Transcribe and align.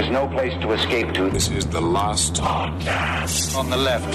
There's 0.00 0.12
no 0.12 0.26
place 0.28 0.54
to 0.62 0.72
escape 0.72 1.12
to. 1.12 1.28
This 1.28 1.50
is 1.50 1.66
the 1.66 1.78
last 1.82 2.36
podcast 2.36 3.54
on 3.54 3.68
the 3.68 3.76
left. 3.76 4.10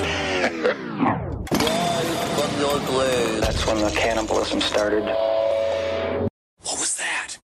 That's 3.42 3.68
when 3.68 3.78
the 3.84 3.92
cannibalism 3.96 4.62
started. 4.62 5.04
What 5.04 6.80
was 6.80 6.98
that? 6.98 7.38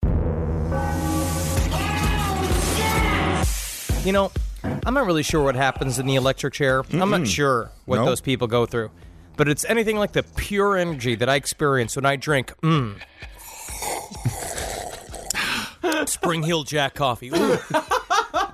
You 4.05 4.13
know, 4.13 4.31
I'm 4.85 4.93
not 4.93 5.05
really 5.05 5.23
sure 5.23 5.43
what 5.43 5.55
happens 5.55 5.99
in 5.99 6.05
the 6.05 6.15
electric 6.15 6.53
chair. 6.53 6.85
I'm 6.93 7.09
not 7.09 7.27
sure 7.27 7.71
what 7.83 7.97
No. 7.97 8.05
those 8.05 8.21
people 8.21 8.47
go 8.47 8.65
through. 8.65 8.89
But 9.35 9.49
it's 9.49 9.65
anything 9.65 9.97
like 9.97 10.13
the 10.13 10.23
pure 10.23 10.77
energy 10.77 11.15
that 11.15 11.27
I 11.27 11.35
experience 11.35 11.97
when 11.97 12.05
I 12.05 12.15
drink 12.15 12.53
mm. 12.63 13.01
Spring 16.07 16.43
Hill 16.43 16.63
Jack 16.63 16.93
coffee. 16.93 17.31
Ooh. 17.35 17.57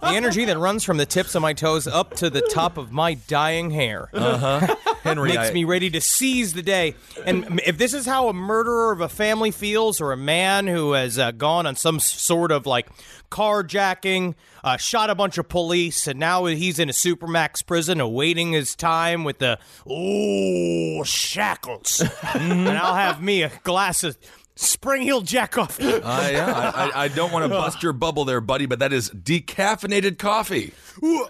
the 0.02 0.08
energy 0.08 0.46
that 0.46 0.58
runs 0.58 0.84
from 0.84 0.98
the 0.98 1.06
tips 1.06 1.36
of 1.36 1.42
my 1.42 1.54
toes 1.54 1.88
up 1.88 2.16
to 2.16 2.30
the 2.30 2.42
top 2.42 2.78
of 2.78 2.92
my 2.92 3.14
dying 3.16 3.72
hair. 3.72 4.10
Henry, 5.04 5.30
makes 5.30 5.50
I- 5.50 5.54
me 5.54 5.64
ready 5.64 5.90
to 5.92 6.02
seize 6.02 6.54
the 6.54 6.64
day. 6.64 6.96
And 7.26 7.62
if 7.66 7.78
this 7.78 7.94
is 7.94 8.06
how 8.06 8.28
a 8.28 8.34
murderer 8.34 8.92
of 8.92 9.02
a 9.02 9.10
family 9.10 9.52
feels, 9.52 10.02
or 10.02 10.12
a 10.12 10.18
man 10.18 10.68
who 10.68 10.94
has 10.94 11.20
uh, 11.20 11.32
gone 11.32 11.66
on 11.66 11.76
some 11.76 12.00
sort 12.00 12.52
of 12.52 12.66
like 12.66 12.88
carjacking, 13.30 14.34
uh, 14.64 14.78
shot 14.78 15.10
a 15.10 15.16
bunch 15.16 15.38
of 15.38 15.48
police, 15.48 16.08
and 16.08 16.20
now 16.20 16.46
he's 16.46 16.80
in 16.80 16.90
a 16.90 16.94
supermax 16.94 17.66
prison 17.66 18.00
awaiting 18.00 18.52
his 18.54 18.76
time 18.76 19.24
with 19.24 19.38
the 19.40 19.60
ooh 19.92 21.04
shackles, 21.06 22.02
and 22.34 22.70
I'll 22.70 22.96
have 22.96 23.22
me 23.22 23.44
a 23.44 23.52
glass 23.64 24.04
of 24.04 24.18
Spring 24.56 25.02
Hill 25.02 25.22
Jack 25.22 25.52
coffee. 25.52 25.84
I, 25.86 25.90
uh, 26.28 26.30
yeah, 26.32 26.72
I, 26.76 26.86
I- 26.90 27.04
I 27.04 27.08
don't 27.10 27.32
want 27.32 27.44
to 27.44 27.50
bust 27.50 27.84
your 27.84 27.94
bubble 27.94 28.26
there, 28.26 28.42
buddy, 28.42 28.66
but 28.66 28.80
that 28.80 28.94
is 28.94 29.10
decaffeinated 29.10 30.18
coffee. 30.18 30.74
You 31.02 31.28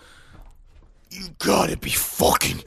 gotta 1.40 1.78
be 1.78 1.90
fucking 1.92 2.64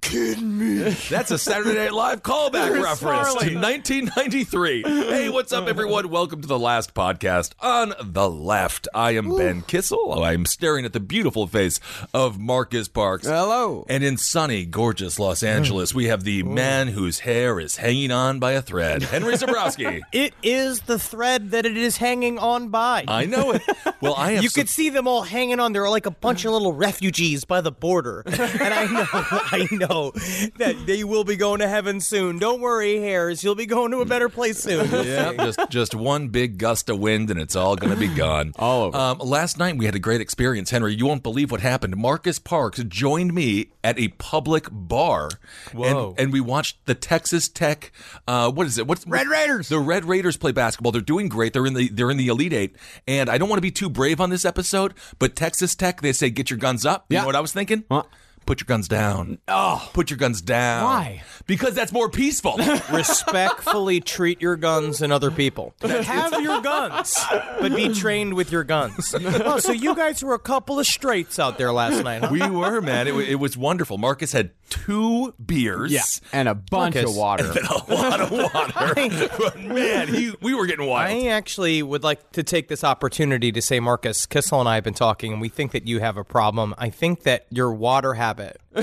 kidding 0.00 0.58
me. 0.58 0.78
That's 1.10 1.30
a 1.30 1.38
Saturday 1.38 1.74
Night 1.74 1.92
Live 1.92 2.22
callback 2.22 2.82
reference 2.82 3.34
to 3.34 3.54
1993. 3.54 4.82
Hey, 4.82 5.28
what's 5.28 5.52
up, 5.52 5.66
everyone? 5.68 6.10
Welcome 6.10 6.42
to 6.42 6.46
the 6.46 6.58
last 6.58 6.94
podcast 6.94 7.52
on 7.60 7.92
the 8.00 8.30
left. 8.30 8.86
I 8.94 9.12
am 9.12 9.36
Ben 9.36 9.62
Kissel. 9.62 10.22
I'm 10.22 10.46
staring 10.46 10.84
at 10.84 10.92
the 10.92 11.00
beautiful 11.00 11.46
face 11.46 11.80
of 12.14 12.38
Marcus 12.38 12.88
Parks. 12.88 13.26
Hello. 13.26 13.84
And 13.88 14.04
in 14.04 14.16
sunny, 14.16 14.64
gorgeous 14.64 15.18
Los 15.18 15.40
hmm. 15.40 15.46
Angeles, 15.46 15.94
we 15.94 16.06
have 16.06 16.24
the 16.24 16.42
man 16.44 16.88
whose 16.88 17.20
hair 17.20 17.58
is 17.58 17.76
hanging 17.76 18.12
on 18.12 18.38
by 18.38 18.52
a 18.52 18.62
thread, 18.62 19.02
Henry 19.02 19.34
Zebrowski. 19.34 20.02
It 20.12 20.34
is 20.42 20.82
the 20.82 20.98
thread 20.98 21.50
that 21.50 21.66
it 21.66 21.76
is 21.76 21.98
hanging 21.98 22.38
on 22.38 22.68
by. 22.68 23.04
I 23.06 23.26
know 23.26 23.52
it. 23.52 23.62
Well, 24.00 24.14
I 24.16 24.32
have 24.32 24.42
you 24.42 24.48
some- 24.48 24.62
could 24.62 24.70
see 24.70 24.88
them 24.88 25.06
all 25.06 25.22
hanging 25.22 25.60
on. 25.60 25.72
They're 25.72 25.90
like 25.90 26.06
a 26.06 26.10
bunch 26.10 26.44
of 26.44 26.52
little 26.52 26.72
refugees 26.72 27.44
by 27.44 27.60
the 27.60 27.72
border, 27.72 28.22
and 28.26 28.38
I 28.40 28.86
know, 28.86 29.06
I 29.12 29.68
know 29.72 29.85
that 29.86 30.76
they 30.86 31.04
will 31.04 31.24
be 31.24 31.36
going 31.36 31.60
to 31.60 31.68
heaven 31.68 32.00
soon. 32.00 32.38
Don't 32.38 32.60
worry, 32.60 33.00
hairs. 33.00 33.42
You'll 33.44 33.54
be 33.54 33.66
going 33.66 33.90
to 33.92 33.98
a 34.00 34.04
better 34.04 34.28
place 34.28 34.58
soon. 34.58 34.86
Yeah, 35.06 35.32
just 35.34 35.60
just 35.70 35.94
one 35.94 36.28
big 36.28 36.58
gust 36.58 36.88
of 36.90 36.98
wind 36.98 37.30
and 37.30 37.38
it's 37.40 37.54
all 37.54 37.76
going 37.76 37.92
to 37.92 37.98
be 37.98 38.08
gone. 38.14 38.52
All 38.58 38.82
over. 38.84 38.96
Um, 38.96 39.18
last 39.18 39.58
night 39.58 39.76
we 39.76 39.84
had 39.84 39.94
a 39.94 39.98
great 39.98 40.20
experience, 40.20 40.70
Henry. 40.70 40.94
You 40.94 41.06
won't 41.06 41.22
believe 41.22 41.50
what 41.50 41.60
happened. 41.60 41.96
Marcus 41.96 42.38
Parks 42.38 42.82
joined 42.84 43.32
me 43.34 43.68
at 43.84 43.98
a 43.98 44.08
public 44.08 44.66
bar, 44.70 45.30
Whoa. 45.72 46.10
and, 46.10 46.20
and 46.20 46.32
we 46.32 46.40
watched 46.40 46.84
the 46.86 46.94
Texas 46.94 47.48
Tech. 47.48 47.92
Uh, 48.26 48.50
what 48.50 48.66
is 48.66 48.78
it? 48.78 48.86
What's 48.86 49.06
Red 49.06 49.28
Raiders. 49.28 49.68
The 49.68 49.78
Red 49.78 50.04
Raiders 50.04 50.36
play 50.36 50.52
basketball. 50.52 50.92
They're 50.92 51.00
doing 51.00 51.28
great. 51.28 51.52
They're 51.52 51.66
in 51.66 51.74
the 51.74 51.88
they're 51.88 52.10
in 52.10 52.16
the 52.16 52.28
Elite 52.28 52.52
Eight, 52.52 52.76
and 53.06 53.28
I 53.30 53.38
don't 53.38 53.48
want 53.48 53.58
to 53.58 53.62
be 53.62 53.70
too 53.70 53.88
brave 53.88 54.20
on 54.20 54.30
this 54.30 54.44
episode, 54.44 54.94
but 55.18 55.36
Texas 55.36 55.74
Tech 55.74 56.00
they 56.00 56.12
say 56.12 56.30
get 56.30 56.50
your 56.50 56.58
guns 56.58 56.84
up. 56.84 57.06
You 57.08 57.14
Yeah. 57.14 57.20
know 57.20 57.26
what 57.26 57.36
I 57.36 57.40
was 57.40 57.52
thinking? 57.52 57.84
What? 57.88 58.08
Put 58.46 58.60
your 58.60 58.66
guns 58.66 58.86
down. 58.88 59.38
Oh, 59.48 59.90
put 59.92 60.08
your 60.10 60.16
guns 60.18 60.40
down. 60.40 60.84
Why? 60.84 61.22
Because 61.46 61.74
that's 61.74 61.92
more 61.92 62.08
peaceful. 62.08 62.56
Respectfully 62.92 64.00
treat 64.00 64.40
your 64.40 64.56
guns 64.56 65.02
and 65.02 65.12
other 65.12 65.30
people. 65.30 65.74
Have 65.80 66.40
your 66.40 66.60
guns, 66.60 67.16
but 67.60 67.74
be 67.74 67.92
trained 67.92 68.34
with 68.34 68.52
your 68.52 68.64
guns. 68.64 69.14
Oh, 69.18 69.58
so 69.58 69.72
you 69.72 69.94
guys 69.96 70.22
were 70.22 70.34
a 70.34 70.38
couple 70.38 70.78
of 70.78 70.86
straights 70.86 71.38
out 71.38 71.58
there 71.58 71.72
last 71.72 72.02
night, 72.04 72.22
huh? 72.22 72.28
We 72.30 72.48
were, 72.48 72.80
man. 72.80 73.08
It, 73.08 73.14
wa- 73.14 73.20
it 73.20 73.36
was 73.40 73.56
wonderful. 73.56 73.98
Marcus 73.98 74.32
had 74.32 74.50
two 74.68 75.34
beers. 75.44 75.92
Yeah, 75.92 76.02
and 76.32 76.48
a 76.48 76.54
bunch 76.54 76.94
Marcus. 76.94 77.10
of 77.10 77.16
water. 77.16 77.52
A 77.88 77.94
lot 77.94 78.20
of 78.20 78.30
water. 78.30 79.28
but 79.38 79.60
man, 79.60 80.08
he, 80.08 80.32
we 80.40 80.54
were 80.54 80.66
getting 80.66 80.86
wild. 80.86 81.10
I 81.10 81.28
actually 81.28 81.82
would 81.82 82.02
like 82.02 82.32
to 82.32 82.42
take 82.42 82.68
this 82.68 82.84
opportunity 82.84 83.52
to 83.52 83.62
say, 83.62 83.80
Marcus, 83.80 84.26
Kissel 84.26 84.60
and 84.60 84.68
I 84.68 84.76
have 84.76 84.84
been 84.84 84.94
talking, 84.94 85.32
and 85.32 85.40
we 85.40 85.48
think 85.48 85.72
that 85.72 85.86
you 85.86 86.00
have 86.00 86.16
a 86.16 86.24
problem. 86.24 86.74
I 86.78 86.90
think 86.90 87.22
that 87.22 87.46
your 87.50 87.72
water 87.72 88.14
habit 88.14 88.60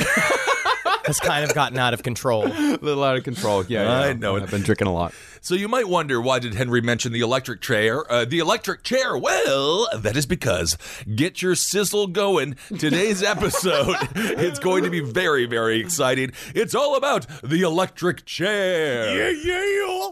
has 1.05 1.19
kind 1.19 1.43
of 1.43 1.53
gotten 1.53 1.77
out 1.77 1.93
of 1.93 2.03
control. 2.03 2.45
a 2.51 2.77
little 2.81 3.03
out 3.03 3.17
of 3.17 3.23
control. 3.23 3.63
Yeah, 3.65 3.83
yeah. 3.83 4.09
I 4.09 4.13
know. 4.13 4.37
I've 4.37 4.51
been 4.51 4.61
drinking 4.61 4.87
a 4.87 4.93
lot. 4.93 5.13
So 5.41 5.55
you 5.55 5.67
might 5.67 5.89
wonder 5.89 6.21
why 6.21 6.39
did 6.39 6.53
Henry 6.53 6.79
mention 6.81 7.11
the 7.11 7.19
electric 7.19 7.59
chair? 7.59 8.09
Uh, 8.09 8.23
the 8.23 8.39
electric 8.39 8.83
chair. 8.83 9.17
Well, 9.17 9.89
that 9.93 10.15
is 10.15 10.25
because 10.25 10.77
get 11.13 11.41
your 11.41 11.55
sizzle 11.55 12.07
going. 12.07 12.55
Today's 12.79 13.21
episode 13.23 13.95
it's 14.15 14.59
going 14.59 14.83
to 14.83 14.89
be 14.89 15.01
very 15.01 15.45
very 15.45 15.79
exciting. 15.79 16.31
It's 16.55 16.73
all 16.73 16.95
about 16.95 17.27
the 17.43 17.61
electric 17.61 18.25
chair. 18.25 19.31
Yeah, 19.31 19.43
yeah. 19.43 20.09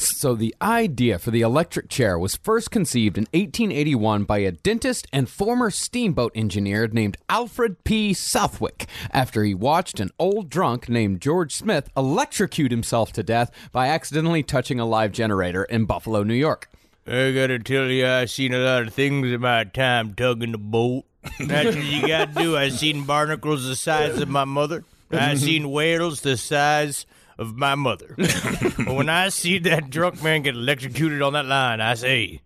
So 0.00 0.34
the 0.34 0.54
idea 0.62 1.18
for 1.18 1.30
the 1.30 1.42
electric 1.42 1.90
chair 1.90 2.18
was 2.18 2.34
first 2.34 2.70
conceived 2.70 3.18
in 3.18 3.24
1881 3.34 4.24
by 4.24 4.38
a 4.38 4.50
dentist 4.50 5.06
and 5.12 5.28
former 5.28 5.70
steamboat 5.70 6.32
engineer 6.34 6.88
named 6.88 7.18
Alfred 7.28 7.84
P. 7.84 8.14
Southwick 8.14 8.86
after 9.10 9.44
he 9.44 9.54
watched 9.54 10.00
an 10.00 10.10
old 10.18 10.48
drunk 10.48 10.88
named 10.88 11.20
George 11.20 11.54
Smith 11.54 11.90
electrocute 11.94 12.70
himself 12.70 13.12
to 13.12 13.22
death 13.22 13.50
by 13.72 13.88
accidentally 13.88 14.42
touching 14.42 14.80
a 14.80 14.86
live 14.86 15.12
generator 15.12 15.64
in 15.64 15.84
Buffalo, 15.84 16.22
New 16.22 16.32
York. 16.32 16.70
I 17.06 17.32
gotta 17.32 17.58
tell 17.58 17.90
you, 17.90 18.06
I 18.06 18.24
seen 18.24 18.54
a 18.54 18.58
lot 18.58 18.86
of 18.86 18.94
things 18.94 19.30
in 19.30 19.42
my 19.42 19.64
time 19.64 20.14
tugging 20.14 20.52
the 20.52 20.58
boat. 20.58 21.04
That's 21.38 21.76
what 21.76 21.84
you 21.84 22.08
gotta 22.08 22.32
do. 22.32 22.56
I 22.56 22.70
seen 22.70 23.04
barnacles 23.04 23.66
the 23.66 23.76
size 23.76 24.18
of 24.18 24.30
my 24.30 24.46
mother. 24.46 24.82
I 25.10 25.34
seen 25.34 25.70
whales 25.70 26.22
the 26.22 26.38
size 26.38 27.04
of 27.40 27.56
my 27.56 27.74
mother. 27.74 28.14
but 28.16 28.94
when 28.94 29.08
I 29.08 29.30
see 29.30 29.58
that 29.60 29.90
drunk 29.90 30.22
man 30.22 30.42
get 30.42 30.54
electrocuted 30.54 31.22
on 31.22 31.32
that 31.32 31.46
line, 31.46 31.80
I 31.80 31.94
say, 31.94 32.42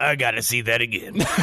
I 0.00 0.16
gotta 0.16 0.42
see 0.42 0.60
that 0.62 0.80
again. 0.80 1.24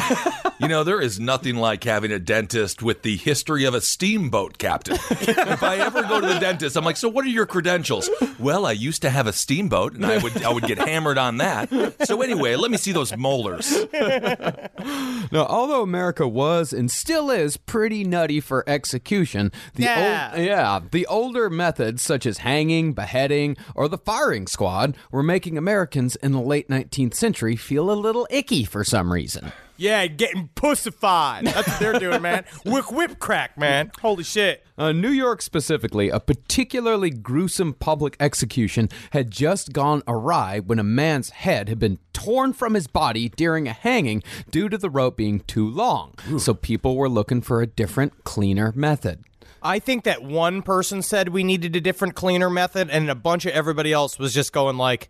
You 0.62 0.68
know, 0.68 0.84
there 0.84 1.00
is 1.00 1.18
nothing 1.18 1.56
like 1.56 1.82
having 1.82 2.12
a 2.12 2.20
dentist 2.20 2.82
with 2.84 3.02
the 3.02 3.16
history 3.16 3.64
of 3.64 3.74
a 3.74 3.80
steamboat 3.80 4.58
captain. 4.58 4.94
if 5.10 5.60
I 5.60 5.78
ever 5.78 6.02
go 6.02 6.20
to 6.20 6.26
the 6.28 6.38
dentist, 6.38 6.76
I'm 6.76 6.84
like, 6.84 6.96
"So 6.96 7.08
what 7.08 7.24
are 7.24 7.28
your 7.30 7.46
credentials?" 7.46 8.08
Well, 8.38 8.64
I 8.64 8.70
used 8.70 9.02
to 9.02 9.10
have 9.10 9.26
a 9.26 9.32
steamboat, 9.32 9.94
and 9.94 10.06
I 10.06 10.18
would 10.18 10.40
I 10.44 10.52
would 10.52 10.62
get 10.62 10.78
hammered 10.78 11.18
on 11.18 11.38
that. 11.38 11.68
So 12.06 12.22
anyway, 12.22 12.54
let 12.54 12.70
me 12.70 12.76
see 12.76 12.92
those 12.92 13.16
molars. 13.16 13.76
Now, 15.32 15.46
although 15.48 15.82
America 15.82 16.28
was 16.28 16.72
and 16.72 16.90
still 16.92 17.28
is 17.30 17.56
pretty 17.56 18.04
nutty 18.04 18.38
for 18.40 18.62
execution, 18.68 19.50
the 19.74 19.82
Yeah. 19.84 20.30
old, 20.34 20.44
yeah, 20.44 20.80
the 20.92 21.06
older 21.06 21.50
methods 21.50 22.02
such 22.02 22.24
as 22.26 22.38
hanging, 22.38 22.92
beheading, 22.92 23.56
or 23.74 23.88
the 23.88 23.98
firing 23.98 24.46
squad 24.46 24.96
were 25.10 25.22
making 25.24 25.58
Americans 25.58 26.14
in 26.16 26.30
the 26.32 26.40
late 26.40 26.68
19th 26.68 27.14
century 27.14 27.56
feel 27.56 27.90
a 27.90 27.94
little 27.98 28.28
icky 28.30 28.41
for 28.68 28.84
some 28.84 29.12
reason. 29.12 29.52
yeah, 29.76 30.06
getting 30.06 30.48
pussified. 30.54 31.46
That's 31.46 31.68
what 31.68 31.80
they're 31.80 31.98
doing, 31.98 32.22
man. 32.22 32.44
Whip 32.64 32.90
whip 32.92 33.18
crack, 33.18 33.56
man. 33.58 33.90
Holy 34.00 34.24
shit. 34.24 34.64
Uh, 34.78 34.92
New 34.92 35.10
York 35.10 35.42
specifically, 35.42 36.08
a 36.08 36.18
particularly 36.18 37.10
gruesome 37.10 37.72
public 37.74 38.16
execution 38.18 38.88
had 39.10 39.30
just 39.30 39.72
gone 39.72 40.02
awry 40.06 40.60
when 40.60 40.78
a 40.78 40.84
man's 40.84 41.30
head 41.30 41.68
had 41.68 41.78
been 41.78 41.98
torn 42.12 42.52
from 42.52 42.74
his 42.74 42.86
body 42.86 43.28
during 43.30 43.68
a 43.68 43.72
hanging 43.72 44.22
due 44.50 44.68
to 44.68 44.78
the 44.78 44.90
rope 44.90 45.16
being 45.16 45.40
too 45.40 45.68
long. 45.68 46.14
So 46.38 46.54
people 46.54 46.96
were 46.96 47.08
looking 47.08 47.40
for 47.42 47.60
a 47.62 47.66
different, 47.66 48.24
cleaner 48.24 48.72
method. 48.74 49.24
I 49.62 49.78
think 49.78 50.02
that 50.04 50.22
one 50.24 50.62
person 50.62 51.02
said 51.02 51.28
we 51.28 51.44
needed 51.44 51.76
a 51.76 51.80
different, 51.80 52.14
cleaner 52.16 52.50
method, 52.50 52.90
and 52.90 53.08
a 53.08 53.14
bunch 53.14 53.46
of 53.46 53.52
everybody 53.52 53.92
else 53.92 54.18
was 54.18 54.34
just 54.34 54.52
going 54.52 54.76
like, 54.76 55.08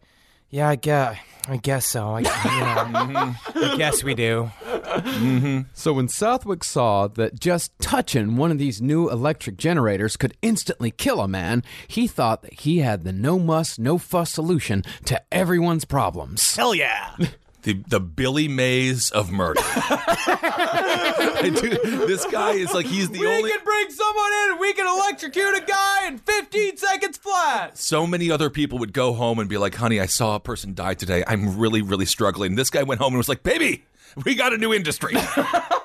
"Yeah, 0.53 0.69
I 0.69 0.77
guess, 0.77 1.19
I 1.49 1.57
guess 1.57 1.87
so. 1.87 2.11
I, 2.11 2.19
you 2.21 2.25
know, 2.25 3.35
I 3.73 3.75
guess 3.77 4.05
we 4.05 4.15
do." 4.15 4.51
Mm-hmm. 4.63 5.61
So 5.73 5.95
when 5.95 6.07
Southwick 6.07 6.63
saw 6.63 7.09
that 7.09 7.41
just 7.41 7.73
touching 7.81 8.37
one 8.37 8.51
of 8.51 8.59
these 8.59 8.81
new 8.83 9.11
electric 9.11 9.57
generators 9.57 10.17
could 10.17 10.37
instantly 10.43 10.91
kill 10.91 11.21
a 11.21 11.27
man, 11.27 11.65
he 11.89 12.07
thought 12.07 12.43
that 12.43 12.61
he 12.61 12.79
had 12.79 13.03
the 13.03 13.13
no 13.13 13.39
muss, 13.39 13.79
no 13.79 13.97
fuss 13.99 14.31
solution 14.31 14.85
to 15.07 15.21
everyone's 15.33 15.87
problems. 15.87 16.55
Hell 16.55 16.75
yeah! 16.75 17.17
The 17.63 17.83
the 17.87 18.01
Billy 18.01 18.49
Mays 18.49 19.11
of 19.11 19.31
murder. 19.31 19.61
Do- 21.43 22.07
this 22.07 22.25
guy 22.27 22.53
is 22.53 22.73
like 22.73 22.87
he's 22.87 23.11
the 23.11 23.25
only. 23.25 23.45
We 23.45 23.51
can 23.53 23.65
bring 23.65 23.91
someone 23.91 24.33
in, 24.51 24.59
we 24.59 24.73
can 24.73 24.87
electrocute 24.87 25.55
a 25.57 25.61
guy 25.65 26.07
in 26.09 26.19
15 26.19 26.77
seconds 26.77 27.19
flat. 27.19 27.79
so 27.79 28.07
many 28.07 28.31
other 28.31 28.51
people 28.51 28.79
would 28.79 28.93
go 28.93 29.13
home 29.13 29.39
and 29.39 29.49
be 29.49 29.59
like, 29.59 29.75
honey, 29.77 30.01
I 30.01 30.07
saw 30.07 30.37
a 30.37 30.41
person 30.41 30.75
die 30.75 30.95
today. 30.95 31.23
I'm 31.27 31.57
really, 31.59 31.83
really 31.83 32.07
struggling. 32.07 32.55
This 32.57 32.71
guy 32.71 32.83
went 32.83 33.01
home 33.01 33.13
and 33.13 33.19
was 33.19 33.29
like, 33.29 33.43
baby, 33.43 33.85
we 34.25 34.35
got 34.35 34.53
a 34.53 34.59
new 34.59 34.73
industry. 34.73 35.15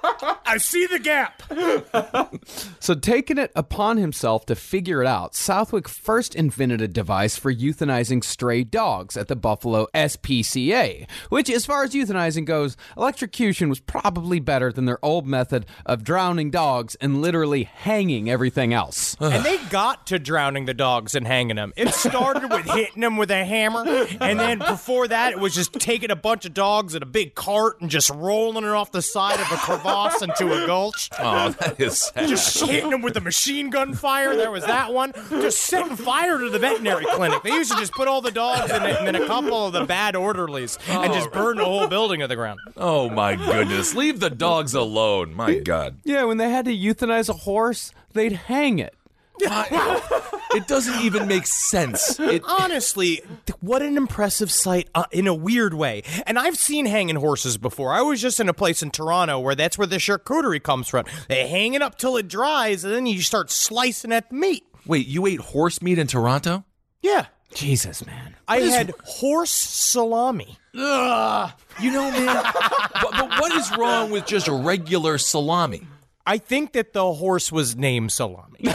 I 0.48 0.58
see 0.58 0.86
the 0.88 1.00
gap. 1.00 1.44
So, 2.80 2.94
taking 2.94 3.38
it 3.38 3.52
upon 3.56 3.98
himself 3.98 4.46
to 4.46 4.56
figure 4.56 5.02
it 5.02 5.08
out, 5.08 5.36
Southwick 5.36 5.90
first 5.90 6.36
invented 6.36 6.82
a 6.82 6.88
device 6.88 7.36
for 7.36 7.54
euthanizing 7.54 8.24
stray 8.24 8.64
dogs 8.64 9.18
at 9.18 9.28
the 9.28 9.36
Buffalo 9.36 9.88
SPCA, 9.94 11.08
which, 11.30 11.50
as 11.50 11.66
far 11.66 11.84
as 11.84 11.92
euthanizing 11.94 12.46
goes, 12.46 12.78
electrocution 12.96 13.68
was 13.68 13.80
probably 13.80 14.40
better 14.40 14.72
than 14.72 14.86
their 14.86 15.04
old 15.04 15.28
method 15.28 15.66
of 15.86 16.04
drowning 16.04 16.50
dogs 16.52 16.96
and 17.02 17.22
literally 17.22 17.64
hanging 17.64 18.30
everything 18.30 18.74
else. 18.74 19.16
and 19.20 19.44
they 19.44 19.58
got 19.70 20.08
to 20.08 20.20
drowning 20.20 20.66
the 20.66 20.74
dogs 20.74 21.14
and 21.16 21.28
hanging 21.28 21.56
them. 21.58 21.74
It 21.76 21.90
started 21.94 22.50
with 22.50 22.66
hitting 22.70 23.02
them 23.02 23.18
with 23.18 23.32
a 23.32 23.44
hammer, 23.44 23.84
and 24.22 24.40
then 24.40 24.60
before 24.60 25.08
that, 25.10 25.34
it 25.34 25.40
was 25.40 25.54
just 25.56 25.74
taking 25.74 26.12
a 26.12 26.16
bunch 26.16 26.46
of 26.46 26.54
dogs 26.54 26.96
in 26.96 27.04
a 27.04 27.08
big 27.08 27.36
cart 27.36 27.82
and 27.82 27.90
just 27.90 28.10
rolling 28.12 28.64
it 28.64 28.70
off 28.70 28.92
the 28.92 29.02
side 29.02 29.40
of 29.40 29.52
a 29.52 29.58
crevasse 29.58 30.22
into 30.40 30.64
a 30.64 30.66
gulch. 30.66 31.10
Oh, 31.20 31.50
that 31.50 31.80
is 31.80 31.98
sad. 31.98 32.30
Just 32.30 32.60
hitting 32.66 32.92
them 32.92 33.02
with 33.02 33.16
the 33.16 33.22
machine 33.22 33.70
gun 33.70 33.94
fire. 33.96 34.36
There 34.36 34.52
was 34.52 34.66
that 34.66 34.94
one. 34.94 35.14
Just 35.30 35.60
setting 35.62 35.96
fire 35.96 36.38
to 36.38 36.50
the 36.50 36.60
veterinary 36.60 37.06
clinic. 37.06 37.44
They 37.44 37.50
used 37.50 37.72
to 37.72 37.78
just 37.78 37.92
put 37.92 38.08
all 38.08 38.22
the 38.22 38.32
dogs 38.32 38.72
in 38.72 38.84
it 38.84 38.98
and 38.98 39.08
then 39.08 39.16
a 39.16 39.26
couple 39.26 39.66
of 39.66 39.74
the 39.74 39.86
bad 39.86 40.16
orderlies 40.16 40.78
and 40.88 41.12
just 41.12 41.30
oh. 41.30 41.34
burn 41.34 41.58
the 41.58 41.66
whole 41.66 41.88
building 41.88 42.22
to 42.22 42.28
the 42.28 42.36
ground. 42.36 42.60
Oh 42.78 43.10
my 43.10 43.36
goodness. 43.36 43.96
Leave 43.96 44.20
the 44.20 44.30
dogs 44.30 44.74
alone. 44.74 45.34
My 45.34 45.60
God. 45.60 45.98
Yeah, 46.04 46.24
when 46.24 46.38
they 46.38 46.50
had 46.50 46.66
to 46.66 46.72
euthanize 46.76 47.30
a 47.30 47.34
horse, 47.34 47.92
they'd 48.14 48.34
hang 48.34 48.80
it. 48.80 48.94
It 49.40 50.68
doesn't 50.68 51.02
even 51.02 51.28
make 51.28 51.46
sense. 51.46 52.20
It, 52.20 52.42
Honestly, 52.48 53.22
what 53.60 53.82
an 53.82 53.98
impressive 53.98 54.52
sight 54.52 54.90
uh, 54.96 55.06
in 55.12 55.28
a 55.28 55.34
weird 55.34 55.74
way. 55.74 56.04
And 56.26 56.40
I've 56.40 56.56
seen 56.58 56.86
hanging 56.86 57.18
horses 57.18 57.58
before. 57.58 57.94
I 57.94 58.02
was 58.02 58.22
just 58.22 58.40
in 58.40 58.50
a 58.50 58.54
place 58.54 58.82
in 58.82 58.92
Toronto 58.92 59.40
where 59.40 59.56
that's 59.56 59.78
where 59.78 59.88
the 59.88 59.98
charcuterie 59.98 60.64
comes 60.64 60.88
from. 60.88 61.06
They 61.28 61.48
hang 61.48 61.74
it 61.74 61.82
up 61.82 61.98
till 61.98 62.18
it 62.18 62.28
dries, 62.28 62.84
and 62.84 62.94
then 62.94 63.06
you 63.06 63.22
start 63.22 63.52
slicing 63.52 64.12
at 64.12 64.30
the 64.30 64.36
meat. 64.36 64.64
wait, 64.86 65.06
you 65.08 65.26
ate 65.28 65.40
horse 65.42 65.82
meat 65.82 66.00
in 66.00 66.08
Toronto? 66.08 66.64
Yeah. 67.02 67.28
Jesus, 67.54 68.06
man. 68.06 68.36
I 68.48 68.60
had 68.60 68.94
horse 69.06 69.52
salami. 69.52 70.58
Ugh. 70.78 71.52
You 71.82 71.92
know, 71.92 72.12
man. 72.12 72.26
but, 72.94 73.12
but 73.12 73.30
what 73.40 73.52
is 73.54 73.72
wrong 73.78 74.12
with 74.12 74.26
just 74.26 74.48
regular 74.48 75.18
salami? 75.18 75.88
I 76.28 76.38
think 76.38 76.74
that 76.74 76.94
the 76.94 77.14
horse 77.14 77.52
was 77.52 77.76
named 77.76 78.12
Salami. 78.12 78.60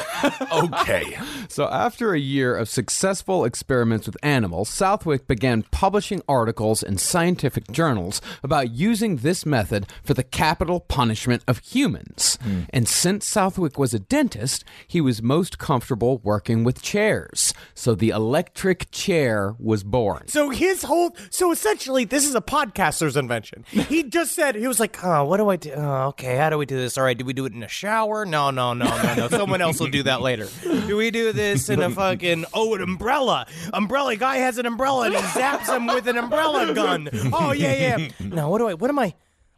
Okay. 0.52 1.18
So, 1.48 1.68
after 1.68 2.14
a 2.14 2.18
year 2.18 2.56
of 2.56 2.68
successful 2.68 3.44
experiments 3.44 4.06
with 4.06 4.16
animals, 4.22 4.68
Southwick 4.68 5.26
began 5.26 5.62
publishing 5.64 6.22
articles 6.28 6.82
in 6.84 6.98
scientific 6.98 7.70
journals 7.72 8.20
about 8.44 8.70
using 8.70 9.16
this 9.16 9.44
method 9.44 9.86
for 10.04 10.14
the 10.14 10.22
capital 10.22 10.78
punishment 10.78 11.42
of 11.48 11.58
humans. 11.58 12.38
Hmm. 12.42 12.60
And 12.70 12.88
since 12.88 13.26
Southwick 13.26 13.78
was 13.78 13.92
a 13.92 13.98
dentist, 13.98 14.64
he 14.86 15.00
was 15.00 15.22
most 15.22 15.58
comfortable 15.58 16.18
working 16.18 16.62
with 16.62 16.82
chairs. 16.82 17.52
So, 17.74 17.96
the 17.96 18.10
electric 18.10 18.90
chair 18.92 19.56
was 19.58 19.82
born. 19.82 20.28
So 20.28 20.50
his 20.50 20.82
whole 20.84 21.16
so 21.30 21.50
essentially 21.50 22.04
this 22.04 22.26
is 22.26 22.34
a 22.34 22.40
podcaster's 22.40 23.16
invention. 23.16 23.64
He 23.68 24.04
just 24.04 24.34
said 24.34 24.54
he 24.54 24.68
was 24.68 24.78
like, 24.78 25.02
"Oh, 25.04 25.24
what 25.24 25.38
do 25.38 25.48
I 25.48 25.56
do? 25.56 25.72
Oh, 25.72 26.08
okay, 26.08 26.36
how 26.36 26.50
do 26.50 26.58
we 26.58 26.66
do 26.66 26.76
this? 26.76 26.96
All 26.96 27.04
right, 27.04 27.16
do 27.18 27.24
we 27.24 27.32
do 27.42 27.46
it 27.46 27.56
in 27.56 27.62
a 27.62 27.68
shower? 27.68 28.24
No, 28.24 28.50
no, 28.50 28.72
no, 28.72 28.86
no, 29.02 29.14
no. 29.14 29.28
Someone 29.28 29.60
else 29.60 29.80
will 29.80 29.88
do 29.88 30.02
that 30.04 30.20
later. 30.20 30.48
Do 30.62 30.96
we 30.96 31.10
do 31.10 31.32
this 31.32 31.68
in 31.68 31.82
a 31.82 31.90
fucking 31.90 32.44
oh, 32.54 32.74
an 32.74 32.82
umbrella? 32.82 33.46
Umbrella 33.72 34.16
guy 34.16 34.36
has 34.36 34.58
an 34.58 34.66
umbrella 34.66 35.06
and 35.06 35.14
he 35.14 35.20
zaps 35.20 35.74
him 35.74 35.86
with 35.86 36.06
an 36.06 36.16
umbrella 36.16 36.72
gun. 36.74 37.08
Oh 37.32 37.52
yeah, 37.52 37.96
yeah. 37.96 38.08
Now 38.20 38.50
what 38.50 38.58
do 38.58 38.68
I? 38.68 38.74
What 38.74 38.90
am 38.90 38.98
I? 38.98 39.14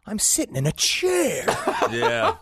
I'm 0.06 0.19
sitting 0.19 0.56
in 0.56 0.66
a 0.66 0.72
chair. 0.72 1.44
Yeah. 1.90 2.36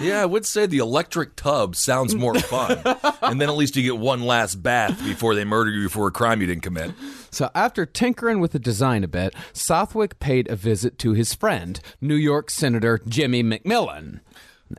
Yeah, 0.00 0.22
I 0.22 0.26
would 0.26 0.46
say 0.46 0.66
the 0.66 0.78
electric 0.78 1.36
tub 1.36 1.76
sounds 1.76 2.14
more 2.14 2.34
fun. 2.34 2.82
And 3.22 3.40
then 3.40 3.48
at 3.48 3.56
least 3.56 3.76
you 3.76 3.82
get 3.82 3.98
one 3.98 4.22
last 4.22 4.62
bath 4.62 4.98
before 5.04 5.34
they 5.34 5.44
murder 5.44 5.70
you 5.70 5.88
for 5.88 6.06
a 6.06 6.10
crime 6.10 6.40
you 6.40 6.46
didn't 6.46 6.62
commit. 6.62 6.92
So, 7.30 7.50
after 7.54 7.86
tinkering 7.86 8.40
with 8.40 8.52
the 8.52 8.58
design 8.58 9.04
a 9.04 9.08
bit, 9.08 9.34
Southwick 9.52 10.18
paid 10.18 10.48
a 10.48 10.56
visit 10.56 10.98
to 11.00 11.12
his 11.12 11.34
friend, 11.34 11.80
New 12.00 12.14
York 12.14 12.50
Senator 12.50 13.00
Jimmy 13.06 13.42
McMillan. 13.42 14.20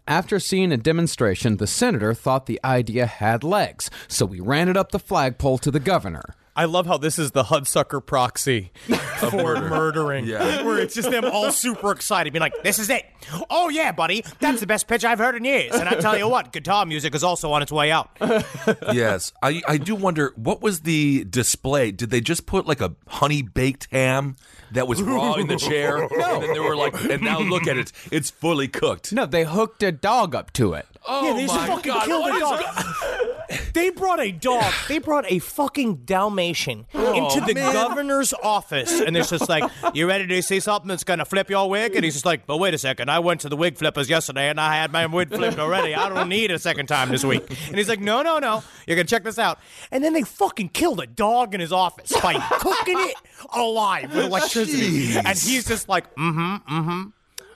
After 0.08 0.40
seeing 0.40 0.72
a 0.72 0.78
demonstration, 0.78 1.58
the 1.58 1.68
senator 1.68 2.14
thought 2.14 2.46
the 2.46 2.60
idea 2.64 3.06
had 3.06 3.44
legs, 3.44 3.90
so 4.08 4.28
he 4.28 4.40
ran 4.40 4.70
it 4.70 4.78
up 4.78 4.92
the 4.92 5.00
flagpole 5.00 5.58
to 5.60 5.72
the 5.72 5.80
governor. 5.80 6.36
I 6.54 6.66
love 6.66 6.86
how 6.86 6.98
this 6.98 7.18
is 7.18 7.32
the 7.32 7.44
Hudsucker 7.44 8.06
proxy 8.06 8.72
for 8.86 9.56
murdering. 9.56 10.26
Yeah. 10.26 10.64
Where 10.66 10.80
it's 10.80 10.94
just 10.94 11.10
them 11.10 11.24
all 11.24 11.50
super 11.52 11.92
excited, 11.92 12.34
being 12.34 12.42
like, 12.42 12.62
this 12.62 12.78
is 12.78 12.90
it. 12.90 13.06
Oh, 13.50 13.70
yeah, 13.70 13.94
buddy. 13.94 14.24
That's 14.40 14.60
the 14.60 14.68
best 14.68 14.88
pitch 14.88 15.06
I've 15.06 15.18
heard 15.18 15.36
in 15.36 15.46
years. 15.46 15.74
And 15.74 15.88
I 15.88 15.96
tell 15.96 16.18
you 16.18 16.28
what, 16.28 16.52
guitar 16.52 16.86
music 16.86 17.16
is 17.16 17.24
also 17.24 17.52
on 17.54 17.62
its 17.62 17.72
way 17.72 17.92
out. 17.92 18.10
Yes. 18.94 19.32
I, 19.42 19.62
I 19.68 19.78
do 19.78 19.96
wonder 19.96 20.34
what 20.36 20.62
was 20.62 20.82
the 20.82 21.24
display? 21.24 21.92
Did 21.92 22.10
they 22.10 22.20
just 22.22 22.46
put 22.46 22.66
like 22.68 22.82
a 22.82 22.96
honey 23.08 23.42
baked 23.42 23.88
ham 23.92 24.36
that 24.72 24.88
was 24.88 25.02
raw 25.02 25.34
in 25.36 25.48
the 25.48 25.58
chair? 25.58 26.08
And 26.22 26.44
then 26.44 26.54
they 26.54 26.60
were 26.60 26.76
like, 26.76 26.94
and 27.04 27.22
now 27.22 27.40
look 27.40 27.68
at 27.68 27.78
it. 27.78 27.92
It's 28.12 28.30
fully 28.30 28.68
cooked. 28.68 29.12
No, 29.12 29.26
they 29.26 29.44
hooked 29.44 29.84
a 29.84 29.92
dog 29.92 30.34
up 30.36 30.54
to 30.54 30.74
it. 30.74 30.88
Oh 31.08 31.28
yeah, 31.28 31.34
they 31.34 31.42
just 31.48 31.56
my 31.56 31.68
fucking 31.68 31.94
God. 31.94 32.06
killed 32.06 32.36
a 32.36 32.40
dog. 32.40 32.64
They 33.74 33.90
brought 33.90 34.20
a 34.20 34.32
dog. 34.32 34.72
They 34.88 35.00
brought 35.00 35.30
a 35.30 35.40
fucking 35.40 36.02
Dalmatian 36.06 36.86
into 36.94 37.42
the 37.42 37.54
governor's 37.54 38.34
office, 38.34 39.00
and 39.00 39.16
it's 39.18 39.30
just 39.30 39.50
like, 39.50 39.70
"You 39.94 40.08
ready 40.08 40.28
to 40.28 40.42
see 40.42 40.60
something 40.60 40.88
that's 40.88 41.04
gonna 41.04 41.26
flip 41.26 41.50
your 41.50 41.70
wig?" 41.70 41.96
And 41.96 42.04
he's 42.04 42.14
just 42.14 42.26
like, 42.26 42.46
"But 42.46 42.58
wait 42.58 42.74
a 42.74 42.78
second, 42.78 43.10
I 43.10 43.20
went 43.20 43.42
to 43.42 43.50
the 43.50 43.56
wig 43.58 43.78
flippers 43.78 44.10
yesterday, 44.10 44.50
and 44.50 44.60
I 44.60 44.76
had 44.76 44.92
my 44.92 45.06
wig 45.06 45.30
flipped 45.30 45.60
already. 45.60 45.96
I 45.96 46.10
don't 46.10 46.30
need 46.30 46.52
a 46.52 46.60
second 46.60 46.88
time 46.88 47.10
this 47.10 47.24
week." 47.26 47.44
And 47.68 47.78
he's 47.78 47.90
like, 47.90 48.00
"No, 48.00 48.22
no, 48.22 48.40
no, 48.40 48.64
you're 48.88 48.96
gonna 48.96 49.08
check 49.08 49.24
this 49.24 49.40
out." 49.40 49.60
And 49.92 50.04
then 50.04 50.14
they 50.14 50.24
fucking 50.24 50.70
killed 50.70 51.02
a 51.02 51.08
dog 51.08 51.54
in 51.54 51.60
his 51.62 51.72
office 51.72 52.12
by 52.22 52.34
cooking 52.60 53.00
it 53.00 53.16
alive 53.54 54.14
with 54.14 54.26
electricity, 54.26 55.08
Jeez. 55.08 55.16
and 55.18 55.38
he's 55.38 55.66
just 55.66 55.90
like, 55.90 56.14
"Mm-hmm, 56.16 56.56
mm-hmm." 56.78 57.02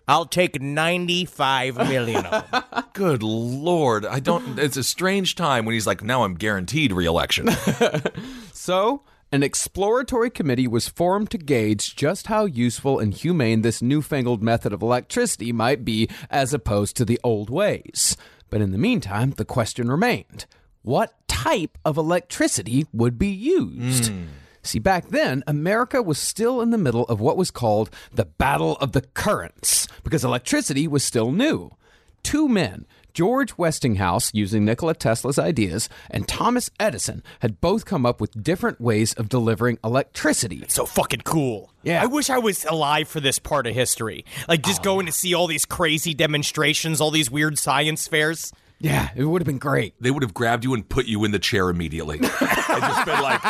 I'll 0.07 0.25
take 0.25 0.61
95 0.61 1.77
million 1.77 2.25
of 2.25 2.51
them. 2.51 2.63
Good 2.93 3.23
lord. 3.23 4.05
I 4.05 4.19
don't 4.19 4.59
it's 4.59 4.77
a 4.77 4.83
strange 4.83 5.35
time 5.35 5.65
when 5.65 5.73
he's 5.73 5.87
like, 5.87 6.03
now 6.03 6.23
I'm 6.23 6.35
guaranteed 6.35 6.91
re-election. 6.91 7.49
So, 8.53 9.03
an 9.31 9.43
exploratory 9.43 10.31
committee 10.31 10.67
was 10.67 10.87
formed 10.87 11.29
to 11.31 11.37
gauge 11.37 11.95
just 11.95 12.27
how 12.27 12.45
useful 12.45 12.97
and 12.97 13.13
humane 13.13 13.61
this 13.61 13.79
newfangled 13.79 14.41
method 14.41 14.73
of 14.73 14.81
electricity 14.81 15.51
might 15.51 15.85
be 15.85 16.09
as 16.31 16.51
opposed 16.51 16.95
to 16.97 17.05
the 17.05 17.19
old 17.23 17.51
ways. 17.51 18.17
But 18.49 18.61
in 18.61 18.71
the 18.71 18.79
meantime, 18.79 19.31
the 19.31 19.45
question 19.45 19.91
remained 19.91 20.45
what 20.81 21.13
type 21.27 21.77
of 21.85 21.95
electricity 21.97 22.85
would 22.91 23.19
be 23.19 23.27
used? 23.27 24.07
Hmm. 24.07 24.23
See, 24.65 24.79
back 24.79 25.09
then, 25.09 25.43
America 25.45 26.01
was 26.01 26.17
still 26.17 26.59
in 26.59 26.71
the 26.71 26.77
middle 26.77 27.03
of 27.03 27.19
what 27.19 27.37
was 27.37 27.51
called 27.51 27.89
the 28.11 28.25
Battle 28.25 28.77
of 28.77 28.93
the 28.93 29.01
Currents 29.01 29.87
because 30.03 30.25
electricity 30.25 30.87
was 30.87 31.03
still 31.03 31.31
new. 31.31 31.69
Two 32.23 32.49
men, 32.49 32.87
George 33.13 33.57
Westinghouse, 33.57 34.31
using 34.33 34.65
Nikola 34.65 34.95
Tesla's 34.95 35.37
ideas, 35.37 35.87
and 36.09 36.27
Thomas 36.27 36.71
Edison, 36.79 37.21
had 37.41 37.61
both 37.61 37.85
come 37.85 38.05
up 38.05 38.19
with 38.19 38.43
different 38.43 38.81
ways 38.81 39.13
of 39.13 39.29
delivering 39.29 39.77
electricity. 39.83 40.63
so 40.67 40.87
fucking 40.87 41.21
cool. 41.21 41.71
Yeah. 41.83 42.01
I 42.01 42.07
wish 42.07 42.31
I 42.31 42.39
was 42.39 42.65
alive 42.65 43.07
for 43.07 43.19
this 43.19 43.37
part 43.37 43.67
of 43.67 43.75
history. 43.75 44.25
Like 44.47 44.63
just 44.63 44.81
oh, 44.81 44.83
going 44.83 45.05
to 45.05 45.11
see 45.11 45.35
all 45.35 45.45
these 45.45 45.65
crazy 45.65 46.15
demonstrations, 46.15 46.99
all 46.99 47.11
these 47.11 47.29
weird 47.29 47.59
science 47.59 48.07
fairs. 48.07 48.51
Yeah, 48.79 49.09
it 49.15 49.23
would 49.23 49.41
have 49.41 49.45
been 49.45 49.57
great. 49.57 49.93
they 50.01 50.11
would 50.11 50.21
have 50.23 50.33
grabbed 50.33 50.63
you 50.63 50.73
and 50.73 50.87
put 50.87 51.05
you 51.05 51.23
in 51.23 51.31
the 51.31 51.39
chair 51.39 51.69
immediately. 51.69 52.17
and 52.19 52.27
just 52.27 53.05
been 53.05 53.21
like, 53.21 53.41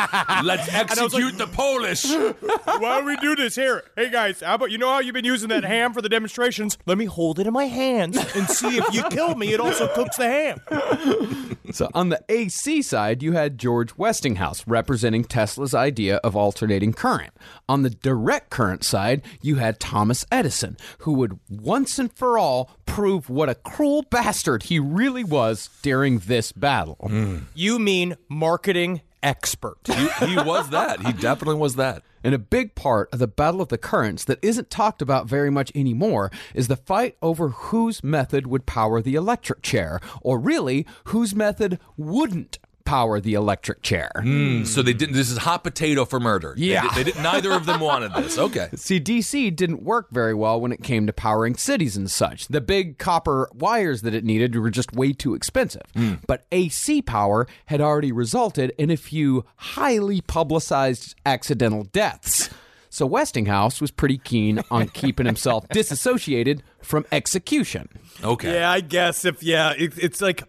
let's 0.44 0.72
execute 0.72 1.36
the 1.36 1.48
Polish. 1.48 2.04
Why 2.78 3.00
do 3.00 3.06
we 3.06 3.16
do 3.16 3.34
this 3.34 3.54
here? 3.56 3.82
Hey 3.96 4.08
guys, 4.10 4.40
how 4.40 4.54
about 4.54 4.70
you 4.70 4.78
know 4.78 4.88
how 4.88 5.00
you've 5.00 5.14
been 5.14 5.24
using 5.24 5.48
that 5.48 5.64
ham 5.64 5.92
for 5.92 6.00
the 6.00 6.08
demonstrations? 6.08 6.78
Let 6.86 6.96
me 6.96 7.06
hold 7.06 7.38
it 7.38 7.46
in 7.46 7.52
my 7.52 7.64
hands 7.66 8.16
and 8.34 8.48
see 8.48 8.78
if 8.78 8.94
you 8.94 9.02
kill 9.10 9.34
me. 9.34 9.52
It 9.52 9.60
also 9.60 9.88
cooks 9.94 10.16
the 10.16 10.28
ham. 10.28 11.56
So, 11.72 11.88
on 11.94 12.10
the 12.10 12.22
AC 12.28 12.80
side, 12.82 13.22
you 13.22 13.32
had 13.32 13.58
George 13.58 13.96
Westinghouse 13.98 14.66
representing 14.68 15.24
Tesla's 15.24 15.74
idea 15.74 16.16
of 16.18 16.36
alternating 16.36 16.92
current. 16.92 17.32
On 17.68 17.82
the 17.82 17.90
direct 17.90 18.50
current 18.50 18.84
side, 18.84 19.22
you 19.42 19.56
had 19.56 19.80
Thomas 19.80 20.24
Edison, 20.30 20.76
who 20.98 21.12
would 21.14 21.40
once 21.50 21.98
and 21.98 22.12
for 22.12 22.38
all 22.38 22.70
prove 22.86 23.28
what 23.28 23.48
a 23.48 23.54
cruel 23.54 24.02
bastard 24.02 24.64
he 24.64 24.78
really 24.78 25.24
was 25.24 25.68
during 25.82 26.20
this 26.20 26.52
battle. 26.52 27.10
You 27.54 27.78
mean 27.78 28.16
marketing 28.28 29.02
expert? 29.22 29.78
he, 29.86 30.26
he 30.26 30.36
was 30.36 30.70
that. 30.70 31.04
He 31.04 31.12
definitely 31.12 31.56
was 31.56 31.76
that. 31.76 32.02
And 32.24 32.34
a 32.34 32.38
big 32.38 32.74
part 32.74 33.08
of 33.12 33.20
the 33.20 33.28
Battle 33.28 33.60
of 33.60 33.68
the 33.68 33.78
Currents 33.78 34.24
that 34.24 34.40
isn't 34.42 34.68
talked 34.68 35.00
about 35.00 35.28
very 35.28 35.50
much 35.50 35.70
anymore 35.76 36.32
is 36.54 36.66
the 36.66 36.74
fight 36.76 37.16
over 37.22 37.50
whose 37.50 38.02
method 38.02 38.48
would 38.48 38.66
power 38.66 39.00
the 39.00 39.14
electric 39.14 39.62
chair, 39.62 40.00
or 40.22 40.38
really, 40.40 40.86
whose 41.04 41.36
method 41.36 41.78
wouldn't 41.96 42.58
power 42.86 43.20
the 43.20 43.34
electric 43.34 43.82
chair. 43.82 44.10
Hmm, 44.20 44.64
so 44.64 44.80
they 44.80 44.94
didn't. 44.94 45.14
This 45.14 45.30
is 45.30 45.38
hot 45.38 45.62
potato 45.64 46.04
for 46.04 46.18
murder. 46.18 46.54
Yeah. 46.56 46.82
did- 46.82 46.92
they, 46.94 47.12
did, 47.12 47.22
Neither 47.22 47.52
of 47.52 47.66
them 47.66 47.80
wanted 47.80 48.14
this. 48.14 48.38
Okay. 48.38 48.68
See, 48.76 48.98
DC 49.00 49.54
didn't 49.54 49.82
work 49.82 50.08
very 50.10 50.32
well 50.32 50.60
when 50.60 50.72
it 50.72 50.82
came 50.82 51.06
to 51.06 51.12
powering 51.12 51.56
cities 51.56 51.96
and 51.96 52.10
such. 52.10 52.48
The 52.48 52.60
big 52.60 52.98
copper 52.98 53.50
wires 53.52 54.02
that 54.02 54.14
it 54.14 54.24
needed 54.24 54.54
were 54.56 54.70
just 54.70 54.92
way 54.94 55.12
too 55.12 55.34
expensive. 55.34 55.82
Hmm. 55.94 56.14
But 56.26 56.46
AC 56.52 57.02
power 57.02 57.46
had 57.66 57.80
already 57.80 58.12
resulted 58.12 58.72
in 58.78 58.90
a 58.90 58.96
few 58.96 59.44
highly 59.56 60.20
publicized 60.22 61.14
accidental 61.26 61.84
deaths. 61.84 62.48
So 62.88 63.04
Westinghouse 63.04 63.80
was 63.80 63.90
pretty 63.90 64.16
keen 64.16 64.62
on 64.70 64.88
keeping 64.94 65.26
himself 65.26 65.68
disassociated 65.68 66.62
from 66.80 67.04
execution. 67.12 67.88
Okay. 68.24 68.54
Yeah, 68.54 68.70
I 68.70 68.80
guess 68.80 69.24
if 69.26 69.42
yeah, 69.42 69.74
it, 69.76 69.98
it's 69.98 70.22
like 70.22 70.44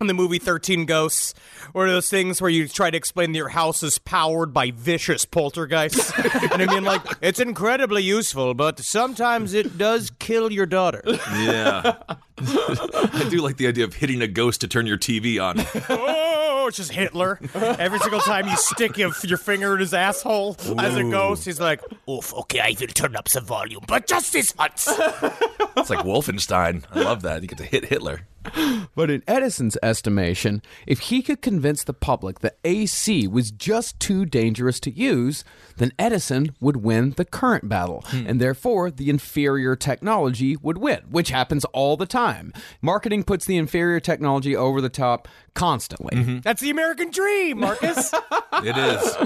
in 0.00 0.06
the 0.06 0.14
movie 0.14 0.38
Thirteen 0.38 0.86
Ghosts, 0.86 1.34
one 1.72 1.86
of 1.86 1.92
those 1.92 2.08
things 2.08 2.40
where 2.40 2.50
you 2.50 2.66
try 2.66 2.90
to 2.90 2.96
explain 2.96 3.32
that 3.32 3.36
your 3.36 3.50
house 3.50 3.82
is 3.82 3.98
powered 3.98 4.54
by 4.54 4.70
vicious 4.70 5.26
poltergeists, 5.26 6.10
and 6.52 6.62
I 6.62 6.66
mean 6.66 6.84
like 6.84 7.02
it's 7.20 7.38
incredibly 7.38 8.02
useful, 8.02 8.54
but 8.54 8.80
sometimes 8.80 9.52
it 9.52 9.76
does 9.76 10.10
kill 10.18 10.50
your 10.50 10.64
daughter. 10.64 11.02
Yeah. 11.06 11.96
I 12.38 13.26
do 13.30 13.42
like 13.42 13.58
the 13.58 13.66
idea 13.66 13.84
of 13.84 13.94
hitting 13.94 14.22
a 14.22 14.26
ghost 14.26 14.62
to 14.62 14.68
turn 14.68 14.86
your 14.86 14.96
TV 14.96 15.38
on. 15.38 15.56
oh, 15.90 16.64
it's 16.68 16.78
just 16.78 16.92
Hitler. 16.92 17.38
Every 17.54 17.98
single 17.98 18.20
time 18.20 18.48
you 18.48 18.56
stick 18.56 18.96
your, 18.96 19.10
your 19.24 19.36
finger 19.36 19.74
in 19.74 19.80
his 19.80 19.92
asshole 19.92 20.56
as 20.78 20.96
a 20.96 21.02
ghost, 21.04 21.44
he's 21.44 21.60
like, 21.60 21.82
"Oof, 22.08 22.32
okay, 22.32 22.60
I 22.60 22.74
will 22.80 22.86
turn 22.86 23.16
up 23.16 23.28
the 23.28 23.42
volume, 23.42 23.82
but 23.86 24.06
just 24.06 24.32
this 24.32 24.56
once." 24.56 24.88
It's 24.88 25.90
like 25.90 26.00
Wolfenstein. 26.00 26.84
I 26.90 27.02
love 27.02 27.20
that. 27.22 27.42
You 27.42 27.48
get 27.48 27.58
to 27.58 27.64
hit 27.64 27.84
Hitler. 27.84 28.22
But 28.94 29.10
in 29.10 29.22
Edison's 29.28 29.78
estimation, 29.82 30.62
if 30.86 30.98
he 31.00 31.22
could 31.22 31.40
convince 31.40 31.84
the 31.84 31.92
public 31.94 32.40
that 32.40 32.58
AC 32.64 33.28
was 33.28 33.50
just 33.50 33.98
too 34.00 34.24
dangerous 34.24 34.80
to 34.80 34.90
use, 34.90 35.44
then 35.76 35.92
Edison 35.98 36.54
would 36.60 36.78
win 36.78 37.12
the 37.12 37.24
current 37.24 37.68
battle, 37.68 38.02
hmm. 38.06 38.26
and 38.26 38.40
therefore 38.40 38.90
the 38.90 39.08
inferior 39.08 39.76
technology 39.76 40.56
would 40.56 40.78
win, 40.78 41.02
which 41.08 41.30
happens 41.30 41.64
all 41.66 41.96
the 41.96 42.06
time. 42.06 42.52
Marketing 42.82 43.22
puts 43.22 43.46
the 43.46 43.56
inferior 43.56 44.00
technology 44.00 44.56
over 44.56 44.80
the 44.80 44.88
top 44.88 45.28
constantly. 45.54 46.16
Mm-hmm. 46.16 46.38
That's 46.40 46.60
the 46.60 46.70
American 46.70 47.10
dream, 47.10 47.60
Marcus. 47.60 48.12
It 48.62 48.76
is. 48.76 49.16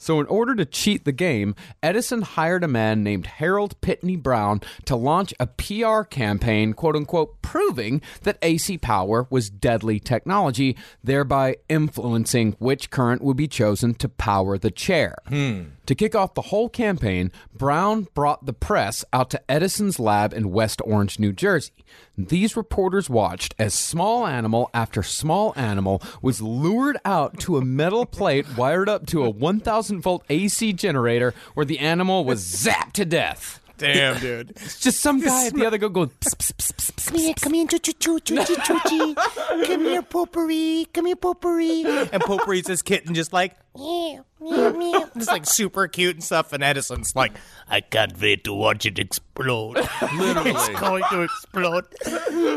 So, 0.00 0.18
in 0.18 0.26
order 0.26 0.54
to 0.54 0.64
cheat 0.64 1.04
the 1.04 1.12
game, 1.12 1.54
Edison 1.82 2.22
hired 2.22 2.64
a 2.64 2.68
man 2.68 3.04
named 3.04 3.26
Harold 3.26 3.78
Pitney 3.82 4.20
Brown 4.20 4.62
to 4.86 4.96
launch 4.96 5.34
a 5.38 5.46
PR 5.46 6.04
campaign, 6.04 6.72
quote 6.72 6.96
unquote, 6.96 7.42
proving 7.42 8.00
that 8.22 8.38
AC 8.40 8.78
power 8.78 9.26
was 9.28 9.50
deadly 9.50 10.00
technology, 10.00 10.74
thereby 11.04 11.56
influencing 11.68 12.56
which 12.58 12.88
current 12.88 13.20
would 13.20 13.36
be 13.36 13.46
chosen 13.46 13.92
to 13.96 14.08
power 14.08 14.56
the 14.56 14.70
chair. 14.70 15.16
Hmm. 15.28 15.64
To 15.90 15.96
kick 15.96 16.14
off 16.14 16.34
the 16.34 16.42
whole 16.42 16.68
campaign, 16.68 17.32
Brown 17.52 18.06
brought 18.14 18.46
the 18.46 18.52
press 18.52 19.04
out 19.12 19.28
to 19.30 19.50
Edison's 19.50 19.98
lab 19.98 20.32
in 20.32 20.52
West 20.52 20.80
Orange, 20.84 21.18
New 21.18 21.32
Jersey. 21.32 21.72
These 22.16 22.56
reporters 22.56 23.10
watched 23.10 23.56
as 23.58 23.74
small 23.74 24.24
animal 24.24 24.70
after 24.72 25.02
small 25.02 25.52
animal 25.56 26.00
was 26.22 26.40
lured 26.40 26.96
out 27.04 27.40
to 27.40 27.56
a 27.56 27.64
metal 27.64 28.06
plate 28.06 28.56
wired 28.56 28.88
up 28.88 29.04
to 29.06 29.24
a 29.24 29.30
1000 29.30 30.00
volt 30.00 30.22
AC 30.30 30.74
generator 30.74 31.34
where 31.54 31.66
the 31.66 31.80
animal 31.80 32.24
was 32.24 32.40
zapped 32.40 32.92
to 32.92 33.04
death. 33.04 33.60
Damn, 33.80 34.20
dude. 34.20 34.50
It's 34.50 34.78
just 34.78 35.00
some 35.00 35.20
guy 35.20 35.46
at 35.46 35.54
the 35.54 35.66
other 35.66 35.78
go 35.78 35.88
going, 35.88 36.10
pss, 36.20 36.34
pss, 36.34 36.52
pss, 36.52 36.72
pss, 36.72 36.90
pss. 36.92 37.06
Come 37.08 37.18
here, 37.18 37.34
come 37.34 37.54
here, 37.54 37.66
choo 37.66 37.78
choo 37.78 38.20
choo 38.20 38.20
choo 38.20 38.44
choo 38.44 38.56
choo 38.64 38.80
choo. 38.88 39.14
Come 39.66 39.80
here, 39.84 40.02
potpourri. 40.02 40.86
Come 40.92 41.06
here, 41.06 41.16
potpourri. 41.16 41.84
And 42.12 42.22
Potpourri's 42.22 42.64
this 42.64 42.82
kitten 42.82 43.14
just 43.14 43.32
like, 43.32 43.56
Meow, 43.76 44.24
meow, 44.40 44.70
meow. 44.72 45.10
just 45.16 45.30
like 45.30 45.46
super 45.46 45.88
cute 45.88 46.16
and 46.16 46.24
stuff. 46.24 46.52
And 46.52 46.62
Edison's 46.62 47.14
like, 47.16 47.32
I 47.68 47.80
can't 47.80 48.20
wait 48.20 48.44
to 48.44 48.52
watch 48.52 48.84
it 48.84 48.98
explode. 48.98 49.76
Literally. 50.16 50.50
it's 50.50 50.68
going 50.80 51.04
to 51.10 51.22
explode. 51.22 51.86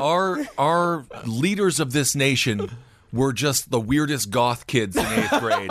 Our 0.01 0.45
our 0.57 1.05
leaders 1.25 1.79
of 1.79 1.93
this 1.93 2.15
nation 2.15 2.69
were 3.13 3.31
just 3.31 3.69
the 3.69 3.79
weirdest 3.79 4.31
goth 4.31 4.67
kids 4.67 4.97
in 4.97 5.05
eighth 5.05 5.39
grade. 5.39 5.69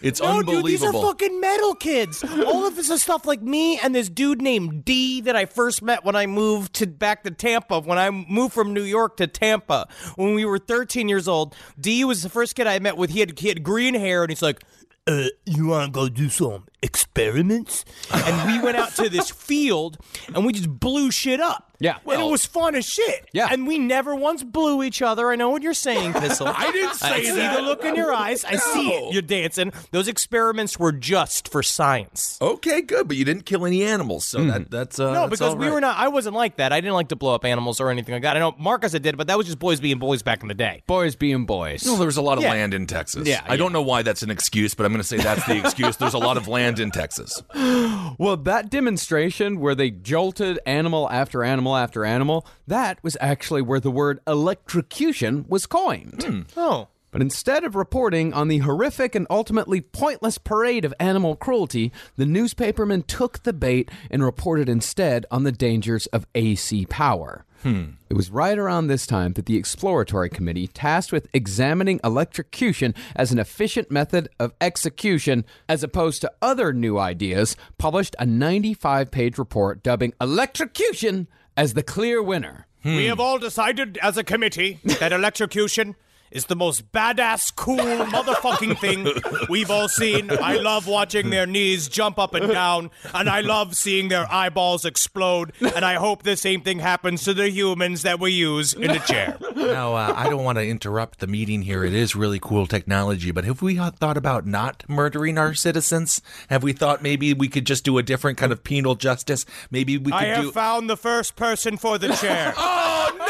It's 0.00 0.20
No, 0.22 0.42
dude, 0.42 0.64
these 0.64 0.82
are 0.82 0.86
unbelievable. 0.86 1.02
fucking 1.02 1.40
metal 1.40 1.74
kids. 1.74 2.24
All 2.24 2.66
of 2.66 2.74
this 2.76 2.88
is 2.88 3.02
stuff 3.02 3.26
like 3.26 3.42
me 3.42 3.78
and 3.78 3.94
this 3.94 4.08
dude 4.08 4.40
named 4.40 4.84
D 4.84 5.20
that 5.20 5.36
I 5.36 5.44
first 5.44 5.82
met 5.82 6.04
when 6.04 6.16
I 6.16 6.26
moved 6.26 6.72
to 6.76 6.86
back 6.86 7.24
to 7.24 7.30
Tampa. 7.30 7.80
When 7.80 7.98
I 7.98 8.10
moved 8.10 8.54
from 8.54 8.72
New 8.72 8.82
York 8.82 9.18
to 9.18 9.26
Tampa 9.26 9.86
when 10.16 10.34
we 10.34 10.44
were 10.46 10.58
13 10.58 11.08
years 11.08 11.28
old, 11.28 11.54
D 11.78 12.04
was 12.04 12.22
the 12.22 12.30
first 12.30 12.54
kid 12.56 12.66
I 12.66 12.78
met 12.78 12.96
with. 12.96 13.10
He 13.10 13.20
had 13.20 13.38
he 13.38 13.48
had 13.48 13.62
green 13.62 13.94
hair 13.94 14.22
and 14.22 14.30
he's 14.30 14.42
like. 14.42 14.64
Uh, 15.06 15.28
you 15.46 15.68
want 15.68 15.86
to 15.86 15.90
go 15.90 16.06
do 16.10 16.28
some 16.28 16.66
experiments? 16.82 17.82
And 18.12 18.52
we 18.52 18.62
went 18.62 18.76
out 18.76 18.94
to 18.96 19.08
this 19.08 19.30
field 19.30 19.96
and 20.34 20.44
we 20.44 20.52
just 20.52 20.68
blew 20.68 21.10
shit 21.10 21.40
up. 21.40 21.67
Yeah. 21.80 21.98
and 22.06 22.20
it 22.22 22.30
was 22.30 22.44
fun 22.46 22.74
as 22.74 22.84
shit. 22.86 23.28
Yeah. 23.32 23.48
and 23.50 23.66
we 23.66 23.78
never 23.78 24.14
once 24.14 24.42
blew 24.42 24.82
each 24.82 25.00
other. 25.02 25.30
I 25.30 25.36
know 25.36 25.50
what 25.50 25.62
you're 25.62 25.74
saying, 25.74 26.12
Pistol. 26.14 26.46
I 26.54 26.70
didn't 26.72 26.94
say 26.94 27.08
I 27.08 27.22
see 27.22 27.30
that. 27.36 27.56
the 27.56 27.62
look 27.62 27.84
in 27.84 27.94
your 27.94 28.12
eyes. 28.12 28.44
I 28.44 28.56
see 28.56 28.88
it. 28.90 29.12
You're 29.12 29.22
dancing. 29.22 29.72
Those 29.92 30.08
experiments 30.08 30.78
were 30.78 30.92
just 30.92 31.48
for 31.48 31.62
science. 31.62 32.38
Okay, 32.40 32.82
good, 32.82 33.06
but 33.08 33.16
you 33.16 33.24
didn't 33.24 33.44
kill 33.46 33.64
any 33.66 33.82
animals, 33.84 34.24
so 34.24 34.42
that 34.44 34.70
that's 34.70 34.98
uh, 34.98 35.06
No, 35.12 35.20
that's 35.20 35.30
because 35.30 35.54
all 35.54 35.56
we 35.56 35.70
were 35.70 35.80
not. 35.80 35.96
I 35.98 36.08
wasn't 36.08 36.34
like 36.36 36.56
that. 36.56 36.72
I 36.72 36.80
didn't 36.80 36.94
like 36.94 37.08
to 37.08 37.16
blow 37.16 37.34
up 37.34 37.44
animals 37.44 37.80
or 37.80 37.90
anything 37.90 38.12
like 38.14 38.22
that. 38.22 38.36
I 38.36 38.40
know 38.40 38.54
Marcus 38.58 38.92
did, 38.92 39.16
but 39.16 39.26
that 39.28 39.38
was 39.38 39.46
just 39.46 39.58
boys 39.58 39.80
being 39.80 39.98
boys 39.98 40.22
back 40.22 40.42
in 40.42 40.48
the 40.48 40.54
day. 40.54 40.82
Boys 40.86 41.14
being 41.16 41.46
boys. 41.46 41.84
Well, 41.84 41.96
there 41.96 42.06
was 42.06 42.16
a 42.16 42.22
lot 42.22 42.38
of 42.38 42.44
Yeah. 42.44 42.50
land 42.50 42.74
in 42.74 42.86
Texas. 42.86 43.26
Yeah, 43.28 43.42
I 43.46 43.56
don't 43.56 43.72
know 43.72 43.82
why 43.82 44.02
that's 44.02 44.22
an 44.22 44.30
excuse, 44.30 44.74
but 44.74 44.84
I'm 44.86 44.92
going 44.92 45.00
to 45.02 45.06
say 45.06 45.18
that's 45.18 45.44
the 45.46 45.58
excuse. 45.58 45.96
There's 45.96 46.14
a 46.14 46.18
lot 46.18 46.36
of 46.36 46.48
land 46.48 46.78
in 46.80 46.90
Texas. 46.90 47.42
Well, 48.18 48.36
that 48.38 48.70
demonstration 48.70 49.60
where 49.60 49.74
they 49.74 49.90
jolted 49.90 50.58
animal 50.66 51.08
after 51.10 51.44
animal 51.44 51.67
after 51.76 52.04
animal, 52.04 52.46
that 52.66 53.02
was 53.02 53.16
actually 53.20 53.62
where 53.62 53.80
the 53.80 53.90
word 53.90 54.20
electrocution 54.26 55.44
was 55.48 55.66
coined. 55.66 56.22
Hmm. 56.22 56.40
Oh. 56.56 56.88
But 57.10 57.22
instead 57.22 57.64
of 57.64 57.74
reporting 57.74 58.34
on 58.34 58.48
the 58.48 58.58
horrific 58.58 59.14
and 59.14 59.26
ultimately 59.30 59.80
pointless 59.80 60.36
parade 60.36 60.84
of 60.84 60.92
animal 61.00 61.36
cruelty, 61.36 61.90
the 62.16 62.26
newspaperman 62.26 63.06
took 63.06 63.42
the 63.42 63.54
bait 63.54 63.90
and 64.10 64.22
reported 64.22 64.68
instead 64.68 65.24
on 65.30 65.44
the 65.44 65.52
dangers 65.52 66.06
of 66.08 66.26
AC 66.34 66.84
power. 66.86 67.46
Hmm. 67.62 67.84
It 68.08 68.14
was 68.14 68.30
right 68.30 68.56
around 68.56 68.86
this 68.86 69.06
time 69.06 69.32
that 69.32 69.46
the 69.46 69.56
Exploratory 69.56 70.28
Committee, 70.28 70.68
tasked 70.68 71.10
with 71.10 71.28
examining 71.32 71.98
electrocution 72.04 72.94
as 73.16 73.32
an 73.32 73.38
efficient 73.38 73.90
method 73.90 74.28
of 74.38 74.52
execution 74.60 75.44
as 75.68 75.82
opposed 75.82 76.20
to 76.20 76.32
other 76.40 76.72
new 76.72 76.98
ideas, 76.98 77.56
published 77.78 78.14
a 78.18 78.26
95 78.26 79.10
page 79.10 79.38
report 79.38 79.82
dubbing 79.82 80.12
electrocution 80.20 81.26
as 81.58 81.74
the 81.74 81.82
clear 81.82 82.22
winner. 82.22 82.66
We 82.84 83.06
have 83.06 83.18
all 83.18 83.38
decided 83.38 83.98
as 84.00 84.16
a 84.16 84.22
committee 84.22 84.78
that 85.00 85.12
electrocution 85.12 85.96
is 86.30 86.46
the 86.46 86.56
most 86.56 86.92
badass, 86.92 87.54
cool, 87.54 87.76
motherfucking 87.78 88.78
thing 88.78 89.08
we've 89.48 89.70
all 89.70 89.88
seen. 89.88 90.30
I 90.30 90.56
love 90.56 90.86
watching 90.86 91.30
their 91.30 91.46
knees 91.46 91.88
jump 91.88 92.18
up 92.18 92.34
and 92.34 92.50
down, 92.50 92.90
and 93.14 93.28
I 93.28 93.40
love 93.40 93.76
seeing 93.76 94.08
their 94.08 94.30
eyeballs 94.32 94.84
explode. 94.84 95.52
And 95.60 95.84
I 95.84 95.94
hope 95.94 96.22
the 96.22 96.36
same 96.36 96.60
thing 96.62 96.78
happens 96.80 97.24
to 97.24 97.34
the 97.34 97.50
humans 97.50 98.02
that 98.02 98.20
we 98.20 98.32
use 98.32 98.74
in 98.74 98.92
the 98.92 98.98
chair. 98.98 99.38
Now, 99.56 99.94
uh, 99.94 100.14
I 100.16 100.28
don't 100.28 100.44
want 100.44 100.58
to 100.58 100.66
interrupt 100.66 101.20
the 101.20 101.26
meeting 101.26 101.62
here. 101.62 101.84
It 101.84 101.94
is 101.94 102.14
really 102.14 102.38
cool 102.40 102.66
technology, 102.66 103.30
but 103.30 103.44
have 103.44 103.62
we 103.62 103.76
thought 103.76 104.16
about 104.16 104.46
not 104.46 104.84
murdering 104.88 105.38
our 105.38 105.54
citizens? 105.54 106.20
Have 106.50 106.62
we 106.62 106.72
thought 106.72 107.02
maybe 107.02 107.34
we 107.34 107.48
could 107.48 107.66
just 107.66 107.84
do 107.84 107.98
a 107.98 108.02
different 108.02 108.38
kind 108.38 108.52
of 108.52 108.62
penal 108.64 108.94
justice? 108.94 109.44
Maybe 109.70 109.98
we 109.98 110.10
could 110.12 110.14
I 110.20 110.24
have 110.26 110.44
do. 110.44 110.52
found 110.52 110.88
the 110.88 110.96
first 110.96 111.36
person 111.36 111.76
for 111.76 111.98
the 111.98 112.08
chair. 112.14 112.54
oh 112.56 113.16
no! 113.18 113.24
No! 113.26 113.27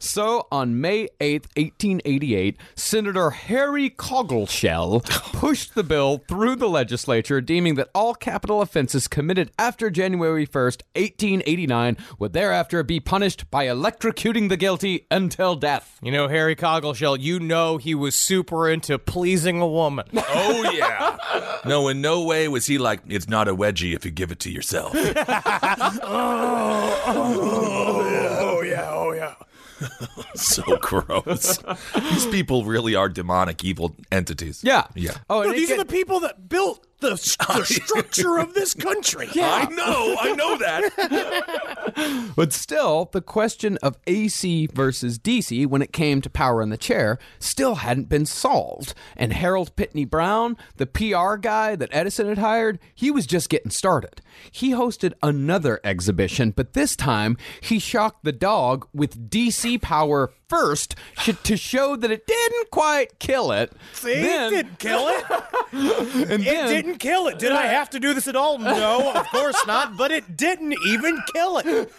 So, 0.00 0.46
on 0.50 0.80
May 0.80 1.08
8th, 1.20 1.46
1888, 1.56 2.56
Senator 2.74 3.30
Harry 3.30 3.90
Coggeshall 3.90 5.04
pushed 5.32 5.74
the 5.74 5.82
bill 5.82 6.22
through 6.28 6.56
the 6.56 6.68
legislature, 6.68 7.40
deeming 7.40 7.74
that 7.76 7.90
all 7.94 8.14
capital 8.14 8.60
offenses 8.62 9.08
committed 9.08 9.50
after 9.58 9.90
January 9.90 10.46
1st, 10.46 10.82
1889, 10.94 11.96
would 12.18 12.32
thereafter 12.32 12.82
be 12.82 13.00
punished 13.00 13.50
by 13.50 13.66
electrocuting 13.66 14.48
the 14.48 14.56
guilty 14.56 15.06
until 15.10 15.56
death. 15.56 15.98
You 16.02 16.12
know, 16.12 16.28
Harry 16.28 16.56
Coggleshell, 16.56 17.18
you 17.20 17.38
know 17.40 17.76
he 17.76 17.94
was 17.94 18.14
super 18.14 18.68
into 18.68 18.98
pleasing 18.98 19.60
a 19.60 19.68
woman. 19.68 20.06
Oh 20.34 20.70
yeah. 20.72 21.18
No, 21.64 21.88
in 21.88 22.00
no 22.00 22.22
way 22.24 22.48
was 22.48 22.66
he 22.66 22.78
like, 22.78 23.00
it's 23.08 23.28
not 23.28 23.48
a 23.48 23.54
wedgie 23.54 23.94
if 23.94 24.04
you 24.04 24.10
give 24.10 24.32
it 24.32 24.40
to 24.40 24.50
yourself. 24.50 24.92
Oh. 24.94 27.02
oh, 27.06 28.60
yeah, 28.62 28.88
oh, 28.90 29.12
yeah. 29.12 29.34
Oh, 29.40 29.44
so 30.34 30.62
gross. 30.80 31.58
These 31.94 32.26
people 32.26 32.64
really 32.64 32.94
are 32.94 33.08
demonic, 33.08 33.64
evil 33.64 33.94
entities. 34.10 34.62
Yeah. 34.64 34.86
Yeah. 34.94 35.12
Oh, 35.28 35.40
and 35.40 35.50
No, 35.50 35.54
it 35.54 35.56
these 35.58 35.70
are 35.70 35.76
the 35.76 35.84
people 35.84 36.20
that 36.20 36.48
built 36.48 36.86
the, 37.02 37.10
the 37.58 37.64
structure 37.64 38.38
of 38.38 38.54
this 38.54 38.72
country. 38.72 39.28
I 39.34 39.66
know, 39.66 40.16
I 40.18 40.32
know 40.32 40.56
that. 40.56 41.68
But 42.34 42.54
still, 42.54 43.10
the 43.12 43.20
question 43.20 43.76
of 43.82 43.98
AC 44.06 44.68
versus 44.72 45.18
DC 45.18 45.66
when 45.66 45.82
it 45.82 45.92
came 45.92 46.22
to 46.22 46.30
power 46.30 46.62
in 46.62 46.70
the 46.70 46.78
chair 46.78 47.18
still 47.38 47.76
hadn't 47.76 48.08
been 48.08 48.24
solved. 48.24 48.94
And 49.16 49.32
Harold 49.32 49.76
Pitney 49.76 50.08
Brown, 50.08 50.56
the 50.76 50.86
PR 50.86 51.36
guy 51.36 51.76
that 51.76 51.90
Edison 51.92 52.28
had 52.28 52.38
hired, 52.38 52.78
he 52.94 53.10
was 53.10 53.26
just 53.26 53.50
getting 53.50 53.70
started. 53.70 54.22
He 54.50 54.70
hosted 54.70 55.12
another 55.22 55.80
exhibition, 55.84 56.52
but 56.52 56.72
this 56.72 56.96
time 56.96 57.36
he 57.60 57.78
shocked 57.78 58.24
the 58.24 58.32
dog 58.32 58.88
with 58.94 59.30
DC 59.30 59.80
power 59.82 60.32
first 60.52 60.94
sh- 61.18 61.30
to 61.44 61.56
show 61.56 61.96
that 61.96 62.10
it 62.10 62.26
didn't 62.26 62.70
quite 62.70 63.18
kill 63.18 63.52
it. 63.52 63.72
See, 63.94 64.20
Then- 64.20 64.52
it 64.52 64.56
didn't 64.56 64.78
kill 64.78 65.08
it. 65.08 65.24
and 65.72 66.42
It 66.42 66.44
then- 66.44 66.68
didn't 66.68 66.98
kill 66.98 67.26
it. 67.28 67.38
Did 67.38 67.52
I 67.52 67.66
have 67.66 67.88
to 67.90 67.98
do 68.00 68.12
this 68.12 68.28
at 68.28 68.36
all? 68.36 68.58
No, 68.58 69.12
of 69.14 69.26
course 69.28 69.56
not. 69.66 69.96
But 69.96 70.10
it 70.12 70.36
didn't 70.36 70.74
even 70.88 71.18
kill 71.32 71.58
it. 71.64 71.90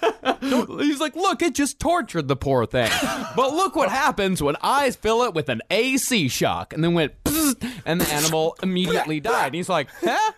He's 0.81 0.99
like, 0.99 1.15
look, 1.15 1.41
it 1.41 1.55
just 1.55 1.79
tortured 1.79 2.27
the 2.27 2.35
poor 2.35 2.65
thing. 2.67 2.91
but 3.35 3.53
look 3.53 3.75
what 3.75 3.89
happens 3.89 4.41
when 4.43 4.55
I 4.61 4.91
fill 4.91 5.23
it 5.23 5.33
with 5.33 5.49
an 5.49 5.61
AC 5.71 6.27
shock. 6.27 6.73
And 6.73 6.83
then 6.83 6.93
went, 6.93 7.13
and 7.85 7.99
the 7.99 8.07
animal 8.13 8.55
immediately 8.61 9.19
died. 9.19 9.47
And 9.47 9.55
he's 9.55 9.69
like, 9.69 9.89
huh? 10.01 10.31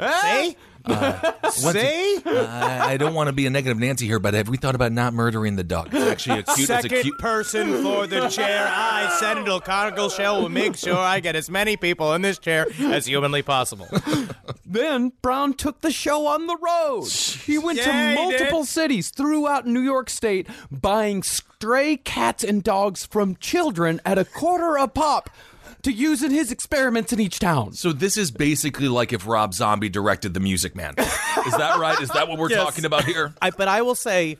Huh? 0.00 0.22
See? 0.42 0.56
Uh, 0.84 1.32
See? 1.50 2.18
I, 2.24 2.92
I 2.92 2.96
don't 2.96 3.14
want 3.14 3.26
to 3.28 3.32
be 3.32 3.46
a 3.46 3.50
negative 3.50 3.78
Nancy 3.78 4.06
here, 4.06 4.18
but 4.18 4.34
have 4.34 4.48
we 4.48 4.56
thought 4.56 4.74
about 4.74 4.92
not 4.92 5.12
murdering 5.14 5.56
the 5.56 5.64
dog? 5.64 5.88
It's 5.92 6.06
actually 6.06 6.40
a 6.40 6.42
cute. 6.44 6.58
It's 6.58 6.70
a 6.70 6.82
Second 6.82 7.02
cute. 7.02 7.18
person 7.18 7.82
for 7.82 8.06
the 8.06 8.28
chair. 8.28 8.66
I, 8.70 9.16
Senator 9.18 9.58
Conical 9.60 10.08
Shell, 10.08 10.42
will 10.42 10.48
make 10.48 10.76
sure 10.76 10.96
I 10.96 11.20
get 11.20 11.34
as 11.36 11.50
many 11.50 11.76
people 11.76 12.14
in 12.14 12.22
this 12.22 12.38
chair 12.38 12.66
as 12.80 13.06
humanly 13.06 13.42
possible. 13.42 13.88
Then 14.64 15.10
Brown 15.20 15.54
took 15.54 15.80
the 15.80 15.90
show 15.90 16.28
on 16.28 16.46
the 16.46 16.56
road. 16.56 17.08
He 17.08 17.58
went 17.58 17.78
Yeah, 17.78 18.14
to 18.14 18.22
multiple 18.22 18.64
cities 18.64 19.10
throughout 19.10 19.66
New 19.66 19.80
York 19.80 20.08
State 20.08 20.46
buying 20.70 21.24
stray 21.24 21.96
cats 21.96 22.44
and 22.44 22.62
dogs 22.62 23.04
from 23.04 23.34
children 23.34 24.00
at 24.06 24.16
a 24.16 24.24
quarter 24.24 24.76
a 24.76 24.86
pop 24.86 25.28
to 25.82 25.92
use 25.92 26.22
in 26.22 26.30
his 26.30 26.50
experiments 26.52 27.12
in 27.12 27.20
each 27.20 27.38
town. 27.38 27.72
So 27.72 27.92
this 27.92 28.16
is 28.16 28.30
basically 28.30 28.88
like 28.88 29.12
if 29.12 29.26
Rob 29.26 29.54
Zombie 29.54 29.88
directed 29.88 30.34
The 30.34 30.40
Music 30.40 30.74
Man. 30.76 30.94
Is 30.98 31.56
that 31.56 31.78
right? 31.78 32.00
Is 32.00 32.08
that 32.10 32.28
what 32.28 32.38
we're 32.38 32.50
Yes. 32.50 32.62
talking 32.64 32.84
about 32.84 33.04
here? 33.04 33.32
I, 33.40 33.50
but 33.50 33.68
I 33.68 33.82
will 33.82 33.94
say, 33.94 34.38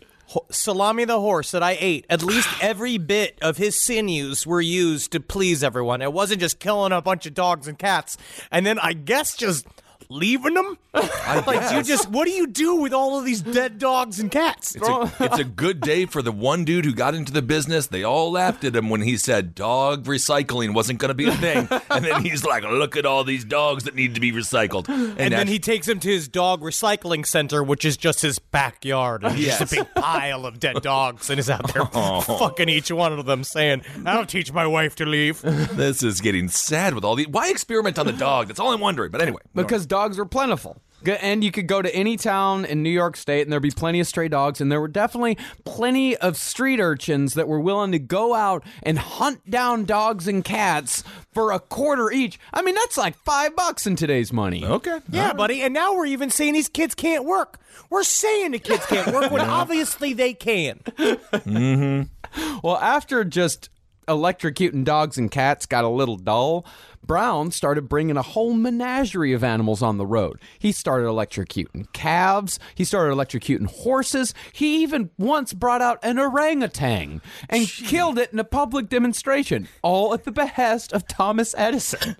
Salami 0.50 1.04
the 1.06 1.18
horse 1.18 1.50
that 1.50 1.62
I 1.62 1.76
ate, 1.80 2.06
at 2.08 2.22
least 2.22 2.48
every 2.62 2.98
bit 2.98 3.36
of 3.42 3.56
his 3.56 3.80
sinews 3.80 4.46
were 4.46 4.60
used 4.60 5.10
to 5.12 5.20
please 5.20 5.64
everyone. 5.64 6.02
It 6.02 6.12
wasn't 6.12 6.40
just 6.40 6.60
killing 6.60 6.92
a 6.92 7.02
bunch 7.02 7.26
of 7.26 7.34
dogs 7.34 7.66
and 7.66 7.76
cats, 7.78 8.16
and 8.52 8.64
then 8.64 8.78
I 8.78 8.92
guess 8.92 9.34
just 9.36 9.66
leaving 10.10 10.54
them. 10.54 10.76
like 10.92 11.72
you 11.72 11.82
just, 11.82 12.10
what 12.10 12.26
do 12.26 12.32
you 12.32 12.46
do 12.46 12.76
with 12.76 12.92
all 12.92 13.18
of 13.18 13.24
these 13.24 13.40
dead 13.40 13.78
dogs 13.78 14.20
and 14.20 14.30
cats? 14.30 14.74
It's 14.74 14.88
a, 14.88 15.12
it's 15.20 15.38
a 15.38 15.44
good 15.44 15.80
day 15.80 16.04
for 16.04 16.20
the 16.20 16.32
one 16.32 16.64
dude 16.64 16.84
who 16.84 16.92
got 16.92 17.14
into 17.14 17.32
the 17.32 17.42
business. 17.42 17.86
They 17.86 18.02
all 18.02 18.32
laughed 18.32 18.64
at 18.64 18.76
him 18.76 18.90
when 18.90 19.00
he 19.00 19.16
said 19.16 19.54
dog 19.54 20.04
recycling 20.04 20.74
wasn't 20.74 20.98
going 20.98 21.08
to 21.08 21.14
be 21.14 21.28
a 21.28 21.34
thing. 21.34 21.68
And 21.90 22.04
then 22.04 22.22
he's 22.22 22.44
like, 22.44 22.62
look 22.62 22.96
at 22.96 23.04
all 23.04 23.24
these 23.24 23.44
dogs 23.44 23.84
that 23.84 23.94
need 23.96 24.14
to 24.14 24.20
be 24.20 24.30
recycled. 24.30 24.88
And, 24.88 25.18
and 25.18 25.32
then 25.32 25.48
he 25.48 25.58
takes 25.58 25.88
him 25.88 25.98
to 26.00 26.08
his 26.08 26.28
dog 26.28 26.62
recycling 26.62 27.26
center, 27.26 27.64
which 27.64 27.84
is 27.84 27.96
just 27.96 28.22
his 28.22 28.38
backyard. 28.38 29.24
And 29.24 29.38
Yes. 29.40 29.58
Just 29.58 29.72
a 29.72 29.76
big 29.76 29.94
pile 29.94 30.46
of 30.46 30.60
dead 30.60 30.82
dogs, 30.82 31.30
and 31.30 31.38
is 31.38 31.48
out 31.48 31.72
there 31.72 31.82
oh. 31.94 32.20
fucking 32.20 32.68
each 32.68 32.90
one 32.90 33.12
of 33.12 33.26
them, 33.26 33.44
saying, 33.44 33.82
"I'll 34.06 34.26
teach 34.26 34.52
my 34.52 34.66
wife 34.66 34.96
to 34.96 35.06
leave." 35.06 35.40
this 35.42 36.02
is 36.02 36.20
getting 36.20 36.48
sad 36.48 36.94
with 36.94 37.04
all 37.04 37.16
the. 37.16 37.26
Why 37.26 37.48
experiment 37.50 37.98
on 37.98 38.06
the 38.06 38.12
dog? 38.12 38.48
That's 38.48 38.60
all 38.60 38.72
I'm 38.72 38.80
wondering. 38.80 39.10
But 39.10 39.20
anyway. 39.20 39.40
because 39.54 39.86
dogs 39.86 39.99
were 40.18 40.26
plentiful. 40.26 40.80
And 41.06 41.42
you 41.42 41.50
could 41.50 41.66
go 41.66 41.80
to 41.80 41.94
any 41.94 42.18
town 42.18 42.66
in 42.66 42.82
New 42.82 42.90
York 42.90 43.16
State 43.16 43.42
and 43.42 43.52
there'd 43.52 43.62
be 43.62 43.70
plenty 43.70 44.00
of 44.00 44.06
stray 44.06 44.28
dogs. 44.28 44.60
And 44.60 44.70
there 44.70 44.80
were 44.80 44.88
definitely 44.88 45.38
plenty 45.64 46.14
of 46.16 46.36
street 46.36 46.78
urchins 46.78 47.34
that 47.34 47.48
were 47.48 47.60
willing 47.60 47.92
to 47.92 47.98
go 47.98 48.34
out 48.34 48.62
and 48.82 48.98
hunt 48.98 49.48
down 49.48 49.86
dogs 49.86 50.28
and 50.28 50.44
cats 50.44 51.02
for 51.32 51.52
a 51.52 51.58
quarter 51.58 52.10
each. 52.10 52.38
I 52.52 52.60
mean, 52.60 52.74
that's 52.74 52.98
like 52.98 53.16
five 53.16 53.56
bucks 53.56 53.86
in 53.86 53.96
today's 53.96 54.30
money. 54.30 54.62
Okay. 54.62 55.00
Yeah, 55.08 55.32
buddy. 55.32 55.62
And 55.62 55.72
now 55.72 55.94
we're 55.94 56.06
even 56.06 56.28
saying 56.28 56.52
these 56.52 56.68
kids 56.68 56.94
can't 56.94 57.24
work. 57.24 57.58
We're 57.88 58.02
saying 58.02 58.52
the 58.52 58.58
kids 58.58 58.84
can't 58.84 59.12
work 59.12 59.30
when 59.30 59.40
obviously 59.48 60.12
they 60.12 60.34
can. 60.34 60.80
Mm-hmm. 60.98 62.58
Well, 62.62 62.76
after 62.76 63.24
just 63.24 63.70
electrocuting 64.06 64.84
dogs 64.84 65.16
and 65.16 65.30
cats 65.30 65.66
got 65.66 65.84
a 65.84 65.88
little 65.88 66.16
dull, 66.16 66.66
Brown 67.10 67.50
started 67.50 67.88
bringing 67.88 68.16
a 68.16 68.22
whole 68.22 68.54
menagerie 68.54 69.32
of 69.32 69.42
animals 69.42 69.82
on 69.82 69.96
the 69.96 70.06
road. 70.06 70.40
He 70.60 70.70
started 70.70 71.06
electrocuting 71.06 71.92
calves, 71.92 72.60
he 72.76 72.84
started 72.84 73.12
electrocuting 73.12 73.66
horses, 73.66 74.32
he 74.52 74.80
even 74.84 75.10
once 75.18 75.52
brought 75.52 75.82
out 75.82 75.98
an 76.04 76.20
orangutan 76.20 77.20
and 77.48 77.66
killed 77.66 78.16
it 78.16 78.32
in 78.32 78.38
a 78.38 78.44
public 78.44 78.88
demonstration, 78.88 79.66
all 79.82 80.14
at 80.14 80.22
the 80.22 80.30
behest 80.30 80.92
of 80.92 81.08
Thomas 81.08 81.52
Edison. 81.58 82.14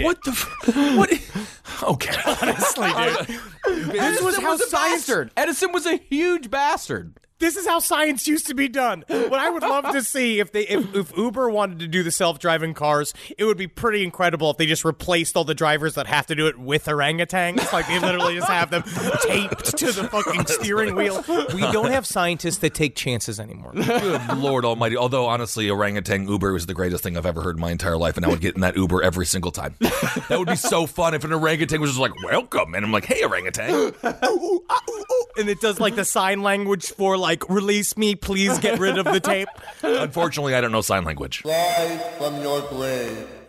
What 0.00 0.24
the? 0.24 0.30
F- 0.30 0.96
what? 0.96 1.92
Okay. 1.92 2.16
Honestly, 2.40 2.88
dude. 3.66 3.92
This 3.92 4.22
was 4.22 4.38
how 4.38 4.54
a 4.54 4.58
science- 4.58 5.06
bastard. 5.06 5.30
Edison 5.36 5.72
was 5.72 5.84
a 5.84 5.96
huge 5.96 6.50
bastard. 6.50 7.18
This 7.42 7.56
is 7.56 7.66
how 7.66 7.80
science 7.80 8.28
used 8.28 8.46
to 8.46 8.54
be 8.54 8.68
done. 8.68 9.04
What 9.08 9.34
I 9.40 9.50
would 9.50 9.64
love 9.64 9.90
to 9.90 10.02
see 10.04 10.38
if 10.38 10.52
they 10.52 10.62
if, 10.62 10.94
if 10.94 11.16
Uber 11.16 11.50
wanted 11.50 11.80
to 11.80 11.88
do 11.88 12.04
the 12.04 12.12
self-driving 12.12 12.74
cars, 12.74 13.12
it 13.36 13.44
would 13.44 13.56
be 13.56 13.66
pretty 13.66 14.04
incredible 14.04 14.48
if 14.52 14.58
they 14.58 14.66
just 14.66 14.84
replaced 14.84 15.36
all 15.36 15.42
the 15.42 15.52
drivers 15.52 15.96
that 15.96 16.06
have 16.06 16.24
to 16.28 16.36
do 16.36 16.46
it 16.46 16.56
with 16.56 16.84
orangutans. 16.84 17.72
Like 17.72 17.88
they 17.88 17.98
literally 17.98 18.36
just 18.36 18.46
have 18.46 18.70
them 18.70 18.84
taped 19.22 19.76
to 19.76 19.90
the 19.90 20.08
fucking 20.08 20.46
steering 20.46 20.94
wheel. 20.94 21.24
We 21.52 21.62
don't 21.72 21.90
have 21.90 22.06
scientists 22.06 22.58
that 22.58 22.74
take 22.74 22.94
chances 22.94 23.40
anymore. 23.40 23.72
Good 23.72 24.38
Lord 24.38 24.64
Almighty. 24.64 24.96
Although 24.96 25.26
honestly, 25.26 25.68
orangutan 25.68 26.28
Uber 26.28 26.52
was 26.52 26.66
the 26.66 26.74
greatest 26.74 27.02
thing 27.02 27.16
I've 27.16 27.26
ever 27.26 27.42
heard 27.42 27.56
in 27.56 27.60
my 27.60 27.72
entire 27.72 27.96
life, 27.96 28.16
and 28.16 28.24
I 28.24 28.28
would 28.28 28.40
get 28.40 28.54
in 28.54 28.60
that 28.60 28.76
Uber 28.76 29.02
every 29.02 29.26
single 29.26 29.50
time. 29.50 29.74
That 29.80 30.36
would 30.38 30.46
be 30.46 30.54
so 30.54 30.86
fun 30.86 31.12
if 31.12 31.24
an 31.24 31.32
orangutan 31.32 31.80
was 31.80 31.90
just 31.90 32.00
like, 32.00 32.12
"Welcome," 32.22 32.76
and 32.76 32.84
I'm 32.84 32.92
like, 32.92 33.04
"Hey, 33.06 33.24
orangutan." 33.24 33.94
And 35.38 35.48
it 35.48 35.60
does 35.62 35.80
like 35.80 35.94
the 35.94 36.04
sign 36.04 36.42
language 36.42 36.92
for 36.92 37.16
like 37.16 37.31
release 37.48 37.96
me, 37.96 38.14
please 38.14 38.58
get 38.58 38.78
rid 38.78 38.98
of 38.98 39.04
the 39.04 39.20
tape. 39.20 39.48
Unfortunately, 39.82 40.54
I 40.54 40.60
don't 40.60 40.72
know 40.72 40.80
sign 40.80 41.04
language. 41.04 41.42
Rise 41.44 42.00
from 42.18 42.40
your 42.40 42.62
grave. 42.68 43.41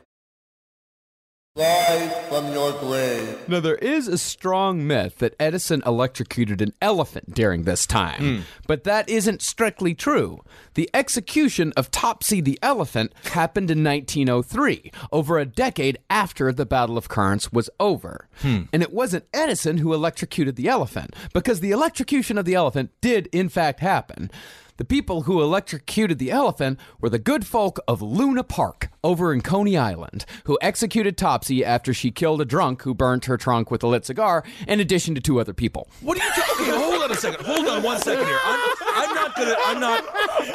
Rise 1.56 2.12
from 2.30 2.52
your 2.52 2.72
grave. 2.80 3.48
Now, 3.48 3.60
there 3.60 3.76
is 3.76 4.08
a 4.08 4.18
strong 4.18 4.88
myth 4.88 5.20
that 5.20 5.36
Edison 5.40 5.84
electrocuted 5.86 6.64
an 6.64 6.74
elephant 6.82 7.36
during 7.36 7.62
this 7.62 7.86
time, 7.86 8.20
hmm. 8.20 8.42
but 8.66 8.86
that 8.86 9.08
isn't 9.08 9.44
strictly 9.44 9.94
true. 9.94 10.44
The 10.74 10.90
execution 10.96 11.72
of 11.78 11.92
Topsy 11.92 12.42
the 12.42 12.58
elephant 12.64 13.14
happened 13.26 13.70
in 13.70 13.84
1903, 13.84 14.92
over 15.12 15.38
a 15.38 15.46
decade 15.46 16.00
after 16.10 16.52
the 16.52 16.66
Battle 16.66 16.98
of 16.98 17.08
Currents 17.08 17.54
was 17.54 17.70
over. 17.80 18.28
Hmm. 18.42 18.64
And 18.74 18.82
it 18.82 18.92
wasn't 18.92 19.28
Edison 19.32 19.78
who 19.78 19.94
electrocuted 19.94 20.56
the 20.56 20.70
elephant, 20.70 21.16
because 21.34 21.60
the 21.60 21.70
electrocution 21.70 22.40
of 22.40 22.46
the 22.46 22.56
elephant 22.56 22.90
did, 23.00 23.28
in 23.32 23.48
fact, 23.48 23.80
happen. 23.80 24.32
The 24.78 24.86
people 24.86 25.24
who 25.24 25.42
electrocuted 25.42 26.18
the 26.18 26.32
elephant 26.32 26.80
were 27.00 27.10
the 27.10 27.20
good 27.20 27.46
folk 27.46 27.80
of 27.88 28.02
Luna 28.02 28.44
Park 28.44 28.90
over 29.04 29.32
in 29.32 29.42
Coney 29.42 29.78
Island, 29.78 30.26
who 30.46 30.58
executed 30.62 31.16
Topsy 31.16 31.64
after 31.64 31.94
she 31.94 32.10
killed 32.10 32.42
a 32.42 32.46
drunk 32.46 32.82
who 32.82 32.96
burnt 32.96 33.26
her 33.26 33.38
trunk 33.38 33.70
with 33.70 33.84
a 33.84 33.88
lit 33.88 34.06
cigar, 34.06 34.44
in 34.68 34.80
addition 34.80 35.14
to 35.14 35.22
two 35.22 35.40
other 35.40 35.54
people. 35.54 35.88
What 36.02 36.18
are 36.20 36.26
you 36.26 36.32
talking? 36.32 36.66
Okay, 36.66 36.78
hold 36.78 37.04
on 37.04 37.12
a 37.12 37.16
second. 37.16 37.46
Hold 37.46 37.68
on 37.68 37.84
one 37.84 38.00
second 38.00 38.26
here. 38.26 38.40
I'm, 38.44 38.70
I'm 38.96 39.16
not 39.16 39.36
gonna. 39.36 39.56
I'm 39.66 39.80
not. 39.80 40.04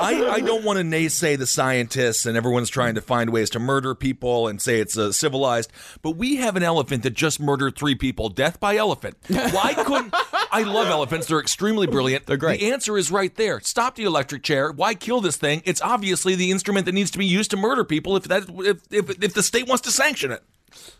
I, 0.00 0.28
I 0.35 0.40
don't 0.40 0.64
want 0.64 0.78
to 0.78 0.85
naysay 0.85 1.38
the 1.38 1.46
scientists 1.46 2.26
and 2.26 2.37
everyone's 2.37 2.70
trying 2.70 2.94
to 2.96 3.00
find 3.00 3.31
ways 3.31 3.50
to 3.50 3.59
murder 3.59 3.94
people 3.94 4.48
and 4.48 4.61
say 4.61 4.81
it's 4.81 4.98
uh, 4.98 5.12
civilized. 5.12 5.70
But 6.02 6.12
we 6.12 6.37
have 6.37 6.57
an 6.57 6.62
elephant 6.62 7.02
that 7.04 7.14
just 7.14 7.40
murdered 7.40 7.76
three 7.76 7.94
people. 7.94 8.28
Death 8.28 8.59
by 8.59 8.76
elephant. 8.76 9.16
Why 9.28 9.74
couldn't? 9.74 10.14
I 10.50 10.62
love 10.62 10.88
elephants. 10.88 11.26
They're 11.26 11.40
extremely 11.40 11.87
brilliant. 11.87 12.26
They're 12.26 12.37
great. 12.37 12.61
The 12.61 12.72
answer 12.72 12.96
is 12.96 13.11
right 13.11 13.35
there. 13.35 13.61
Stop 13.61 13.96
the 13.96 14.04
electric 14.09 14.42
chair. 14.42 14.73
Why 14.73 14.94
kill 14.94 15.21
this 15.21 15.37
thing? 15.37 15.62
It's 15.64 15.81
obviously 15.81 16.35
the 16.35 16.51
instrument 16.51 16.87
that 16.87 16.92
needs 16.92 17.12
to 17.12 17.18
be 17.18 17.27
used 17.27 17.53
to 17.53 17.57
murder 17.57 17.85
people. 17.85 18.16
If 18.16 18.25
that 18.25 18.49
if 18.49 18.81
if, 18.90 19.23
if 19.23 19.35
the 19.35 19.42
state 19.44 19.68
wants 19.68 19.83
to 19.83 19.92
sanction 19.92 20.33
it. 20.33 20.42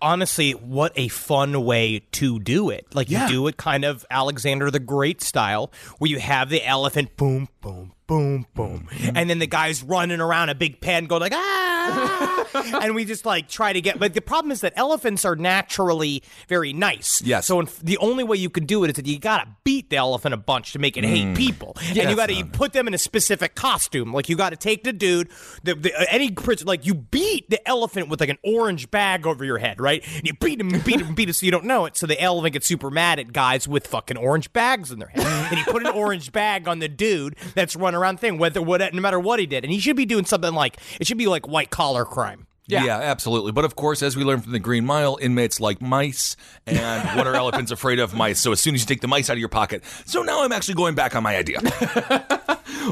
honestly, 0.01 0.53
what 0.53 0.93
a 0.97 1.09
fun 1.09 1.65
way 1.65 2.01
to 2.13 2.39
do 2.39 2.71
it. 2.71 2.87
Like 2.95 3.11
Yeah. 3.11 3.27
you 3.27 3.33
do 3.33 3.47
it 3.49 3.57
kind 3.57 3.85
of 3.85 4.07
Alexander 4.11 4.71
the 4.71 4.79
Great 4.79 5.21
style, 5.23 5.73
where 5.99 6.11
you 6.11 6.19
have 6.21 6.49
the 6.51 6.65
elephant 6.65 7.17
boom, 7.17 7.49
boom, 7.61 7.93
boom, 8.09 8.47
boom. 8.55 8.89
And 9.15 9.31
then 9.31 9.39
the 9.39 9.47
guy's 9.47 9.85
running 9.85 10.21
around 10.21 10.49
a 10.49 10.55
big 10.55 10.81
pen 10.81 11.05
going 11.05 11.21
like, 11.21 11.35
ah! 11.35 12.81
and 12.83 12.95
we 12.95 13.05
just 13.05 13.25
like 13.25 13.49
try 13.49 13.73
to 13.73 13.81
get, 13.81 13.99
but 13.99 14.15
the 14.15 14.23
problem 14.23 14.51
is 14.51 14.63
that 14.63 14.73
elephants 14.77 15.25
are 15.25 15.37
naturally 15.37 16.23
very 16.49 16.73
nice. 16.73 17.23
Yes. 17.23 17.47
So 17.47 17.63
the 17.63 17.99
only 17.99 18.25
way 18.25 18.39
you 18.39 18.51
can 18.51 18.65
do 18.65 18.83
it 18.83 18.91
is 18.91 18.97
that 18.97 19.07
you 19.07 19.19
gotta 19.19 19.47
beat 19.63 19.91
the 19.91 19.97
elephant 19.97 20.33
a 20.35 20.39
bunch 20.39 20.73
to 20.73 20.79
make 20.79 20.97
it 20.97 21.05
hate 21.05 21.37
people. 21.37 21.77
and 21.89 22.11
you 22.11 22.17
gotta 22.17 22.45
put 22.53 22.73
them 22.73 22.89
in 22.89 22.95
a 22.95 22.99
specific 22.99 23.55
costume. 23.55 24.13
Like 24.13 24.29
you 24.29 24.37
gotta 24.37 24.57
take 24.57 24.85
the 24.85 24.93
dude, 24.93 25.29
the, 25.63 25.75
the, 25.75 25.95
uh, 25.95 26.07
any 26.09 26.35
like 26.65 26.87
you 26.87 26.95
beat 26.95 27.51
the 27.51 27.67
elephant 27.69 28.09
with 28.09 28.21
like 28.21 28.31
an 28.31 28.39
orange 28.43 28.91
bag 28.91 29.27
over 29.27 29.45
your 29.45 29.59
head, 29.59 29.81
right? 29.81 30.03
And 30.17 30.27
you 30.27 30.33
beat 30.33 30.61
him, 30.61 30.71
beat 30.85 31.01
him, 31.01 31.15
beat 31.15 31.29
him 31.29 31.35
so 31.35 31.45
you 31.45 31.53
don't 31.53 31.67
know 31.67 31.85
it. 31.85 31.97
So 31.97 32.07
the 32.07 32.19
elephant 32.21 32.55
gets 32.55 32.67
super 32.67 32.91
mad 32.91 33.19
at 33.19 33.35
guys 33.35 33.69
with 33.69 33.87
fucking 33.87 34.17
orange 34.17 34.51
bags 34.55 34.91
in 34.91 34.99
their 34.99 35.09
head. 35.09 35.27
and 35.27 35.59
you 35.59 35.65
put 35.65 35.85
an 35.85 35.93
orange 35.93 36.33
bag 36.33 36.67
on 36.67 36.79
the 36.79 36.89
dude 36.89 37.37
that's 37.55 37.77
running 37.77 37.98
around 37.99 38.21
thing, 38.21 38.39
whether 38.39 38.61
what 38.63 38.81
no 38.93 39.01
matter 39.01 39.21
what 39.21 39.41
he 39.41 39.47
did. 39.47 39.65
And 39.65 39.73
he 39.73 39.79
should 39.79 39.97
be 39.97 40.07
doing 40.07 40.25
something 40.25 40.55
like 40.55 40.79
it 41.01 41.07
should 41.07 41.19
be 41.19 41.27
like 41.27 41.47
white 41.47 41.71
collar 41.71 42.05
crime. 42.05 42.48
Yeah. 42.69 42.99
absolutely. 42.99 43.53
But 43.53 43.65
of 43.65 43.77
course, 43.77 44.03
as 44.03 44.17
we 44.17 44.25
learned 44.25 44.45
from 44.45 44.53
the 44.53 44.59
Green 44.59 44.85
Mile, 44.85 45.19
inmates 45.21 45.61
like 45.61 45.81
mice. 45.81 46.37
And 46.67 47.17
what 47.17 47.27
are 47.27 47.35
elephants 47.45 47.71
afraid 47.71 47.99
of? 47.99 48.15
Mice. 48.15 48.41
So 48.41 48.53
as 48.53 48.61
soon 48.61 48.75
as 48.75 48.83
you 48.83 48.87
take 48.87 49.01
the 49.01 49.09
mice 49.09 49.31
out 49.31 49.35
of 49.35 49.39
your 49.39 49.49
pocket. 49.49 49.83
So 50.07 50.23
now 50.23 50.45
I'm 50.45 50.53
actually 50.53 50.75
going 50.75 50.95
back 50.95 51.17
on 51.17 51.23
my 51.23 51.37
idea. 51.37 51.61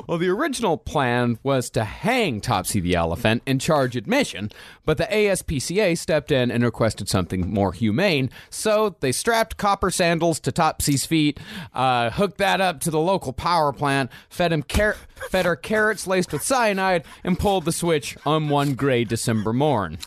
Well, 0.07 0.19
the 0.19 0.29
original 0.29 0.77
plan 0.77 1.39
was 1.43 1.71
to 1.71 1.85
hang 1.85 2.41
Topsy 2.41 2.81
the 2.81 2.95
elephant 2.95 3.43
and 3.47 3.61
charge 3.61 3.97
admission, 3.97 4.51
but 4.85 4.99
the 4.99 5.05
ASPCA 5.05 5.97
stepped 5.97 6.31
in 6.31 6.51
and 6.51 6.63
requested 6.65 7.09
something 7.09 7.53
more 7.53 7.73
humane. 7.73 8.31
So 8.51 8.97
they 9.01 9.13
strapped 9.13 9.57
copper 9.57 9.91
sandals 9.91 10.41
to 10.41 10.53
Topsy's 10.53 11.07
feet, 11.07 11.41
uh, 11.73 12.11
hooked 12.11 12.39
that 12.39 12.61
up 12.61 12.81
to 12.81 12.91
the 12.91 13.01
local 13.01 13.33
power 13.33 13.73
plant, 13.73 14.11
fed 14.29 14.53
him 14.53 14.63
car- 14.63 14.97
fed 15.31 15.47
her 15.47 15.57
carrots 15.57 16.07
laced 16.07 16.33
with 16.33 16.43
cyanide, 16.43 17.05
and 17.25 17.39
pulled 17.39 17.65
the 17.65 17.73
switch 17.73 18.17
on 18.27 18.49
one 18.49 18.75
gray 18.75 19.05
December 19.05 19.53
morn. 19.67 19.99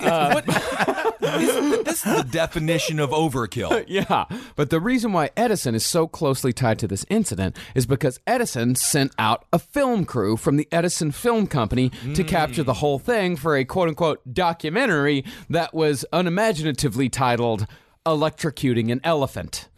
Uh, 0.00 0.40
this 1.20 2.04
is 2.04 2.16
the 2.16 2.26
definition 2.28 2.98
of 2.98 3.10
overkill. 3.10 3.68
Yeah, 3.88 4.24
but 4.56 4.70
the 4.70 4.80
reason 4.80 5.12
why 5.12 5.30
Edison 5.36 5.74
is 5.74 5.86
so 5.86 6.06
closely 6.06 6.52
tied 6.52 6.78
to 6.80 6.88
this 6.88 7.06
incident 7.08 7.56
is 7.74 7.86
because 7.86 8.20
Edison 8.26 8.74
sent 8.74 9.12
out 9.18 9.44
a 9.52 9.58
film 9.58 10.04
crew 10.04 10.36
from 10.36 10.56
the 10.56 10.68
Edison 10.72 11.10
Film 11.12 11.46
Company 11.46 11.90
to 12.14 12.22
hmm. 12.22 12.28
capture 12.28 12.62
the 12.62 12.74
whole 12.74 12.98
thing 12.98 13.36
for 13.36 13.56
a 13.56 13.64
quote 13.64 13.88
unquote 13.88 14.34
documentary 14.34 15.24
that 15.48 15.72
was 15.72 16.04
unimaginatively 16.12 17.08
titled 17.08 17.66
Electrocuting 18.04 18.90
an 18.90 19.00
Elephant. 19.04 19.68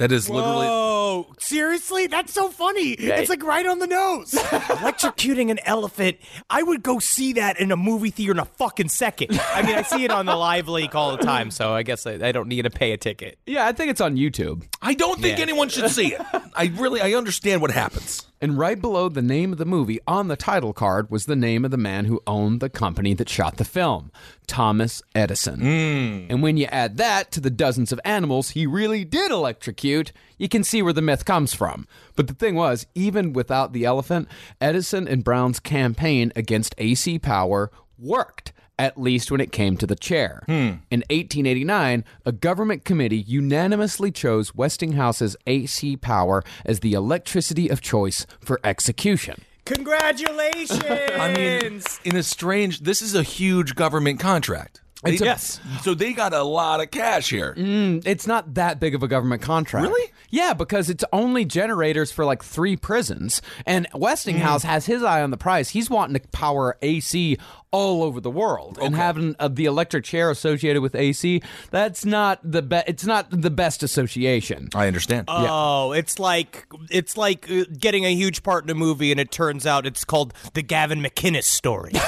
That 0.00 0.12
is 0.12 0.30
literally. 0.30 0.66
Oh, 0.66 1.26
seriously? 1.38 2.06
That's 2.06 2.32
so 2.32 2.48
funny. 2.48 2.92
It's 2.92 3.28
like 3.28 3.42
right 3.42 3.66
on 3.66 3.80
the 3.80 3.86
nose. 3.86 4.30
Electrocuting 4.32 5.50
an 5.50 5.58
elephant. 5.64 6.16
I 6.48 6.62
would 6.62 6.82
go 6.82 6.98
see 7.00 7.34
that 7.34 7.60
in 7.60 7.70
a 7.70 7.76
movie 7.76 8.08
theater 8.08 8.32
in 8.32 8.38
a 8.38 8.46
fucking 8.46 8.88
second. 8.88 9.38
I 9.52 9.60
mean, 9.60 9.74
I 9.76 9.82
see 9.82 10.04
it 10.04 10.10
on 10.10 10.24
the 10.24 10.34
live 10.36 10.68
leak 10.68 10.94
all 10.94 11.14
the 11.16 11.22
time, 11.22 11.50
so 11.50 11.74
I 11.74 11.82
guess 11.82 12.06
I, 12.06 12.12
I 12.12 12.32
don't 12.32 12.48
need 12.48 12.62
to 12.62 12.70
pay 12.70 12.92
a 12.92 12.96
ticket. 12.96 13.38
Yeah, 13.46 13.66
I 13.66 13.72
think 13.72 13.90
it's 13.90 14.00
on 14.00 14.16
YouTube. 14.16 14.64
I 14.80 14.94
don't 14.94 15.20
think 15.20 15.36
Yeah. 15.36 15.42
anyone 15.42 15.68
should 15.68 15.90
see 15.90 16.14
it. 16.14 16.20
I 16.54 16.66
really, 16.76 17.00
I 17.00 17.12
understand 17.12 17.60
what 17.62 17.70
happens. 17.70 18.26
And 18.40 18.58
right 18.58 18.80
below 18.80 19.08
the 19.08 19.22
name 19.22 19.52
of 19.52 19.58
the 19.58 19.66
movie 19.66 20.00
on 20.06 20.28
the 20.28 20.36
title 20.36 20.72
card 20.72 21.10
was 21.10 21.26
the 21.26 21.36
name 21.36 21.64
of 21.64 21.70
the 21.70 21.76
man 21.76 22.06
who 22.06 22.22
owned 22.26 22.60
the 22.60 22.70
company 22.70 23.12
that 23.14 23.28
shot 23.28 23.58
the 23.58 23.64
film, 23.64 24.10
Thomas 24.46 25.02
Edison. 25.14 25.60
Hmm. 25.60 26.26
And 26.30 26.42
when 26.42 26.56
you 26.56 26.66
add 26.66 26.96
that 26.96 27.30
to 27.32 27.40
the 27.40 27.50
dozens 27.50 27.92
of 27.92 28.00
animals 28.04 28.50
he 28.50 28.66
really 28.66 29.04
did 29.04 29.30
electrocute, 29.30 30.12
you 30.38 30.48
can 30.48 30.64
see 30.64 30.80
where 30.80 30.94
the 30.94 31.02
myth 31.02 31.24
comes 31.24 31.52
from. 31.52 31.86
But 32.16 32.28
the 32.28 32.34
thing 32.34 32.54
was, 32.54 32.86
even 32.94 33.32
without 33.34 33.72
the 33.72 33.84
elephant, 33.84 34.28
Edison 34.60 35.06
and 35.06 35.22
Brown's 35.22 35.60
campaign 35.60 36.32
against 36.34 36.74
AC 36.78 37.18
power 37.18 37.70
worked. 37.98 38.52
At 38.80 38.98
least 38.98 39.30
when 39.30 39.42
it 39.42 39.52
came 39.52 39.76
to 39.76 39.86
the 39.86 39.94
chair. 39.94 40.42
Hmm. 40.46 40.80
In 40.90 41.04
1889, 41.10 42.02
a 42.24 42.32
government 42.32 42.86
committee 42.86 43.20
unanimously 43.20 44.10
chose 44.10 44.54
Westinghouse's 44.54 45.36
AC 45.46 45.98
power 45.98 46.42
as 46.64 46.80
the 46.80 46.94
electricity 46.94 47.68
of 47.68 47.82
choice 47.82 48.24
for 48.40 48.58
execution. 48.64 49.42
Congratulations! 49.66 50.80
I 50.88 51.34
mean, 51.34 51.82
in 52.04 52.16
a 52.16 52.22
strange, 52.22 52.80
this 52.80 53.02
is 53.02 53.14
a 53.14 53.22
huge 53.22 53.74
government 53.74 54.18
contract. 54.18 54.80
They- 55.02 55.16
a- 55.16 55.24
Yes. 55.24 55.60
So 55.82 55.94
they 55.94 56.12
got 56.12 56.32
a 56.32 56.42
lot 56.42 56.80
of 56.80 56.90
cash 56.90 57.30
here. 57.30 57.54
Mm, 57.56 58.02
it's 58.06 58.26
not 58.26 58.54
that 58.54 58.80
big 58.80 58.94
of 58.94 59.02
a 59.02 59.08
government 59.08 59.42
contract. 59.42 59.86
Really? 59.86 60.12
Yeah, 60.30 60.54
because 60.54 60.90
it's 60.90 61.04
only 61.12 61.44
generators 61.44 62.12
for 62.12 62.24
like 62.24 62.44
three 62.44 62.76
prisons. 62.76 63.42
And 63.66 63.86
Westinghouse 63.94 64.62
hmm. 64.62 64.68
has 64.68 64.86
his 64.86 65.02
eye 65.02 65.22
on 65.22 65.30
the 65.30 65.36
prize. 65.36 65.70
He's 65.70 65.90
wanting 65.90 66.20
to 66.20 66.28
power 66.28 66.76
AC 66.82 67.38
all 67.72 68.02
over 68.02 68.20
the 68.20 68.30
world. 68.30 68.78
And 68.80 68.94
having 68.94 69.36
uh, 69.38 69.48
the 69.48 69.66
electric 69.66 70.04
chair 70.04 70.30
associated 70.30 70.82
with 70.82 70.94
AC, 70.94 71.42
that's 71.70 72.04
not 72.04 72.40
the 72.42 72.62
be- 72.62 72.82
it's 72.86 73.04
not 73.04 73.30
the 73.30 73.50
best 73.50 73.82
association. 73.82 74.68
I 74.74 74.86
understand. 74.86 75.26
Oh, 75.28 75.92
it's 75.92 76.18
like 76.18 76.66
it's 76.90 77.16
like 77.16 77.50
uh, 77.50 77.64
getting 77.78 78.04
a 78.04 78.14
huge 78.14 78.42
part 78.42 78.64
in 78.64 78.70
a 78.70 78.74
movie, 78.74 79.10
and 79.10 79.20
it 79.20 79.30
turns 79.30 79.66
out 79.66 79.86
it's 79.86 80.04
called 80.04 80.34
the 80.54 80.62
Gavin 80.62 81.00
McInnes 81.00 81.44
story. 81.44 81.92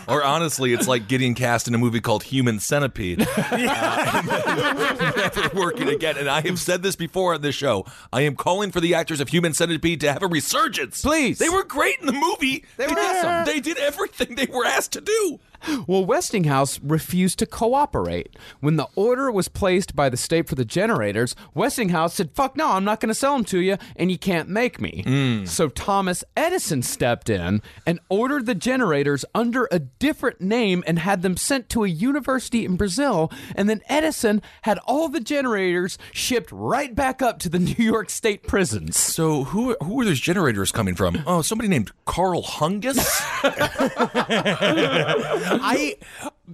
Or 0.08 0.24
honestly, 0.24 0.72
it's 0.72 0.88
like 0.88 1.06
getting 1.06 1.34
cast 1.34 1.68
in 1.68 1.74
a 1.74 1.78
movie 1.78 2.00
called 2.00 2.24
Human 2.24 2.58
Centipede. 2.58 3.26
Uh, 3.50 5.10
never 5.16 5.50
working 5.54 5.88
again. 5.88 6.16
And 6.16 6.28
I 6.28 6.40
have 6.42 6.58
said 6.58 6.82
this 6.82 6.96
before 6.96 7.34
on 7.34 7.40
this 7.40 7.54
show. 7.54 7.84
I 8.12 8.22
am 8.22 8.36
calling 8.36 8.70
for 8.70 8.80
the 8.80 8.94
actors 8.94 9.20
of 9.20 9.28
Human 9.28 9.52
Centipede 9.54 10.00
to 10.00 10.12
have 10.12 10.22
a 10.22 10.26
resurgence. 10.26 11.02
Please. 11.02 11.38
They 11.38 11.48
were 11.48 11.64
great 11.64 12.00
in 12.00 12.06
the 12.06 12.12
movie. 12.12 12.64
They, 12.76 12.86
were 12.86 12.94
did, 12.94 13.24
awesome. 13.24 13.44
They 13.44 13.60
did 13.60 13.78
everything 13.78 14.34
they 14.34 14.46
were 14.52 14.64
asked 14.64 14.92
to 14.92 15.00
do. 15.00 15.40
Well, 15.86 16.04
Westinghouse 16.04 16.80
refused 16.80 17.38
to 17.40 17.46
cooperate. 17.46 18.36
When 18.60 18.76
the 18.76 18.88
order 18.94 19.30
was 19.30 19.48
placed 19.48 19.94
by 19.94 20.08
the 20.08 20.16
state 20.16 20.48
for 20.48 20.54
the 20.54 20.64
generators, 20.64 21.34
Westinghouse 21.54 22.14
said, 22.14 22.30
Fuck 22.32 22.56
no, 22.56 22.70
I'm 22.70 22.84
not 22.84 23.00
going 23.00 23.08
to 23.08 23.14
sell 23.14 23.34
them 23.34 23.44
to 23.46 23.60
you, 23.60 23.76
and 23.96 24.10
you 24.10 24.18
can't 24.18 24.48
make 24.48 24.80
me. 24.80 25.02
Mm. 25.06 25.48
So 25.48 25.68
Thomas 25.68 26.24
Edison 26.36 26.82
stepped 26.82 27.28
in 27.28 27.62
and 27.86 28.00
ordered 28.08 28.46
the 28.46 28.54
generators 28.54 29.24
under 29.34 29.68
a 29.70 29.78
different 29.78 30.40
name 30.40 30.82
and 30.86 30.98
had 30.98 31.22
them 31.22 31.36
sent 31.36 31.68
to 31.70 31.84
a 31.84 31.88
university 31.88 32.64
in 32.64 32.76
Brazil. 32.76 33.30
And 33.54 33.68
then 33.68 33.82
Edison 33.88 34.42
had 34.62 34.78
all 34.86 35.08
the 35.08 35.20
generators 35.20 35.98
shipped 36.12 36.50
right 36.52 36.94
back 36.94 37.22
up 37.22 37.38
to 37.40 37.48
the 37.48 37.58
New 37.58 37.84
York 37.84 38.10
State 38.10 38.46
prisons. 38.46 38.98
So 38.98 39.44
who 39.44 39.76
who 39.82 40.00
are 40.00 40.04
those 40.04 40.20
generators 40.20 40.72
coming 40.72 40.94
from? 40.94 41.22
Oh, 41.26 41.42
somebody 41.42 41.68
named 41.68 41.92
Karl 42.04 42.42
Hungus. 42.42 42.98
I 45.50 45.96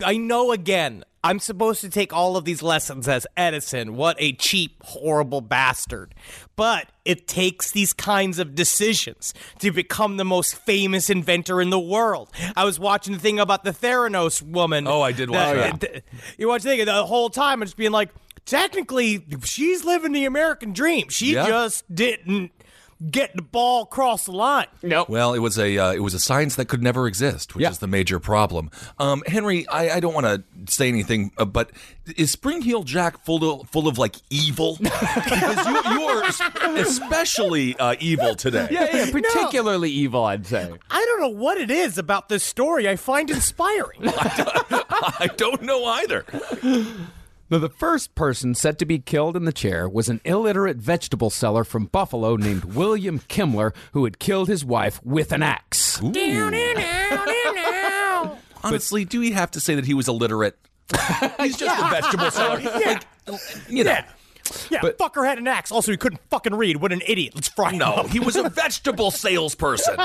I 0.04 0.16
know 0.16 0.52
again. 0.52 1.04
I'm 1.24 1.40
supposed 1.40 1.80
to 1.80 1.88
take 1.88 2.12
all 2.12 2.36
of 2.36 2.44
these 2.44 2.62
lessons 2.62 3.08
as 3.08 3.26
Edison. 3.36 3.96
What 3.96 4.14
a 4.20 4.32
cheap, 4.34 4.80
horrible 4.84 5.40
bastard. 5.40 6.14
But 6.54 6.86
it 7.04 7.26
takes 7.26 7.72
these 7.72 7.92
kinds 7.92 8.38
of 8.38 8.54
decisions 8.54 9.34
to 9.58 9.72
become 9.72 10.18
the 10.18 10.24
most 10.24 10.54
famous 10.54 11.10
inventor 11.10 11.60
in 11.60 11.70
the 11.70 11.80
world. 11.80 12.30
I 12.54 12.64
was 12.64 12.78
watching 12.78 13.14
the 13.14 13.18
thing 13.18 13.40
about 13.40 13.64
the 13.64 13.72
Theranos 13.72 14.40
woman. 14.40 14.86
Oh, 14.86 15.02
I 15.02 15.10
did 15.10 15.28
watch 15.30 15.56
that. 15.56 15.80
th- 15.80 16.04
You 16.38 16.46
watch 16.46 16.62
the 16.62 16.68
thing 16.76 16.84
the 16.84 17.04
whole 17.06 17.28
time. 17.28 17.60
I'm 17.60 17.66
just 17.66 17.76
being 17.76 17.90
like, 17.90 18.10
technically, 18.44 19.24
she's 19.44 19.84
living 19.84 20.12
the 20.12 20.26
American 20.26 20.72
dream. 20.72 21.08
She 21.08 21.34
Yeah. 21.34 21.48
just 21.48 21.92
didn't 21.92 22.52
get 23.10 23.34
the 23.36 23.42
ball 23.42 23.82
across 23.82 24.24
the 24.24 24.32
line. 24.32 24.66
Nope. 24.82 25.08
Well, 25.08 25.34
it 25.34 25.40
was 25.40 25.58
a 25.58 25.76
uh, 25.78 25.92
it 25.92 26.00
was 26.00 26.14
a 26.14 26.18
science 26.20 26.56
that 26.56 26.66
could 26.66 26.82
never 26.82 27.06
exist, 27.06 27.54
which 27.54 27.62
Yeah. 27.62 27.70
is 27.70 27.78
the 27.78 27.86
major 27.86 28.18
problem. 28.18 28.70
Um, 28.98 29.22
Henry, 29.26 29.66
I, 29.68 29.96
I 29.96 30.00
don't 30.00 30.14
want 30.14 30.26
to 30.26 30.42
say 30.72 30.88
anything, 30.88 31.32
uh, 31.36 31.44
but 31.44 31.70
is 32.16 32.30
Spring 32.30 32.62
Heel 32.62 32.82
Jack 32.84 33.22
full 33.24 33.60
of 33.60 33.68
full 33.68 33.86
of 33.88 33.98
like 33.98 34.16
evil? 34.30 34.76
because 34.80 35.66
you, 35.66 35.92
you 35.92 36.02
are 36.04 36.24
especially 36.78 37.76
uh, 37.78 37.96
evil 38.00 38.34
today. 38.34 38.68
Yeah, 38.70 38.88
yeah, 38.94 39.10
particularly 39.10 39.90
evil, 39.90 40.24
I'd 40.24 40.46
say. 40.46 40.72
I 40.90 41.04
don't 41.04 41.20
know 41.20 41.28
what 41.40 41.58
it 41.58 41.70
is 41.70 41.98
about 41.98 42.28
this 42.28 42.44
story 42.44 42.88
I 42.88 42.96
find 42.96 43.30
inspiring. 43.30 44.00
I 44.04 45.28
don't 45.36 45.62
know 45.62 45.84
either. 45.84 46.24
Now, 47.48 47.58
the 47.58 47.68
first 47.68 48.14
person 48.16 48.54
set 48.56 48.78
to 48.80 48.84
be 48.84 48.98
killed 48.98 49.36
in 49.36 49.44
the 49.44 49.52
chair 49.52 49.88
was 49.88 50.08
an 50.08 50.20
illiterate 50.24 50.78
vegetable 50.78 51.30
seller 51.30 51.62
from 51.62 51.86
Buffalo 51.86 52.34
named 52.34 52.64
William 52.64 53.20
Kemmler, 53.20 53.72
who 53.92 54.02
had 54.04 54.18
killed 54.18 54.48
his 54.48 54.64
wife 54.64 55.00
with 55.04 55.30
an 55.30 55.44
axe. 55.44 56.00
Honestly, 58.64 59.04
do 59.04 59.20
we 59.20 59.30
have 59.30 59.52
to 59.52 59.60
say 59.60 59.76
that 59.76 59.84
he 59.84 59.94
was 59.94 60.08
illiterate? 60.08 60.58
He's 61.40 61.56
just 61.56 61.80
a 61.80 61.88
vegetable 61.88 62.30
seller. 62.32 62.58
yeah. 62.60 63.00
You 63.68 63.84
know. 63.84 63.98
Yeah, 64.70 64.80
fucker 64.80 65.26
had 65.26 65.38
an 65.38 65.48
axe. 65.48 65.72
Also, 65.72 65.90
he 65.90 65.96
couldn't 65.98 66.20
fucking 66.30 66.54
read. 66.54 66.76
What 66.76 66.92
an 66.92 67.02
idiot. 67.06 67.34
Let's 67.34 67.48
fry 67.48 67.70
him 67.72 67.78
No, 67.78 68.04
he 68.04 68.20
was 68.20 68.36
a 68.36 68.48
vegetable 68.50 69.10
salesperson. 69.10 69.96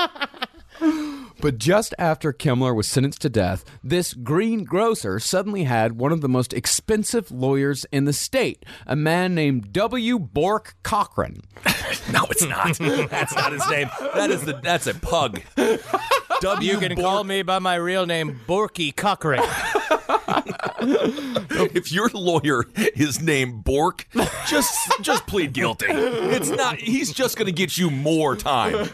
But 1.42 1.58
just 1.58 1.92
after 1.98 2.32
Kemmler 2.32 2.72
was 2.72 2.86
sentenced 2.86 3.20
to 3.22 3.28
death, 3.28 3.64
this 3.82 4.14
greengrocer 4.14 5.18
suddenly 5.18 5.64
had 5.64 5.98
one 5.98 6.12
of 6.12 6.20
the 6.20 6.28
most 6.28 6.52
expensive 6.54 7.32
lawyers 7.32 7.84
in 7.90 8.04
the 8.04 8.12
state, 8.12 8.64
a 8.86 8.94
man 8.94 9.34
named 9.34 9.72
W. 9.72 10.20
Bork 10.20 10.76
Cochran. 10.84 11.42
No, 12.10 12.24
it's 12.30 12.44
not. 12.44 12.76
That's 13.10 13.34
not 13.34 13.52
his 13.52 13.68
name. 13.70 13.88
That 14.14 14.30
is 14.30 14.42
the. 14.44 14.54
That's 14.54 14.86
a 14.86 14.94
pug. 14.94 15.40
W. 16.42 16.72
You 16.72 16.78
can 16.78 16.96
Bork- 16.96 17.04
call 17.04 17.22
me 17.22 17.42
by 17.42 17.60
my 17.60 17.76
real 17.76 18.04
name, 18.04 18.40
Borky 18.48 18.94
Cochrane. 18.94 19.42
If 21.74 21.92
your 21.92 22.08
lawyer 22.08 22.64
is 22.96 23.22
named 23.22 23.62
Bork, 23.62 24.08
just 24.48 24.74
just 25.00 25.26
plead 25.28 25.52
guilty. 25.52 25.86
It's 25.88 26.50
not. 26.50 26.76
He's 26.76 27.12
just 27.12 27.36
going 27.36 27.46
to 27.46 27.52
get 27.52 27.78
you 27.78 27.88
more 27.88 28.34
time. 28.34 28.86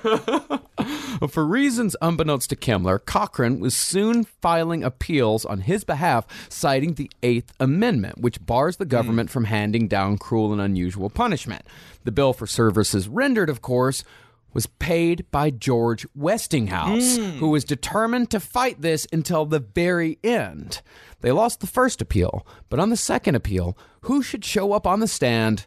For 1.31 1.47
reasons 1.47 1.97
unbeknownst 2.03 2.51
to 2.51 2.57
Kemmler, 2.57 3.03
Cochran 3.03 3.59
was 3.61 3.75
soon 3.75 4.25
filing 4.25 4.85
appeals 4.85 5.47
on 5.47 5.61
his 5.61 5.85
behalf, 5.85 6.27
citing 6.51 6.95
the 6.95 7.11
Eighth 7.23 7.55
Amendment, 7.59 8.19
which 8.19 8.45
bars 8.45 8.77
the 8.77 8.85
government 8.85 9.31
hmm. 9.31 9.33
from 9.33 9.45
handing 9.45 9.89
down 9.89 10.19
cruel 10.19 10.53
and 10.53 10.61
unusual 10.61 11.09
punishment. 11.09 11.63
The 12.05 12.13
bill 12.13 12.35
for 12.35 12.47
services 12.47 13.09
rendered, 13.09 13.49
of 13.49 13.63
course, 13.63 14.05
was 14.53 14.67
paid 14.67 15.27
by 15.31 15.51
George 15.51 16.07
Westinghouse, 16.15 17.17
who 17.17 17.33
hmm. 17.33 17.49
was 17.49 17.65
determined 17.65 18.31
to 18.31 18.41
fight 18.41 18.81
this 18.81 19.07
until 19.13 19.45
the 19.45 19.61
very 19.61 20.19
end. 20.25 20.81
They 21.21 21.33
lost 21.33 21.61
the 21.61 21.67
first 21.67 22.01
appeal, 22.01 22.47
but 22.69 22.81
on 22.81 22.91
the 22.91 22.97
second 22.97 23.35
appeal, 23.35 23.77
who 24.03 24.23
should 24.23 24.45
show 24.45 24.73
up 24.73 24.87
on 24.87 25.01
the 25.01 25.09
stand 25.09 25.67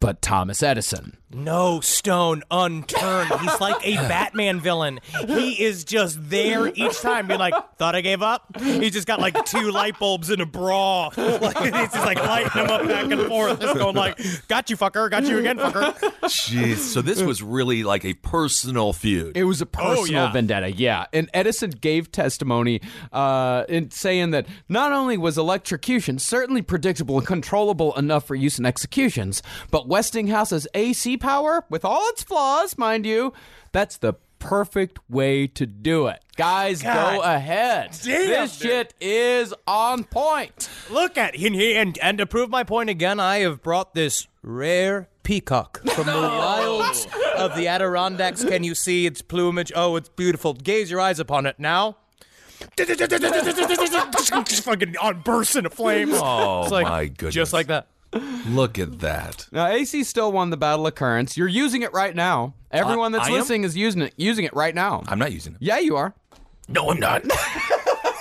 but 0.00 0.22
Thomas 0.22 0.62
Edison? 0.62 1.16
No 1.30 1.80
stone 1.80 2.42
unturned. 2.50 3.30
He's 3.40 3.60
like 3.60 3.86
a 3.86 3.96
Batman 4.08 4.60
villain. 4.60 5.00
He 5.26 5.62
is 5.62 5.84
just 5.84 6.30
there 6.30 6.68
each 6.68 7.00
time, 7.00 7.26
being 7.26 7.38
like, 7.38 7.52
"Thought 7.76 7.94
I 7.94 8.00
gave 8.00 8.22
up." 8.22 8.58
He's 8.58 8.92
just 8.92 9.06
got 9.06 9.20
like 9.20 9.44
two 9.44 9.70
light 9.70 9.98
bulbs 9.98 10.30
in 10.30 10.40
a 10.40 10.46
bra. 10.46 11.10
Like 11.38 11.58
he's 11.58 11.92
just 11.92 11.94
like 11.94 12.18
lighting 12.18 12.50
them 12.54 12.70
up 12.70 12.86
back 12.86 13.10
and 13.10 13.22
forth, 13.28 13.60
just 13.60 13.78
going 13.78 13.94
like, 13.94 14.18
"Got 14.48 14.70
you, 14.70 14.76
fucker. 14.76 15.10
Got 15.10 15.24
you 15.24 15.38
again, 15.38 15.58
fucker." 15.58 15.94
Jeez. 16.22 16.78
So 16.78 17.02
this 17.02 17.22
was 17.22 17.42
really 17.42 17.84
like 17.84 18.04
a 18.04 18.14
personal 18.14 18.92
feud. 18.92 19.36
It 19.36 19.44
was 19.44 19.60
a 19.60 19.66
personal 19.66 20.24
yeah. 20.24 20.32
vendetta, 20.32 20.72
yeah. 20.72 21.06
And 21.12 21.28
Edison 21.34 21.70
gave 21.70 22.10
testimony 22.10 22.80
uh, 23.12 23.64
in 23.68 23.90
saying 23.90 24.30
that 24.30 24.46
not 24.68 24.92
only 24.92 25.16
was 25.16 25.38
electrocution 25.38 26.18
certainly 26.18 26.62
predictable 26.62 27.18
and 27.18 27.26
controllable 27.26 27.94
enough 27.96 28.26
for 28.26 28.34
use 28.34 28.58
in 28.58 28.66
executions, 28.66 29.42
but 29.70 29.86
Westinghouse's 29.86 30.66
AC 30.74 31.17
power, 31.18 31.64
with 31.68 31.84
all 31.84 32.08
its 32.10 32.22
flaws, 32.22 32.78
mind 32.78 33.04
you, 33.06 33.32
that's 33.72 33.96
the 33.98 34.14
perfect 34.38 34.98
way 35.10 35.46
to 35.48 35.66
do 35.66 36.06
it. 36.06 36.20
Guys, 36.36 36.80
go 36.82 37.20
ahead. 37.22 37.90
damn, 38.02 38.26
this 38.28 38.58
dude. 38.58 38.70
shit 38.70 38.94
is 39.00 39.52
on 39.66 40.04
point. 40.04 40.68
Look 40.90 41.18
at 41.18 41.34
and, 41.34 41.54
he- 41.54 41.74
and 41.74 41.98
and 41.98 42.18
to 42.18 42.26
prove 42.26 42.48
my 42.48 42.62
point 42.62 42.88
again, 42.90 43.18
I 43.18 43.38
have 43.38 43.62
brought 43.62 43.94
this 43.94 44.28
rare 44.42 45.08
peacock 45.24 45.80
from 45.90 46.06
the 46.06 46.12
wilds 46.12 47.08
of 47.36 47.56
the 47.56 47.66
Adirondacks. 47.66 48.44
Can 48.44 48.62
you 48.62 48.74
see 48.76 49.06
its 49.06 49.20
plumage? 49.22 49.72
Oh, 49.74 49.96
it's 49.96 50.08
beautiful. 50.08 50.54
Gaze 50.54 50.88
your 50.90 51.00
eyes 51.00 51.18
upon 51.18 51.44
it 51.46 51.58
now. 51.58 51.96
Just 52.76 54.64
fucking 54.64 54.96
on 54.96 55.20
bursts 55.22 55.56
into 55.56 55.70
flames. 55.70 56.14
Oh, 56.14 56.62
It's 56.62 56.72
like, 56.72 56.86
my 56.86 57.06
goodness. 57.06 57.34
Just 57.34 57.52
like 57.52 57.66
that. 57.68 57.88
Look 58.48 58.78
at 58.78 59.00
that. 59.00 59.46
Now, 59.52 59.66
AC 59.66 60.04
still 60.04 60.32
won 60.32 60.50
the 60.50 60.56
Battle 60.56 60.86
of 60.86 60.94
Currents. 60.94 61.36
You're 61.36 61.48
using 61.48 61.82
it 61.82 61.92
right 61.92 62.14
now. 62.14 62.54
Everyone 62.70 63.12
that's 63.12 63.28
I 63.28 63.30
am? 63.30 63.38
listening 63.38 63.64
is 63.64 63.76
using 63.76 64.02
it, 64.02 64.14
using 64.16 64.44
it 64.44 64.54
right 64.54 64.74
now. 64.74 65.02
I'm 65.06 65.18
not 65.18 65.32
using 65.32 65.54
it. 65.54 65.58
yeah, 65.60 65.78
you 65.78 65.96
are. 65.96 66.14
No, 66.68 66.90
I'm 66.90 67.00
not. 67.00 67.24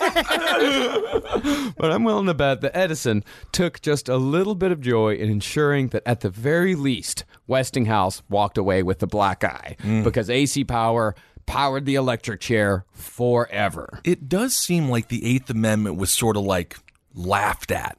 But 1.78 1.92
I'm 1.92 2.04
willing 2.04 2.26
to 2.26 2.34
bet 2.34 2.62
that 2.62 2.76
Edison 2.76 3.24
took 3.52 3.82
just 3.82 4.10
a 4.10 4.18
little 4.18 4.56
bit 4.56 4.72
of 4.72 4.82
joy 4.82 5.16
in 5.16 5.30
ensuring 5.30 5.90
that 5.90 6.04
at 6.06 6.22
the 6.22 6.30
very 6.30 6.76
least, 6.76 7.24
Westinghouse 7.46 8.24
walked 8.30 8.58
away 8.58 8.84
with 8.84 9.00
the 9.00 9.08
black 9.08 9.44
eye 9.44 9.76
mm. 9.84 10.04
because 10.04 10.30
AC 10.30 10.64
Power 10.64 11.16
powered 11.46 11.86
the 11.86 11.96
electric 11.96 12.42
chair 12.42 12.86
forever. 12.92 14.00
it 14.04 14.28
does 14.28 14.56
seem 14.56 14.90
like 14.90 15.08
the 15.08 15.26
Eighth 15.26 15.50
Amendment 15.50 15.98
was 15.98 16.14
sort 16.14 16.36
of 16.36 16.44
like 16.44 16.78
laughed 17.18 17.72
at 17.72 17.98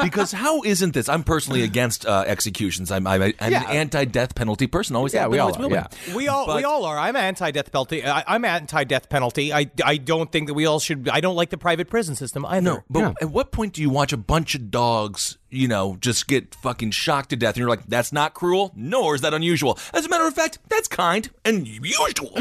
because 0.02 0.32
how 0.32 0.62
isn't 0.62 0.94
this? 0.94 1.08
I'm 1.08 1.22
personally 1.22 1.62
against 1.62 2.06
uh, 2.06 2.24
executions. 2.26 2.90
I'm, 2.90 3.06
I'm, 3.06 3.22
I'm 3.22 3.52
Yeah. 3.52 3.62
an 3.70 3.76
anti-death 3.76 4.34
penalty 4.34 4.66
person. 4.66 4.96
Always 4.96 5.12
Yeah, 5.12 5.26
we 5.28 5.38
all 5.38 5.48
always 5.52 5.56
are, 5.58 5.68
will 5.68 5.70
yeah. 5.76 6.14
We 6.16 6.28
all 6.28 6.56
we 6.56 6.64
all 6.64 6.84
are. 6.86 6.98
I'm 6.98 7.14
anti-death 7.14 7.70
penalty. 7.70 8.04
I, 8.04 8.24
I'm 8.26 8.44
anti-death 8.44 9.08
penalty. 9.10 9.52
I, 9.52 9.70
I 9.84 9.98
don't 9.98 10.32
think 10.32 10.46
that 10.48 10.54
we 10.54 10.64
all 10.66 10.80
should. 10.80 11.08
I 11.08 11.20
don't 11.20 11.36
like 11.36 11.50
the 11.50 11.58
private 11.58 11.90
prison 11.90 12.14
system 12.14 12.46
I 12.46 12.60
No, 12.60 12.82
but 12.88 13.00
Yeah. 13.00 13.12
at 13.20 13.30
what 13.30 13.52
point 13.52 13.74
do 13.74 13.82
you 13.82 13.90
watch 13.90 14.12
a 14.12 14.16
bunch 14.16 14.54
of 14.54 14.70
dogs, 14.70 15.36
you 15.50 15.68
know, 15.68 15.96
just 16.00 16.28
get 16.28 16.54
fucking 16.56 16.90
shocked 16.90 17.30
to 17.30 17.36
death 17.36 17.54
and 17.54 17.58
you're 17.58 17.68
like, 17.68 17.86
that's 17.86 18.12
not 18.12 18.34
cruel, 18.34 18.72
nor 18.76 19.14
is 19.14 19.22
that 19.22 19.32
unusual. 19.34 19.78
As 19.94 20.04
a 20.04 20.08
matter 20.08 20.26
of 20.26 20.34
fact, 20.34 20.58
that's 20.68 20.88
kind 20.88 21.28
and 21.44 21.66
usual. 21.66 22.32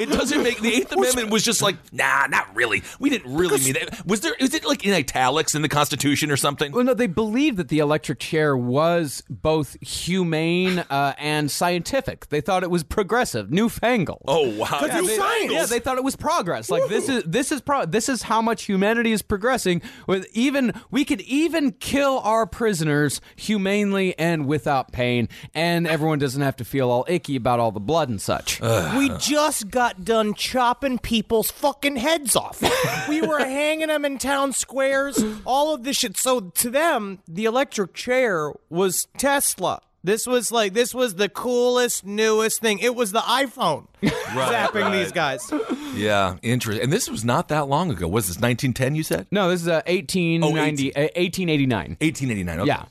it 0.00 0.08
doesn't 0.10 0.42
make 0.42 0.60
the 0.60 0.74
Eighth 0.74 0.92
Amendment 0.92 1.30
was 1.30 1.42
just 1.42 1.60
like, 1.62 1.76
nah, 1.92 2.26
not 2.26 2.54
really. 2.56 2.82
We 2.98 3.10
didn't 3.10 3.34
really 3.34 3.58
mean 3.60 3.74
that. 3.74 4.06
Was 4.06 4.20
there, 4.20 4.34
is 4.34 4.54
it 4.54 4.64
like 4.64 4.84
in 4.84 4.92
italics 4.94 5.54
in 5.54 5.62
the 5.62 5.68
Constitution 5.68 6.30
or 6.30 6.36
something? 6.36 6.72
Well, 6.72 6.84
no, 6.84 6.94
they 6.94 7.06
believed 7.06 7.58
that 7.58 7.68
the 7.68 7.78
electric 7.80 8.18
chair 8.20 8.56
was 8.56 9.22
both 9.28 9.76
humane 9.80 10.78
uh, 10.90 11.14
and 11.18 11.50
scientific. 11.50 12.28
They 12.28 12.40
thought 12.40 12.62
it 12.62 12.70
was 12.70 12.82
progressive, 12.84 13.50
newfangled. 13.50 14.22
Oh, 14.26 14.48
wow. 14.56 14.80
Yeah, 14.82 15.00
New 15.00 15.06
they- 15.06 15.16
fangled. 15.18 15.50
Yeah, 15.52 15.66
they 15.66 15.80
thought 15.80 15.98
it 15.98 16.04
was 16.04 16.16
progress. 16.16 16.70
Like 16.70 16.88
this 16.88 17.08
is 17.08 17.24
this 17.24 17.52
is 17.52 17.60
pro- 17.60 17.86
this 17.86 18.08
is 18.08 18.22
how 18.22 18.40
much 18.40 18.64
humanity 18.64 19.12
is 19.12 19.22
progressing. 19.22 19.82
With 20.06 20.26
even 20.32 20.72
we 20.90 21.04
could 21.04 21.20
even 21.22 21.72
kill 21.72 22.13
our 22.20 22.46
prisoners 22.46 23.20
humanely 23.36 24.18
and 24.18 24.46
without 24.46 24.92
pain, 24.92 25.28
and 25.54 25.86
everyone 25.86 26.18
doesn't 26.18 26.42
have 26.42 26.56
to 26.56 26.64
feel 26.64 26.90
all 26.90 27.04
icky 27.08 27.36
about 27.36 27.60
all 27.60 27.72
the 27.72 27.80
blood 27.80 28.08
and 28.08 28.20
such. 28.20 28.60
We 28.60 29.10
just 29.18 29.70
got 29.70 30.04
done 30.04 30.34
chopping 30.34 30.98
people's 30.98 31.50
fucking 31.50 31.96
heads 31.96 32.36
off. 32.36 32.62
we 33.08 33.20
were 33.22 33.40
hanging 33.40 33.88
them 33.88 34.04
in 34.04 34.18
town 34.18 34.52
squares, 34.52 35.22
all 35.44 35.74
of 35.74 35.84
this 35.84 35.98
shit. 35.98 36.16
So 36.16 36.40
to 36.40 36.70
them, 36.70 37.20
the 37.28 37.44
electric 37.44 37.94
chair 37.94 38.52
was 38.68 39.06
Tesla. 39.18 39.80
This 40.04 40.26
was 40.26 40.52
like 40.52 40.74
this 40.74 40.94
was 40.94 41.14
the 41.14 41.30
coolest, 41.30 42.04
newest 42.04 42.60
thing. 42.60 42.78
It 42.78 42.94
was 42.94 43.12
the 43.12 43.20
iPhone 43.20 43.86
zapping 44.02 44.92
these 44.92 45.12
guys. 45.12 45.50
Yeah, 45.94 46.36
interesting. 46.42 46.84
And 46.84 46.92
this 46.92 47.08
was 47.08 47.24
not 47.24 47.48
that 47.48 47.68
long 47.68 47.90
ago. 47.90 48.06
Was 48.06 48.26
this 48.28 48.36
1910, 48.36 48.94
you 48.94 49.02
said? 49.02 49.26
no, 49.30 49.48
this 49.48 49.62
is 49.62 49.68
uh, 49.68 49.80
1890, 49.86 50.94
uh, 50.94 51.00
1889. 51.16 51.96
1889. 52.00 52.60
Okay. 52.60 52.66
Yeah. 52.68 52.84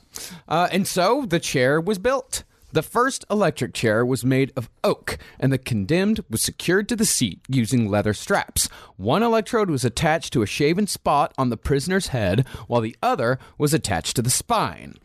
Uh, 0.48 0.68
and 0.72 0.88
so 0.88 1.24
the 1.24 1.38
chair 1.38 1.80
was 1.80 1.98
built. 1.98 2.42
The 2.72 2.82
first 2.82 3.24
electric 3.30 3.72
chair 3.72 4.04
was 4.04 4.24
made 4.24 4.52
of 4.56 4.68
oak, 4.82 5.16
and 5.38 5.52
the 5.52 5.58
condemned 5.58 6.24
was 6.28 6.42
secured 6.42 6.88
to 6.88 6.96
the 6.96 7.04
seat 7.04 7.38
using 7.46 7.88
leather 7.88 8.12
straps. 8.12 8.68
One 8.96 9.22
electrode 9.22 9.70
was 9.70 9.84
attached 9.84 10.32
to 10.32 10.42
a 10.42 10.46
shaven 10.46 10.88
spot 10.88 11.32
on 11.38 11.50
the 11.50 11.56
prisoner's 11.56 12.08
head, 12.08 12.44
while 12.66 12.80
the 12.80 12.96
other 13.00 13.38
was 13.58 13.72
attached 13.74 14.16
to 14.16 14.22
the 14.22 14.30
spine. 14.30 14.96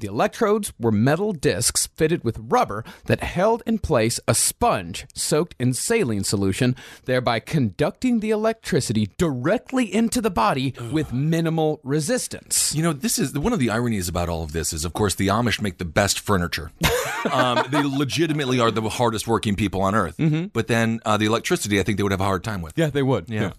The 0.00 0.08
electrodes 0.08 0.72
were 0.78 0.92
metal 0.92 1.32
discs 1.32 1.86
fitted 1.86 2.24
with 2.24 2.38
rubber 2.40 2.84
that 3.06 3.22
held 3.22 3.62
in 3.66 3.78
place 3.78 4.20
a 4.26 4.34
sponge 4.34 5.06
soaked 5.14 5.54
in 5.58 5.72
saline 5.72 6.24
solution, 6.24 6.76
thereby 7.04 7.40
conducting 7.40 8.20
the 8.20 8.30
electricity 8.30 9.10
directly 9.16 9.92
into 9.92 10.20
the 10.20 10.30
body 10.30 10.74
with 10.92 11.12
minimal 11.12 11.80
resistance. 11.82 12.74
You 12.74 12.82
know, 12.82 12.92
this 12.92 13.18
is 13.18 13.32
one 13.34 13.52
of 13.52 13.58
the 13.58 13.70
ironies 13.70 14.08
about 14.08 14.28
all 14.28 14.42
of 14.42 14.52
this 14.52 14.72
is, 14.72 14.84
of 14.84 14.92
course, 14.92 15.14
the 15.14 15.28
Amish 15.28 15.60
make 15.60 15.78
the 15.78 15.84
best 15.84 16.20
furniture. 16.20 16.70
um, 17.32 17.64
they 17.70 17.82
legitimately 17.82 18.60
are 18.60 18.70
the 18.70 18.82
hardest 18.88 19.26
working 19.26 19.56
people 19.56 19.82
on 19.82 19.94
earth. 19.94 20.16
But 20.52 20.66
then 20.66 21.00
uh, 21.04 21.16
the 21.16 21.26
electricity, 21.26 21.80
I 21.80 21.82
think 21.82 21.96
they 21.96 22.02
would 22.02 22.12
have 22.12 22.20
a 22.20 22.24
hard 22.24 22.44
time 22.44 22.62
with. 22.62 22.76
Yeah, 22.76 22.90
they 22.90 23.02
would. 23.02 23.28
Yeah. 23.28 23.52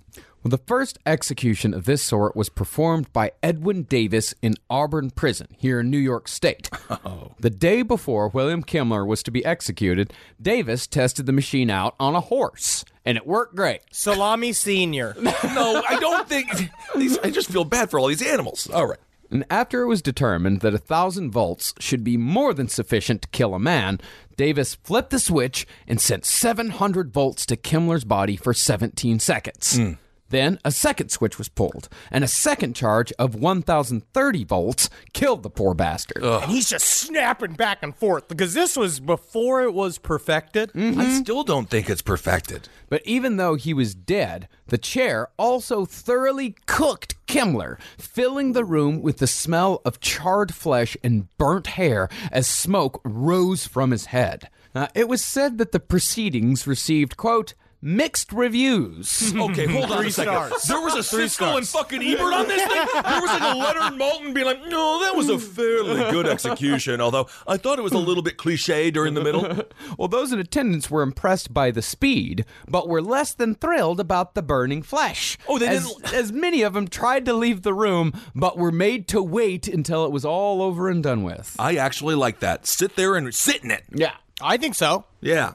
Well, 0.45 0.51
the 0.51 0.59
first 0.59 0.99
execution 1.07 1.73
of 1.73 1.85
this 1.85 2.03
sort 2.03 2.35
was 2.35 2.49
performed 2.49 3.11
by 3.11 3.31
Edwin 3.41 3.81
Davis 3.81 4.35
in 4.43 4.53
Auburn 4.69 5.09
Prison 5.09 5.47
here 5.57 5.79
in 5.79 5.89
New 5.89 5.97
York 5.97 6.27
State. 6.27 6.69
Oh. 7.03 7.33
The 7.39 7.49
day 7.49 7.81
before 7.81 8.29
William 8.29 8.63
Kemmler 8.63 9.05
was 9.05 9.21
to 9.23 9.31
be 9.31 9.43
executed, 9.43 10.13
Davis 10.41 10.87
tested 10.87 11.25
the 11.25 11.31
machine 11.31 11.69
out 11.69 11.95
on 11.99 12.15
a 12.15 12.21
horse, 12.21 12.85
and 13.03 13.17
it 13.17 13.27
worked 13.27 13.55
great. 13.55 13.81
Salami 13.91 14.53
Senior. 14.53 15.15
No, 15.53 15.83
I 15.87 15.97
don't 15.99 16.27
think. 16.29 16.49
These, 16.95 17.17
I 17.19 17.29
just 17.31 17.51
feel 17.51 17.63
bad 17.63 17.89
for 17.89 17.99
all 17.99 18.07
these 18.07 18.21
animals. 18.21 18.69
All 18.69 18.87
right. 18.87 18.99
And 19.31 19.45
after 19.49 19.81
it 19.81 19.87
was 19.87 20.01
determined 20.01 20.61
that 20.61 20.73
a 20.73 20.79
thousand 20.79 21.31
volts 21.31 21.73
should 21.79 22.03
be 22.03 22.17
more 22.17 22.53
than 22.53 22.67
sufficient 22.67 23.23
to 23.23 23.27
kill 23.29 23.53
a 23.53 23.59
man, 23.59 23.99
Davis 24.37 24.75
flipped 24.75 25.09
the 25.09 25.19
switch 25.19 25.65
and 25.87 25.99
sent 25.99 26.25
700 26.25 27.11
volts 27.11 27.45
to 27.47 27.57
Kemmler's 27.57 28.05
body 28.05 28.35
for 28.35 28.53
17 28.53 29.19
seconds. 29.19 29.77
Hmm. 29.77 29.93
Then 30.35 30.59
a 30.65 30.71
second 30.71 31.11
switch 31.11 31.37
was 31.37 31.47
pulled, 31.47 31.87
and 32.11 32.21
a 32.21 32.27
second 32.27 32.75
charge 32.75 33.13
of 33.13 33.35
1,030 33.35 34.43
volts 34.43 34.89
killed 35.13 35.43
the 35.43 35.49
poor 35.49 35.73
bastard. 35.73 36.21
And 36.25 36.51
he's 36.51 36.67
just 36.67 36.85
snapping 36.85 37.53
back 37.53 37.77
and 37.81 37.95
forth 37.95 38.27
because 38.27 38.53
this 38.53 38.75
was 38.75 38.99
before 38.99 39.63
it 39.63 39.73
was 39.73 39.97
perfected. 39.97 40.71
I 40.75 41.21
still 41.21 41.45
don't 41.45 41.69
think 41.69 41.89
it's 41.89 42.01
perfected. 42.01 42.67
But 42.89 43.01
even 43.05 43.37
though 43.37 43.55
he 43.55 43.73
was 43.73 43.95
dead, 43.95 44.49
the 44.67 44.77
chair 44.77 45.29
also 45.39 45.85
thoroughly 45.85 46.57
cooked 46.65 47.15
Kemmler, 47.27 47.79
filling 47.97 48.51
the 48.51 48.65
room 48.65 49.01
with 49.01 49.19
the 49.19 49.27
smell 49.27 49.81
of 49.85 50.01
charred 50.01 50.53
flesh 50.53 50.97
and 51.01 51.29
burnt 51.37 51.67
hair 51.67 52.09
as 52.29 52.45
smoke 52.45 52.99
rose 53.05 53.65
from 53.65 53.91
his 53.91 54.07
head. 54.07 54.49
Uh, 54.75 54.87
it 54.93 55.07
was 55.07 55.23
said 55.23 55.59
that 55.59 55.71
the 55.71 55.79
proceedings 55.79 56.67
received, 56.67 57.15
quote, 57.15 57.53
mixed 57.81 58.31
reviews. 58.31 59.33
Okay, 59.45 59.67
hold 59.67 59.91
on 59.91 59.97
Three 59.99 60.07
a 60.07 60.11
second. 60.11 60.33
stars. 60.33 60.63
There 60.63 60.81
was 60.81 60.93
a 60.95 61.03
Three 61.03 61.25
Siskel 61.25 61.57
and 61.57 61.67
fucking 61.67 62.01
Ebert 62.01 62.33
on 62.33 62.47
this 62.47 62.61
thing. 62.65 62.85
There 63.03 63.21
was 63.21 63.29
like 63.29 63.41
a 63.41 63.57
Leonard 63.57 63.99
Maltin 63.99 64.33
being 64.33 64.45
like, 64.45 64.65
"No, 64.67 65.01
that 65.03 65.15
was 65.15 65.29
a 65.29 65.37
fairly 65.37 65.97
good 66.11 66.25
execution." 66.27 67.01
Although 67.01 67.27
I 67.47 67.57
thought 67.57 67.77
it 67.77 67.83
was 67.83 67.91
a 67.93 67.97
little 67.97 68.23
bit 68.23 68.37
cliche 68.37 68.91
during 68.91 69.13
the 69.13 69.21
middle. 69.23 69.45
Well, 69.97 70.07
those 70.07 70.31
in 70.33 70.39
attendance 70.39 70.89
were 70.89 71.01
impressed 71.03 71.53
by 71.53 71.71
the 71.71 71.81
speed, 71.81 72.45
but 72.67 72.87
were 72.87 73.01
less 73.01 73.33
than 73.33 73.55
thrilled 73.55 73.99
about 73.99 74.33
the 74.35 74.41
burning 74.41 74.81
flesh. 74.81 75.37
Oh, 75.47 75.57
they 75.59 75.67
as, 75.67 75.87
didn't- 75.87 76.13
as 76.13 76.31
many 76.31 76.61
of 76.63 76.73
them 76.73 76.87
tried 76.87 77.25
to 77.25 77.33
leave 77.33 77.61
the 77.61 77.73
room, 77.73 78.11
but 78.33 78.57
were 78.57 78.71
made 78.71 79.07
to 79.09 79.21
wait 79.21 79.67
until 79.67 80.05
it 80.05 80.11
was 80.11 80.25
all 80.25 80.61
over 80.61 80.89
and 80.89 81.03
done 81.03 81.23
with. 81.23 81.55
I 81.59 81.75
actually 81.75 82.15
like 82.15 82.39
that. 82.39 82.65
Sit 82.67 82.95
there 82.95 83.15
and 83.15 83.33
sit 83.33 83.63
in 83.63 83.71
it. 83.71 83.83
Yeah. 83.93 84.13
I 84.41 84.57
think 84.57 84.75
so. 84.75 85.05
Yeah. 85.21 85.53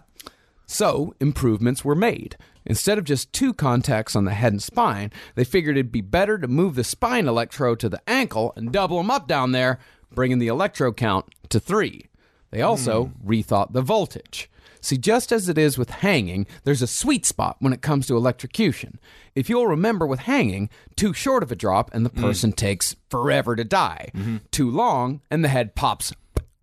So, 0.71 1.15
improvements 1.19 1.85
were 1.85 1.97
made. 1.97 2.37
Instead 2.65 2.97
of 2.97 3.03
just 3.03 3.33
two 3.33 3.53
contacts 3.53 4.15
on 4.15 4.25
the 4.25 4.35
head 4.35 4.53
and 4.53 4.63
spine, 4.63 5.11
they 5.35 5.43
figured 5.43 5.77
it'd 5.77 5.91
be 5.91 6.01
better 6.01 6.39
to 6.39 6.47
move 6.47 6.77
the 6.77 6.85
spine 6.85 7.27
electrode 7.27 7.81
to 7.81 7.89
the 7.89 8.01
ankle 8.09 8.53
and 8.55 8.71
double 8.71 8.99
them 8.99 9.11
up 9.11 9.27
down 9.27 9.51
there, 9.51 9.81
bringing 10.13 10.39
the 10.39 10.47
electrode 10.47 10.97
count 10.97 11.27
to 11.49 11.59
three. 11.59 12.07
They 12.53 12.63
also 12.63 13.07
hmm. 13.07 13.29
rethought 13.29 13.73
the 13.73 13.83
voltage. 13.83 14.49
See, 14.81 14.97
just 14.97 15.33
as 15.33 15.49
it 15.49 15.59
is 15.59 15.77
with 15.77 15.91
hanging, 15.91 16.47
there's 16.63 16.83
a 16.83 16.87
sweet 16.87 17.27
spot 17.27 17.57
when 17.59 17.73
it 17.73 17.83
comes 17.83 18.07
to 18.07 18.17
electrocution. 18.17 19.01
If 19.35 19.51
you'll 19.51 19.67
remember 19.67 20.07
with 20.07 20.21
hanging, 20.21 20.71
too 20.95 21.13
short 21.13 21.43
of 21.43 21.51
a 21.51 21.57
drop 21.57 21.93
and 21.93 22.07
the 22.07 22.11
hmm. 22.11 22.23
person 22.23 22.53
takes 22.53 22.95
forever 23.09 23.57
to 23.57 23.65
die. 23.65 24.13
Mm-hmm. 24.15 24.37
Too 24.53 24.71
long 24.71 25.21
and 25.33 25.43
the 25.43 25.49
head 25.49 25.75
pops 25.75 26.13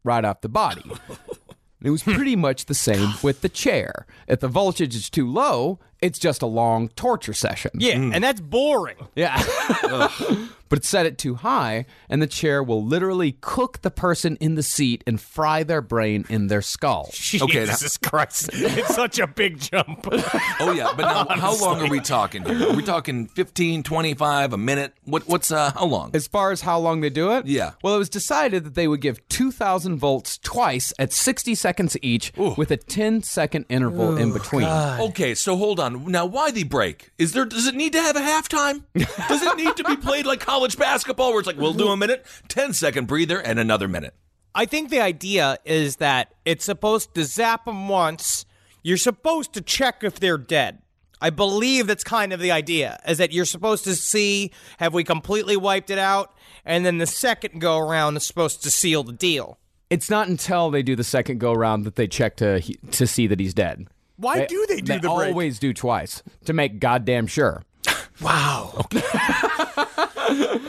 right 0.05 0.23
off 0.23 0.39
the 0.39 0.47
body. 0.47 0.89
It 1.81 1.91
was 1.91 2.03
hmm. 2.03 2.13
pretty 2.13 2.35
much 2.35 2.65
the 2.65 2.73
same 2.73 3.13
with 3.23 3.41
the 3.41 3.49
chair. 3.49 4.05
If 4.27 4.39
the 4.39 4.47
voltage 4.47 4.95
is 4.95 5.09
too 5.09 5.29
low, 5.29 5.79
it's 6.01 6.19
just 6.19 6.41
a 6.41 6.47
long 6.47 6.89
torture 6.89 7.33
session. 7.33 7.71
Yeah, 7.75 7.95
mm. 7.95 8.13
and 8.13 8.23
that's 8.23 8.41
boring. 8.41 8.97
Yeah. 9.15 9.41
but 10.69 10.83
set 10.83 11.05
it 11.05 11.17
too 11.17 11.35
high, 11.35 11.85
and 12.09 12.21
the 12.21 12.27
chair 12.27 12.61
will 12.63 12.83
literally 12.83 13.33
cook 13.41 13.81
the 13.81 13.91
person 13.91 14.35
in 14.37 14.55
the 14.55 14.63
seat 14.63 15.03
and 15.07 15.19
fry 15.19 15.63
their 15.63 15.81
brain 15.81 16.25
in 16.29 16.47
their 16.47 16.61
skull. 16.61 17.09
Okay, 17.47 17.65
now- 17.65 17.71
Jesus 17.73 17.97
Christ. 17.97 18.49
It's 18.53 18.95
such 18.95 19.19
a 19.19 19.27
big 19.27 19.59
jump. 19.59 20.07
Oh 20.59 20.71
yeah, 20.71 20.91
but 20.95 21.03
now 21.05 21.25
how 21.35 21.55
long 21.61 21.81
are 21.81 21.89
we 21.89 21.99
talking 21.99 22.43
here? 22.43 22.69
Are 22.69 22.73
we 22.75 22.81
talking 22.83 23.27
15, 23.27 23.83
25, 23.83 24.53
a 24.53 24.57
minute? 24.57 24.93
What 25.03 25.27
what's 25.27 25.51
uh 25.51 25.71
how 25.71 25.85
long? 25.85 26.11
As 26.15 26.27
far 26.27 26.51
as 26.51 26.61
how 26.61 26.79
long 26.79 27.01
they 27.01 27.09
do 27.11 27.31
it? 27.33 27.45
Yeah. 27.45 27.73
Well, 27.83 27.95
it 27.95 27.99
was 27.99 28.09
decided 28.09 28.63
that 28.63 28.73
they 28.75 28.87
would 28.87 29.01
give 29.01 29.25
2,000 29.29 29.97
volts 29.97 30.37
twice 30.39 30.93
at 30.97 31.13
60 31.13 31.53
seconds 31.55 31.95
each 32.01 32.33
with 32.57 32.71
a 32.71 32.77
10 32.77 33.21
second 33.23 33.65
interval 33.69 34.17
in 34.17 34.33
between. 34.33 34.65
Okay, 34.67 35.35
so 35.35 35.55
hold 35.55 35.79
on. 35.79 36.11
Now 36.11 36.25
why 36.25 36.49
the 36.51 36.63
break? 36.63 37.11
Is 37.19 37.33
there 37.33 37.45
does 37.45 37.67
it 37.67 37.75
need 37.75 37.93
to 37.93 38.01
have 38.01 38.15
a 38.15 38.19
halftime? 38.21 38.83
Does 39.27 39.43
it 39.43 39.55
need 39.57 39.75
to 39.77 39.83
be 39.83 39.95
played 39.95 40.25
like 40.25 40.43
college 40.57 40.77
basketball 40.77 41.29
where 41.31 41.39
it's 41.39 41.45
like 41.45 41.57
we'll 41.57 41.71
do 41.73 41.89
a 41.89 41.97
minute, 41.97 42.25
10 42.47 42.73
second 42.73 43.05
breather 43.05 43.39
and 43.39 43.59
another 43.59 43.87
minute? 43.87 44.15
I 44.55 44.65
think 44.65 44.89
the 44.89 44.99
idea 44.99 45.59
is 45.65 45.97
that 45.97 46.33
it's 46.45 46.65
supposed 46.65 47.13
to 47.13 47.25
zap 47.25 47.65
them 47.65 47.87
once. 47.87 48.47
You're 48.81 48.97
supposed 48.97 49.53
to 49.53 49.61
check 49.61 50.03
if 50.03 50.19
they're 50.19 50.39
dead. 50.39 50.81
I 51.21 51.29
believe 51.29 51.85
that's 51.85 52.03
kind 52.03 52.33
of 52.33 52.39
the 52.39 52.49
idea, 52.51 52.99
is 53.07 53.19
that 53.19 53.31
you're 53.31 53.45
supposed 53.45 53.83
to 53.83 53.95
see 53.95 54.51
have 54.79 54.95
we 54.95 55.03
completely 55.03 55.57
wiped 55.57 55.91
it 55.91 55.99
out, 55.99 56.33
and 56.65 56.83
then 56.83 56.97
the 56.97 57.05
second 57.05 57.61
go 57.61 57.77
around 57.77 58.17
is 58.17 58.25
supposed 58.25 58.63
to 58.63 58.71
seal 58.71 59.03
the 59.03 59.13
deal. 59.13 59.59
It's 59.91 60.09
not 60.09 60.27
until 60.27 60.71
they 60.71 60.81
do 60.81 60.95
the 60.95 61.03
second 61.03 61.39
go 61.39 61.53
around 61.53 61.83
that 61.83 61.97
they 61.97 62.07
check 62.07 62.35
to 62.37 62.61
to 62.61 63.05
see 63.05 63.27
that 63.27 63.39
he's 63.39 63.53
dead. 63.53 63.87
Why 64.15 64.45
do 64.45 64.65
they 64.67 64.77
do 64.77 64.93
they 64.93 64.99
the 64.99 65.09
break? 65.09 65.29
always 65.29 65.59
do 65.59 65.71
twice 65.71 66.23
to 66.45 66.53
make 66.53 66.79
goddamn 66.79 67.27
sure. 67.27 67.63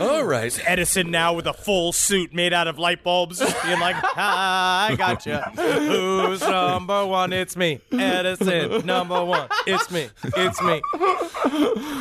All 0.00 0.24
right. 0.24 0.58
Edison 0.66 1.10
now 1.10 1.32
with 1.34 1.46
a 1.46 1.52
full 1.52 1.92
suit 1.92 2.32
made 2.34 2.52
out 2.52 2.68
of 2.68 2.78
light 2.78 3.02
bulbs, 3.02 3.38
being 3.38 3.80
like, 3.80 3.96
ah, 4.02 4.88
I 4.88 4.96
gotcha. 4.96 5.52
Who's 5.56 6.40
number 6.40 7.04
one? 7.06 7.32
It's 7.32 7.56
me. 7.56 7.80
Edison, 7.92 8.86
number 8.86 9.24
one. 9.24 9.48
It's 9.66 9.90
me. 9.90 10.08
It's 10.24 10.62
me. 10.62 10.80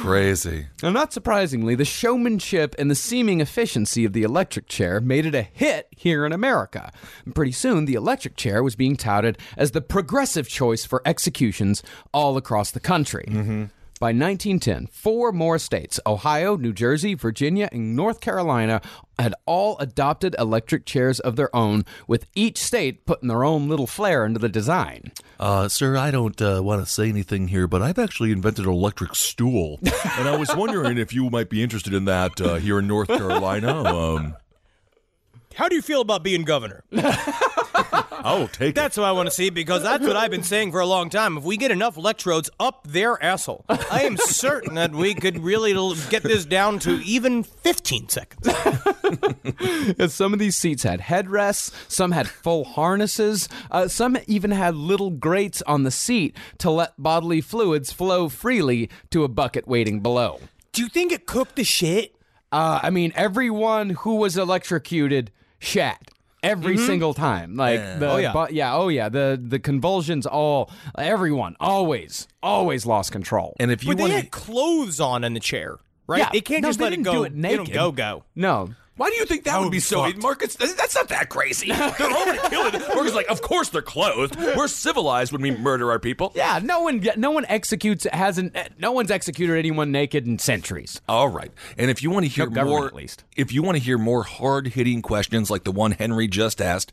Crazy. 0.01 0.67
Now, 0.83 0.89
not 0.91 1.13
surprisingly, 1.13 1.75
the 1.75 1.85
showmanship 1.85 2.75
and 2.77 2.89
the 2.91 2.95
seeming 2.95 3.41
efficiency 3.41 4.05
of 4.05 4.13
the 4.13 4.23
electric 4.23 4.67
chair 4.67 4.99
made 5.01 5.25
it 5.25 5.35
a 5.35 5.41
hit 5.41 5.87
here 5.91 6.25
in 6.25 6.31
America. 6.33 6.91
And 7.25 7.33
pretty 7.35 7.51
soon, 7.51 7.85
the 7.85 7.95
electric 7.95 8.35
chair 8.35 8.63
was 8.63 8.75
being 8.75 8.95
touted 8.95 9.37
as 9.57 9.71
the 9.71 9.81
progressive 9.81 10.47
choice 10.47 10.85
for 10.85 11.01
executions 11.05 11.83
all 12.13 12.37
across 12.37 12.71
the 12.71 12.79
country. 12.79 13.25
By 13.99 14.09
1910, 14.09 14.87
four 14.87 15.31
more 15.31 15.57
states 15.57 15.99
Ohio, 16.05 16.55
New 16.55 16.71
Jersey, 16.71 17.15
Virginia, 17.15 17.67
and 17.71 17.95
North 17.95 18.21
Carolina 18.21 18.79
had 19.17 19.33
all 19.47 19.75
adopted 19.79 20.35
electric 20.37 20.85
chairs 20.85 21.19
of 21.19 21.35
their 21.35 21.53
own, 21.55 21.83
with 22.07 22.27
each 22.35 22.59
state 22.59 23.07
putting 23.07 23.27
their 23.27 23.43
own 23.43 23.67
little 23.67 23.87
flair 23.87 24.23
into 24.23 24.39
the 24.39 24.49
design. 24.49 25.11
Uh, 25.39 25.67
sir, 25.67 25.97
I 25.97 26.11
don't 26.11 26.39
uh, 26.39 26.61
want 26.63 26.85
to 26.85 26.91
say 26.91 27.09
anything 27.09 27.47
here, 27.47 27.67
but 27.67 27.81
I've 27.81 27.97
actually 27.97 28.31
invented 28.31 28.65
an 28.65 28.71
electric 28.71 29.15
stool, 29.15 29.79
and 29.81 30.29
I 30.29 30.35
was 30.37 30.55
wondering 30.55 30.99
if 30.99 31.11
you 31.11 31.31
might 31.31 31.49
be 31.49 31.63
interested 31.63 31.93
in 31.95 32.05
that 32.05 32.39
uh, 32.39 32.55
here 32.55 32.77
in 32.77 32.85
North 32.87 33.07
Carolina. 33.07 33.83
Um, 33.83 34.35
How 35.55 35.67
do 35.67 35.75
you 35.75 35.81
feel 35.81 36.01
about 36.01 36.21
being 36.21 36.43
governor? 36.43 36.83
I'll 38.17 38.47
take 38.47 38.69
it. 38.69 38.75
That's 38.75 38.97
what 38.97 39.05
I 39.05 39.11
want 39.11 39.27
to 39.27 39.31
see 39.31 39.49
because 39.49 39.83
that's 39.83 40.05
what 40.05 40.15
I've 40.15 40.31
been 40.31 40.43
saying 40.43 40.71
for 40.71 40.79
a 40.79 40.85
long 40.85 41.09
time. 41.09 41.37
If 41.37 41.43
we 41.43 41.57
get 41.57 41.71
enough 41.71 41.97
electrodes 41.97 42.49
up 42.59 42.85
their 42.87 43.21
asshole, 43.23 43.65
I 43.69 44.03
am 44.03 44.17
certain 44.17 44.75
that 44.75 44.91
we 44.93 45.13
could 45.13 45.39
really 45.39 45.73
get 46.09 46.23
this 46.23 46.45
down 46.45 46.79
to 46.79 47.01
even 47.03 47.43
15 47.43 48.09
seconds. 48.09 48.47
And 49.97 50.11
some 50.11 50.33
of 50.33 50.39
these 50.39 50.57
seats 50.57 50.83
had 50.83 50.99
headrests, 50.99 51.71
some 51.87 52.11
had 52.11 52.27
full 52.27 52.65
harnesses, 52.65 53.47
uh, 53.71 53.87
some 53.87 54.17
even 54.27 54.51
had 54.51 54.75
little 54.75 55.11
grates 55.11 55.61
on 55.63 55.83
the 55.83 55.91
seat 55.91 56.35
to 56.59 56.69
let 56.69 57.01
bodily 57.01 57.41
fluids 57.41 57.91
flow 57.93 58.27
freely 58.27 58.89
to 59.11 59.23
a 59.23 59.27
bucket 59.27 59.67
waiting 59.67 60.01
below. 60.01 60.41
Do 60.73 60.81
you 60.81 60.89
think 60.89 61.11
it 61.11 61.25
cooked 61.25 61.55
the 61.55 61.63
shit? 61.63 62.15
Uh, 62.51 62.79
I 62.83 62.89
mean, 62.89 63.11
everyone 63.15 63.91
who 63.91 64.15
was 64.15 64.37
electrocuted 64.37 65.31
shat. 65.59 66.11
Every 66.43 66.75
mm-hmm. 66.75 66.85
single 66.85 67.13
time, 67.15 67.55
like 67.55 67.79
the, 67.79 68.09
Oh, 68.11 68.17
yeah. 68.17 68.31
bu- 68.31 68.53
yeah, 68.53 68.75
oh 68.75 68.89
yeah, 68.89 69.09
the 69.09 69.41
the 69.43 69.57
convulsions, 69.59 70.25
all 70.27 70.69
everyone 70.97 71.55
always, 71.59 72.27
always 72.43 72.85
lost 72.85 73.11
control. 73.11 73.55
And 73.59 73.71
if 73.71 73.83
you 73.83 73.89
But 73.91 73.97
they 73.97 74.03
want 74.03 74.13
had 74.13 74.31
clothes 74.31 74.99
on 74.99 75.23
in 75.23 75.33
the 75.33 75.39
chair, 75.39 75.77
right? 76.05 76.19
Yeah. 76.19 76.29
They 76.31 76.41
can't 76.41 76.61
No, 76.61 76.69
just 76.69 76.77
they 76.79 76.85
let 76.85 76.93
it 76.93 76.97
didn't 76.97 77.05
go. 77.05 77.13
do 77.13 77.23
it 77.23 77.41
They 77.41 77.55
don't 77.57 77.71
go 77.73 77.91
go. 77.91 78.23
no, 78.35 78.69
Why 78.97 79.09
do 79.09 79.15
you 79.15 79.25
think 79.25 79.45
that 79.45 79.59
would 79.59 79.71
be 79.71 79.79
so? 79.79 80.03
fucked. 80.03 80.21
Marcus, 80.21 80.55
that's 80.55 80.95
not 80.95 81.07
that 81.09 81.29
crazy. 81.29 81.67
They're 81.71 82.11
already 82.11 82.39
killing. 82.49 82.73
Marcus 82.73 83.07
is 83.07 83.13
like, 83.15 83.29
of 83.29 83.41
course 83.41 83.69
they're 83.69 83.81
clothed. 83.81 84.35
We're 84.35 84.67
civilized 84.67 85.31
when 85.31 85.41
we 85.41 85.51
murder 85.51 85.91
our 85.91 85.99
people. 85.99 86.31
yeah, 86.35 86.59
no 86.61 86.81
one, 86.81 87.05
no 87.15 87.31
one 87.31 87.45
executes 87.45 88.05
hasn't, 88.11 88.55
no 88.79 88.91
one's 88.91 89.11
executed 89.11 89.57
anyone 89.57 89.91
naked 89.91 90.25
in 90.27 90.39
centuries. 90.39 90.99
All 91.07 91.29
right. 91.29 91.51
And 91.77 91.89
if 91.91 92.01
you 92.03 92.09
want 92.09 92.25
to 92.25 92.29
hear 92.29 92.49
No 92.49 92.65
more, 92.65 92.87
at 92.87 92.95
least. 92.95 93.23
if 93.35 93.51
you 93.51 93.61
want 93.63 93.77
to 93.77 93.83
hear 93.83 93.97
more 93.97 94.23
hard 94.23 94.67
hitting 94.67 95.01
questions 95.01 95.49
like 95.51 95.63
the 95.63 95.71
one 95.71 95.91
Henry 95.91 96.27
just 96.27 96.61
asked, 96.61 96.91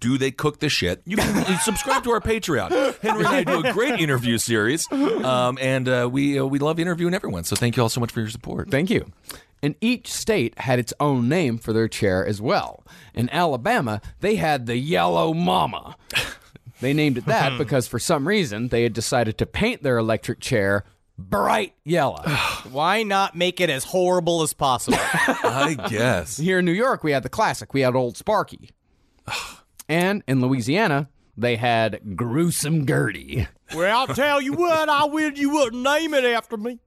do 0.00 0.18
they 0.18 0.30
cook 0.30 0.60
the 0.60 0.68
shit? 0.68 1.02
You 1.04 1.16
can 1.18 1.58
subscribe 1.60 2.02
to 2.04 2.10
our 2.12 2.20
Patreon. 2.20 2.70
Henry 3.00 3.24
and 3.24 3.28
I 3.28 3.44
do 3.44 3.64
a 3.64 3.72
great 3.72 4.00
interview 4.00 4.38
series, 4.38 4.90
um, 4.90 5.58
and 5.60 5.88
uh, 5.88 6.08
we 6.10 6.38
uh, 6.38 6.44
we 6.44 6.58
love 6.58 6.78
interviewing 6.80 7.14
everyone. 7.14 7.44
So 7.44 7.56
thank 7.56 7.76
you 7.76 7.82
all 7.82 7.88
so 7.88 8.00
much 8.00 8.10
for 8.12 8.20
your 8.20 8.30
support. 8.30 8.70
Thank 8.70 8.88
you. 8.90 9.10
And 9.62 9.74
each 9.80 10.12
state 10.12 10.58
had 10.60 10.78
its 10.78 10.92
own 11.00 11.28
name 11.28 11.58
for 11.58 11.72
their 11.72 11.88
chair 11.88 12.24
as 12.26 12.40
well. 12.40 12.84
In 13.14 13.30
Alabama, 13.30 14.00
they 14.20 14.36
had 14.36 14.66
the 14.66 14.76
Yellow 14.76 15.32
Mama. 15.32 15.96
They 16.80 16.92
named 16.92 17.16
it 17.18 17.26
that 17.26 17.52
hmm. 17.52 17.58
because 17.58 17.88
for 17.88 17.98
some 17.98 18.28
reason 18.28 18.68
they 18.68 18.82
had 18.82 18.92
decided 18.92 19.38
to 19.38 19.46
paint 19.46 19.82
their 19.82 19.98
electric 19.98 20.40
chair 20.40 20.84
bright 21.18 21.74
yellow. 21.84 22.22
Why 22.70 23.02
not 23.02 23.34
make 23.34 23.60
it 23.60 23.70
as 23.70 23.84
horrible 23.84 24.42
as 24.42 24.52
possible? 24.52 24.98
I 25.02 25.76
guess. 25.88 26.36
Here 26.36 26.58
in 26.58 26.64
New 26.64 26.72
York, 26.72 27.02
we 27.02 27.12
had 27.12 27.22
the 27.22 27.28
classic. 27.28 27.72
We 27.72 27.80
had 27.80 27.94
Old 27.94 28.16
Sparky. 28.16 28.70
And 29.88 30.24
in 30.26 30.40
Louisiana, 30.40 31.08
they 31.36 31.54
had 31.54 32.16
Gruesome 32.16 32.86
Gertie. 32.86 33.46
well, 33.72 33.98
I'll 34.00 34.12
tell 34.12 34.40
you 34.40 34.52
what. 34.54 34.88
I 34.88 35.04
will. 35.04 35.30
You 35.30 35.50
wouldn't 35.50 35.80
name 35.80 36.12
it 36.12 36.24
after 36.24 36.56
me. 36.56 36.80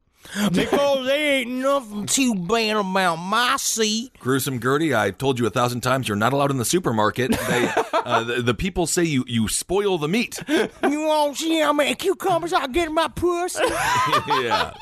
Because 0.51 1.05
there 1.05 1.39
ain't 1.39 1.51
nothing 1.51 2.05
too 2.05 2.35
bad 2.35 2.75
about 2.75 3.15
my 3.15 3.55
seat. 3.57 4.11
Gruesome 4.19 4.59
Gertie, 4.59 4.93
I 4.93 5.11
told 5.11 5.39
you 5.39 5.47
a 5.47 5.49
thousand 5.49 5.81
times 5.81 6.07
you're 6.07 6.17
not 6.17 6.33
allowed 6.33 6.51
in 6.51 6.57
the 6.57 6.65
supermarket. 6.65 7.31
They, 7.31 7.71
uh, 7.93 8.23
the, 8.23 8.41
the 8.41 8.53
people 8.53 8.85
say 8.85 9.03
you, 9.03 9.23
you 9.27 9.47
spoil 9.47 9.97
the 9.97 10.07
meat. 10.07 10.37
You 10.47 10.69
won't 11.01 11.37
see 11.37 11.59
how 11.59 11.73
many 11.73 11.95
cucumbers 11.95 12.53
I 12.53 12.67
get 12.67 12.89
in 12.89 12.93
my 12.93 13.07
puss. 13.07 13.59
yeah. 14.27 14.73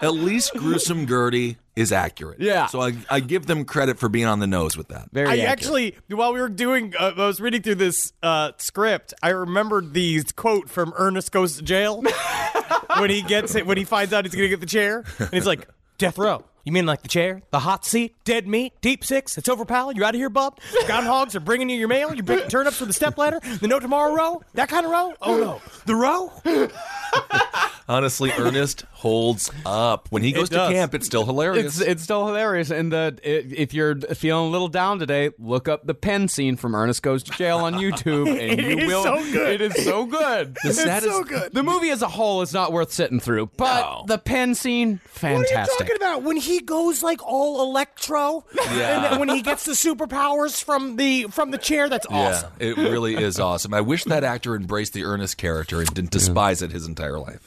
At 0.00 0.14
least 0.14 0.52
Gruesome 0.54 1.06
Gertie 1.06 1.56
is 1.74 1.92
accurate. 1.92 2.40
Yeah. 2.40 2.66
So 2.66 2.80
I, 2.80 2.94
I 3.10 3.20
give 3.20 3.46
them 3.46 3.64
credit 3.64 3.98
for 3.98 4.08
being 4.08 4.26
on 4.26 4.40
the 4.40 4.46
nose 4.46 4.76
with 4.76 4.88
that. 4.88 5.08
Very 5.12 5.28
I 5.28 5.32
accurate. 5.32 5.48
actually, 5.48 5.96
while 6.08 6.32
we 6.32 6.40
were 6.40 6.48
doing, 6.48 6.94
uh, 6.98 7.12
I 7.16 7.26
was 7.26 7.40
reading 7.40 7.62
through 7.62 7.76
this 7.76 8.12
uh, 8.22 8.52
script. 8.58 9.14
I 9.22 9.30
remembered 9.30 9.94
the 9.94 10.22
quote 10.36 10.68
from 10.68 10.92
Ernest 10.96 11.32
Goes 11.32 11.56
to 11.56 11.62
Jail 11.62 12.02
when 12.98 13.10
he 13.10 13.22
gets 13.22 13.54
it, 13.54 13.66
when 13.66 13.78
he 13.78 13.84
finds 13.84 14.12
out 14.12 14.24
he's 14.24 14.34
gonna 14.34 14.48
get 14.48 14.60
the 14.60 14.66
chair, 14.66 15.04
and 15.18 15.30
he's 15.30 15.46
like, 15.46 15.66
"Death 15.98 16.18
row." 16.18 16.44
You 16.64 16.70
mean 16.70 16.86
like 16.86 17.02
the 17.02 17.08
chair, 17.08 17.42
the 17.50 17.58
hot 17.58 17.84
seat, 17.84 18.14
dead 18.24 18.46
meat, 18.46 18.72
deep 18.80 19.04
six? 19.04 19.36
It's 19.36 19.48
over, 19.48 19.64
pal. 19.64 19.90
You're 19.92 20.04
out 20.04 20.14
of 20.14 20.20
here, 20.20 20.28
bub? 20.28 20.60
Groundhogs 20.84 21.34
are 21.34 21.40
bringing 21.40 21.68
you 21.68 21.76
your 21.76 21.88
mail. 21.88 22.14
You're 22.14 22.22
bringing 22.22 22.46
turnips 22.48 22.78
with 22.78 22.88
the 22.88 22.92
stepladder. 22.92 23.40
The 23.60 23.66
no 23.66 23.80
tomorrow 23.80 24.14
row, 24.14 24.42
that 24.54 24.68
kind 24.68 24.86
of 24.86 24.92
row. 24.92 25.12
Oh 25.20 25.38
no, 25.38 25.60
the 25.86 25.96
row. 25.96 26.30
Honestly, 27.88 28.30
Ernest 28.38 28.84
holds 28.92 29.50
up. 29.66 30.06
When 30.10 30.22
he 30.22 30.32
goes 30.32 30.48
to 30.50 30.56
camp, 30.68 30.94
it's 30.94 31.06
still 31.06 31.24
hilarious. 31.26 31.78
It's 31.78 31.80
it's 31.80 32.02
still 32.02 32.26
hilarious, 32.26 32.70
and 32.70 32.92
the 32.92 33.18
i- 33.24 33.28
if 33.28 33.74
you're 33.74 33.96
feeling 33.96 34.46
a 34.48 34.50
little 34.50 34.68
down 34.68 34.98
today, 34.98 35.30
look 35.38 35.68
up 35.68 35.86
the 35.86 35.94
pen 35.94 36.28
scene 36.28 36.56
from 36.56 36.74
Ernest 36.74 37.02
Goes 37.02 37.22
to 37.24 37.32
Jail 37.32 37.58
on 37.58 37.74
YouTube, 37.74 38.28
and 38.50 38.60
It 38.60 38.78
you 38.78 38.78
is 38.78 38.86
will. 38.88 39.02
so 39.02 39.32
good. 39.32 39.60
It 39.60 39.76
is 39.76 39.84
so 39.84 40.06
good. 40.06 40.56
The 40.62 40.72
saddest- 40.72 41.12
so 41.12 41.24
good. 41.24 41.52
The 41.52 41.62
movie 41.62 41.90
as 41.90 42.02
a 42.02 42.08
whole 42.08 42.42
is 42.42 42.52
not 42.52 42.72
worth 42.72 42.92
sitting 42.92 43.20
through, 43.20 43.50
but 43.56 43.80
No. 43.82 44.04
the 44.06 44.18
pen 44.18 44.54
scene, 44.54 45.00
fantastic. 45.04 45.56
What 45.56 45.58
are 45.58 45.60
you 45.62 45.78
talking 45.78 45.96
about? 45.96 46.22
When 46.22 46.36
he 46.36 46.60
goes 46.60 47.02
like 47.02 47.20
all 47.26 47.62
electro, 47.68 48.44
Yeah. 48.54 48.62
and 48.96 49.04
then 49.04 49.18
when 49.18 49.28
he 49.28 49.42
gets 49.42 49.64
the 49.64 49.72
superpowers 49.72 50.62
from 50.62 50.96
the 50.96 51.24
from 51.24 51.50
the 51.50 51.58
chair, 51.58 51.88
that's 51.88 52.06
awesome. 52.08 52.50
Yeah, 52.60 52.66
it 52.68 52.76
really 52.78 53.16
is 53.16 53.40
awesome. 53.40 53.74
I 53.74 53.80
wish 53.80 54.04
that 54.04 54.24
actor 54.24 54.54
embraced 54.54 54.92
the 54.92 55.04
Ernest 55.04 55.36
character 55.36 55.80
and 55.80 55.92
didn't 55.92 56.10
despise 56.10 56.62
it 56.62 56.70
his 56.70 56.86
entire 56.86 57.18
life. 57.18 57.40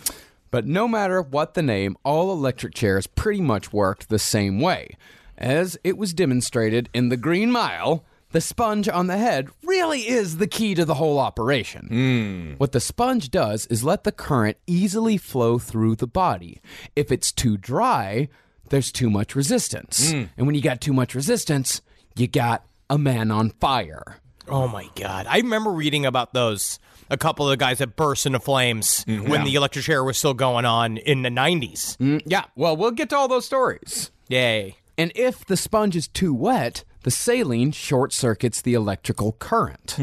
But 0.52 0.66
no 0.66 0.88
matter 0.88 1.22
what 1.22 1.54
the 1.54 1.62
name, 1.62 1.98
all 2.04 2.32
electric 2.32 2.74
chairs 2.74 3.08
pretty 3.08 3.42
much 3.42 3.74
worked 3.74 4.10
the 4.10 4.20
same 4.20 4.60
way. 4.60 4.96
As 5.38 5.78
it 5.84 5.98
was 5.98 6.14
demonstrated 6.14 6.90
in 6.94 7.10
the 7.10 7.18
Green 7.18 7.52
Mile, 7.52 8.06
the 8.32 8.42
sponge 8.42 8.88
on 8.90 9.08
the 9.08 9.18
head 9.18 9.50
really 9.64 10.02
is 10.02 10.38
the 10.38 10.48
key 10.48 10.76
to 10.76 10.86
the 10.86 10.96
whole 10.96 11.20
operation. 11.20 11.88
Hmm. 11.88 12.54
What 12.58 12.72
the 12.74 12.80
sponge 12.80 13.32
does 13.32 13.66
is 13.68 13.84
let 13.84 14.04
the 14.04 14.12
current 14.12 14.58
easily 14.68 15.18
flow 15.18 15.58
through 15.58 15.96
the 15.96 16.08
body. 16.08 16.62
If 16.96 17.12
it's 17.12 17.32
too 17.32 17.58
dry, 17.58 18.30
there's 18.70 18.92
too 18.92 19.10
much 19.10 19.36
resistance. 19.36 20.12
Hmm. 20.12 20.24
And 20.38 20.48
when 20.48 20.56
you 20.56 20.62
got 20.62 20.82
too 20.82 20.94
much 20.94 21.16
resistance, 21.16 21.82
you 22.16 22.28
got 22.28 22.66
a 22.90 22.98
man 22.98 23.32
on 23.32 23.52
fire. 23.52 24.18
Oh 24.48 24.68
my 24.68 24.90
god! 24.96 25.26
I 25.28 25.38
remember 25.38 25.72
reading 25.72 26.06
about 26.06 26.34
those. 26.34 26.78
A 27.10 27.18
couple 27.18 27.46
of 27.48 27.52
the 27.52 27.58
guys 27.58 27.78
that 27.80 27.96
burst 27.96 28.26
into 28.26 28.40
flames 28.40 29.04
when 29.08 29.44
the 29.44 29.56
electric 29.56 29.86
chair 29.86 30.04
was 30.04 30.18
still 30.18 30.34
going 30.34 30.66
on 30.66 30.98
in 30.98 31.22
the 31.22 31.30
'90s. 31.30 31.98
Mm, 31.98 32.22
yeah, 32.26 32.46
well, 32.56 32.76
we'll 32.76 32.92
get 32.92 33.10
to 33.10 33.16
all 33.18 33.28
those 33.28 33.46
stories. 33.46 34.12
Yay! 34.28 34.78
And 34.98 35.12
if 35.16 35.46
the 35.46 35.58
sponge 35.58 35.96
is 35.96 36.08
too 36.08 36.34
wet, 36.34 36.84
the 37.04 37.12
saline 37.12 37.72
short 37.72 38.12
circuits 38.14 38.62
the 38.62 38.74
electrical 38.74 39.34
current. 39.34 39.96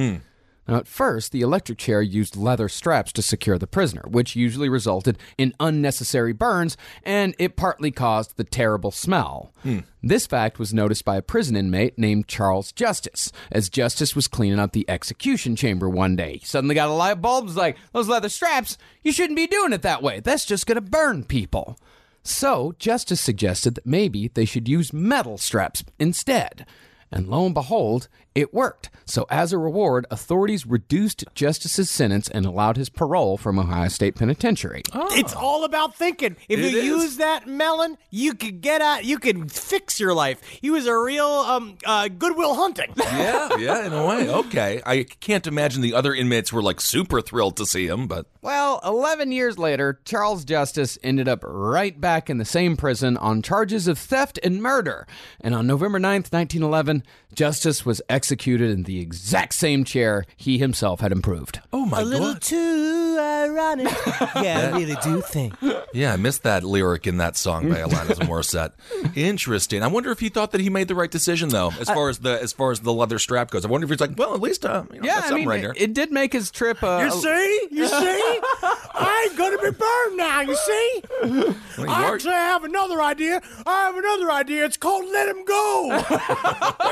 Now, 0.69 0.77
at 0.77 0.87
first, 0.87 1.33
the 1.33 1.41
electric 1.41 1.79
chair 1.79 2.01
used 2.01 2.37
leather 2.37 2.69
straps 2.69 3.13
to 3.15 3.23
secure 3.23 3.59
the 3.59 3.67
prisoner, 3.67 4.05
which 4.09 4.37
usually 4.37 4.69
resulted 4.69 5.19
in 5.37 5.55
unnecessary 5.59 6.33
burns, 6.33 6.77
and 7.03 7.35
it 7.39 7.57
partly 7.57 7.91
caused 7.91 8.37
the 8.37 8.45
terrible 8.45 8.93
smell. 8.93 9.53
Hmm. 9.65 9.81
This 10.03 10.27
fact 10.27 10.61
was 10.61 10.73
noticed 10.73 11.05
by 11.05 11.17
a 11.17 11.23
prison 11.23 11.57
inmate 11.57 11.99
named 11.99 12.29
Charles 12.29 12.71
Justice, 12.71 13.33
as 13.51 13.69
Justice 13.69 14.15
was 14.15 14.29
cleaning 14.29 14.61
out 14.61 14.73
the 14.73 14.89
execution 14.89 15.57
chamber 15.57 15.89
one 15.89 16.15
day. 16.15 16.39
He 16.39 16.47
suddenly 16.47 16.77
got 16.77 16.89
a 16.89 16.93
light 16.93 17.21
bulb, 17.21 17.47
was 17.47 17.57
like, 17.57 17.77
Those 17.93 18.09
leather 18.09 18.29
straps, 18.29 18.79
you 19.03 19.13
shouldn't 19.13 19.37
be 19.37 19.49
doing 19.49 19.73
it 19.73 19.83
that 19.83 20.03
way. 20.03 20.21
That's 20.21 20.47
just 20.47 20.67
going 20.67 20.77
to 20.77 20.81
burn 20.81 21.25
people. 21.25 21.77
So, 22.23 22.75
Justice 22.79 23.21
suggested 23.21 23.75
that 23.75 23.87
maybe 23.87 24.29
they 24.29 24.45
should 24.45 24.69
use 24.69 24.93
metal 24.93 25.39
straps 25.39 25.83
instead. 25.99 26.67
And 27.13 27.29
lo 27.29 27.45
and 27.45 27.55
behold, 27.55 28.09
it 28.35 28.55
worked. 28.55 28.89
So, 29.05 29.27
as 29.29 29.53
a 29.53 29.59
reward, 29.59 30.07
authorities 30.11 30.65
reduced 30.67 31.25
Justice's 31.35 31.91
sentence 31.91 32.29
and 32.29 32.47
allowed 32.47 32.79
his 32.79 32.89
parole 32.89 33.37
from 33.37 33.59
Ohio 33.59 33.89
State 33.89 34.15
Penitentiary. 34.15 34.83
It's 34.95 35.35
all 35.35 35.65
about 35.65 35.95
thinking. 35.95 36.37
If 36.49 36.59
It 36.61 36.73
you 36.73 36.79
is. 36.79 36.85
use 36.85 37.17
that 37.19 37.47
melon, 37.47 37.99
you 38.11 38.33
could 38.35 38.63
get 38.63 38.81
out. 38.81 39.05
You 39.05 39.19
could 39.19 39.53
fix 39.53 40.01
your 40.01 40.15
life. 40.15 40.41
He 40.43 40.71
was 40.71 40.87
a 40.87 40.97
real 40.97 41.27
um 41.27 41.77
uh, 41.85 42.09
Goodwill 42.09 42.55
Hunting. 42.55 42.93
Yeah, 43.13 43.57
yeah, 43.59 43.87
in 43.87 43.93
a 43.93 44.07
way. 44.07 44.29
Okay. 44.43 44.81
I 44.87 45.05
can't 45.21 45.47
imagine 45.47 45.83
the 45.83 45.93
other 45.95 46.15
inmates 46.15 46.53
were 46.53 46.63
like 46.63 46.81
super 46.81 47.21
thrilled 47.21 47.57
to 47.59 47.67
see 47.67 47.87
him, 47.87 48.07
but 48.07 48.27
Well, 48.41 48.81
11 48.85 49.33
years 49.33 49.59
later, 49.59 50.01
Charles 50.05 50.45
Justice 50.45 50.99
ended 51.03 51.29
up 51.29 51.41
right 51.45 52.01
back 52.01 52.31
in 52.31 52.39
the 52.39 52.45
same 52.47 52.77
prison 52.77 53.17
on 53.19 53.43
charges 53.43 53.87
of 53.89 53.99
theft 53.99 54.39
and 54.43 54.63
murder. 54.63 55.07
And 55.41 55.55
on 55.55 55.67
November 55.67 55.99
9th, 56.01 56.33
1911, 56.33 57.02
Justice 57.35 57.87
was 57.87 58.03
executed 58.09 58.71
in 58.71 58.83
the 58.83 59.01
exact 59.01 59.55
same 59.55 59.85
chair 59.85 60.25
he 60.37 60.59
himself 60.59 61.01
had 61.01 61.13
improved. 61.13 61.61
oh 61.73 61.87
my 61.87 61.99
god. 61.99 62.03
a 62.03 62.07
little 62.07 62.35
too 62.35 63.17
ironic. 63.19 63.87
yeah, 64.37 64.71
I 64.75 64.79
really 64.79 64.97
do 65.03 65.21
think. 65.23 65.55
Yeah, 65.95 66.13
I 66.13 66.17
missed 66.17 66.43
that 66.43 66.63
lyric 66.63 67.07
in 67.07 67.17
that 67.19 67.37
song 67.37 67.69
by 67.71 67.77
Alanis 67.77 68.19
Morissette. 68.29 68.73
Interesting. 69.17 69.83
I 69.83 69.87
wonder 69.87 70.11
if 70.11 70.21
he 70.21 70.29
thought 70.29 70.53
that 70.53 70.61
he 70.61 70.69
made 70.71 70.89
the 70.89 70.95
right 70.95 71.11
decision 71.11 71.49
though, 71.49 71.71
as 71.81 71.89
far 71.89 72.09
as 72.11 72.19
the 72.19 72.41
as 72.43 72.53
far 72.53 72.71
as 72.71 72.81
the 72.81 72.93
leather 72.93 73.19
strap 73.19 73.51
goes. 73.51 73.65
I 73.65 73.69
wonder 73.69 73.85
if 73.87 73.91
he's 73.91 74.01
like, 74.01 74.17
well, 74.19 74.35
at 74.35 74.41
least 74.41 74.65
uh, 74.67 74.85
you 74.93 75.01
know, 75.01 75.07
Yeah, 75.07 75.17
I 75.19 75.21
something 75.21 75.37
mean, 75.39 75.49
right 75.49 75.65
it, 75.65 75.73
it 75.81 75.95
did 75.95 76.13
make 76.13 76.33
his 76.35 76.51
trip. 76.51 76.83
Uh, 76.83 77.01
You 77.05 77.11
see? 77.11 77.69
You 77.71 77.87
see? 77.89 78.41
I 78.65 79.27
ain't 79.29 79.39
gonna 79.39 79.59
be 79.59 79.71
burned 79.71 80.17
now, 80.19 80.41
you 80.43 80.55
see? 80.55 81.03
Well, 81.23 81.55
you 81.79 81.87
I 81.89 82.05
are- 82.05 82.15
actually 82.15 82.33
have 82.35 82.65
another 82.65 83.01
idea. 83.01 83.41
I 83.67 83.85
have 83.87 83.97
another 83.97 84.31
idea. 84.31 84.65
It's 84.67 84.77
called 84.77 85.07
Let 85.07 85.29
Him 85.29 85.45
Go. 85.47 86.05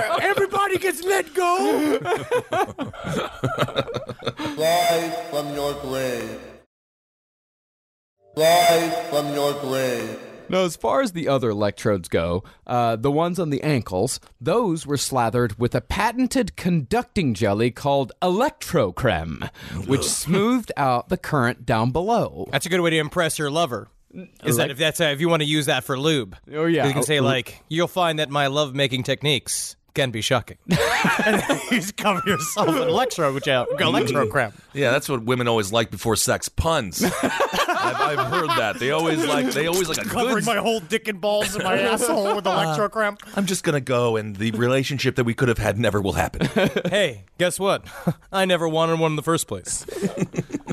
Everybody 0.23 0.79
gets 0.79 1.03
let 1.05 1.33
go. 1.35 1.99
Rise 4.59 5.15
from 5.31 5.55
your 5.55 5.75
grave. 5.83 6.41
Rise 8.37 9.09
from 9.11 9.35
your 9.35 9.53
grave. 9.61 10.19
Now, 10.49 10.65
as 10.65 10.75
far 10.75 11.01
as 11.01 11.13
the 11.13 11.29
other 11.29 11.51
electrodes 11.51 12.09
go, 12.09 12.43
uh, 12.67 12.97
the 12.97 13.11
ones 13.11 13.39
on 13.39 13.51
the 13.51 13.63
ankles, 13.63 14.19
those 14.41 14.85
were 14.85 14.97
slathered 14.97 15.61
with 15.61 15.77
a 15.77 15.81
patented 15.81 16.57
conducting 16.57 17.35
jelly 17.35 17.71
called 17.71 18.11
electrocreme, 18.21 19.49
which 19.87 20.03
smoothed 20.03 20.73
out 20.77 21.09
the 21.09 21.17
current 21.17 21.65
down 21.65 21.93
below. 21.93 22.49
That's 22.51 22.67
a 22.67 22.69
good 22.69 22.81
way 22.81 22.91
to 22.91 22.99
impress 22.99 23.39
your 23.39 23.49
lover. 23.49 23.91
Is 24.43 24.57
that 24.57 24.73
if 24.73 24.79
that's 24.79 25.01
uh, 25.01 25.05
if 25.05 25.21
you 25.21 25.29
want 25.29 25.43
to 25.43 25.49
use 25.49 25.67
that 25.67 25.85
for 25.85 25.97
lube? 25.97 26.37
Oh, 26.53 26.67
yeah. 26.67 26.85
You 26.89 26.93
can 26.93 27.05
say 27.05 27.21
like, 27.21 27.63
"You'll 27.69 27.87
find 27.87 28.19
that 28.19 28.29
my 28.29 28.49
love 28.49 28.75
making 28.75 29.05
techniques 29.05 29.77
can 29.95 30.11
be 30.11 30.21
shocking." 30.21 30.59
and 30.69 31.41
then 31.43 31.61
you 31.71 31.79
just 31.81 31.97
cover 31.97 32.23
yourself 32.27 32.69
in 32.69 32.77
electro 32.77 33.39
gel, 33.41 33.67
electro 33.79 34.27
creme. 34.27 34.53
Yeah, 34.73 34.91
that's 34.91 35.09
what 35.09 35.23
women 35.25 35.49
always 35.49 35.73
like 35.73 35.91
before 35.91 36.17
sex. 36.17 36.49
Puns. 36.49 37.03
I've, 37.23 38.19
I've 38.19 38.27
heard 38.31 38.51
that. 38.51 38.79
They 38.79 38.91
always 38.91 39.25
like. 39.25 39.51
They 39.53 39.67
always 39.67 39.89
like 39.89 39.99
a 39.99 40.05
Covering 40.09 40.37
good. 40.37 40.47
my 40.47 40.57
whole 40.57 40.81
dick 40.81 41.09
and 41.09 41.21
balls 41.21 41.57
in 41.57 41.63
my 41.63 41.79
asshole 41.81 42.37
with 42.37 42.47
uh, 42.47 42.51
electro 42.51 42.89
creme. 42.89 43.17
I'm 43.37 43.47
just 43.47 43.65
gonna 43.65 43.81
go, 43.81 44.17
and 44.17 44.37
the 44.37 44.51
relationship 44.53 45.17
that 45.17 45.25
we 45.25 45.35
could 45.35 45.49
have 45.49 45.59
had 45.59 45.79
never 45.79 46.01
will 46.01 46.13
happen. 46.13 46.47
Hey, 46.91 47.25
guess 47.39 47.59
what? 47.59 47.85
I 48.33 48.45
never 48.45 48.69
wanted 48.69 48.99
one 49.01 49.13
in 49.13 49.17
the 49.17 49.23
first 49.23 49.47
place. 49.49 49.85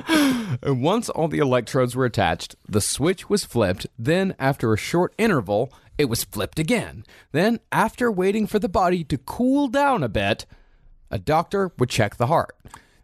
And 0.63 0.81
once 0.81 1.09
all 1.09 1.27
the 1.27 1.37
electrodes 1.39 1.95
were 1.95 2.05
attached, 2.05 2.55
the 2.67 2.81
switch 2.81 3.29
was 3.29 3.43
flipped. 3.43 3.85
Then, 3.99 4.33
after 4.39 4.73
a 4.73 4.77
short 4.77 5.13
interval, 5.17 5.71
it 5.97 6.05
was 6.05 6.23
flipped 6.23 6.57
again. 6.57 7.03
Then, 7.31 7.59
after 7.71 8.11
waiting 8.11 8.47
for 8.47 8.57
the 8.57 8.69
body 8.69 9.03
to 9.05 9.17
cool 9.17 9.67
down 9.67 10.03
a 10.03 10.09
bit, 10.09 10.45
a 11.11 11.19
doctor 11.19 11.71
would 11.77 11.89
check 11.89 12.15
the 12.15 12.27
heart. 12.27 12.55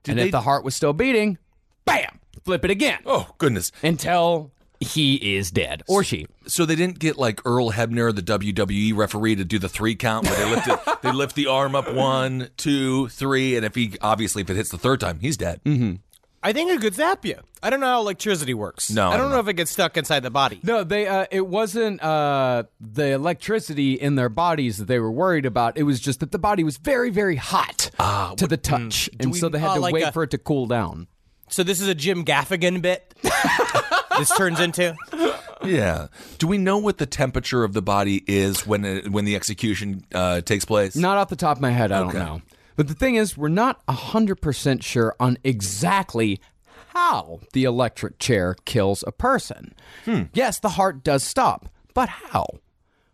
and 0.07 0.17
they- 0.17 0.25
if 0.25 0.31
the 0.31 0.41
heart 0.41 0.63
was 0.65 0.75
still 0.75 0.93
beating, 0.93 1.37
bam, 1.85 2.19
flip 2.43 2.65
it 2.65 2.71
again 2.71 2.99
Oh 3.05 3.27
goodness. 3.37 3.71
until 3.83 4.51
he 4.81 5.35
is 5.37 5.49
dead 5.51 5.81
or 5.87 6.03
she. 6.03 6.25
So 6.47 6.65
they 6.65 6.75
didn't 6.75 6.99
get 6.99 7.17
like 7.17 7.39
Earl 7.45 7.71
Hebner, 7.71 8.13
the 8.13 8.21
WWE 8.21 8.93
referee, 8.95 9.35
to 9.35 9.45
do 9.45 9.59
the 9.59 9.69
three 9.69 9.95
count 9.95 10.25
where 10.27 10.35
they 10.35 10.49
lift 10.53 10.67
it, 10.67 10.79
they 11.03 11.11
lift 11.13 11.35
the 11.35 11.47
arm 11.47 11.73
up 11.75 11.93
one, 11.93 12.49
two, 12.57 13.07
three, 13.09 13.55
and 13.55 13.65
if 13.65 13.75
he 13.75 13.93
obviously 14.01 14.41
if 14.41 14.49
it 14.49 14.55
hits 14.57 14.71
the 14.71 14.77
third 14.77 14.99
time, 14.99 15.19
he's 15.19 15.37
dead. 15.37 15.61
Mm-hmm. 15.63 15.95
I 16.43 16.51
think 16.53 16.69
it 16.71 16.81
could 16.81 16.93
zap 16.93 17.23
you. 17.25 17.37
I 17.63 17.69
don't 17.69 17.79
know 17.79 17.85
how 17.87 18.01
electricity 18.01 18.53
works. 18.53 18.91
No, 18.91 19.03
I 19.03 19.07
I 19.07 19.09
don't 19.11 19.19
don't 19.21 19.29
know 19.29 19.35
know. 19.37 19.41
if 19.41 19.47
it 19.47 19.53
gets 19.53 19.71
stuck 19.71 19.95
inside 19.97 20.19
the 20.21 20.29
body. 20.29 20.59
No, 20.63 20.83
they. 20.83 21.07
Uh, 21.07 21.25
it 21.31 21.47
wasn't 21.47 22.03
uh, 22.03 22.63
the 22.81 23.11
electricity 23.11 23.93
in 23.93 24.15
their 24.15 24.29
bodies 24.29 24.77
that 24.77 24.85
they 24.85 24.99
were 24.99 25.11
worried 25.11 25.45
about. 25.45 25.77
It 25.77 25.83
was 25.83 25.99
just 26.01 26.19
that 26.19 26.31
the 26.33 26.39
body 26.39 26.63
was 26.63 26.75
very, 26.77 27.09
very 27.09 27.37
hot 27.37 27.89
to 28.37 28.45
the 28.47 28.57
touch, 28.57 29.09
and 29.19 29.31
we- 29.31 29.37
so 29.39 29.47
they 29.49 29.59
had 29.59 29.69
uh, 29.69 29.75
to 29.75 29.79
like 29.79 29.93
wait 29.93 30.03
a- 30.03 30.11
for 30.11 30.23
it 30.23 30.31
to 30.31 30.37
cool 30.37 30.65
down. 30.65 31.07
So 31.49 31.63
this 31.63 31.79
is 31.79 31.87
a 31.87 31.95
Jim 31.95 32.25
Gaffigan 32.25 32.81
bit. 32.81 33.13
this 34.17 34.35
turns 34.35 34.59
into. 34.59 34.95
Yeah. 35.63 36.07
Do 36.39 36.47
we 36.47 36.57
know 36.57 36.77
what 36.79 36.97
the 36.97 37.05
temperature 37.05 37.63
of 37.63 37.73
the 37.73 37.81
body 37.81 38.23
is 38.27 38.65
when 38.67 38.83
it, 38.83 39.09
when 39.11 39.23
the 39.25 39.35
execution 39.35 40.03
uh, 40.13 40.41
takes 40.41 40.65
place? 40.65 40.95
Not 40.95 41.17
off 41.17 41.29
the 41.29 41.35
top 41.35 41.57
of 41.57 41.61
my 41.61 41.69
head, 41.71 41.91
I 41.91 41.99
Okay. 41.99 42.13
don't 42.19 42.25
know. 42.27 42.41
But 42.75 42.87
the 42.87 42.93
thing 42.93 43.15
is, 43.15 43.37
we're 43.37 43.49
not 43.49 43.85
100% 43.87 44.83
sure 44.83 45.15
on 45.19 45.37
exactly 45.43 46.39
how 46.89 47.39
the 47.53 47.63
electric 47.63 48.19
chair 48.19 48.55
kills 48.65 49.03
a 49.05 49.11
person. 49.11 49.73
Hmm. 50.05 50.23
Yes, 50.33 50.59
the 50.59 50.69
heart 50.69 51.03
does 51.03 51.23
stop, 51.23 51.69
but 51.93 52.09
how? 52.09 52.45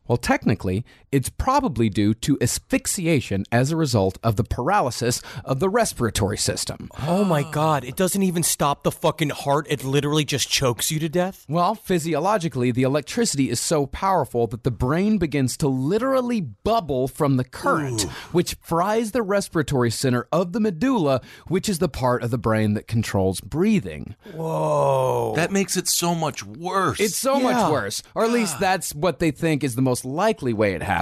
Well, 0.07 0.18
technically, 0.18 0.86
it's 1.12 1.30
probably 1.30 1.89
due 1.89 2.14
to 2.14 2.38
asphyxiation 2.41 3.45
as 3.51 3.72
a 3.72 3.78
result 3.78 4.20
of 4.24 4.36
the 4.36 4.43
paralysis 4.43 5.22
of 5.43 5.60
the 5.60 5.70
respiratory 5.70 6.38
system. 6.38 6.89
Oh 7.07 7.24
my 7.24 7.43
god, 7.43 7.84
it 7.84 7.95
doesn't 7.95 8.22
even 8.22 8.43
stop 8.43 8.84
the 8.84 8.91
fucking 8.91 9.30
heart. 9.30 9.66
It 9.70 9.84
literally 9.84 10.26
just 10.26 10.49
chokes 10.49 10.91
you 10.91 10.99
to 10.99 11.10
death. 11.10 11.45
Well, 11.49 11.76
physiologically, 11.76 12.72
the 12.72 12.84
electricity 12.84 13.49
is 13.49 13.60
so 13.60 13.86
powerful 13.88 14.47
that 14.47 14.64
the 14.64 14.72
brain 14.72 15.18
begins 15.18 15.57
to 15.57 15.68
literally 15.68 16.41
bubble 16.41 17.07
from 17.07 17.38
the 17.38 17.43
current, 17.43 18.03
which 18.32 18.55
fries 18.62 19.12
the 19.12 19.22
respiratory 19.22 19.91
center 19.91 20.28
of 20.32 20.53
the 20.53 20.60
medulla, 20.60 21.22
which 21.47 21.68
is 21.68 21.80
the 21.80 21.89
part 21.89 22.24
of 22.24 22.32
the 22.32 22.38
brain 22.38 22.74
that 22.74 22.88
controls 22.88 23.41
breathing. 23.41 24.16
Whoa. 24.34 25.34
That 25.36 25.51
makes 25.51 25.76
it 25.76 25.88
so 25.88 26.14
much 26.14 26.45
worse. 26.45 26.99
It's 26.99 27.18
so 27.18 27.39
much 27.39 27.72
worse, 27.72 28.03
or 28.14 28.24
at 28.26 28.32
least 28.32 28.60
that's 28.60 28.93
what 28.93 29.20
they 29.20 29.32
think 29.32 29.64
is 29.64 29.76
the 29.76 29.82
most 29.82 30.05
likely 30.05 30.53
way 30.53 30.74
it 30.74 30.84
happens. 30.84 30.99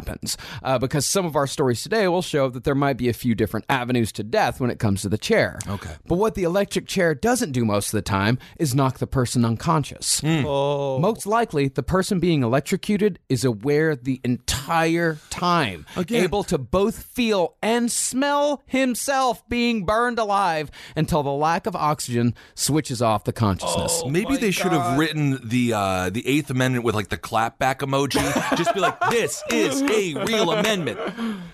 Uh, 0.63 0.77
because 0.77 1.05
some 1.05 1.25
of 1.25 1.35
our 1.35 1.47
stories 1.47 1.81
today 1.81 2.07
will 2.07 2.21
show 2.21 2.49
that 2.49 2.63
there 2.63 2.75
might 2.75 2.97
be 2.97 3.09
a 3.09 3.13
few 3.13 3.35
different 3.35 3.65
avenues 3.69 4.11
to 4.13 4.23
death 4.23 4.59
when 4.59 4.69
it 4.69 4.79
comes 4.79 5.01
to 5.01 5.09
the 5.09 5.17
chair. 5.17 5.59
Okay. 5.67 5.93
But 6.05 6.15
what 6.15 6.35
the 6.35 6.43
electric 6.43 6.87
chair 6.87 7.15
doesn't 7.15 7.51
do 7.51 7.65
most 7.65 7.87
of 7.87 7.91
the 7.93 8.01
time 8.01 8.37
is 8.57 8.75
knock 8.75 8.99
the 8.99 9.07
person 9.07 9.45
unconscious. 9.45 10.21
Oh. 10.23 10.99
Most 10.99 11.25
likely, 11.25 11.67
the 11.67 11.83
person 11.83 12.19
being 12.19 12.43
electrocuted 12.43 13.19
is 13.29 13.43
aware 13.45 13.95
the 13.95 14.19
entire 14.23 15.17
time, 15.29 15.85
able 16.09 16.43
to 16.43 16.57
both 16.57 17.03
feel 17.03 17.55
and 17.61 17.91
smell 17.91 18.63
himself 18.65 19.47
being 19.49 19.85
burned 19.85 20.19
alive 20.19 20.69
until 20.95 21.23
the 21.23 21.31
lack 21.31 21.65
of 21.65 21.75
oxygen 21.75 22.33
switches 22.55 23.01
off 23.01 23.23
the 23.23 23.33
consciousness. 23.33 24.03
Maybe 24.07 24.37
they 24.37 24.51
should 24.51 24.71
have 24.71 24.97
written 24.97 25.39
the 25.47 25.73
uh, 25.73 26.09
the 26.09 26.27
Eighth 26.27 26.49
Amendment 26.49 26.83
with 26.85 26.95
like 26.95 27.09
the 27.09 27.17
clapback 27.17 27.77
emoji. 27.79 28.21
Just 28.57 28.73
be 28.73 28.79
like, 28.79 28.99
"This 29.09 29.43
is 29.51 29.81
a 29.89 30.25
real 30.25 30.51
amendment." 30.51 30.99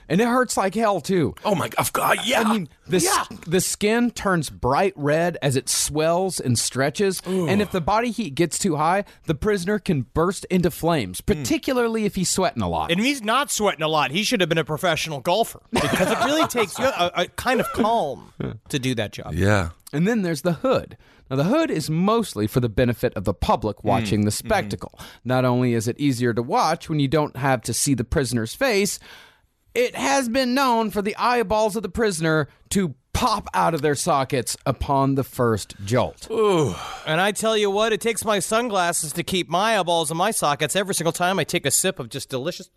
And 0.09 0.19
it 0.21 0.27
hurts 0.27 0.57
like 0.57 0.75
hell, 0.75 1.01
too. 1.01 1.33
Oh 1.45 1.55
my 1.55 1.69
god! 1.69 1.93
God, 1.93 2.17
yeah. 2.25 2.41
I 2.41 2.51
mean, 2.53 2.69
the, 2.87 2.97
s- 2.97 3.27
the 3.47 3.61
skin 3.61 4.11
turns 4.11 4.49
bright 4.49 4.93
red 4.95 5.37
as 5.41 5.55
it 5.55 5.69
swells 5.69 6.39
and 6.39 6.57
stretches. 6.57 7.21
And 7.25 7.61
if 7.61 7.71
the 7.71 7.81
body 7.81 8.11
heat 8.11 8.35
gets 8.35 8.57
too 8.59 8.75
high, 8.75 9.05
the 9.25 9.35
prisoner 9.35 9.79
can 9.79 10.01
burst 10.13 10.45
into 10.45 10.69
flames, 10.71 11.21
hmm. 11.25 11.33
particularly 11.33 12.05
if 12.05 12.15
he's 12.15 12.29
sweating 12.29 12.61
a 12.61 12.69
lot. 12.69 12.91
And 12.91 12.99
if 12.99 13.05
he's 13.05 13.23
not 13.23 13.51
sweating 13.51 13.81
a 13.83 13.87
lot, 13.87 14.11
he 14.11 14.23
should 14.23 14.39
have 14.41 14.49
been 14.49 14.57
a 14.57 14.65
professional 14.65 15.19
golfer 15.19 15.61
because 15.71 16.11
it 16.11 16.17
really 16.25 16.47
takes 16.47 16.77
a, 16.79 17.11
a 17.15 17.27
kind 17.27 17.59
of 17.59 17.67
calm 17.73 18.33
to 18.69 18.79
do 18.79 18.95
that 18.95 19.13
job. 19.13 19.33
yeah. 19.33 19.69
And 19.93 20.07
then 20.07 20.23
there's 20.23 20.41
the 20.41 20.53
hood. 20.53 20.97
Now, 21.29 21.37
the 21.37 21.43
hood 21.45 21.71
is 21.71 21.89
mostly 21.89 22.47
for 22.47 22.59
the 22.59 22.69
benefit 22.69 23.13
of 23.15 23.23
the 23.23 23.33
public 23.33 23.77
mm, 23.77 23.83
watching 23.85 24.21
the 24.21 24.31
mm-hmm. 24.31 24.47
spectacle. 24.47 24.99
Not 25.23 25.45
only 25.45 25.73
is 25.73 25.87
it 25.87 25.99
easier 25.99 26.33
to 26.33 26.41
watch 26.41 26.89
when 26.89 26.99
you 26.99 27.07
don't 27.07 27.37
have 27.37 27.61
to 27.63 27.73
see 27.73 27.93
the 27.93 28.03
prisoner's 28.03 28.53
face, 28.53 28.99
it 29.73 29.95
has 29.95 30.29
been 30.29 30.53
known 30.53 30.91
for 30.91 31.01
the 31.01 31.15
eyeballs 31.15 31.75
of 31.75 31.83
the 31.83 31.89
prisoner 31.89 32.47
to 32.69 32.95
pop 33.13 33.47
out 33.53 33.73
of 33.73 33.81
their 33.81 33.95
sockets 33.95 34.57
upon 34.65 35.15
the 35.15 35.23
first 35.23 35.75
jolt. 35.85 36.27
And 37.05 37.21
I 37.21 37.31
tell 37.31 37.55
you 37.55 37.69
what, 37.69 37.93
it 37.93 38.01
takes 38.01 38.25
my 38.25 38.39
sunglasses 38.39 39.13
to 39.13 39.23
keep 39.23 39.47
my 39.49 39.77
eyeballs 39.79 40.11
in 40.11 40.17
my 40.17 40.31
sockets 40.31 40.75
every 40.75 40.95
single 40.95 41.13
time 41.13 41.39
I 41.39 41.43
take 41.43 41.65
a 41.65 41.71
sip 41.71 41.99
of 41.99 42.09
just 42.09 42.29
delicious 42.29 42.69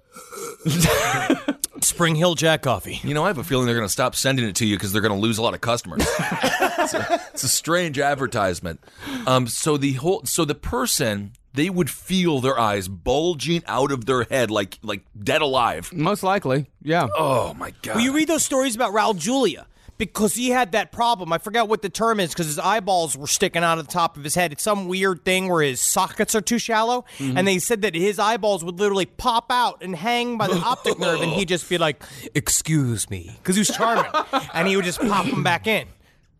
Spring 1.80 2.14
Hill 2.14 2.34
Jack 2.34 2.62
coffee. 2.62 3.00
You 3.02 3.14
know, 3.14 3.24
I 3.24 3.28
have 3.28 3.38
a 3.38 3.44
feeling 3.44 3.66
they're 3.66 3.74
going 3.74 3.86
to 3.86 3.92
stop 3.92 4.14
sending 4.14 4.46
it 4.46 4.56
to 4.56 4.66
you 4.66 4.76
because 4.76 4.92
they're 4.92 5.02
going 5.02 5.14
to 5.14 5.20
lose 5.20 5.38
a 5.38 5.42
lot 5.42 5.54
of 5.54 5.60
customers. 5.60 6.02
it's, 6.18 6.94
a, 6.94 7.20
it's 7.32 7.42
a 7.42 7.48
strange 7.48 7.98
advertisement. 7.98 8.80
Um, 9.26 9.46
so 9.46 9.76
the 9.76 9.94
whole, 9.94 10.24
so 10.24 10.44
the 10.44 10.54
person 10.54 11.32
they 11.54 11.70
would 11.70 11.90
feel 11.90 12.40
their 12.40 12.58
eyes 12.58 12.86
bulging 12.86 13.62
out 13.66 13.90
of 13.90 14.04
their 14.04 14.24
head 14.24 14.50
like 14.50 14.78
like 14.82 15.02
dead 15.18 15.42
alive. 15.42 15.92
Most 15.92 16.22
likely, 16.22 16.66
yeah. 16.82 17.08
Oh 17.16 17.54
my 17.54 17.72
god! 17.82 17.96
Well, 17.96 18.04
you 18.04 18.14
read 18.14 18.28
those 18.28 18.44
stories 18.44 18.76
about 18.76 18.92
Raul 18.92 19.18
Julia 19.18 19.66
because 19.98 20.34
he 20.34 20.50
had 20.50 20.72
that 20.72 20.92
problem. 20.92 21.32
I 21.32 21.38
forgot 21.38 21.68
what 21.68 21.82
the 21.82 21.88
term 21.88 22.20
is 22.20 22.30
because 22.30 22.46
his 22.46 22.58
eyeballs 22.58 23.16
were 23.16 23.26
sticking 23.26 23.62
out 23.62 23.78
of 23.78 23.86
the 23.86 23.92
top 23.92 24.16
of 24.16 24.24
his 24.24 24.34
head. 24.34 24.52
It's 24.52 24.62
some 24.62 24.88
weird 24.88 25.24
thing 25.24 25.48
where 25.48 25.62
his 25.62 25.80
sockets 25.80 26.34
are 26.34 26.40
too 26.40 26.58
shallow. 26.58 27.04
Mm-hmm. 27.18 27.38
And 27.38 27.48
they 27.48 27.58
said 27.58 27.82
that 27.82 27.94
his 27.94 28.18
eyeballs 28.18 28.64
would 28.64 28.78
literally 28.78 29.06
pop 29.06 29.50
out 29.50 29.82
and 29.82 29.96
hang 29.96 30.38
by 30.38 30.48
the 30.48 30.56
optic 30.56 30.98
nerve, 30.98 31.20
and 31.20 31.30
he'd 31.30 31.48
just 31.48 31.68
be 31.68 31.78
like, 31.78 32.02
Excuse 32.34 33.08
me. 33.10 33.34
Because 33.38 33.56
he 33.56 33.60
was 33.60 33.68
charming. 33.68 34.10
and 34.54 34.68
he 34.68 34.76
would 34.76 34.84
just 34.84 35.00
pop 35.00 35.26
them 35.26 35.42
back 35.42 35.66
in. 35.66 35.86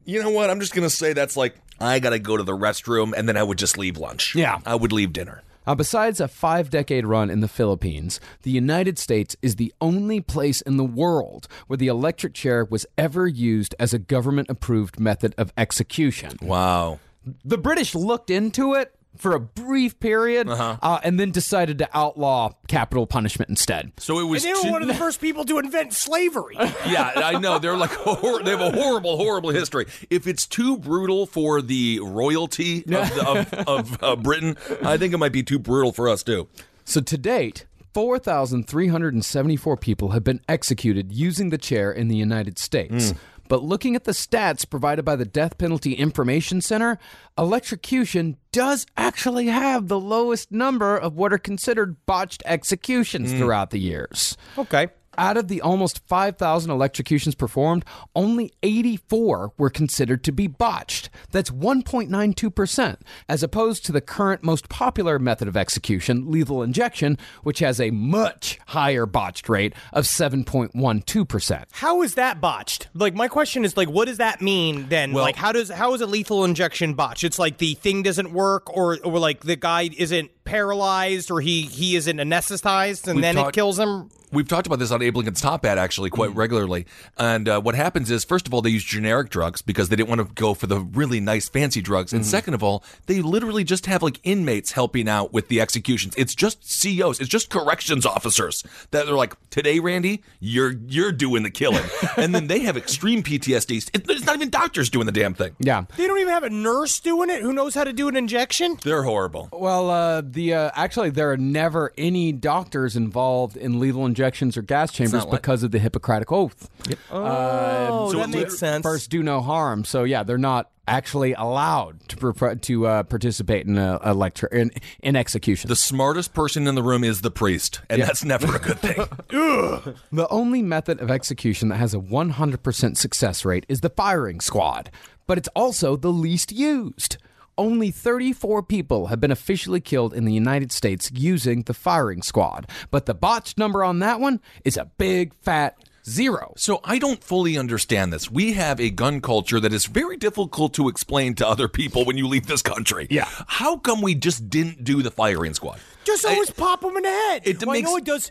You 0.05 0.23
know 0.23 0.31
what? 0.31 0.51
I'm 0.51 0.61
just 0.61 0.75
going 0.75 0.89
to 0.89 0.95
say 0.95 1.13
that's 1.13 1.37
like 1.37 1.57
I 1.81 1.99
got 1.99 2.11
to 2.11 2.19
go 2.19 2.37
to 2.37 2.43
the 2.43 2.57
restroom 2.57 3.13
and 3.17 3.29
then 3.29 3.37
I 3.37 3.43
would 3.43 3.59
just 3.59 3.77
leave 3.77 3.99
lunch. 3.99 4.35
Yeah. 4.35 4.61
I 4.65 4.75
would 4.75 4.93
leave 4.93 5.13
dinner. 5.13 5.43
Now, 5.67 5.75
besides 5.75 6.21
a 6.21 6.29
five 6.29 6.71
decade 6.71 7.07
run 7.07 7.29
in 7.29 7.41
the 7.41 7.49
Philippines, 7.49 8.21
the 8.43 8.51
United 8.51 8.99
States 8.99 9.37
is 9.43 9.57
the 9.57 9.75
only 9.81 10.21
place 10.21 10.61
in 10.61 10.77
the 10.77 10.85
world 10.85 11.49
where 11.67 11.77
the 11.77 11.89
electric 11.89 12.35
chair 12.35 12.65
was 12.65 12.87
ever 12.97 13.27
used 13.27 13.75
as 13.79 13.93
a 13.93 13.99
government 13.99 14.49
approved 14.49 15.01
method 15.01 15.35
of 15.37 15.53
execution. 15.57 16.37
Wow. 16.41 17.01
The 17.45 17.59
British 17.59 17.95
looked 17.95 18.31
into 18.31 18.75
it 18.75 18.96
for 19.19 19.35
a 19.35 19.41
brief 19.41 19.99
period 20.01 20.49
uh, 20.49 21.01
and 21.03 21.19
then 21.19 21.31
decided 21.31 21.79
to 21.79 21.89
outlaw 21.93 22.53
capital 22.69 23.07
punishment 23.07 23.49
instead. 23.51 23.93
So 23.99 24.19
it 24.19 24.25
was 24.25 24.45
And 24.45 24.51
they 24.55 24.59
were 24.59 24.65
too- 24.67 24.73
one 24.73 24.83
of 24.83 24.89
the 24.89 24.95
first 24.95 25.21
people 25.21 25.45
to 25.45 25.59
invent 25.59 25.93
slavery. 25.93 26.55
yeah, 26.87 27.13
I 27.17 27.39
know. 27.39 27.59
They're 27.59 27.77
like 27.77 27.91
hor- 27.95 28.43
they 28.43 28.51
have 28.51 28.61
a 28.61 28.71
horrible, 28.73 29.17
horrible 29.17 29.51
history. 29.51 29.87
If 30.11 30.27
it's 30.27 30.47
too 30.47 30.77
brutal 30.79 31.27
for 31.27 31.61
the 31.63 32.01
royalty 32.03 32.79
of, 32.81 33.15
the, 33.15 33.25
of, 33.27 33.55
of 33.69 34.03
uh, 34.03 34.17
Britain, 34.17 34.57
I 34.83 34.97
think 34.97 35.15
it 35.15 35.19
might 35.19 35.33
be 35.33 35.43
too 35.43 35.59
brutal 35.59 35.93
for 35.93 36.09
us 36.09 36.23
too. 36.23 36.49
So 36.85 37.01
to 37.01 37.19
date, 37.19 37.67
4,374 37.95 39.77
people 39.77 40.11
have 40.11 40.25
been 40.25 40.41
executed 40.49 41.13
using 41.13 41.51
the 41.51 41.59
chair 41.59 41.91
in 41.91 42.09
the 42.09 42.17
United 42.17 42.59
States. 42.59 43.15
But 43.49 43.63
looking 43.63 43.97
at 43.97 44.05
the 44.05 44.13
stats 44.13 44.69
provided 44.69 45.05
by 45.05 45.17
the 45.17 45.25
Death 45.25 45.59
Penalty 45.59 45.95
Information 45.95 46.61
Center, 46.61 46.99
electrocution 47.39 48.37
does 48.53 48.87
actually 48.97 49.47
have 49.47 49.89
the 49.89 50.01
lowest 50.01 50.51
number 50.53 50.97
of 50.97 51.15
what 51.15 51.33
are 51.33 51.39
considered 51.39 52.05
botched 52.07 52.43
executions 52.47 53.33
hmm. 53.33 53.39
throughout 53.39 53.71
the 53.71 53.79
years. 53.79 54.37
okay. 54.59 54.89
Out 55.19 55.37
of 55.37 55.49
the 55.49 55.61
almost 55.61 56.07
5,000 56.07 56.71
electrocutions 56.71 57.35
performed, 57.35 57.85
only 58.15 58.53
84 58.63 59.53
were 59.59 59.71
considered 59.71 60.23
to 60.25 60.33
be 60.33 60.47
botched. 60.47 61.11
That's 61.31 61.51
1.92%, 61.51 62.97
as 63.29 63.43
opposed 63.43 63.85
to 63.87 63.93
the 63.93 64.01
current 64.01 64.43
most 64.43 64.69
popular 64.69 65.19
method 65.19 65.49
of 65.49 65.57
execution, 65.57 66.31
lethal 66.31 66.63
injection, 66.63 67.19
which 67.43 67.59
has 67.61 67.81
a 67.81 67.91
much 67.91 68.59
higher 68.69 69.07
botched 69.07 69.49
rate 69.49 69.75
of 69.93 70.05
7.12%. 70.05 71.65
How 71.73 72.03
is 72.03 72.15
that 72.15 72.41
botched? 72.41 72.89
Like 72.95 73.15
my 73.15 73.29
question 73.29 73.65
is 73.65 73.77
like, 73.77 73.89
what 73.89 74.07
does 74.07 74.19
that 74.19 74.41
mean 74.41 74.89
then? 74.89 75.13
Well- 75.13 75.25
like, 75.25 75.37
how 75.37 75.53
does 75.53 75.69
how 75.71 75.95
is 75.95 76.01
a 76.01 76.07
lethal 76.07 76.45
injection 76.45 76.95
botched? 76.95 77.25
It's 77.25 77.39
like 77.39 77.59
the 77.59 77.75
thing 77.75 78.03
doesn't 78.03 78.33
work, 78.33 78.75
or 78.77 78.99
or 79.05 79.19
like 79.19 79.41
the 79.41 79.57
guy 79.57 79.89
isn't 79.97 80.31
paralyzed, 80.45 81.31
or 81.31 81.41
he 81.41 81.63
he 81.63 81.97
isn't 81.97 82.19
anesthetized, 82.19 83.09
and 83.09 83.23
then 83.23 83.37
it 83.39 83.53
kills 83.53 83.79
him. 83.79 84.11
We've 84.33 84.49
talked 84.49 84.67
about 84.67 84.79
this 84.79 84.91
on 84.91 85.03
Abe 85.03 85.17
Lincoln's 85.17 85.41
Top 85.41 85.65
Hat 85.65 85.79
actually 85.79 86.11
quite 86.11 86.31
Mm. 86.31 86.37
regularly. 86.37 86.87
And 87.17 87.49
uh, 87.49 87.61
what 87.61 87.75
happens 87.75 88.11
is, 88.11 88.25
first 88.25 88.47
of 88.47 88.55
all, 88.55 88.61
they 88.63 88.71
use 88.71 88.85
generic 88.85 89.31
drugs 89.31 89.63
because 89.63 89.89
they 89.89 89.97
didn't 89.97 90.09
want 90.09 90.21
to 90.21 90.35
go 90.35 90.55
for 90.55 90.67
the 90.67 90.81
really 90.81 91.21
nice 91.21 91.49
fancy 91.49 91.81
drugs. 91.81 92.11
Mm-hmm. 92.11 92.17
And 92.17 92.27
second 92.27 92.55
of 92.55 92.63
all, 92.63 92.83
they 93.07 93.21
literally 93.23 93.65
just 93.65 93.87
have 93.87 94.03
like 94.03 94.19
inmates 94.25 94.73
helping 94.73 95.09
out 95.09 95.33
with 95.33 95.49
the 95.49 95.61
executions. 95.61 96.15
It's 96.17 96.35
just 96.35 96.69
CEOs, 96.69 97.21
It's 97.21 97.29
just 97.29 97.51
corrections 97.51 98.05
officers 98.05 98.65
that 98.91 99.09
are 99.09 99.15
like, 99.15 99.35
today, 99.51 99.79
Randy, 99.79 100.23
you're 100.41 100.73
you're 100.87 101.13
doing 101.13 101.43
the 101.43 101.51
killing. 101.51 101.85
and 102.17 102.35
then 102.35 102.47
they 102.49 102.61
have 102.61 102.77
extreme 102.77 103.23
PTSD. 103.23 103.91
It's 103.95 104.27
not 104.27 104.37
even 104.37 104.51
doctors 104.51 104.91
doing 104.91 105.07
the 105.07 105.13
damn 105.13 105.35
thing. 105.35 105.55
Yeah. 105.59 105.85
They 105.97 106.07
don't 106.07 106.19
even 106.19 106.33
have 106.33 106.43
a 106.43 106.51
nurse 106.51 106.99
doing 107.01 107.31
it 107.31 107.43
who 107.43 107.53
knows 107.53 107.75
how 107.75 107.85
to 107.85 107.93
do 107.93 108.09
an 108.09 108.17
injection. 108.17 108.79
They're 108.83 109.03
horrible. 109.05 109.49
Well, 109.53 109.91
uh, 109.91 110.23
the 110.25 110.55
uh, 110.55 110.71
actually 110.75 111.11
there 111.11 111.31
are 111.33 111.37
never 111.37 111.93
any 111.97 112.33
doctors 112.33 112.97
involved 112.97 113.57
in 113.57 113.79
lethal 113.79 114.05
injections 114.27 114.57
or 114.57 114.63
gas 114.63 114.93
chambers 114.93 115.13
not 115.13 115.29
like- 115.31 115.41
because 115.43 115.63
of 115.63 115.71
the 115.71 115.79
Hippocratic 115.79 116.33
Oath. 116.33 116.69
Oh, 117.11 118.11
so 118.13 118.19
that 118.19 118.29
it 118.29 118.33
makes 118.33 118.59
sense. 118.59 118.83
First, 118.83 119.11
do 119.11 119.23
no 119.23 119.41
harm. 119.41 119.85
So 119.85 120.03
yeah, 120.05 120.23
they're 120.25 120.37
not 120.39 120.71
actually 120.89 121.33
allowed 121.35 122.09
to 122.09 122.17
pre- 122.17 122.57
to 122.57 122.87
uh, 122.87 123.03
participate 123.05 123.67
in 123.67 123.77
a, 123.79 123.99
a 124.03 124.15
lecture 124.15 124.47
in, 124.49 124.71
in 125.03 125.17
execution. 125.17 125.69
The 125.69 125.77
smartest 125.77 126.35
person 126.35 126.67
in 126.67 126.75
the 126.75 126.83
room 126.83 127.05
is 127.05 127.21
the 127.23 127.31
priest, 127.31 127.81
and 127.89 128.03
that's 128.03 128.25
never 128.25 128.57
a 128.57 128.59
good 128.59 128.79
thing. 128.81 129.07
The 130.13 130.29
only 130.29 130.63
method 130.63 131.01
of 131.01 131.11
execution 131.11 131.69
that 131.69 131.77
has 131.77 131.93
a 131.95 131.99
100% 131.99 132.97
success 132.97 133.45
rate 133.45 133.67
is 133.69 133.81
the 133.81 133.91
firing 133.91 134.41
squad, 134.41 134.91
but 135.27 135.39
it's 135.39 135.49
also 135.55 135.97
the 135.97 136.13
least 136.13 136.53
used. 136.53 137.19
Only 137.59 137.91
34 137.91 138.63
people 138.63 139.07
have 139.07 139.21
been 139.21 139.31
officially 139.31 139.81
killed 139.81 140.15
in 140.15 140.25
the 140.25 140.33
United 140.33 140.73
States 140.73 141.11
using 141.15 141.63
the 141.63 141.75
firing 141.75 142.23
squad. 142.23 142.69
But 142.91 143.07
the 143.07 143.15
botched 143.15 143.59
number 143.59 143.83
on 143.83 143.99
that 144.01 144.21
one 144.21 144.41
is 144.65 144.77
a 144.77 144.91
big 144.99 145.35
fat 145.35 145.77
zero. 146.09 146.55
So 146.57 146.81
I 146.85 146.99
don't 146.99 147.23
fully 147.23 147.59
understand 147.59 148.13
this. 148.13 148.31
We 148.31 148.53
have 148.55 148.81
a 148.81 148.91
gun 148.91 149.21
culture 149.21 149.61
that 149.61 149.73
is 149.73 149.87
very 149.87 150.17
difficult 150.17 150.75
to 150.75 150.89
explain 150.89 151.35
to 151.37 151.49
other 151.49 151.69
people 151.69 152.05
when 152.05 152.17
you 152.17 152.29
leave 152.29 152.47
this 152.47 152.63
country. 152.63 153.07
Yeah. 153.11 153.29
How 153.47 153.77
come 153.77 154.01
we 154.01 154.15
just 154.15 154.49
didn't 154.49 154.85
do 154.85 155.03
the 155.03 155.11
firing 155.11 155.55
squad? 155.55 155.81
Just 156.05 156.25
always 156.25 156.51
pop 156.51 156.81
them 156.81 156.97
in 156.97 157.03
the 157.03 157.09
head. 157.09 157.43
it 157.45 157.65
Well, 157.65 157.77
I 157.77 157.81
know 157.81 157.97
it 157.97 158.05
does. 158.05 158.31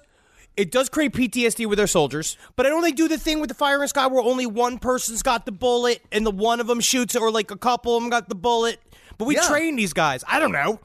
It 0.55 0.71
does 0.71 0.87
create 0.87 1.11
PTSD 1.11 1.65
with 1.65 1.81
our 1.81 1.87
soldiers, 1.87 2.37
but 2.55 2.65
I 2.65 2.69
don't 2.69 2.81
they 2.81 2.93
do 2.93 3.09
the 3.09 3.17
thing 3.17 3.41
with 3.41 3.49
the 3.49 3.55
firing 3.55 3.89
squad 3.89 4.13
where 4.13 4.23
only 4.23 4.45
one 4.45 4.77
person's 4.77 5.21
got 5.21 5.45
the 5.45 5.51
bullet 5.51 6.01
and 6.13 6.25
the 6.25 6.31
one 6.31 6.61
of 6.61 6.67
them 6.67 6.79
shoots 6.79 7.13
it, 7.13 7.21
or 7.21 7.29
like 7.29 7.51
a 7.51 7.57
couple 7.57 7.97
of 7.97 8.01
them 8.01 8.09
got 8.09 8.29
the 8.29 8.35
bullet. 8.35 8.79
But 9.17 9.25
we 9.25 9.35
Yeah. 9.35 9.47
train 9.47 9.75
these 9.75 9.93
guys. 9.93 10.23
I 10.27 10.39
don't 10.39 10.51
know. 10.51 10.79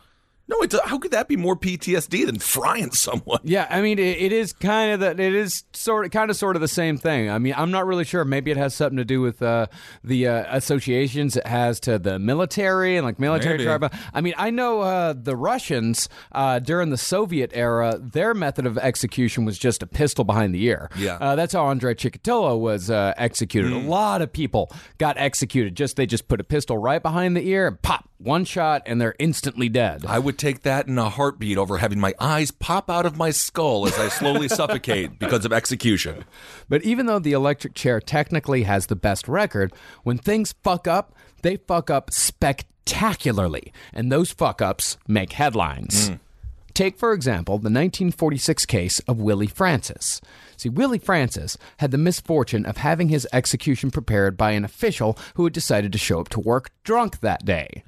No, 0.51 0.63
it's 0.63 0.77
how 0.85 0.99
could 0.99 1.13
that 1.13 1.29
be 1.29 1.37
more 1.37 1.55
PTSD 1.55 2.27
than 2.27 2.41
frying 2.41 2.91
someone? 2.91 3.39
Yeah, 3.45 3.69
I 3.71 3.81
mean, 3.81 4.01
it, 4.01 4.19
it 4.19 4.33
is 4.33 4.53
kind 4.53 4.93
of 4.93 5.01
that. 5.01 5.21
It 5.21 5.33
is 5.33 5.63
sort 5.73 6.07
of, 6.07 6.11
kind 6.11 6.29
of, 6.29 6.37
sort 6.37 6.57
of 6.57 6.61
the 6.63 6.67
same 6.67 6.99
thing. 6.99 7.31
I 7.31 7.39
mean, 7.39 7.55
I'm 7.57 7.71
not 7.71 7.87
really 7.87 8.05
sure. 8.05 8.25
Maybe 8.25 8.51
it 8.51 8.57
has 8.57 8.75
something 8.75 8.97
to 8.97 9.05
do 9.05 9.21
with 9.21 9.41
uh, 9.43 9.67
the 10.03 10.27
uh, 10.27 10.57
associations 10.57 11.37
it 11.37 11.47
has 11.47 11.79
to 11.81 12.01
the 12.01 12.19
military 12.19 12.97
and 12.97 13.07
like 13.07 13.21
military 13.21 13.59
Maybe. 13.59 13.65
tribal. 13.65 13.91
I 14.13 14.21
mean, 14.21 14.35
I 14.37 14.51
know 14.51 14.81
uh, 14.81 15.15
the 15.17 15.37
Russians 15.37 16.09
uh, 16.33 16.59
during 16.59 16.91
the 16.91 16.99
Soviet 16.99 17.53
era, 17.55 17.97
their 18.01 18.35
method 18.35 18.67
of 18.67 18.77
execution 18.77 19.45
was 19.45 19.57
just 19.57 19.85
a 19.85 19.87
pistol 19.87 20.25
behind 20.25 20.53
the 20.53 20.65
ear. 20.65 20.91
Yeah. 20.97 21.19
uh, 21.21 21.37
that's 21.37 21.53
how 21.53 21.67
Andrei 21.67 21.95
Chikatilo 21.95 22.59
was 22.59 22.91
uh, 22.91 23.15
executed. 23.17 23.73
A 23.73 23.79
lot 23.79 24.21
of 24.21 24.33
people 24.33 24.73
got 24.99 25.17
executed. 25.17 25.77
Just 25.77 25.95
they 25.95 26.07
just 26.07 26.27
put 26.27 26.41
a 26.41 26.45
pistol 26.45 26.77
right 26.77 27.01
behind 27.03 27.37
the 27.37 27.47
ear 27.47 27.69
and 27.69 27.81
pop 27.81 28.09
one 28.19 28.45
shot, 28.45 28.83
and 28.85 29.01
they're 29.01 29.15
instantly 29.19 29.69
dead. 29.69 30.05
I 30.07 30.19
would 30.19 30.37
take 30.41 30.63
that 30.63 30.89
in 30.89 30.99
a 30.99 31.11
heartbeat 31.11 31.59
over 31.59 31.79
having 31.79 32.01
my 32.01 32.15
eyes 32.19 32.51
pop 32.51 32.89
out 32.91 33.07
of 33.07 33.17
my 33.17 33.31
skull 33.31 33.87
as 33.87 33.99
I 33.99 34.09
slowly 34.09 34.49
suffocate 34.61 35.19
because 35.19 35.45
of 35.45 35.53
execution. 35.53 36.25
But 36.69 36.83
even 36.83 37.07
though 37.07 37.19
the 37.19 37.33
electric 37.33 37.75
chair 37.75 38.01
technically 38.01 38.63
has 38.63 38.87
the 38.87 38.97
best 38.97 39.29
record, 39.29 39.73
when 40.03 40.19
things 40.19 40.55
fuck 40.63 40.89
up, 40.89 41.15
they 41.43 41.57
fuck 41.57 41.91
up 41.91 42.11
spectacularly. 42.11 43.73
And 43.93 44.11
those 44.11 44.33
fuck 44.33 44.63
ups 44.63 44.97
make 45.07 45.33
headlines. 45.33 46.09
Hmm. 46.09 46.15
Take, 46.73 46.97
for 46.97 47.13
example, 47.13 47.57
the 47.57 47.65
1946 47.65 48.65
case 48.65 49.01
of 49.01 49.21
Willie 49.21 49.47
Francis. 49.47 50.21
See, 50.57 50.69
Willie 50.69 50.99
Francis 50.99 51.59
had 51.79 51.91
the 51.91 51.99
misfortune 51.99 52.65
of 52.65 52.79
having 52.79 53.09
his 53.09 53.29
execution 53.33 53.91
prepared 53.91 54.37
by 54.37 54.53
an 54.53 54.65
official 54.65 55.19
who 55.35 55.45
had 55.45 55.53
decided 55.53 55.93
to 55.93 55.99
show 55.99 56.21
up 56.21 56.29
to 56.31 56.41
work 56.41 56.71
drunk 56.85 57.21
that 57.21 57.45
day. 57.45 57.83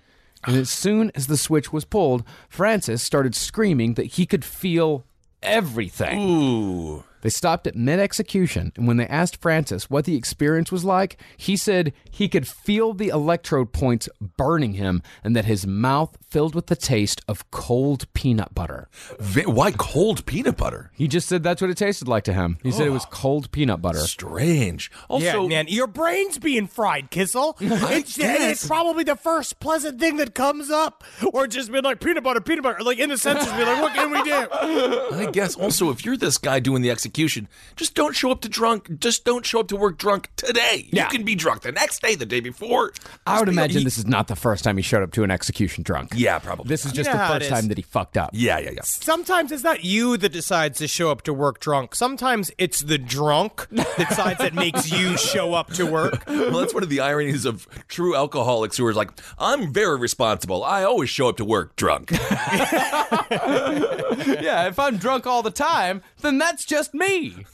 And 0.44 0.56
as 0.56 0.70
soon 0.70 1.12
as 1.14 1.26
the 1.26 1.36
switch 1.36 1.72
was 1.72 1.84
pulled, 1.84 2.24
Francis 2.48 3.02
started 3.02 3.34
screaming 3.34 3.94
that 3.94 4.06
he 4.06 4.26
could 4.26 4.44
feel 4.44 5.04
everything. 5.42 6.18
Ooh. 6.20 7.04
They 7.22 7.30
stopped 7.30 7.66
at 7.66 7.74
mid 7.74 7.98
execution, 7.98 8.72
and 8.76 8.86
when 8.86 8.98
they 8.98 9.06
asked 9.06 9.40
Francis 9.40 9.88
what 9.88 10.04
the 10.04 10.16
experience 10.16 10.70
was 10.70 10.84
like, 10.84 11.18
he 11.36 11.56
said 11.56 11.92
he 12.10 12.28
could 12.28 12.46
feel 12.46 12.92
the 12.92 13.08
electrode 13.08 13.72
points 13.72 14.08
burning 14.36 14.74
him 14.74 15.02
and 15.24 15.34
that 15.34 15.46
his 15.46 15.66
mouth 15.66 16.18
filled 16.28 16.54
with 16.54 16.66
the 16.66 16.76
taste 16.76 17.20
of 17.28 17.50
cold 17.50 18.12
peanut 18.12 18.54
butter. 18.54 18.88
Why 19.44 19.70
cold 19.72 20.26
peanut 20.26 20.56
butter? 20.56 20.90
He 20.94 21.06
just 21.08 21.28
said 21.28 21.42
that's 21.42 21.60
what 21.60 21.70
it 21.70 21.76
tasted 21.76 22.08
like 22.08 22.24
to 22.24 22.32
him. 22.32 22.58
He 22.62 22.72
said 22.72 22.86
it 22.86 22.90
was 22.90 23.04
cold 23.06 23.50
peanut 23.52 23.80
butter. 23.80 24.00
Strange. 24.00 24.90
Also, 25.08 25.42
yeah, 25.42 25.48
man, 25.48 25.66
your 25.68 25.86
brain's 25.86 26.38
being 26.38 26.66
fried, 26.66 27.10
Kissel. 27.10 27.56
It's, 27.60 28.18
and 28.18 28.42
it's 28.50 28.66
probably 28.66 29.04
the 29.04 29.16
first 29.16 29.60
pleasant 29.60 30.00
thing 30.00 30.16
that 30.16 30.34
comes 30.34 30.70
up, 30.70 31.04
or 31.32 31.46
just 31.46 31.70
be 31.70 31.80
like 31.80 32.00
peanut 32.00 32.24
butter, 32.24 32.40
peanut 32.40 32.64
butter, 32.64 32.82
like 32.82 32.98
in 32.98 33.10
the 33.10 33.18
senses, 33.18 33.52
be 33.52 33.64
like, 33.64 33.80
what 33.80 33.94
can 33.94 34.10
we 34.10 34.22
do? 34.22 34.48
I 35.16 35.30
guess 35.30 35.54
also 35.54 35.90
if 35.90 36.04
you're 36.04 36.16
this 36.16 36.38
guy 36.38 36.58
doing 36.58 36.82
the 36.82 36.90
execution, 36.90 37.11
just 37.12 37.94
don't 37.94 38.14
show 38.14 38.30
up 38.30 38.40
to 38.42 38.48
drunk. 38.48 38.98
Just 38.98 39.24
don't 39.24 39.44
show 39.46 39.60
up 39.60 39.68
to 39.68 39.76
work 39.76 39.98
drunk 39.98 40.30
today. 40.36 40.88
Yeah. 40.92 41.04
You 41.04 41.08
can 41.10 41.24
be 41.24 41.34
drunk 41.34 41.62
the 41.62 41.72
next 41.72 42.02
day, 42.02 42.14
the 42.14 42.26
day 42.26 42.40
before. 42.40 42.92
I 43.26 43.38
would 43.38 43.46
be- 43.46 43.52
imagine 43.52 43.78
he- 43.78 43.84
this 43.84 43.98
is 43.98 44.06
not 44.06 44.28
the 44.28 44.36
first 44.36 44.64
time 44.64 44.76
he 44.76 44.82
showed 44.82 45.02
up 45.02 45.12
to 45.12 45.22
an 45.24 45.30
execution 45.30 45.82
drunk. 45.82 46.12
Yeah, 46.14 46.38
probably. 46.38 46.68
This 46.68 46.80
is 46.84 46.92
not. 46.92 46.94
just 46.96 47.10
know 47.10 47.16
the 47.34 47.40
first 47.40 47.50
time 47.50 47.68
that 47.68 47.76
he 47.78 47.82
fucked 47.82 48.16
up. 48.16 48.30
Yeah, 48.32 48.58
yeah, 48.58 48.70
yeah. 48.70 48.80
Sometimes 48.82 49.52
it's 49.52 49.62
not 49.64 49.84
you 49.84 50.16
that 50.16 50.30
decides 50.32 50.78
to 50.78 50.88
show 50.88 51.10
up 51.10 51.22
to 51.22 51.32
work 51.32 51.60
drunk. 51.60 51.94
Sometimes 51.94 52.50
it's 52.58 52.80
the 52.80 52.98
drunk 52.98 53.66
that 53.70 53.88
decides 53.96 54.38
that 54.38 54.54
makes 54.54 54.90
you 54.90 55.16
show 55.16 55.54
up 55.54 55.72
to 55.74 55.84
work. 55.86 56.24
Well, 56.42 56.60
that's 56.60 56.74
one 56.74 56.82
of 56.82 56.88
the 56.88 57.00
ironies 57.00 57.44
of 57.44 57.66
true 57.88 58.14
alcoholics 58.16 58.76
who 58.76 58.84
are 58.86 58.92
like, 58.94 59.10
I'm 59.38 59.72
very 59.72 59.96
responsible. 59.98 60.64
I 60.64 60.82
always 60.82 61.08
show 61.08 61.28
up 61.28 61.36
to 61.38 61.44
work 61.44 61.76
drunk. 61.76 62.10
yeah, 63.30 64.66
if 64.68 64.78
I'm 64.78 64.96
drunk 64.96 65.26
all 65.26 65.42
the 65.42 65.50
time, 65.50 66.02
then 66.20 66.38
that's 66.38 66.64
just 66.64 66.94
me. 66.94 67.01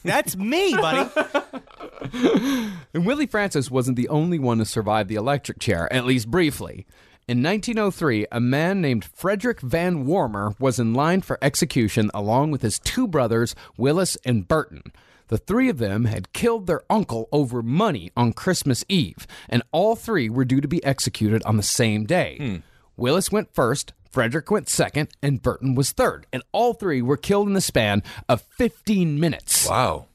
That's 0.03 0.35
me, 0.35 0.73
buddy. 0.73 1.09
And 2.93 3.05
Willie 3.05 3.27
Francis 3.27 3.69
wasn't 3.69 3.97
the 3.97 4.09
only 4.09 4.39
one 4.39 4.57
to 4.57 4.65
survive 4.65 5.07
the 5.07 5.15
electric 5.15 5.59
chair, 5.59 5.91
at 5.93 6.05
least 6.05 6.31
briefly. 6.31 6.87
In 7.27 7.43
1903, 7.43 8.25
a 8.31 8.39
man 8.39 8.81
named 8.81 9.05
Frederick 9.05 9.61
Van 9.61 10.05
Wormer 10.05 10.59
was 10.59 10.79
in 10.79 10.95
line 10.95 11.21
for 11.21 11.37
execution 11.43 12.09
along 12.13 12.49
with 12.49 12.63
his 12.63 12.79
two 12.79 13.07
brothers, 13.07 13.53
Willis 13.77 14.17
and 14.25 14.47
Burton. 14.47 14.81
The 15.27 15.37
three 15.37 15.69
of 15.69 15.77
them 15.77 16.05
had 16.05 16.33
killed 16.33 16.65
their 16.65 16.81
uncle 16.89 17.29
over 17.31 17.61
money 17.61 18.11
on 18.17 18.33
Christmas 18.33 18.83
Eve, 18.89 19.27
and 19.47 19.61
all 19.71 19.95
three 19.95 20.27
were 20.27 20.45
due 20.45 20.61
to 20.61 20.67
be 20.67 20.83
executed 20.83 21.43
on 21.43 21.57
the 21.57 21.63
same 21.63 22.05
day. 22.05 22.37
Hmm. 22.39 22.55
Willis 22.97 23.31
went 23.31 23.53
first, 23.53 23.93
Frederick 24.11 24.49
went 24.49 24.69
second, 24.69 25.09
and 25.21 25.41
Burton 25.41 25.75
was 25.75 25.91
third, 25.91 26.25
and 26.33 26.41
all 26.51 26.73
three 26.73 27.01
were 27.01 27.17
killed 27.17 27.47
in 27.47 27.53
the 27.53 27.61
span 27.61 28.01
of 28.27 28.41
15 28.57 29.19
minutes. 29.19 29.67
wow. 29.67 30.05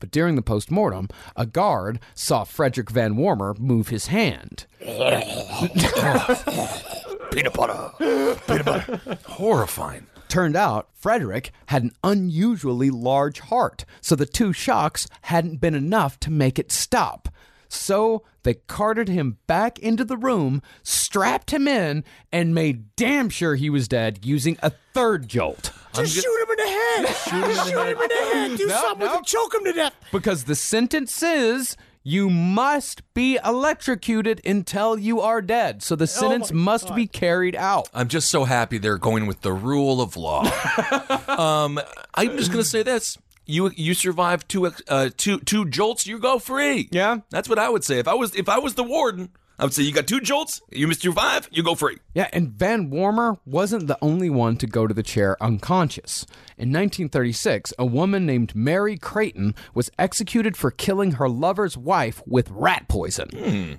But 0.00 0.10
during 0.10 0.34
the 0.36 0.42
postmortem, 0.42 1.08
a 1.34 1.46
guard 1.46 1.98
saw 2.14 2.44
Frederick 2.44 2.90
Van 2.90 3.14
Wormer 3.14 3.58
move 3.58 3.88
his 3.88 4.08
hand. 4.08 4.66
Peanut 7.30 7.54
butter. 7.54 7.90
Peanut 8.46 8.64
butter. 8.66 9.18
Horrifying. 9.26 10.06
Turned 10.28 10.56
out, 10.56 10.88
Frederick 10.94 11.52
had 11.66 11.84
an 11.84 11.92
unusually 12.02 12.90
large 12.90 13.40
heart, 13.40 13.84
so 14.00 14.14
the 14.16 14.26
two 14.26 14.52
shocks 14.52 15.06
hadn't 15.22 15.60
been 15.60 15.74
enough 15.74 16.18
to 16.20 16.30
make 16.30 16.58
it 16.58 16.72
stop. 16.72 17.28
So 17.68 18.22
they 18.42 18.54
carted 18.54 19.08
him 19.08 19.38
back 19.46 19.78
into 19.78 20.04
the 20.04 20.16
room, 20.16 20.62
strapped 20.82 21.50
him 21.52 21.66
in, 21.66 22.04
and 22.32 22.54
made 22.54 22.94
damn 22.96 23.28
sure 23.30 23.54
he 23.54 23.70
was 23.70 23.88
dead 23.88 24.20
using 24.24 24.56
a 24.62 24.72
third 24.92 25.28
jolt. 25.28 25.72
Just 25.94 26.14
shoot 26.14 26.42
him 26.42 26.50
in 26.50 26.56
the 26.56 26.70
head. 26.72 27.06
Just 27.06 27.68
shoot 27.68 27.78
him 27.78 27.98
in 28.02 28.08
the 28.08 28.14
head. 28.32 28.56
Do 28.58 28.66
No, 28.66 28.80
something 28.80 29.06
no. 29.06 29.18
to 29.18 29.24
choke 29.24 29.54
him 29.54 29.64
to 29.64 29.72
death. 29.72 29.94
Because 30.12 30.44
the 30.44 30.54
sentence 30.54 31.22
is 31.22 31.76
you 32.06 32.28
must 32.28 33.02
be 33.14 33.38
electrocuted 33.42 34.40
until 34.44 34.98
you 34.98 35.20
are 35.22 35.40
dead. 35.40 35.82
So 35.82 35.96
the 35.96 36.06
sentence 36.06 36.52
my 36.52 36.60
must 36.62 36.94
be 36.94 37.06
carried 37.06 37.56
out. 37.56 37.88
I'm 37.94 38.08
just 38.08 38.30
so 38.30 38.44
happy 38.44 38.76
they're 38.76 38.98
going 38.98 39.26
with 39.26 39.40
the 39.40 39.54
rule 39.54 40.02
of 40.02 40.14
law. 40.16 40.42
um, 41.28 41.80
I'm 42.14 42.36
just 42.36 42.50
gonna 42.50 42.62
say 42.62 42.82
this: 42.82 43.16
you 43.46 43.70
you 43.76 43.94
survive 43.94 44.46
two 44.48 44.72
uh, 44.88 45.10
two 45.16 45.38
two 45.40 45.64
jolts, 45.66 46.06
you 46.06 46.18
go 46.18 46.38
free. 46.38 46.88
Yeah. 46.90 47.18
that's 47.30 47.48
what 47.48 47.58
I 47.58 47.68
would 47.68 47.84
say 47.84 47.98
if 47.98 48.08
I 48.08 48.14
was 48.14 48.34
if 48.34 48.48
I 48.48 48.58
was 48.58 48.74
the 48.74 48.84
warden. 48.84 49.30
I 49.58 49.64
would 49.64 49.72
say 49.72 49.84
you 49.84 49.92
got 49.92 50.08
two 50.08 50.20
jolts, 50.20 50.60
you 50.72 50.88
missed 50.88 51.04
your 51.04 51.12
five, 51.12 51.48
you 51.52 51.62
go 51.62 51.76
free. 51.76 51.98
Yeah, 52.12 52.28
and 52.32 52.48
Van 52.50 52.90
Wormer 52.90 53.38
wasn't 53.46 53.86
the 53.86 53.96
only 54.02 54.28
one 54.28 54.56
to 54.56 54.66
go 54.66 54.86
to 54.88 54.92
the 54.94 55.02
chair 55.04 55.36
unconscious. 55.40 56.26
In 56.58 56.70
1936, 56.72 57.72
a 57.78 57.86
woman 57.86 58.26
named 58.26 58.54
Mary 58.56 58.96
Creighton 58.96 59.54
was 59.72 59.90
executed 59.98 60.56
for 60.56 60.70
killing 60.72 61.12
her 61.12 61.28
lover's 61.28 61.76
wife 61.76 62.20
with 62.26 62.50
rat 62.50 62.88
poison. 62.88 63.28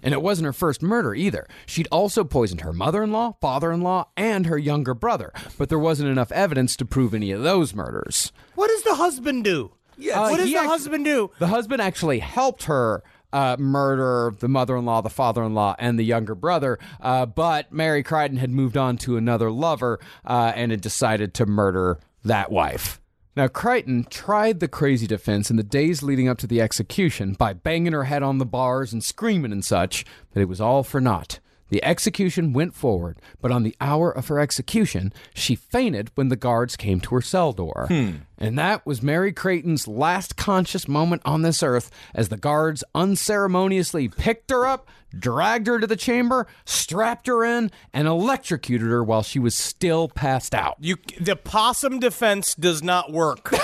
And 0.02 0.14
it 0.14 0.22
wasn't 0.22 0.46
her 0.46 0.54
first 0.54 0.82
murder 0.82 1.14
either. 1.14 1.46
She'd 1.66 1.88
also 1.92 2.24
poisoned 2.24 2.62
her 2.62 2.72
mother 2.74 3.04
in 3.04 3.12
law, 3.12 3.34
father 3.42 3.72
in 3.72 3.82
law, 3.82 4.08
and 4.16 4.46
her 4.46 4.58
younger 4.58 4.94
brother, 4.94 5.34
but 5.58 5.68
there 5.70 5.80
wasn't 5.80 6.10
enough 6.10 6.32
evidence 6.32 6.76
to 6.78 6.86
prove 6.86 7.14
any 7.14 7.32
of 7.32 7.44
those 7.44 7.74
murders. 7.76 8.32
What 8.56 8.68
does 8.70 8.84
the 8.84 8.96
husband 8.96 9.44
do? 9.44 9.72
Yeah, 9.98 10.20
what 10.22 10.34
Uh, 10.34 10.38
does 10.38 10.50
the 10.52 10.58
act- 10.58 10.68
husband 10.68 11.06
do? 11.06 11.32
The 11.40 11.48
husband 11.48 11.82
actually 11.82 12.20
helped 12.20 12.64
her 12.64 13.02
uh, 13.36 13.58
murder 13.60 14.34
the 14.40 14.48
mother 14.48 14.78
in 14.78 14.86
law, 14.86 15.02
the 15.02 15.10
father 15.10 15.44
in 15.44 15.54
law, 15.54 15.76
and 15.78 16.00
the 16.00 16.06
younger 16.06 16.34
brother, 16.34 16.80
uh, 17.02 17.26
but 17.26 17.70
Mary 17.70 18.02
Creighton 18.02 18.38
had 18.38 18.50
moved 18.50 18.78
on 18.78 18.96
to 19.00 19.18
another 19.18 19.52
lover 19.52 20.00
uh, 20.24 20.54
and 20.56 20.72
had 20.72 20.80
decided 20.80 21.34
to 21.34 21.46
murder 21.46 22.00
that 22.24 22.50
wife. 22.50 23.02
Now, 23.36 23.50
Creighton 23.50 24.06
tried 24.10 24.62
the 24.62 24.70
crazy 24.70 25.06
defense 25.06 25.50
in 25.50 25.58
the 25.58 25.64
days 25.64 26.02
leading 26.02 26.30
up 26.30 26.38
to 26.38 26.48
the 26.48 26.62
execution 26.62 27.34
by 27.34 27.52
banging 27.52 27.92
her 27.92 28.06
head 28.06 28.24
on 28.24 28.38
the 28.38 28.46
bars 28.46 28.94
and 28.94 29.04
screaming 29.04 29.52
and 29.52 29.66
such, 29.66 30.06
but 30.34 30.40
it 30.40 30.48
was 30.48 30.62
all 30.62 30.84
for 30.84 31.02
naught. 31.02 31.40
The 31.70 31.84
execution 31.84 32.53
went 32.53 32.76
forward, 32.76 33.20
but 33.41 33.51
on 33.51 33.63
the 33.63 33.76
hour 33.82 34.11
of 34.11 34.28
her 34.28 34.39
execution, 34.39 35.11
she 35.34 35.55
fainted 35.55 36.11
when 36.16 36.30
the 36.30 36.36
guards 36.36 36.76
came 36.76 36.99
to 37.01 37.16
her 37.16 37.22
cell 37.22 37.53
door. 37.53 37.86
Hmm. 37.88 38.11
And 38.38 38.57
that 38.59 38.86
was 38.86 39.01
Mary 39.01 39.34
Creighton's 39.34 39.88
last 39.88 40.36
conscious 40.36 40.88
moment 40.88 41.24
on 41.26 41.41
this 41.41 41.63
earth 41.63 41.89
as 42.13 42.30
the 42.30 42.38
guards 42.38 42.84
unceremoniously 42.93 44.09
picked 44.09 44.51
her 44.51 44.68
up, 44.68 44.88
dragged 45.18 45.66
her 45.66 45.80
to 45.80 45.88
the 45.88 45.95
chamber, 45.95 46.45
strapped 46.66 47.26
her 47.28 47.43
in, 47.43 47.72
and 47.93 48.07
electrocuted 48.07 48.88
her 48.88 49.03
while 49.03 49.24
she 49.24 49.39
was 49.39 49.55
still 49.55 50.07
passed 50.07 50.53
out. 50.53 50.76
You, 50.80 50.97
the 51.20 51.36
possum 51.36 51.99
defense 51.99 52.53
does 52.53 52.84
not 52.84 53.11
work. 53.11 53.51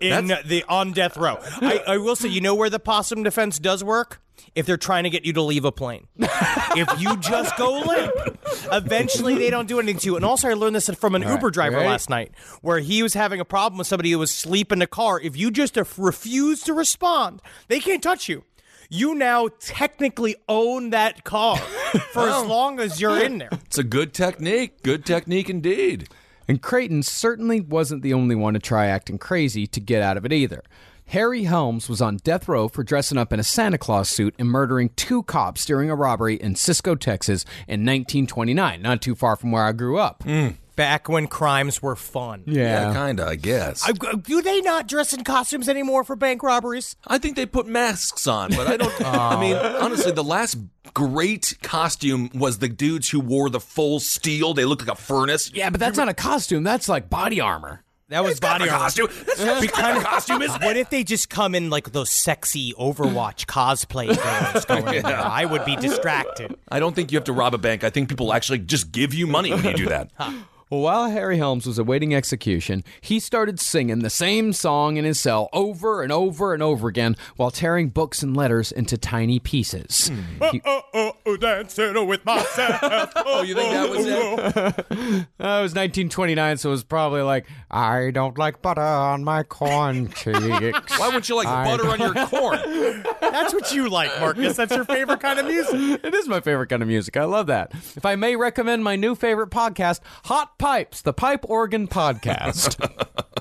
In 0.00 0.28
the 0.28 0.64
on 0.68 0.92
death 0.92 1.16
row, 1.16 1.38
I, 1.40 1.82
I 1.84 1.96
will 1.96 2.14
say, 2.14 2.28
you 2.28 2.40
know 2.40 2.54
where 2.54 2.70
the 2.70 2.78
possum 2.78 3.24
defense 3.24 3.58
does 3.58 3.82
work? 3.82 4.20
If 4.54 4.66
they're 4.66 4.76
trying 4.76 5.04
to 5.04 5.10
get 5.10 5.24
you 5.24 5.32
to 5.34 5.42
leave 5.42 5.64
a 5.64 5.72
plane, 5.72 6.06
if 6.18 7.00
you 7.00 7.16
just 7.18 7.56
go 7.56 7.80
limp, 7.80 8.38
eventually 8.72 9.36
they 9.36 9.50
don't 9.50 9.68
do 9.68 9.78
anything 9.78 9.98
to 10.00 10.06
you. 10.06 10.16
And 10.16 10.24
also, 10.24 10.48
I 10.48 10.54
learned 10.54 10.76
this 10.76 10.88
from 10.90 11.14
an 11.14 11.22
Uber 11.22 11.50
driver 11.50 11.76
right. 11.76 11.86
last 11.86 12.10
night, 12.10 12.32
where 12.62 12.78
he 12.78 13.02
was 13.02 13.14
having 13.14 13.40
a 13.40 13.44
problem 13.44 13.78
with 13.78 13.86
somebody 13.86 14.10
who 14.10 14.18
was 14.18 14.30
asleep 14.30 14.72
in 14.72 14.78
the 14.78 14.86
car. 14.86 15.20
If 15.20 15.36
you 15.36 15.50
just 15.50 15.76
refuse 15.96 16.62
to 16.62 16.74
respond, 16.74 17.42
they 17.68 17.80
can't 17.80 18.02
touch 18.02 18.28
you. 18.28 18.44
You 18.90 19.14
now 19.14 19.48
technically 19.60 20.36
own 20.48 20.90
that 20.90 21.22
car 21.24 21.58
for 21.58 22.28
as 22.28 22.34
oh. 22.42 22.46
long 22.46 22.80
as 22.80 23.00
you're 23.00 23.22
in 23.22 23.38
there. 23.38 23.50
It's 23.52 23.76
a 23.76 23.84
good 23.84 24.14
technique. 24.14 24.82
Good 24.82 25.04
technique 25.04 25.50
indeed. 25.50 26.08
And 26.48 26.62
Creighton 26.62 27.02
certainly 27.02 27.60
wasn't 27.60 28.00
the 28.00 28.14
only 28.14 28.34
one 28.34 28.54
to 28.54 28.58
try 28.58 28.86
acting 28.86 29.18
crazy 29.18 29.66
to 29.66 29.80
get 29.80 30.02
out 30.02 30.16
of 30.16 30.24
it 30.24 30.32
either. 30.32 30.62
Harry 31.08 31.44
Helms 31.44 31.88
was 31.88 32.02
on 32.02 32.18
death 32.18 32.48
row 32.48 32.68
for 32.68 32.84
dressing 32.84 33.16
up 33.16 33.32
in 33.32 33.40
a 33.40 33.42
Santa 33.42 33.78
Claus 33.78 34.10
suit 34.10 34.34
and 34.38 34.46
murdering 34.46 34.90
two 34.90 35.22
cops 35.22 35.64
during 35.64 35.88
a 35.88 35.94
robbery 35.94 36.34
in 36.34 36.54
Cisco, 36.54 36.94
Texas 36.94 37.44
in 37.66 37.80
1929, 37.80 38.82
not 38.82 39.00
too 39.00 39.14
far 39.14 39.34
from 39.34 39.50
where 39.50 39.64
I 39.64 39.72
grew 39.72 39.98
up. 39.98 40.22
Hmm. 40.24 40.48
Back 40.76 41.08
when 41.08 41.26
crimes 41.26 41.80
were 41.80 41.96
fun. 41.96 42.42
Yeah, 42.46 42.92
kinda, 42.92 43.26
I 43.26 43.36
guess. 43.36 43.82
I, 43.84 43.92
uh, 43.92 44.16
do 44.16 44.42
they 44.42 44.60
not 44.60 44.86
dress 44.86 45.14
in 45.14 45.24
costumes 45.24 45.66
anymore 45.68 46.04
for 46.04 46.14
bank 46.14 46.42
robberies? 46.42 46.94
I 47.06 47.16
think 47.16 47.36
they 47.36 47.46
put 47.46 47.66
masks 47.66 48.26
on, 48.26 48.50
but 48.50 48.66
I 48.66 48.76
don't. 48.76 48.92
I 49.04 49.40
mean, 49.40 49.56
oh. 49.56 49.78
honestly, 49.80 50.12
the 50.12 50.22
last 50.22 50.58
great 50.92 51.56
costume 51.62 52.30
was 52.34 52.58
the 52.58 52.68
dudes 52.68 53.08
who 53.08 53.18
wore 53.18 53.48
the 53.48 53.60
full 53.60 53.98
steel. 53.98 54.52
They 54.52 54.66
looked 54.66 54.86
like 54.86 54.96
a 54.96 55.00
furnace. 55.00 55.50
Yeah, 55.52 55.70
but 55.70 55.80
that's 55.80 55.96
not 55.96 56.08
a 56.08 56.14
costume. 56.14 56.64
That's 56.64 56.88
like 56.88 57.08
body 57.08 57.40
armor. 57.40 57.82
That 58.08 58.24
was 58.24 58.40
body 58.40 58.68
armor. 58.68 58.78
costume. 58.78 59.08
That's 59.26 59.44
not 59.44 59.60
Be 59.60 59.68
kind 59.68 59.98
of 59.98 60.04
costume, 60.04 60.40
isn't 60.40 60.62
What 60.62 60.76
if 60.76 60.88
they 60.88 61.04
just 61.04 61.28
come 61.28 61.54
in 61.54 61.68
like 61.68 61.92
those 61.92 62.10
sexy 62.10 62.72
Overwatch 62.74 63.44
cosplay 63.46 64.06
girls 64.16 64.64
going 64.64 64.94
in 64.94 65.02
there? 65.02 65.18
I 65.18 65.44
would 65.44 65.64
be 65.66 65.76
distracted. 65.76 66.56
I 66.70 66.80
don't 66.80 66.94
think 66.96 67.12
you 67.12 67.16
have 67.16 67.24
to 67.24 67.32
rob 67.32 67.54
a 67.54 67.58
bank. 67.58 67.84
I 67.84 67.90
think 67.90 68.08
people 68.08 68.32
actually 68.32 68.60
just 68.60 68.92
give 68.92 69.12
you 69.12 69.26
money 69.26 69.52
when 69.52 69.64
you 69.64 69.74
do 69.74 69.86
that. 69.86 70.10
Well, 70.18 70.44
while 70.68 71.10
Harry 71.10 71.38
Helms 71.38 71.66
was 71.66 71.78
awaiting 71.78 72.14
execution, 72.14 72.84
he 73.00 73.18
started 73.20 73.58
singing 73.60 74.00
the 74.00 74.10
same 74.10 74.52
song 74.52 74.96
in 74.96 75.04
his 75.04 75.18
cell 75.18 75.48
over 75.52 76.02
and 76.02 76.12
over 76.12 76.54
and 76.54 76.62
over 76.62 76.88
again 76.88 77.16
while 77.36 77.50
tearing 77.50 77.88
books 77.88 78.22
and 78.22 78.36
letters 78.36 78.70
into 78.72 78.96
tiny 78.98 79.38
pieces. 79.38 80.10
He- 80.52 80.60
Oh, 80.64 80.82
oh, 80.94 81.12
oh, 81.26 81.36
dancing 81.36 82.06
with 82.06 82.24
myself. 82.24 83.12
Oh, 83.30 83.42
you 83.42 83.54
think 83.54 83.70
that 83.72 83.88
was 83.90 84.06
it? 84.06 84.38
Uh, 84.38 84.72
it 84.88 85.26
was 85.38 85.74
1929, 85.74 86.56
so 86.58 86.68
it 86.68 86.72
was 86.72 86.84
probably 86.84 87.22
like, 87.22 87.46
I 87.70 88.10
don't 88.10 88.36
like 88.38 88.62
butter 88.62 88.80
on 88.80 89.24
my 89.24 89.42
corn 89.42 90.08
cheeks. 90.14 90.98
Why 90.98 91.06
wouldn't 91.06 91.28
you 91.28 91.36
like 91.36 91.46
butter 91.46 91.88
on 91.88 91.98
your 92.00 92.14
corn? 92.26 93.04
That's 93.20 93.52
what 93.54 93.72
you 93.72 93.88
like, 93.88 94.10
Marcus. 94.20 94.56
That's 94.56 94.74
your 94.74 94.84
favorite 94.84 95.20
kind 95.20 95.38
of 95.38 95.46
music. 95.46 96.00
it 96.04 96.14
is 96.14 96.28
my 96.28 96.40
favorite 96.40 96.68
kind 96.68 96.82
of 96.82 96.88
music. 96.88 97.16
I 97.16 97.24
love 97.24 97.46
that. 97.48 97.72
If 97.96 98.04
I 98.04 98.16
may 98.16 98.36
recommend 98.36 98.82
my 98.84 98.96
new 98.96 99.14
favorite 99.14 99.50
podcast, 99.50 100.00
Hot 100.24 100.57
Pipes, 100.58 101.02
the 101.02 101.12
Pipe 101.12 101.44
Organ 101.48 101.86
Podcast. 101.88 102.76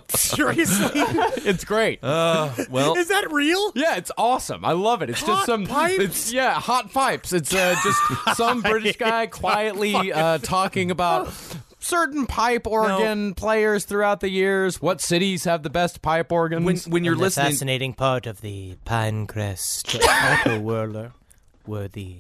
Seriously? 0.16 0.92
it's 0.94 1.66
great. 1.66 2.02
Well, 2.02 2.96
Is 2.98 3.08
that 3.10 3.32
real? 3.32 3.72
yeah, 3.76 3.98
it's 3.98 4.12
awesome. 4.18 4.64
I 4.64 4.72
love 4.74 5.02
it. 5.02 5.10
It's 5.10 5.22
Hot 5.22 5.28
just 5.28 5.46
some 5.48 5.66
pipes? 5.66 6.00
It's 6.04 6.34
yeah, 6.34 6.54
hot 6.54 6.94
pipes. 6.94 7.34
It's 7.34 7.54
uh, 7.54 7.76
just 7.84 8.00
some 8.38 8.62
British 8.62 8.98
guy 8.98 9.28
quietly 9.28 10.14
uh, 10.14 10.38
talking 10.38 10.92
about 10.92 11.34
certain 11.80 12.26
pipe 12.28 12.66
organ 12.68 13.34
players 13.34 13.86
throughout 13.86 14.20
the 14.22 14.30
years. 14.30 14.82
What 14.82 15.02
cities 15.02 15.44
have 15.44 15.64
the 15.64 15.70
best 15.70 16.02
pipe 16.02 16.32
organs? 16.32 16.66
when 16.66 16.78
when 16.92 17.04
you're 17.04 17.16
the 17.16 17.22
listening, 17.22 17.52
fascinating 17.52 17.94
part 17.94 18.26
of 18.28 18.42
the 18.42 18.78
Pinecrest 18.86 20.00
auto 20.42 20.60
whirler 20.62 21.14
were 21.66 21.88
the 21.88 22.18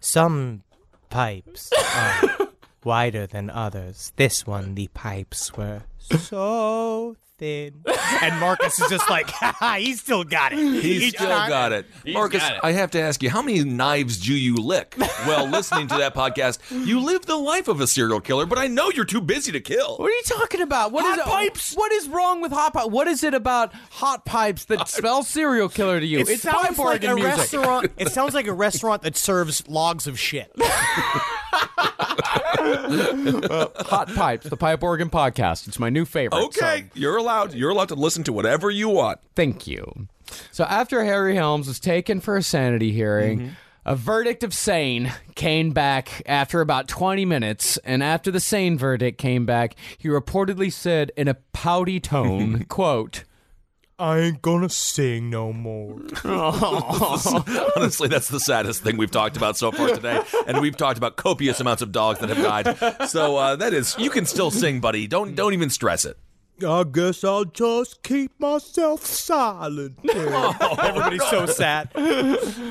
some 0.00 0.62
pipes 1.10 1.70
are 1.72 2.45
wider 2.86 3.26
than 3.26 3.50
others. 3.50 4.12
This 4.16 4.46
one, 4.46 4.74
the 4.76 4.86
pipes 4.94 5.52
were 5.56 5.82
so 5.98 7.16
thin. 7.38 7.82
And 8.22 8.40
Marcus 8.40 8.80
is 8.80 8.88
just 8.88 9.10
like, 9.10 9.28
"Haha, 9.30 9.76
he 9.76 9.92
still 9.94 10.24
got 10.24 10.52
it. 10.54 10.58
He's 10.58 11.02
Each 11.02 11.14
still 11.16 11.28
time- 11.28 11.50
got 11.50 11.72
it. 11.72 11.84
Marcus, 12.06 12.40
got 12.40 12.54
it. 12.54 12.60
I 12.62 12.72
have 12.72 12.92
to 12.92 13.00
ask 13.00 13.22
you, 13.22 13.28
how 13.28 13.42
many 13.42 13.62
knives 13.62 14.18
do 14.18 14.32
you 14.32 14.54
lick? 14.56 14.94
Well, 15.26 15.46
listening 15.50 15.88
to 15.88 15.96
that 15.98 16.14
podcast, 16.14 16.60
you 16.86 17.00
live 17.00 17.26
the 17.26 17.36
life 17.36 17.68
of 17.68 17.80
a 17.82 17.86
serial 17.86 18.20
killer, 18.22 18.46
but 18.46 18.56
I 18.58 18.68
know 18.68 18.88
you're 18.90 19.04
too 19.04 19.20
busy 19.20 19.52
to 19.52 19.60
kill. 19.60 19.96
What 19.98 20.06
are 20.06 20.14
you 20.14 20.22
talking 20.24 20.62
about? 20.62 20.92
What 20.92 21.04
Hot 21.04 21.18
is 21.18 21.24
pipes! 21.24 21.74
What 21.74 21.92
is 21.92 22.08
wrong 22.08 22.40
with 22.40 22.52
hot 22.52 22.72
pipes? 22.72 22.88
What 22.88 23.06
is 23.08 23.22
it 23.22 23.34
about 23.34 23.74
hot 23.90 24.24
pipes 24.24 24.64
that 24.66 24.88
spells 24.88 25.28
serial 25.28 25.68
killer 25.68 26.00
to 26.00 26.06
you? 26.06 26.20
It 26.20 26.30
it's 26.30 26.42
sounds 26.42 26.68
pipe 26.68 26.78
like 26.78 27.04
a 27.04 27.14
music. 27.16 27.36
restaurant. 27.36 27.92
It 27.98 28.12
sounds 28.12 28.32
like 28.32 28.46
a 28.46 28.54
restaurant 28.54 29.02
that 29.02 29.16
serves 29.16 29.66
logs 29.68 30.06
of 30.06 30.18
shit. 30.18 30.50
Uh, 33.46 33.68
Hot 33.84 34.08
Pipes, 34.14 34.48
the 34.48 34.56
Pipe 34.56 34.82
Organ 34.82 35.10
Podcast. 35.10 35.68
It's 35.68 35.78
my 35.78 35.90
new 35.90 36.04
favorite. 36.04 36.44
Okay, 36.46 36.86
so 36.92 37.00
you're 37.00 37.16
allowed. 37.16 37.54
You're 37.54 37.70
allowed 37.70 37.88
to 37.88 37.94
listen 37.94 38.24
to 38.24 38.32
whatever 38.32 38.70
you 38.70 38.88
want. 38.88 39.20
thank 39.34 39.66
you. 39.66 40.08
So 40.50 40.64
after 40.64 41.04
Harry 41.04 41.36
Helms 41.36 41.68
was 41.68 41.80
taken 41.80 42.20
for 42.20 42.36
a 42.36 42.42
sanity 42.42 42.92
hearing, 42.92 43.38
mm-hmm. 43.38 43.48
a 43.84 43.96
verdict 43.96 44.42
of 44.42 44.52
sane 44.52 45.12
came 45.34 45.70
back 45.70 46.22
after 46.26 46.60
about 46.60 46.88
20 46.88 47.24
minutes, 47.24 47.76
and 47.78 48.02
after 48.02 48.30
the 48.30 48.40
sane 48.40 48.76
verdict 48.78 49.18
came 49.18 49.46
back, 49.46 49.76
he 49.98 50.08
reportedly 50.08 50.72
said 50.72 51.12
in 51.16 51.28
a 51.28 51.34
pouty 51.52 52.00
tone, 52.00 52.64
quote, 52.68 53.24
I 53.98 54.18
ain't 54.18 54.42
gonna 54.42 54.68
sing 54.68 55.30
no 55.30 55.54
more. 55.54 55.98
Honestly, 56.24 58.08
that's 58.08 58.28
the 58.28 58.40
saddest 58.40 58.82
thing 58.82 58.98
we've 58.98 59.10
talked 59.10 59.38
about 59.38 59.56
so 59.56 59.72
far 59.72 59.88
today, 59.88 60.20
and 60.46 60.60
we've 60.60 60.76
talked 60.76 60.98
about 60.98 61.16
copious 61.16 61.60
amounts 61.60 61.80
of 61.80 61.92
dogs 61.92 62.18
that 62.20 62.28
have 62.28 62.76
died. 62.76 63.08
So 63.08 63.36
uh, 63.36 63.56
that 63.56 63.72
is, 63.72 63.96
you 63.98 64.10
can 64.10 64.26
still 64.26 64.50
sing, 64.50 64.80
buddy. 64.80 65.06
Don't 65.06 65.34
don't 65.34 65.54
even 65.54 65.70
stress 65.70 66.04
it. 66.04 66.18
I 66.66 66.84
guess 66.84 67.24
I'll 67.24 67.46
just 67.46 68.02
keep 68.02 68.38
myself 68.38 69.04
silent. 69.04 69.98
Everybody's 70.14 71.26
so 71.28 71.46
sad. 71.46 71.90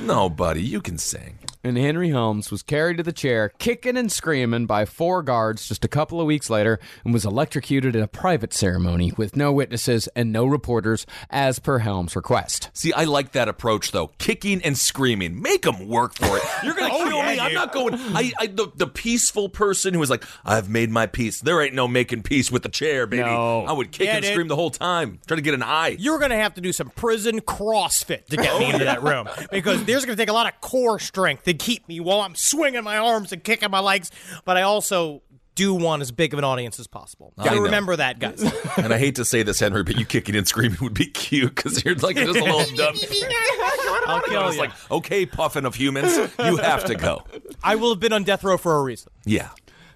No, 0.04 0.30
buddy, 0.30 0.62
you 0.62 0.80
can 0.82 1.00
sing. 1.00 1.40
And 1.66 1.80
Henry 1.80 2.10
Helms 2.10 2.52
was 2.52 2.62
carried 2.62 2.98
to 2.98 3.04
the 3.04 3.12
chair, 3.12 3.50
kicking 3.58 3.98
and 3.98 4.12
screaming 4.12 4.68
by 4.68 4.86
four 4.86 5.24
guards 5.24 5.68
just 5.68 5.84
a 5.84 5.88
couple 5.88 6.22
of 6.22 6.28
weeks 6.28 6.48
later, 6.48 6.80
and 7.04 7.12
was 7.12 7.26
electrocuted 7.26 7.96
in 7.96 8.04
a 8.04 8.08
private 8.08 8.54
ceremony 8.54 9.14
with 9.18 9.36
no 9.36 9.52
witnesses 9.52 10.08
and 10.16 10.32
no 10.32 10.46
reporters, 10.46 11.08
as 11.32 11.58
per 11.58 11.80
Helms' 11.80 12.16
request. 12.16 12.70
See, 12.74 12.94
I 12.94 13.06
like 13.06 13.32
that 13.32 13.48
approach 13.48 13.92
though. 13.94 14.12
Kicking 14.20 14.62
and 14.62 14.78
screaming, 14.78 15.42
make 15.42 15.64
them 15.64 15.88
work 15.88 16.14
for 16.14 16.38
it. 16.38 16.44
You're 16.64 16.76
gonna 16.76 16.94
Oh, 16.94 17.04
kill 17.10 17.18
yeah, 17.18 17.34
me. 17.34 17.40
I'm 17.40 17.54
not 17.54 17.74
going. 17.74 17.96
I, 18.16 18.32
I 18.40 18.46
the, 18.46 18.68
the 18.76 18.86
peaceful 18.86 19.50
person 19.50 19.96
who 19.96 20.04
is 20.04 20.10
like, 20.12 20.24
I've 20.46 20.70
made 20.70 20.92
my 20.92 21.08
peace. 21.08 21.42
There 21.42 21.60
ain't 21.64 21.74
no 21.74 21.88
making 21.88 22.22
peace 22.22 22.52
with 22.52 22.62
the 22.62 22.70
chair, 22.70 23.08
baby. 23.08 23.24
No. 23.24 23.66
I 23.66 23.72
would 23.72 23.92
kick 23.92 24.06
Yeah, 24.06 24.18
and 24.18 24.24
dude. 24.24 24.34
scream 24.34 24.48
the 24.50 24.56
whole 24.56 24.70
time, 24.70 25.18
trying 25.26 25.40
to 25.40 25.42
get 25.42 25.56
an 25.56 25.64
eye. 25.64 25.96
You're 25.98 26.20
gonna 26.20 26.38
have 26.38 26.54
to 26.54 26.62
do 26.62 26.72
some 26.72 26.92
prison 26.92 27.42
CrossFit 27.42 28.28
to 28.28 28.38
get 28.38 28.60
me 28.60 28.70
into 28.72 28.86
that 28.86 29.02
room 29.02 29.28
because 29.52 29.84
there's 29.86 30.06
gonna 30.06 30.16
take 30.16 30.30
a 30.30 30.34
lot 30.34 30.46
of 30.46 30.62
core 30.62 31.00
strength 31.00 31.44
to 31.46 31.55
keep 31.60 31.88
me 31.88 32.00
while 32.00 32.22
I'm 32.22 32.36
swinging 32.36 32.84
my 32.84 32.98
arms 32.98 33.32
and 33.32 33.44
kicking 33.44 33.72
my 33.72 33.80
legs. 33.80 34.12
But 34.46 34.58
I 34.58 34.62
also 34.64 35.22
do 35.56 35.74
want 35.74 36.02
as 36.02 36.12
big 36.12 36.34
of 36.34 36.38
an 36.38 36.44
audience 36.44 36.80
as 36.82 36.88
possible. 36.88 37.32
I 37.38 37.46
So 37.48 37.56
know. 37.56 37.62
remember 37.62 37.96
that, 37.96 38.20
guys. 38.20 38.42
and 38.78 38.94
I 38.94 38.98
hate 38.98 39.16
to 39.16 39.24
say 39.26 39.42
this, 39.42 39.60
Henry, 39.62 39.84
but 39.84 39.98
you 39.98 40.06
kicking 40.06 40.36
and 40.36 40.46
screaming 40.46 40.78
would 40.82 40.94
be 40.94 41.06
cute 41.06 41.56
because 41.56 41.84
you're 41.86 41.96
like 41.96 42.18
just 42.18 42.38
a 42.38 42.44
little 42.44 42.66
dumb. 42.76 42.94
I'll 44.08 44.22
kill 44.22 44.48
It's 44.48 44.56
you. 44.56 44.62
like, 44.62 44.92
okay, 44.92 45.26
puffin 45.26 45.66
of 45.66 45.76
humans, 45.76 46.16
you 46.40 46.58
have 46.58 46.84
to 46.86 46.96
go. 46.96 47.24
I 47.64 47.76
will 47.76 47.90
have 47.90 48.00
been 48.00 48.14
on 48.14 48.24
death 48.24 48.44
row 48.44 48.58
for 48.58 48.76
a 48.78 48.84
reason. 48.84 49.12
Yeah. 49.26 49.50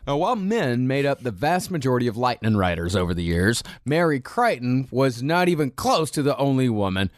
Now, 0.07 0.17
while 0.17 0.35
men 0.37 0.87
made 0.87 1.05
up 1.05 1.21
the 1.21 1.29
vast 1.31 1.69
majority 1.69 2.07
of 2.07 2.17
lightning 2.17 2.57
riders 2.57 2.95
over 2.95 3.13
the 3.13 3.21
years, 3.23 3.61
Mary 3.85 4.19
Creighton 4.19 4.87
was 4.91 5.21
not 5.21 5.49
even 5.49 5.71
close 5.71 6.09
to 6.11 6.23
the 6.23 6.35
only 6.37 6.69
woman 6.69 7.11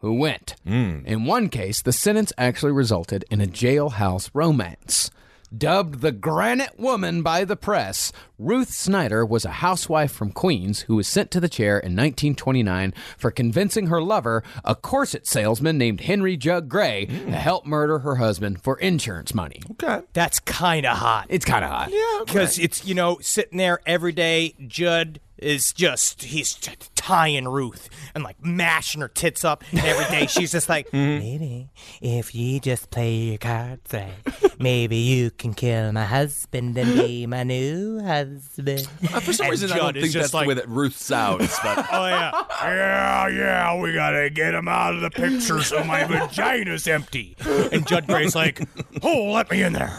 who 0.00 0.14
went. 0.14 0.54
Hmm. 0.64 1.00
In 1.04 1.24
one 1.24 1.48
case, 1.48 1.82
the 1.82 1.92
sentence 1.92 2.32
actually 2.36 2.72
resulted 2.72 3.24
in 3.30 3.40
a 3.40 3.46
jailhouse 3.46 4.30
romance. 4.34 5.10
Dubbed 5.56 6.00
the 6.00 6.10
Granite 6.12 6.78
Woman 6.78 7.22
by 7.22 7.44
the 7.44 7.56
press, 7.56 8.12
Ruth 8.36 8.70
Snyder 8.70 9.24
was 9.24 9.44
a 9.44 9.50
housewife 9.50 10.10
from 10.10 10.32
Queens 10.32 10.80
who 10.82 10.96
was 10.96 11.06
sent 11.06 11.30
to 11.30 11.40
the 11.40 11.48
chair 11.48 11.78
in 11.78 11.92
1929 11.92 12.92
for 13.16 13.30
convincing 13.30 13.86
her 13.86 14.02
lover, 14.02 14.42
a 14.64 14.74
corset 14.74 15.26
salesman 15.26 15.78
named 15.78 16.00
Henry 16.00 16.36
Judd 16.36 16.68
Gray, 16.68 17.06
hmm. 17.06 17.30
to 17.30 17.36
help 17.36 17.64
murder 17.64 18.00
her 18.00 18.16
husband 18.16 18.60
for 18.60 18.76
insurance 18.80 19.34
money. 19.34 19.62
Okay. 19.72 20.04
That's 20.12 20.40
kind 20.40 20.84
of 20.84 20.98
hot. 20.98 21.26
It's 21.28 21.44
kind 21.44 21.64
of 21.64 21.70
hot. 21.70 21.90
Yeah. 21.92 22.24
Because 22.24 22.58
it's, 22.58 22.84
you 22.84 22.94
know, 22.94 23.18
sitting 23.20 23.58
there 23.58 23.78
every 23.86 24.12
day, 24.12 24.54
Judd 24.66 25.20
is 25.38 25.72
just, 25.72 26.24
he's 26.24 26.54
t- 26.54 26.72
tying 27.06 27.46
Ruth 27.46 27.88
and 28.16 28.24
like 28.24 28.44
mashing 28.44 29.00
her 29.00 29.06
tits 29.08 29.44
up. 29.44 29.62
And 29.70 29.80
every 29.80 30.04
day 30.06 30.26
she's 30.26 30.50
just 30.50 30.68
like, 30.68 30.92
Maybe 30.92 31.70
if 32.02 32.34
you 32.34 32.58
just 32.58 32.90
play 32.90 33.14
your 33.14 33.38
cards 33.38 33.92
right, 33.92 34.12
maybe 34.58 34.96
you 34.96 35.30
can 35.30 35.54
kill 35.54 35.92
my 35.92 36.04
husband 36.04 36.76
and 36.76 36.94
be 36.94 37.26
my 37.26 37.44
new 37.44 38.00
husband. 38.02 38.88
Uh, 39.14 39.20
for 39.20 39.32
some 39.32 39.44
And 39.46 39.50
reason, 39.52 39.70
I 39.70 39.76
Judd 39.76 39.94
don't 39.94 39.96
is 39.98 40.02
think 40.02 40.12
just 40.14 40.24
that's 40.24 40.34
like- 40.34 40.44
the 40.46 40.48
way 40.48 40.54
that 40.54 40.68
Ruth 40.68 40.96
sounds. 40.96 41.56
But 41.62 41.78
oh, 41.92 42.06
yeah. 42.08 42.32
Yeah, 42.62 43.28
yeah, 43.28 43.80
we 43.80 43.92
gotta 43.92 44.28
get 44.30 44.54
him 44.54 44.66
out 44.68 44.94
of 44.94 45.00
the 45.00 45.10
picture 45.10 45.62
so 45.62 45.82
my 45.84 46.04
vagina's 46.04 46.86
empty. 46.88 47.36
And 47.72 47.86
Judd 47.86 48.06
Gray's 48.08 48.34
like, 48.34 48.60
oh, 49.02 49.32
let 49.32 49.50
me 49.50 49.62
in 49.62 49.72
there. 49.74 49.92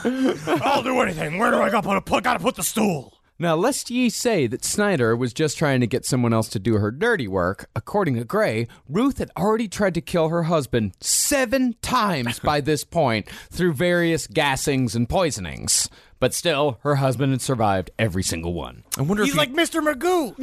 I'll 0.63 0.83
do 0.83 0.99
anything. 1.01 1.37
Where 1.37 1.51
do 1.51 1.61
I 1.61 1.69
gotta 1.69 2.01
put, 2.01 2.23
gotta 2.23 2.39
put 2.39 2.55
the 2.55 2.63
stool? 2.63 3.16
Now, 3.39 3.55
lest 3.55 3.91
ye 3.91 4.09
say 4.09 4.47
that 4.47 4.65
Snyder 4.65 5.15
was 5.15 5.31
just 5.31 5.59
trying 5.59 5.79
to 5.81 5.87
get 5.87 6.05
someone 6.05 6.33
else 6.33 6.49
to 6.49 6.59
do 6.59 6.77
her 6.77 6.89
dirty 6.89 7.27
work, 7.27 7.69
according 7.75 8.15
to 8.15 8.23
Gray, 8.23 8.67
Ruth 8.89 9.19
had 9.19 9.29
already 9.37 9.67
tried 9.67 9.93
to 9.93 10.01
kill 10.01 10.29
her 10.29 10.43
husband 10.43 10.93
seven 11.01 11.75
times 11.83 12.39
by 12.39 12.61
this 12.61 12.83
point 12.83 13.29
through 13.51 13.73
various 13.73 14.25
gassings 14.25 14.95
and 14.95 15.07
poisonings. 15.07 15.87
But 16.19 16.33
still, 16.33 16.79
her 16.81 16.95
husband 16.95 17.31
had 17.31 17.41
survived 17.41 17.91
every 17.99 18.23
single 18.23 18.53
one. 18.53 18.83
I 18.97 19.01
wonder 19.01 19.23
if 19.23 19.27
He's 19.27 19.35
if 19.35 19.37
like 19.37 19.53
Mr. 19.53 19.81
Magoo. 19.81 20.35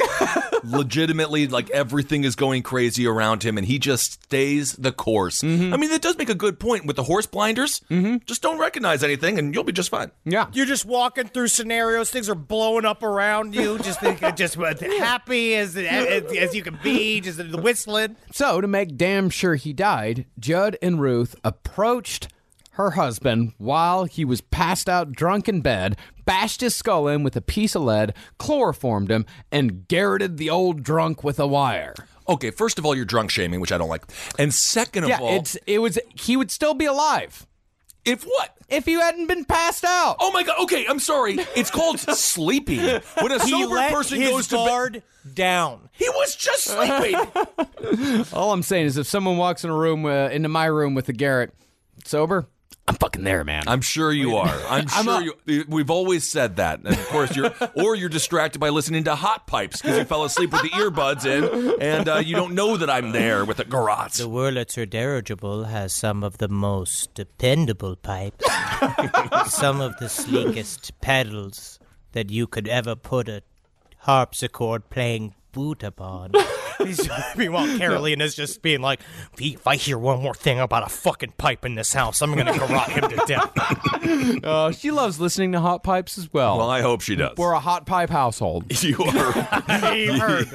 legitimately, 0.64 1.49
like 1.49 1.70
everything 1.70 2.25
is 2.25 2.37
going 2.37 2.62
crazy 2.62 3.07
around 3.07 3.43
him, 3.43 3.59
and 3.59 3.66
he 3.66 3.79
just 3.79 4.25
stays 4.25 4.72
the 4.75 4.93
course. 4.93 5.43
Mm-hmm. 5.43 5.75
I 5.75 5.77
mean, 5.77 5.91
that 5.91 6.03
does 6.03 6.16
make 6.16 6.29
a 6.29 6.35
good 6.35 6.59
point 6.59 6.87
with 6.87 6.97
the 6.97 7.03
horse 7.03 7.27
blinders. 7.27 7.81
Mm-hmm. 7.91 8.18
Just 8.27 8.43
don't 8.43 8.59
recognize 8.59 9.03
anything, 9.03 9.39
and 9.39 9.55
you'll 9.55 9.64
be 9.64 9.72
just 9.72 9.91
fine. 9.91 10.11
Yeah. 10.25 10.47
You're 10.53 10.66
just 10.66 10.85
walking 10.85 11.29
through 11.29 11.49
scenarios. 11.49 12.11
Things 12.11 12.29
are 12.29 12.35
blowing 12.35 12.85
up 12.85 13.03
around 13.03 13.55
you. 13.55 13.79
Just, 13.85 14.01
just 14.37 14.55
happy 14.55 15.55
as, 15.55 15.77
as 15.77 16.25
as 16.37 16.55
you 16.55 16.62
can 16.62 16.79
be. 16.83 17.20
Just 17.20 17.39
whistling. 17.57 18.16
So, 18.33 18.61
to 18.61 18.68
make 18.68 18.97
damn 18.97 19.29
sure 19.29 19.57
he 19.57 19.72
died, 19.72 20.27
Judd 20.39 20.77
and 20.81 21.01
Ruth 21.01 21.35
approached 21.45 22.29
her 22.75 22.93
husband 22.93 23.53
while 23.59 24.05
he 24.05 24.25
was 24.25 24.41
passed 24.41 24.89
out 24.89 25.12
drunk 25.12 25.49
in 25.49 25.61
bed, 25.61 25.97
bashed 26.25 26.61
his 26.61 26.75
skull 26.75 27.09
in 27.09 27.22
with 27.22 27.37
a 27.37 27.41
piece 27.41 27.75
of 27.75 27.83
lead, 27.83 28.14
chloroformed 28.39 29.11
him, 29.11 29.27
and 29.53 29.87
garroted 29.89 30.37
the 30.37 30.51
old 30.51 30.83
drunk 30.83 31.22
with 31.25 31.39
a 31.39 31.47
wire. 31.47 31.95
Okay, 32.29 32.51
first 32.51 32.79
of 32.79 32.87
all, 32.87 32.95
you're 32.97 33.05
drunk 33.05 33.31
shaming, 33.31 33.61
which 33.61 33.72
I 33.72 33.79
don't 33.79 33.89
like, 33.89 34.05
and 34.39 34.53
second 34.55 35.05
of 35.05 35.11
Yeah, 35.11 35.18
all, 35.20 35.37
it's 35.37 35.57
it 35.66 35.79
was 35.81 35.99
he 36.14 36.37
would 36.37 36.51
still 36.51 36.75
be 36.75 36.87
alive 36.87 37.47
if 38.05 38.25
what? 38.25 38.51
if 38.70 38.87
you 38.89 39.01
hadn't 39.01 39.27
been 39.27 39.45
passed 39.45 39.85
out. 39.85 40.16
Oh 40.20 40.33
my 40.33 40.43
god. 40.43 40.57
Okay, 40.62 40.87
I'm 40.89 40.99
sorry. 40.99 41.37
It's 41.55 41.70
called 41.70 41.99
sleeping. 42.01 42.81
When 43.20 43.31
a 43.31 43.45
He 43.45 43.51
sober 43.51 43.75
let 43.75 43.93
person 43.93 44.20
his 44.20 44.31
goes 44.31 44.49
to 44.49 44.57
bed, 44.57 44.66
guard 44.66 45.03
down. 45.35 45.91
he 45.93 46.09
was 46.09 46.35
just 46.35 46.64
sleeping. 46.64 47.14
All 48.33 48.53
I'm 48.53 48.62
saying 48.62 48.87
is 48.87 48.97
if 48.97 49.07
someone 49.07 49.37
walks 49.37 49.62
in 49.64 49.70
a 49.70 49.77
room 49.77 50.07
uh, 50.07 50.29
into 50.29 50.49
my 50.49 50.64
room 50.66 50.95
with 50.95 51.09
a 51.11 51.12
Garrett 51.12 51.53
sober, 52.07 52.47
I'm 52.87 52.97
fucking 52.97 53.24
there, 53.24 53.45
man. 53.45 53.64
I'm 53.66 53.80
sure 53.80 54.12
you 54.12 54.37
are. 54.37 54.61
I'm 54.68 54.87
sure 55.05 55.35
you. 55.47 55.64
We've 55.68 55.91
always 55.91 56.28
said 56.28 56.57
that, 56.57 56.80
and 56.80 56.89
of 56.89 57.09
course 57.09 57.35
you're, 57.35 57.51
or 57.74 57.95
you're 57.95 58.11
distracted 58.11 58.59
by 58.59 58.68
listening 58.68 59.05
to 59.05 59.14
hot 59.14 59.47
pipes 59.47 59.80
because 59.80 59.97
you 59.97 60.05
fell 60.05 60.24
asleep 60.24 60.53
with 60.53 60.62
the 60.62 60.68
earbuds 60.70 61.24
in, 61.24 61.80
and 61.80 62.09
uh, 62.09 62.16
you 62.18 62.37
don't 62.37 62.55
know 62.55 62.76
that 62.76 62.91
I'm 62.91 63.12
there 63.12 63.47
with 63.47 63.59
a 63.59 63.64
garage. 63.64 64.18
The 64.18 64.28
Wurlitzer 64.28 64.89
dirigible 64.89 65.64
has 65.64 65.95
some 65.95 66.22
of 66.22 66.37
the 66.39 66.49
most 66.49 67.14
dependable 67.14 67.97
pipes, 67.97 68.45
some 69.47 69.80
of 69.80 69.97
the 69.97 70.09
sleekest 70.11 71.01
pedals 71.01 71.78
that 72.12 72.30
you 72.30 72.47
could 72.47 72.68
ever 72.68 72.95
put 72.95 73.28
a 73.30 73.43
harpsichord 74.01 74.91
playing 74.91 75.35
boot 75.55 75.82
upon. 75.82 76.32
He's, 76.84 77.09
meanwhile, 77.36 77.78
Caroline 77.78 78.20
is 78.20 78.34
just 78.34 78.61
being 78.61 78.80
like, 78.82 79.00
if 79.38 79.66
I 79.66 79.76
hear 79.76 79.96
one 79.96 80.20
more 80.20 80.34
thing 80.34 80.59
about 80.61 80.82
a 80.84 80.88
fucking 80.90 81.34
pipe 81.38 81.64
in 81.64 81.76
this 81.76 81.92
house, 81.94 82.20
I'm 82.20 82.34
going 82.34 82.46
to 82.46 82.52
garrote 82.52 82.88
him 82.90 83.09
to 83.11 83.24
death. 83.26 84.40
Oh, 84.44 84.70
she 84.76 84.90
loves 84.90 85.18
listening 85.20 85.52
to 85.52 85.61
hot 85.61 85.82
pipes 85.84 86.18
as 86.18 86.30
well. 86.32 86.59
Well, 86.59 86.68
I 86.68 86.82
hope 86.82 87.00
she 87.00 87.14
does. 87.16 87.36
We're 87.38 87.52
a 87.52 87.61
hot 87.61 87.86
pipe 87.86 88.11
household. 88.11 88.64
You 88.84 88.96
are. 89.02 89.94
You've 89.94 90.18
heard. 90.18 90.46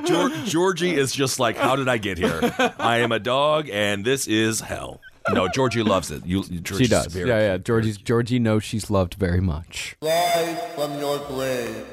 Geor- 0.00 0.44
Georgie 0.44 0.94
is 0.94 1.12
just 1.12 1.38
like, 1.40 1.56
how 1.56 1.76
did 1.76 1.88
I 1.88 1.96
get 1.98 2.18
here? 2.18 2.40
I 2.78 2.98
am 2.98 3.12
a 3.12 3.18
dog, 3.18 3.70
and 3.72 4.04
this 4.04 4.26
is 4.26 4.60
hell. 4.60 5.00
No, 5.30 5.48
Georgie 5.48 5.82
loves 5.82 6.10
it. 6.10 6.26
You, 6.26 6.42
She 6.42 6.88
does. 6.88 7.06
very- 7.06 7.28
Yeah, 7.28 7.38
yeah. 7.52 7.56
Georgie's 7.58 7.96
Georgie 7.96 8.38
knows 8.40 8.64
she's 8.64 8.90
loved 8.90 9.14
very 9.14 9.40
much. 9.40 9.96
Rise 10.02 10.58
from 10.74 10.98
your 10.98 11.18
grave. 11.20 11.86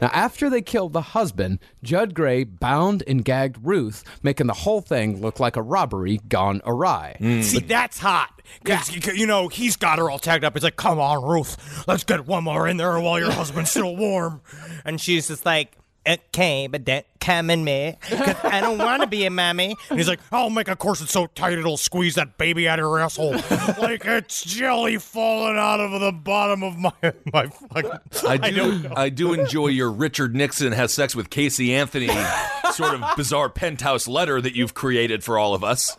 Now, 0.00 0.10
after 0.12 0.50
they 0.50 0.62
killed 0.62 0.92
the 0.92 1.02
husband, 1.02 1.60
Judd 1.82 2.14
Gray 2.14 2.44
bound 2.44 3.04
and 3.06 3.24
gagged 3.24 3.58
Ruth, 3.62 4.02
making 4.22 4.48
the 4.48 4.54
whole 4.54 4.80
thing 4.80 5.20
look 5.20 5.38
like 5.38 5.56
a 5.56 5.62
robbery 5.62 6.18
gone 6.28 6.60
awry. 6.64 7.16
Mm. 7.20 7.44
See, 7.44 7.60
that's 7.60 7.98
hot. 7.98 8.42
Because, 8.62 8.90
you 9.16 9.26
know, 9.26 9.48
he's 9.48 9.76
got 9.76 9.98
her 9.98 10.10
all 10.10 10.18
tagged 10.18 10.44
up. 10.44 10.54
He's 10.54 10.64
like, 10.64 10.76
come 10.76 10.98
on, 10.98 11.22
Ruth, 11.22 11.86
let's 11.86 12.04
get 12.04 12.26
one 12.26 12.44
more 12.44 12.66
in 12.66 12.76
there 12.76 12.98
while 12.98 13.18
your 13.18 13.30
husband's 13.30 13.70
still 13.70 13.96
warm. 13.96 14.40
And 14.84 15.00
she's 15.00 15.28
just 15.28 15.46
like, 15.46 15.76
okay, 16.06 16.66
but 16.66 16.84
don't 16.84 17.06
come 17.20 17.50
in 17.50 17.64
me, 17.64 17.96
because 18.10 18.36
I 18.44 18.60
don't 18.60 18.78
want 18.84 19.02
to 19.02 19.06
be 19.06 19.24
a 19.24 19.30
mommy. 19.30 19.76
And 19.90 19.98
he's 19.98 20.08
like, 20.08 20.20
I'll 20.30 20.50
make 20.50 20.68
a 20.68 20.76
corset 20.76 21.08
so 21.08 21.26
tight 21.26 21.58
it'll 21.58 21.76
squeeze 21.76 22.16
that 22.16 22.36
baby 22.38 22.68
out 22.68 22.78
of 22.78 22.84
your 22.84 23.00
asshole. 23.00 23.32
like 23.78 24.04
it's 24.04 24.44
jelly 24.44 24.98
falling 24.98 25.56
out 25.56 25.80
of 25.80 26.00
the 26.00 26.12
bottom 26.12 26.62
of 26.62 26.76
my, 26.76 26.92
my 27.32 27.46
fucking... 27.46 27.90
I 28.26 28.50
do. 28.50 28.90
I, 28.96 29.08
do 29.08 29.32
enjoy 29.32 29.68
your 29.68 29.90
Richard 29.90 30.34
Nixon 30.34 30.72
has 30.72 30.92
sex 30.92 31.14
with 31.14 31.30
Casey 31.30 31.74
Anthony 31.74 32.06
sort 32.72 32.94
of 32.94 33.04
bizarre 33.16 33.48
penthouse 33.48 34.08
letter 34.08 34.40
that 34.40 34.56
you've 34.56 34.74
created 34.74 35.22
for 35.22 35.38
all 35.38 35.54
of 35.54 35.62
us. 35.62 35.96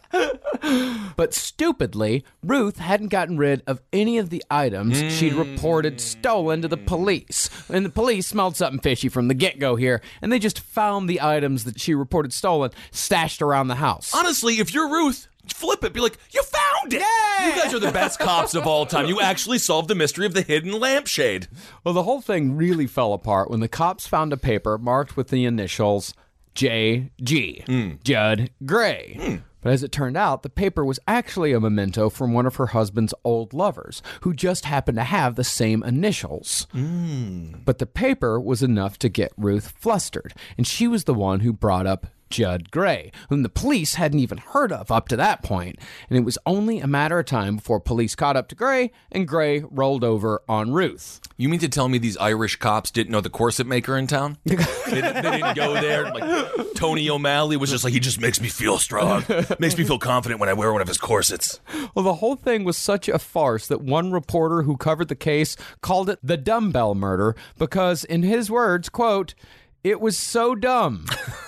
But 1.15 1.33
stupidly, 1.33 2.23
Ruth 2.41 2.77
hadn't 2.77 3.09
gotten 3.09 3.37
rid 3.37 3.61
of 3.67 3.81
any 3.91 4.17
of 4.17 4.29
the 4.29 4.43
items 4.49 4.97
she'd 5.13 5.33
reported 5.33 6.01
stolen 6.01 6.61
to 6.61 6.67
the 6.67 6.77
police. 6.77 7.49
And 7.69 7.85
the 7.85 7.89
police 7.89 8.27
smelled 8.27 8.55
something 8.55 8.79
fishy 8.79 9.09
from 9.09 9.27
the 9.27 9.33
get 9.33 9.59
go 9.59 9.75
here, 9.75 10.01
and 10.21 10.31
they 10.31 10.39
just 10.39 10.59
found 10.59 11.09
the 11.09 11.21
items 11.21 11.65
that 11.65 11.79
she 11.79 11.93
reported 11.93 12.33
stolen 12.33 12.71
stashed 12.91 13.41
around 13.41 13.67
the 13.67 13.75
house. 13.75 14.13
Honestly, 14.15 14.59
if 14.59 14.73
you're 14.73 14.89
Ruth, 14.89 15.27
flip 15.47 15.83
it. 15.83 15.93
Be 15.93 15.99
like, 15.99 16.17
you 16.31 16.41
found 16.41 16.93
it. 16.93 17.01
You 17.01 17.61
guys 17.61 17.73
are 17.73 17.79
the 17.79 17.91
best 17.91 18.19
cops 18.19 18.55
of 18.55 18.65
all 18.65 18.85
time. 18.85 19.05
You 19.07 19.19
actually 19.21 19.59
solved 19.59 19.89
the 19.89 19.95
mystery 19.95 20.25
of 20.25 20.33
the 20.33 20.41
hidden 20.41 20.79
lampshade. 20.79 21.47
Well, 21.83 21.93
the 21.93 22.03
whole 22.03 22.21
thing 22.21 22.55
really 22.55 22.87
fell 22.87 23.13
apart 23.13 23.51
when 23.51 23.59
the 23.59 23.67
cops 23.67 24.07
found 24.07 24.33
a 24.33 24.37
paper 24.37 24.77
marked 24.77 25.17
with 25.17 25.27
the 25.27 25.45
initials 25.45 26.13
J.G. 26.55 27.63
Hmm. 27.65 27.91
Judd 28.03 28.51
Gray. 28.65 29.17
Hmm. 29.19 29.35
But 29.61 29.71
as 29.71 29.81
it 29.81 29.93
turned 29.93 30.17
out, 30.17 30.43
the 30.43 30.49
paper 30.49 30.83
was 30.83 30.99
actually 31.07 31.53
a 31.53 31.59
memento 31.59 32.09
from 32.09 32.33
one 32.33 32.45
of 32.45 32.57
her 32.57 32.67
husband's 32.67 33.13
old 33.23 33.53
lovers, 33.53 34.01
who 34.21 34.33
just 34.33 34.65
happened 34.65 34.97
to 34.97 35.05
have 35.05 35.35
the 35.35 35.43
same 35.43 35.83
initials. 35.83 36.67
Hmm. 36.73 37.53
But 37.65 37.77
the 37.79 37.85
paper 37.85 38.39
was 38.39 38.61
enough 38.61 38.99
to 38.99 39.09
get 39.09 39.31
Ruth 39.37 39.73
flustered, 39.77 40.33
and 40.57 40.67
she 40.67 40.87
was 40.87 41.05
the 41.05 41.13
one 41.13 41.39
who 41.39 41.53
brought 41.53 41.87
up 41.87 42.07
Judd 42.33 42.71
Gray, 42.71 43.11
whom 43.29 43.43
the 43.43 43.49
police 43.49 43.93
hadn't 43.93 44.17
even 44.17 44.39
heard 44.39 44.71
of 44.71 44.91
up 44.91 45.07
to 45.09 45.15
that 45.17 45.43
point, 45.43 45.77
and 46.09 46.17
it 46.17 46.25
was 46.25 46.39
only 46.47 46.79
a 46.79 46.87
matter 46.87 47.19
of 47.19 47.27
time 47.27 47.57
before 47.57 47.79
police 47.79 48.15
caught 48.15 48.35
up 48.35 48.47
to 48.47 48.55
Gray, 48.55 48.91
and 49.11 49.27
Gray 49.27 49.59
rolled 49.59 50.03
over 50.03 50.41
on 50.49 50.73
Ruth. 50.73 51.21
You 51.37 51.47
mean 51.47 51.59
to 51.59 51.69
tell 51.69 51.87
me 51.89 51.99
these 51.99 52.17
Irish 52.17 52.55
cops 52.55 52.89
didn't 52.89 53.11
know 53.11 53.21
the 53.21 53.29
corset 53.29 53.67
maker 53.67 53.95
in 53.95 54.07
town? 54.07 54.39
they, 54.45 54.55
they 54.55 55.01
didn't 55.01 55.55
go 55.55 55.73
there. 55.75 56.11
Like 56.11 56.73
Tony 56.73 57.07
O'Malley 57.07 57.55
was 57.55 57.69
just 57.69 57.83
like, 57.83 57.93
he 57.93 57.99
just 57.99 58.19
makes 58.19 58.41
me 58.41 58.49
feel 58.49 58.79
strong, 58.79 59.23
makes 59.59 59.77
me 59.77 59.83
feel 59.83 59.99
confident 59.99 60.39
when 60.39 60.49
I 60.49 60.53
wear 60.53 60.73
one 60.73 60.81
of 60.81 60.87
his 60.87 60.97
corsets. 60.97 61.59
Well, 61.93 62.03
the 62.03 62.15
whole 62.15 62.35
thing 62.35 62.63
was 62.63 62.77
such 62.77 63.07
a 63.07 63.19
farce 63.19 63.67
that 63.67 63.81
one 63.81 64.11
reporter 64.11 64.63
who 64.63 64.75
covered 64.75 65.07
the 65.07 65.15
case 65.15 65.55
called 65.81 66.09
it 66.09 66.17
the 66.23 66.37
dumbbell 66.37 66.95
murder 66.95 67.35
because, 67.59 68.03
in 68.03 68.23
his 68.23 68.49
words, 68.49 68.89
quote, 68.89 69.35
it 69.83 69.99
was 69.99 70.17
so 70.17 70.55
dumb. 70.55 71.05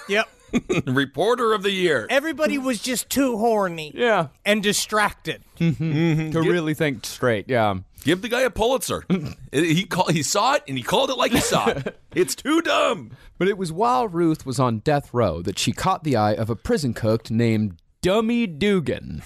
Yep. 0.08 0.30
Reporter 0.88 1.54
of 1.54 1.64
the 1.64 1.72
year. 1.72 2.08
Everybody 2.10 2.58
was 2.58 2.82
just 2.82 3.10
too 3.10 3.38
horny 3.38 3.92
yeah. 3.96 4.28
and 4.46 4.62
distracted. 4.62 5.44
Mm-hmm. 5.60 5.94
Mm-hmm. 5.94 6.32
To 6.32 6.42
really 6.42 6.74
think 6.74 7.06
straight, 7.06 7.50
yeah. 7.50 7.76
Give 8.04 8.22
the 8.22 8.30
guy 8.30 8.42
a 8.42 8.52
Pulitzer. 8.52 9.04
he 9.52 9.86
call, 9.86 10.08
he 10.10 10.22
saw 10.22 10.54
it 10.54 10.64
and 10.68 10.78
he 10.78 10.84
called 10.84 11.10
it 11.10 11.18
like 11.18 11.32
he 11.32 11.40
saw 11.40 11.70
it. 11.70 12.00
It's 12.16 12.34
too 12.34 12.62
dumb. 12.62 13.12
But 13.38 13.50
it 13.50 13.58
was 13.58 13.74
while 13.74 14.08
Ruth 14.08 14.46
was 14.46 14.58
on 14.58 14.80
death 14.80 15.14
row 15.14 15.42
that 15.42 15.60
she 15.60 15.74
caught 15.74 16.06
the 16.06 16.16
eye 16.16 16.34
of 16.34 16.50
a 16.50 16.56
prison 16.56 16.94
cook 16.94 17.30
named 17.30 17.76
Dummy 18.06 18.46
Dugan. 18.46 19.24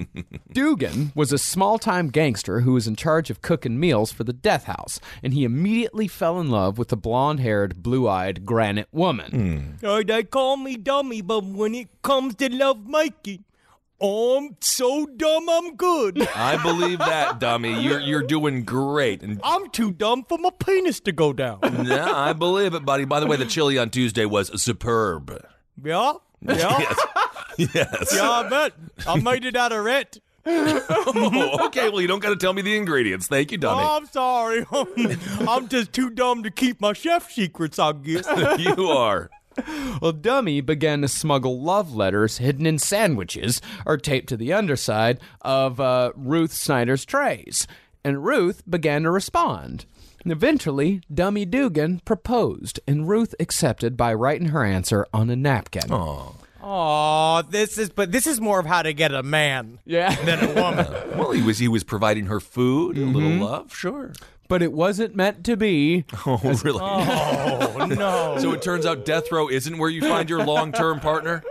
Dugan 0.52 1.12
was 1.14 1.32
a 1.32 1.38
small 1.38 1.78
time 1.78 2.08
gangster 2.08 2.60
who 2.60 2.74
was 2.74 2.86
in 2.86 2.94
charge 2.94 3.30
of 3.30 3.40
cooking 3.40 3.80
meals 3.80 4.12
for 4.12 4.22
the 4.22 4.34
death 4.34 4.64
house, 4.64 5.00
and 5.22 5.32
he 5.32 5.44
immediately 5.44 6.06
fell 6.08 6.38
in 6.38 6.50
love 6.50 6.76
with 6.76 6.88
the 6.88 6.96
blonde 6.98 7.40
haired, 7.40 7.82
blue 7.82 8.06
eyed 8.06 8.44
granite 8.44 8.88
woman. 8.92 9.78
Uh, 9.82 10.02
they 10.06 10.24
call 10.24 10.58
me 10.58 10.76
dummy, 10.76 11.22
but 11.22 11.42
when 11.42 11.74
it 11.74 11.88
comes 12.02 12.34
to 12.34 12.54
love 12.54 12.86
making, 12.86 13.46
I'm 13.98 14.58
so 14.60 15.06
dumb 15.06 15.48
I'm 15.48 15.76
good. 15.76 16.20
I 16.36 16.62
believe 16.62 16.98
that, 16.98 17.40
dummy. 17.40 17.80
You're 17.82 18.00
you're 18.00 18.26
doing 18.26 18.62
great. 18.62 19.22
And 19.22 19.40
I'm 19.42 19.70
too 19.70 19.90
dumb 19.90 20.26
for 20.28 20.36
my 20.36 20.50
penis 20.50 21.00
to 21.00 21.12
go 21.12 21.32
down. 21.32 21.60
yeah, 21.86 22.12
I 22.14 22.34
believe 22.34 22.74
it, 22.74 22.84
buddy. 22.84 23.06
By 23.06 23.20
the 23.20 23.26
way, 23.26 23.38
the 23.38 23.46
chili 23.46 23.78
on 23.78 23.88
Tuesday 23.88 24.26
was 24.26 24.62
superb. 24.62 25.34
Yeah? 25.82 26.12
Yeah? 26.42 26.78
Yes. 26.78 26.98
Yeah, 27.58 27.86
I 28.22 28.48
bet. 28.48 28.72
I 29.06 29.20
made 29.20 29.44
it 29.44 29.56
out 29.56 29.72
of 29.72 29.84
red. 29.84 30.20
Oh, 30.46 31.66
okay, 31.66 31.90
well, 31.90 32.00
you 32.00 32.06
don't 32.08 32.20
got 32.20 32.30
to 32.30 32.36
tell 32.36 32.52
me 32.52 32.62
the 32.62 32.76
ingredients. 32.76 33.26
Thank 33.26 33.52
you, 33.52 33.58
dummy. 33.58 33.82
Oh, 33.82 33.96
I'm 33.96 34.06
sorry. 34.06 34.64
I'm 35.46 35.68
just 35.68 35.92
too 35.92 36.10
dumb 36.10 36.42
to 36.44 36.50
keep 36.50 36.80
my 36.80 36.92
chef 36.92 37.30
secrets, 37.30 37.78
I 37.78 37.92
guess. 37.92 38.26
you 38.58 38.88
are. 38.88 39.30
Well, 40.00 40.12
Dummy 40.12 40.60
began 40.60 41.02
to 41.02 41.08
smuggle 41.08 41.60
love 41.60 41.92
letters 41.92 42.38
hidden 42.38 42.64
in 42.64 42.78
sandwiches 42.78 43.60
or 43.84 43.96
taped 43.96 44.28
to 44.28 44.36
the 44.36 44.52
underside 44.52 45.18
of 45.42 45.80
uh, 45.80 46.12
Ruth 46.14 46.52
Snyder's 46.52 47.04
trays. 47.04 47.66
And 48.04 48.24
Ruth 48.24 48.62
began 48.70 49.02
to 49.02 49.10
respond. 49.10 49.84
And 50.22 50.30
eventually, 50.32 51.00
Dummy 51.12 51.44
Dugan 51.44 52.00
proposed, 52.04 52.78
and 52.86 53.08
Ruth 53.08 53.34
accepted 53.40 53.96
by 53.96 54.14
writing 54.14 54.48
her 54.48 54.64
answer 54.64 55.06
on 55.12 55.28
a 55.30 55.36
napkin. 55.36 55.90
Oh, 56.70 57.42
this 57.48 57.78
is, 57.78 57.88
but 57.88 58.12
this 58.12 58.26
is 58.26 58.42
more 58.42 58.60
of 58.60 58.66
how 58.66 58.82
to 58.82 58.92
get 58.92 59.14
a 59.14 59.22
man 59.22 59.78
Yeah. 59.86 60.14
than 60.24 60.50
a 60.50 60.60
woman. 60.60 60.86
Well, 61.18 61.32
he 61.32 61.42
was 61.42 61.58
he 61.58 61.66
was 61.66 61.82
providing 61.82 62.26
her 62.26 62.38
food, 62.40 62.96
a 62.96 63.00
little 63.00 63.30
mm-hmm. 63.30 63.42
love, 63.42 63.74
sure. 63.74 64.12
but 64.48 64.62
it 64.62 64.72
wasn't 64.72 65.16
meant 65.16 65.44
to 65.44 65.56
be. 65.56 66.04
Oh, 66.26 66.38
really? 66.62 66.78
oh, 66.80 67.86
no. 67.86 68.36
So 68.40 68.52
it 68.52 68.60
turns 68.62 68.84
out 68.86 69.04
death 69.06 69.32
row 69.32 69.48
isn't 69.48 69.78
where 69.78 69.88
you 69.88 70.02
find 70.02 70.28
your 70.28 70.44
long 70.44 70.72
term 70.72 71.00
partner. 71.00 71.42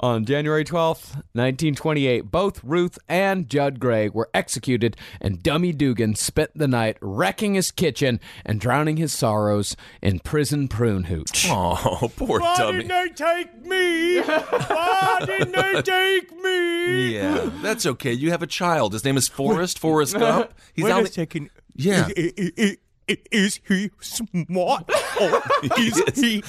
On 0.00 0.24
January 0.24 0.64
12th, 0.64 1.16
1928, 1.34 2.30
both 2.30 2.62
Ruth 2.62 3.00
and 3.08 3.48
Judd 3.48 3.80
Gray 3.80 4.08
were 4.08 4.30
executed, 4.32 4.96
and 5.20 5.42
Dummy 5.42 5.72
Dugan 5.72 6.14
spent 6.14 6.50
the 6.54 6.68
night 6.68 6.96
wrecking 7.00 7.54
his 7.54 7.72
kitchen 7.72 8.20
and 8.46 8.60
drowning 8.60 8.96
his 8.96 9.12
sorrows 9.12 9.74
in 10.00 10.20
prison 10.20 10.68
prune 10.68 11.04
hooch. 11.04 11.46
Oh, 11.50 12.12
poor 12.16 12.38
Why 12.40 12.56
dummy. 12.56 12.84
didn't 12.84 12.88
they 12.88 13.08
take 13.24 13.66
me? 13.66 14.20
Why 14.20 15.18
didn't 15.26 15.52
they 15.56 15.82
take 15.82 16.30
me? 16.44 17.14
Yeah, 17.16 17.50
that's 17.60 17.84
okay. 17.84 18.12
You 18.12 18.30
have 18.30 18.42
a 18.42 18.46
child. 18.46 18.92
His 18.92 19.04
name 19.04 19.16
is 19.16 19.26
Forrest. 19.26 19.80
Forrest 19.80 20.16
Gump. 20.16 20.54
He's 20.74 20.84
Wait 20.84 20.92
on 20.92 21.00
a 21.00 21.04
the- 21.04 21.10
second. 21.12 21.50
Yeah. 21.74 22.06
I- 22.16 22.32
I- 22.38 22.52
I- 22.56 22.76
I- 23.10 23.16
Is 23.32 23.58
he 23.66 23.90
smart? 24.00 24.88
Or 25.20 25.42
is 25.78 26.02
he? 26.14 26.44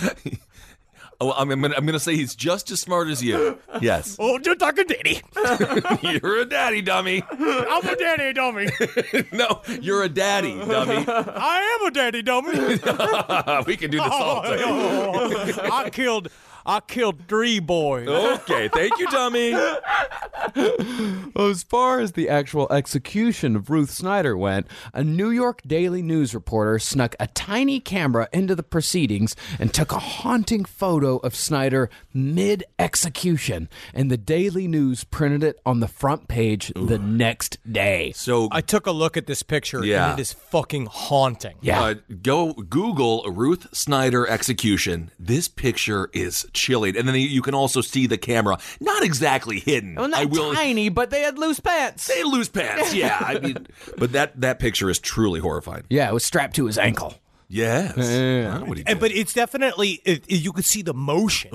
Oh, 1.22 1.34
I'm, 1.34 1.52
I'm, 1.52 1.62
gonna, 1.62 1.76
I'm 1.76 1.86
gonna 1.86 2.00
say 2.00 2.16
he's 2.16 2.34
just 2.34 2.72
as 2.72 2.80
smart 2.80 3.10
as 3.10 3.22
you. 3.22 3.58
Yes. 3.82 4.18
Oh, 4.30 4.40
like 4.60 4.78
a 4.78 4.84
daddy. 4.84 5.22
You're 6.22 6.42
a 6.42 6.46
daddy, 6.46 6.82
dummy. 6.82 7.24
I'm 7.30 7.88
a 7.88 7.96
daddy 7.96 8.34
dummy. 8.34 8.70
No, 9.32 9.62
you're 9.82 10.04
a 10.04 10.10
daddy, 10.10 10.54
dummy. 10.54 11.06
I 11.08 11.80
am 11.80 11.88
a 11.88 11.92
daddy 11.92 12.22
dummy. 12.22 12.52
we 13.66 13.78
can 13.78 13.92
do 13.92 13.98
this 13.98 14.12
all 14.12 14.42
day. 14.44 14.62
I 15.72 15.90
killed. 15.92 16.30
I 16.66 16.80
killed 16.82 17.28
three 17.28 17.60
boys. 17.60 18.08
Okay, 18.08 18.68
thank 18.70 18.98
you, 19.00 19.08
dummy. 19.12 19.54
Well, 21.36 21.48
as 21.48 21.64
far 21.64 22.00
as 22.00 22.14
the 22.14 22.30
actual 22.30 22.68
execution 22.72 23.56
of 23.56 23.70
Ruth 23.70 23.92
Snyder 23.92 24.36
went, 24.38 24.68
a 24.94 25.04
New 25.04 25.30
York 25.30 25.62
Daily 25.66 26.02
News 26.02 26.34
reporter 26.34 26.80
snuck 26.80 27.16
a 27.20 27.28
tiny 27.28 27.80
camera 27.80 28.28
into 28.34 28.56
the 28.56 28.64
proceedings 28.64 29.36
and 29.60 29.74
took 29.74 29.92
a 29.92 30.00
haunting 30.00 30.66
photo 30.66 31.18
of 31.18 31.36
Snyder 31.36 31.90
mid 32.14 32.64
execution, 32.78 33.70
and 33.94 34.10
the 34.10 34.18
Daily 34.18 34.68
News 34.68 35.04
printed 35.04 35.44
it 35.44 35.60
on 35.66 35.80
the 35.80 35.88
front 35.88 36.28
page 36.28 36.72
the 36.76 36.98
next 37.00 37.58
day. 37.72 38.12
So 38.16 38.50
I 38.52 38.62
took 38.62 38.86
a 38.88 38.92
look 38.92 39.16
at 39.18 39.28
this 39.28 39.44
picture, 39.44 39.86
Yeah. 39.86 40.12
and 40.12 40.20
it 40.20 40.22
is 40.22 40.34
fucking 40.34 40.88
haunting. 40.88 41.56
Yeah. 41.62 41.82
Uh, 41.82 41.94
go 42.22 42.54
Google 42.54 43.24
Ruth 43.30 43.68
Snyder 43.76 44.28
execution. 44.28 45.12
This 45.20 45.48
picture 45.48 46.10
is 46.14 46.48
chilling, 46.54 46.96
and 46.98 47.08
then 47.08 47.16
you 47.16 47.42
can 47.42 47.54
also 47.54 47.82
see 47.82 48.08
the 48.08 48.18
camera. 48.18 48.58
Not 48.80 49.04
exactly 49.04 49.60
hidden. 49.60 49.96
Well, 49.96 50.08
not 50.08 50.20
I 50.22 50.26
will. 50.26 50.54
tiny, 50.54 50.90
but 50.90 51.10
they 51.10 51.22
had 51.22 51.38
loose 51.38 51.60
pants. 51.60 52.08
They 52.08 52.18
had 52.20 52.28
loose 52.28 52.50
pants. 52.50 52.94
Yeah, 52.94 53.18
I 53.20 53.40
mean, 53.40 53.68
but 53.98 54.12
that 54.14 54.40
that 54.42 54.60
picture 54.60 54.90
is 54.90 55.00
truly 55.00 55.40
horrifying. 55.40 55.84
yeah, 55.90 56.10
it 56.10 56.14
was 56.14 56.24
strapped 56.26 56.56
to 56.56 56.66
his 56.66 56.78
ankle. 56.78 57.16
Yes. 57.52 57.98
Wow, 57.98 58.64
what 58.66 58.78
he 58.78 58.84
And, 58.86 59.00
but 59.00 59.12
it's 59.12 59.34
definitely 59.34 60.02
it, 60.06 60.24
it- 60.28 60.42
you 60.42 60.54
could 60.54 60.66
see 60.66 60.84
the 60.84 60.94
motion. 60.94 61.50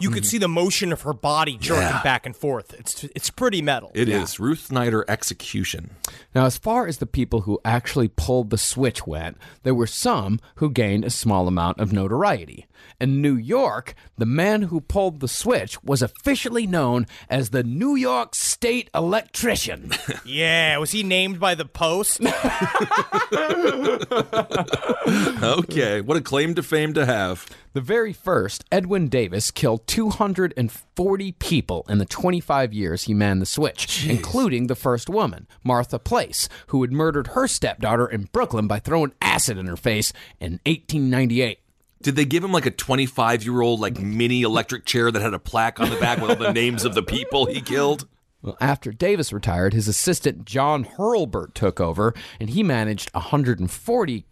you 0.00 0.10
could 0.10 0.24
see 0.24 0.38
the 0.38 0.46
motion 0.48 0.92
of 0.92 1.02
her 1.02 1.12
body 1.12 1.56
jerking 1.58 1.82
Yeah. 1.82 2.02
back 2.02 2.24
and 2.24 2.36
forth. 2.36 2.72
It's 2.74 3.04
it's 3.16 3.30
pretty 3.30 3.60
metal. 3.60 3.90
It 3.94 4.08
is 4.08 4.38
Ruth 4.38 4.66
Snyder 4.66 5.04
execution. 5.08 5.90
Now, 6.34 6.46
as 6.46 6.56
far 6.56 6.86
as 6.86 6.98
the 6.98 7.06
people 7.06 7.40
who 7.42 7.58
actually 7.64 8.06
pulled 8.08 8.50
the 8.50 8.58
switch 8.58 9.06
went, 9.08 9.36
there 9.64 9.74
were 9.74 9.88
some 9.88 10.38
who 10.56 10.70
gained 10.70 11.04
a 11.04 11.10
small 11.10 11.48
amount 11.48 11.80
of 11.80 11.92
notoriety. 11.92 12.66
In 13.00 13.20
New 13.20 13.34
York, 13.36 13.94
the 14.16 14.26
man 14.26 14.62
who 14.62 14.80
pulled 14.80 15.20
the 15.20 15.28
switch 15.28 15.82
was 15.82 16.00
officially 16.00 16.66
known 16.66 17.06
as 17.28 17.50
the 17.50 17.62
New 17.64 17.94
York 17.96 18.34
State 18.34 18.88
Electrician. 18.94 19.92
yeah, 20.24 20.78
was 20.78 20.92
he 20.92 21.02
named 21.02 21.40
by 21.40 21.54
the 21.54 21.64
Post? 21.66 22.20
Okay, 25.60 26.00
what 26.00 26.16
a 26.16 26.20
claim 26.20 26.54
to 26.54 26.62
fame 26.62 26.92
to 26.94 27.06
have. 27.06 27.46
the 27.72 27.80
very 27.80 28.12
first, 28.12 28.64
Edwin 28.70 29.08
Davis 29.08 29.50
killed 29.50 29.86
240 29.86 31.32
people 31.32 31.86
in 31.88 31.98
the 31.98 32.04
25 32.04 32.74
years 32.74 33.04
he 33.04 33.14
manned 33.14 33.40
the 33.40 33.46
switch, 33.46 34.06
including 34.06 34.66
the 34.66 34.74
first 34.74 35.08
woman, 35.08 35.46
Martha 35.64 35.98
Place, 35.98 36.48
who 36.68 36.82
had 36.82 36.92
murdered 36.92 37.28
her 37.28 37.46
stepdaughter 37.46 38.06
in 38.06 38.28
Brooklyn 38.32 38.66
by 38.66 38.80
throwing 38.80 39.12
acid 39.22 39.56
in 39.56 39.66
her 39.66 39.76
face 39.76 40.12
in 40.40 40.60
1898. 40.66 41.58
Did 42.02 42.16
they 42.16 42.24
give 42.24 42.44
him 42.44 42.52
like 42.52 42.66
a 42.66 42.70
25 42.70 43.44
year 43.44 43.60
old 43.60 43.80
like 43.80 43.98
mini 44.00 44.42
electric 44.42 44.84
chair 44.84 45.10
that 45.10 45.22
had 45.22 45.34
a 45.34 45.38
plaque 45.38 45.80
on 45.80 45.90
the 45.90 45.96
back 45.96 46.20
with 46.20 46.30
all 46.30 46.36
the 46.36 46.52
names 46.52 46.84
of 46.84 46.94
the 46.94 47.02
people 47.02 47.46
he 47.46 47.60
killed? 47.60 48.06
Well, 48.42 48.56
after 48.60 48.90
Davis 48.90 49.34
retired, 49.34 49.74
his 49.74 49.86
assistant 49.86 50.46
John 50.46 50.84
Hurlbert 50.84 51.54
took 51.54 51.78
over, 51.78 52.14
and 52.38 52.48
he 52.48 52.62
managed 52.62 53.12
140 53.12 54.24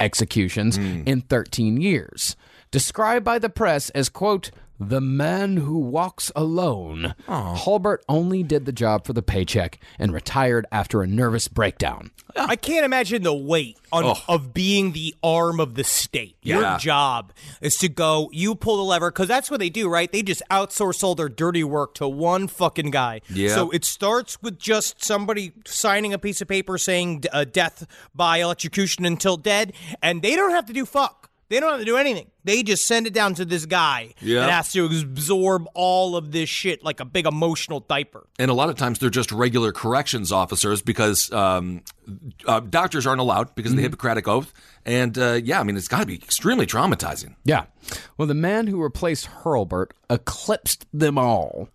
executions 0.00 0.76
hmm. 0.76 1.02
in 1.06 1.20
13 1.22 1.80
years. 1.80 2.36
Described 2.70 3.24
by 3.24 3.38
the 3.38 3.48
press 3.48 3.90
as, 3.90 4.08
quote, 4.08 4.50
the 4.80 5.00
man 5.00 5.58
who 5.58 5.78
walks 5.78 6.30
alone, 6.36 7.14
Hulbert 7.26 8.04
only 8.08 8.42
did 8.42 8.64
the 8.64 8.72
job 8.72 9.04
for 9.04 9.12
the 9.12 9.22
paycheck 9.22 9.78
and 9.98 10.12
retired 10.12 10.66
after 10.70 11.02
a 11.02 11.06
nervous 11.06 11.48
breakdown. 11.48 12.10
I 12.36 12.56
can't 12.56 12.84
imagine 12.84 13.22
the 13.22 13.34
weight 13.34 13.78
on, 13.90 14.16
of 14.28 14.54
being 14.54 14.92
the 14.92 15.14
arm 15.22 15.58
of 15.60 15.74
the 15.74 15.82
state. 15.82 16.36
Yeah. 16.42 16.60
Your 16.60 16.78
job 16.78 17.32
is 17.60 17.76
to 17.76 17.88
go, 17.88 18.30
you 18.32 18.54
pull 18.54 18.76
the 18.76 18.84
lever, 18.84 19.10
because 19.10 19.26
that's 19.28 19.50
what 19.50 19.60
they 19.60 19.70
do, 19.70 19.88
right? 19.88 20.10
They 20.10 20.22
just 20.22 20.42
outsource 20.50 21.02
all 21.02 21.14
their 21.14 21.28
dirty 21.28 21.64
work 21.64 21.94
to 21.94 22.06
one 22.06 22.46
fucking 22.46 22.90
guy. 22.90 23.22
Yeah. 23.28 23.54
So 23.54 23.70
it 23.70 23.84
starts 23.84 24.40
with 24.42 24.58
just 24.58 25.04
somebody 25.04 25.52
signing 25.66 26.12
a 26.12 26.18
piece 26.18 26.40
of 26.40 26.48
paper 26.48 26.78
saying 26.78 27.24
uh, 27.32 27.44
death 27.44 27.86
by 28.14 28.38
electrocution 28.38 29.04
until 29.04 29.36
dead, 29.36 29.72
and 30.02 30.22
they 30.22 30.36
don't 30.36 30.52
have 30.52 30.66
to 30.66 30.72
do 30.72 30.86
fuck. 30.86 31.27
They 31.50 31.60
don't 31.60 31.70
have 31.70 31.78
to 31.80 31.86
do 31.86 31.96
anything. 31.96 32.30
They 32.44 32.62
just 32.62 32.84
send 32.86 33.06
it 33.06 33.14
down 33.14 33.34
to 33.34 33.44
this 33.44 33.64
guy 33.64 34.14
Yeah. 34.20 34.40
that 34.40 34.50
has 34.50 34.72
to 34.72 34.84
absorb 34.84 35.66
all 35.74 36.14
of 36.16 36.30
this 36.30 36.48
shit 36.48 36.84
like 36.84 37.00
a 37.00 37.04
big 37.06 37.26
emotional 37.26 37.80
diaper. 37.80 38.26
And 38.38 38.50
a 38.50 38.54
lot 38.54 38.68
of 38.68 38.76
times 38.76 38.98
they're 38.98 39.08
just 39.08 39.32
regular 39.32 39.72
corrections 39.72 40.30
officers 40.30 40.82
because 40.82 41.32
um, 41.32 41.82
uh, 42.46 42.60
doctors 42.60 43.06
aren't 43.06 43.20
allowed 43.20 43.54
because 43.54 43.72
of 43.72 43.76
the 43.76 43.82
Hippocratic 43.82 44.28
Oath. 44.28 44.52
And 44.84 45.16
uh, 45.18 45.40
yeah, 45.42 45.60
I 45.60 45.62
mean, 45.62 45.76
it's 45.76 45.88
got 45.88 46.00
to 46.00 46.06
be 46.06 46.16
extremely 46.16 46.66
traumatizing. 46.66 47.34
Yeah. 47.44 47.64
Well, 48.18 48.28
the 48.28 48.34
man 48.34 48.66
who 48.66 48.82
replaced 48.82 49.26
Hurlbert 49.26 49.92
eclipsed 50.10 50.86
them 50.92 51.16
all. 51.16 51.68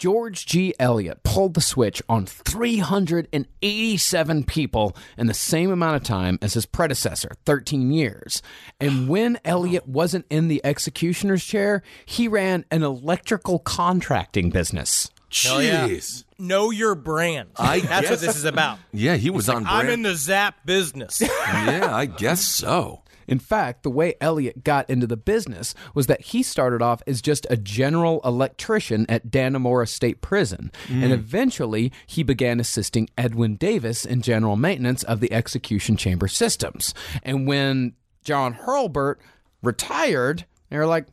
George 0.00 0.46
G. 0.46 0.74
Eliot 0.78 1.22
pulled 1.24 1.52
the 1.52 1.60
switch 1.60 2.00
on 2.08 2.24
387 2.24 4.44
people 4.44 4.96
in 5.18 5.26
the 5.26 5.34
same 5.34 5.70
amount 5.70 5.96
of 5.96 6.02
time 6.02 6.38
as 6.40 6.54
his 6.54 6.64
predecessor, 6.64 7.32
13 7.44 7.92
years. 7.92 8.40
And 8.80 9.08
when 9.10 9.38
Eliot 9.44 9.86
wasn't 9.86 10.24
in 10.30 10.48
the 10.48 10.64
executioner's 10.64 11.44
chair, 11.44 11.82
he 12.06 12.28
ran 12.28 12.64
an 12.70 12.82
electrical 12.82 13.58
contracting 13.58 14.48
business. 14.48 15.10
Jeez. 15.30 16.24
Know 16.38 16.70
your 16.70 16.94
brand. 16.94 17.50
I 17.56 17.80
That's 17.80 18.00
guess- 18.00 18.10
what 18.10 18.20
this 18.20 18.36
is 18.36 18.46
about. 18.46 18.78
Yeah, 18.94 19.16
he 19.16 19.28
was 19.28 19.50
on 19.50 19.64
brand. 19.64 19.86
I'm 19.86 19.90
in 19.90 20.00
the 20.00 20.14
zap 20.14 20.64
business. 20.64 21.20
yeah, 21.46 21.94
I 21.94 22.06
guess 22.06 22.42
so. 22.42 23.02
In 23.30 23.38
fact, 23.38 23.84
the 23.84 23.90
way 23.90 24.14
Elliot 24.20 24.64
got 24.64 24.90
into 24.90 25.06
the 25.06 25.16
business 25.16 25.74
was 25.94 26.08
that 26.08 26.20
he 26.20 26.42
started 26.42 26.82
off 26.82 27.02
as 27.06 27.22
just 27.22 27.46
a 27.48 27.56
general 27.56 28.20
electrician 28.24 29.06
at 29.08 29.28
Dannemora 29.28 29.88
State 29.88 30.20
Prison, 30.20 30.70
and 30.88 31.04
mm. 31.04 31.12
eventually 31.12 31.92
he 32.06 32.22
began 32.22 32.60
assisting 32.60 33.08
Edwin 33.16 33.54
Davis 33.54 34.04
in 34.04 34.20
general 34.20 34.56
maintenance 34.56 35.04
of 35.04 35.20
the 35.20 35.32
execution 35.32 35.96
chamber 35.96 36.28
systems. 36.28 36.92
And 37.22 37.46
when 37.46 37.94
John 38.24 38.52
Hurlbert 38.54 39.20
retired, 39.62 40.44
they 40.68 40.76
were 40.76 40.86
like, 40.86 41.06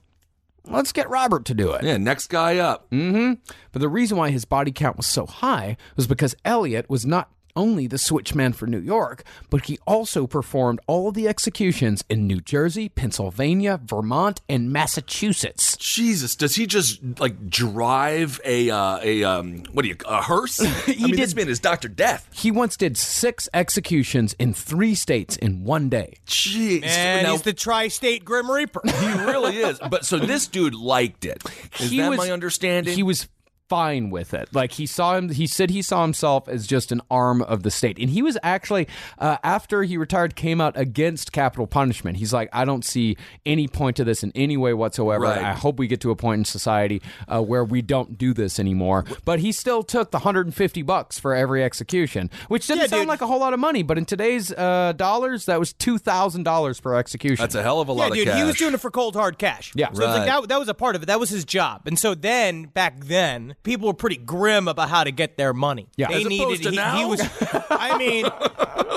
let's 0.66 0.92
get 0.92 1.10
Robert 1.10 1.46
to 1.46 1.54
do 1.54 1.72
it. 1.72 1.84
Yeah, 1.84 1.98
next 1.98 2.28
guy 2.28 2.58
up. 2.58 2.90
Mm-hmm. 2.90 3.34
But 3.72 3.80
the 3.80 3.90
reason 3.90 4.18
why 4.18 4.32
his 4.32 4.46
body 4.46 4.72
count 4.72 4.98
was 4.98 5.08
so 5.08 5.26
high 5.26 5.78
was 5.96 6.08
because 6.08 6.36
Elliot 6.44 6.90
was 6.90 7.06
not 7.06 7.30
only 7.58 7.88
the 7.88 7.98
switchman 7.98 8.56
for 8.56 8.68
New 8.68 8.80
York, 8.80 9.24
but 9.50 9.66
he 9.66 9.80
also 9.86 10.28
performed 10.28 10.80
all 10.88 11.12
the 11.12 11.28
executions 11.28 12.04
in 12.10 12.28
New 12.28 12.40
Jersey, 12.40 12.88
Pennsylvania, 12.88 13.80
Vermont, 13.84 14.42
and 14.48 14.72
Massachusetts. 14.72 15.76
Jesus, 15.78 16.36
does 16.36 16.56
he 16.56 16.66
just 16.68 17.02
like 17.20 17.50
drive 17.50 18.40
a 18.46 18.70
uh, 18.70 19.00
a 19.02 19.24
um 19.24 19.64
what 19.74 19.82
do 19.82 19.90
you 19.90 19.96
a 20.08 20.22
hearse? 20.22 20.60
I 20.88 20.94
mean, 20.96 21.16
this 21.16 21.34
did- 21.34 21.38
man 21.38 21.50
is 21.50 21.60
Doctor 21.60 21.88
Death. 21.88 22.30
He 22.32 22.52
once 22.52 22.78
did 22.78 22.98
six 22.98 23.50
executions 23.54 24.34
in 24.40 24.54
three 24.54 24.96
states 24.96 25.36
in 25.36 25.64
one 25.64 25.90
day. 25.90 26.14
Jeez, 26.28 26.84
And 26.86 27.24
now, 27.26 27.32
he's 27.34 27.42
the 27.42 27.54
tri-state 27.54 28.24
Grim 28.24 28.50
Reaper. 28.52 28.82
he 28.86 29.08
really 29.24 29.58
is. 29.58 29.80
But 29.90 30.06
so 30.06 30.20
this 30.20 30.48
dude 30.48 30.76
liked 30.76 31.26
it. 31.26 31.42
Is 31.80 31.90
He 31.92 31.98
that 31.98 32.10
was- 32.10 32.18
my 32.20 32.32
understanding? 32.32 32.94
He 32.96 33.04
was 33.04 33.28
fine 33.70 34.10
with 34.10 34.34
it. 34.34 34.50
Like 34.54 34.74
he 34.74 34.86
saw 34.86 35.16
him, 35.16 35.30
he 35.30 35.48
said 35.48 35.70
he 35.70 35.82
saw 35.82 36.02
himself 36.04 36.48
as 36.48 36.66
just 36.68 36.92
an 36.92 37.02
arm 37.12 37.42
of 37.42 37.64
the 37.64 37.72
state. 37.72 37.98
And 38.00 38.10
he 38.10 38.22
was 38.22 38.38
actually, 38.44 38.88
uh, 39.20 39.38
after 39.44 39.84
he 39.84 39.98
retired, 39.98 40.36
came 40.36 40.62
out 40.62 40.78
against 40.78 41.32
capital 41.32 41.68
punishment. 41.68 42.18
He's 42.18 42.34
like, 42.34 42.50
I 42.54 42.66
don't 42.66 42.86
see 42.86 43.18
any 43.46 43.68
point 43.68 43.98
to 43.98 44.04
this 44.04 44.24
in 44.24 44.32
any 44.36 44.58
way 44.58 44.74
whatsoever. 44.74 45.24
Right. 45.26 45.38
I 45.44 45.54
hope 45.54 45.80
we 45.80 45.88
get 45.88 46.02
to 46.02 46.12
a 46.12 46.16
point 46.16 46.40
in 46.40 46.46
society 46.46 47.02
uh, 47.28 47.42
where 47.42 47.64
we 47.64 47.82
don't 47.82 48.18
do 48.18 48.34
this 48.34 48.60
anymore. 48.60 49.06
But 49.26 49.40
he 49.40 49.52
still 49.52 49.84
took 49.84 50.12
the 50.12 50.20
150 50.20 50.82
bucks 50.84 51.20
for 51.20 51.34
every 51.36 51.64
execution, 51.64 52.30
which 52.48 52.68
didn't 52.68 52.82
Yeah, 52.84 52.88
sound 52.88 53.02
dude. 53.04 53.10
like 53.10 53.22
a 53.22 53.28
whole 53.28 53.40
lot 53.40 53.54
of 53.54 53.60
money. 53.60 53.84
But 53.84 53.98
in 53.98 54.06
today's 54.06 54.52
uh, 54.52 54.94
dollars, 54.96 55.46
that 55.46 55.60
was 55.60 55.74
$2,000 55.74 56.82
per 56.82 56.96
execution. 56.96 57.44
That's 57.44 57.56
a 57.56 57.64
hell 57.64 57.82
of 57.82 57.90
a 57.90 57.92
Yeah, 57.92 57.98
lot 58.00 58.10
of 58.12 58.16
dude, 58.16 58.28
cash. 58.28 58.38
he 58.38 58.44
was 58.44 58.56
doing 58.56 58.74
it 58.74 58.80
for 58.80 58.92
cold 58.92 59.16
hard 59.16 59.38
cash. 59.38 59.72
Yeah. 59.76 59.88
so 59.92 60.04
it's 60.04 60.18
like 60.18 60.26
that, 60.26 60.48
that 60.48 60.60
was 60.60 60.70
a 60.70 60.74
part 60.74 60.96
of 60.96 61.04
it. 61.04 61.08
That 61.08 61.20
was 61.20 61.30
his 61.30 61.46
job. 61.46 61.82
And 61.86 61.98
so 62.00 62.16
then, 62.16 62.64
back 62.66 63.00
then, 63.06 63.56
people 63.64 63.88
were 63.88 63.94
pretty 63.94 64.18
grim 64.18 64.68
about 64.68 64.90
how 64.90 65.04
to 65.04 65.12
get 65.12 65.38
their 65.38 65.54
money. 65.54 65.88
Yeah. 65.98 66.08
they 66.08 66.22
As 66.22 66.26
needed. 66.26 66.44
opposed 66.44 66.64
to 66.64 66.70
he, 66.72 66.76
now? 66.76 66.98
he 66.98 67.06
was. 67.06 67.22
I 67.70 67.98
mean, 67.98 68.26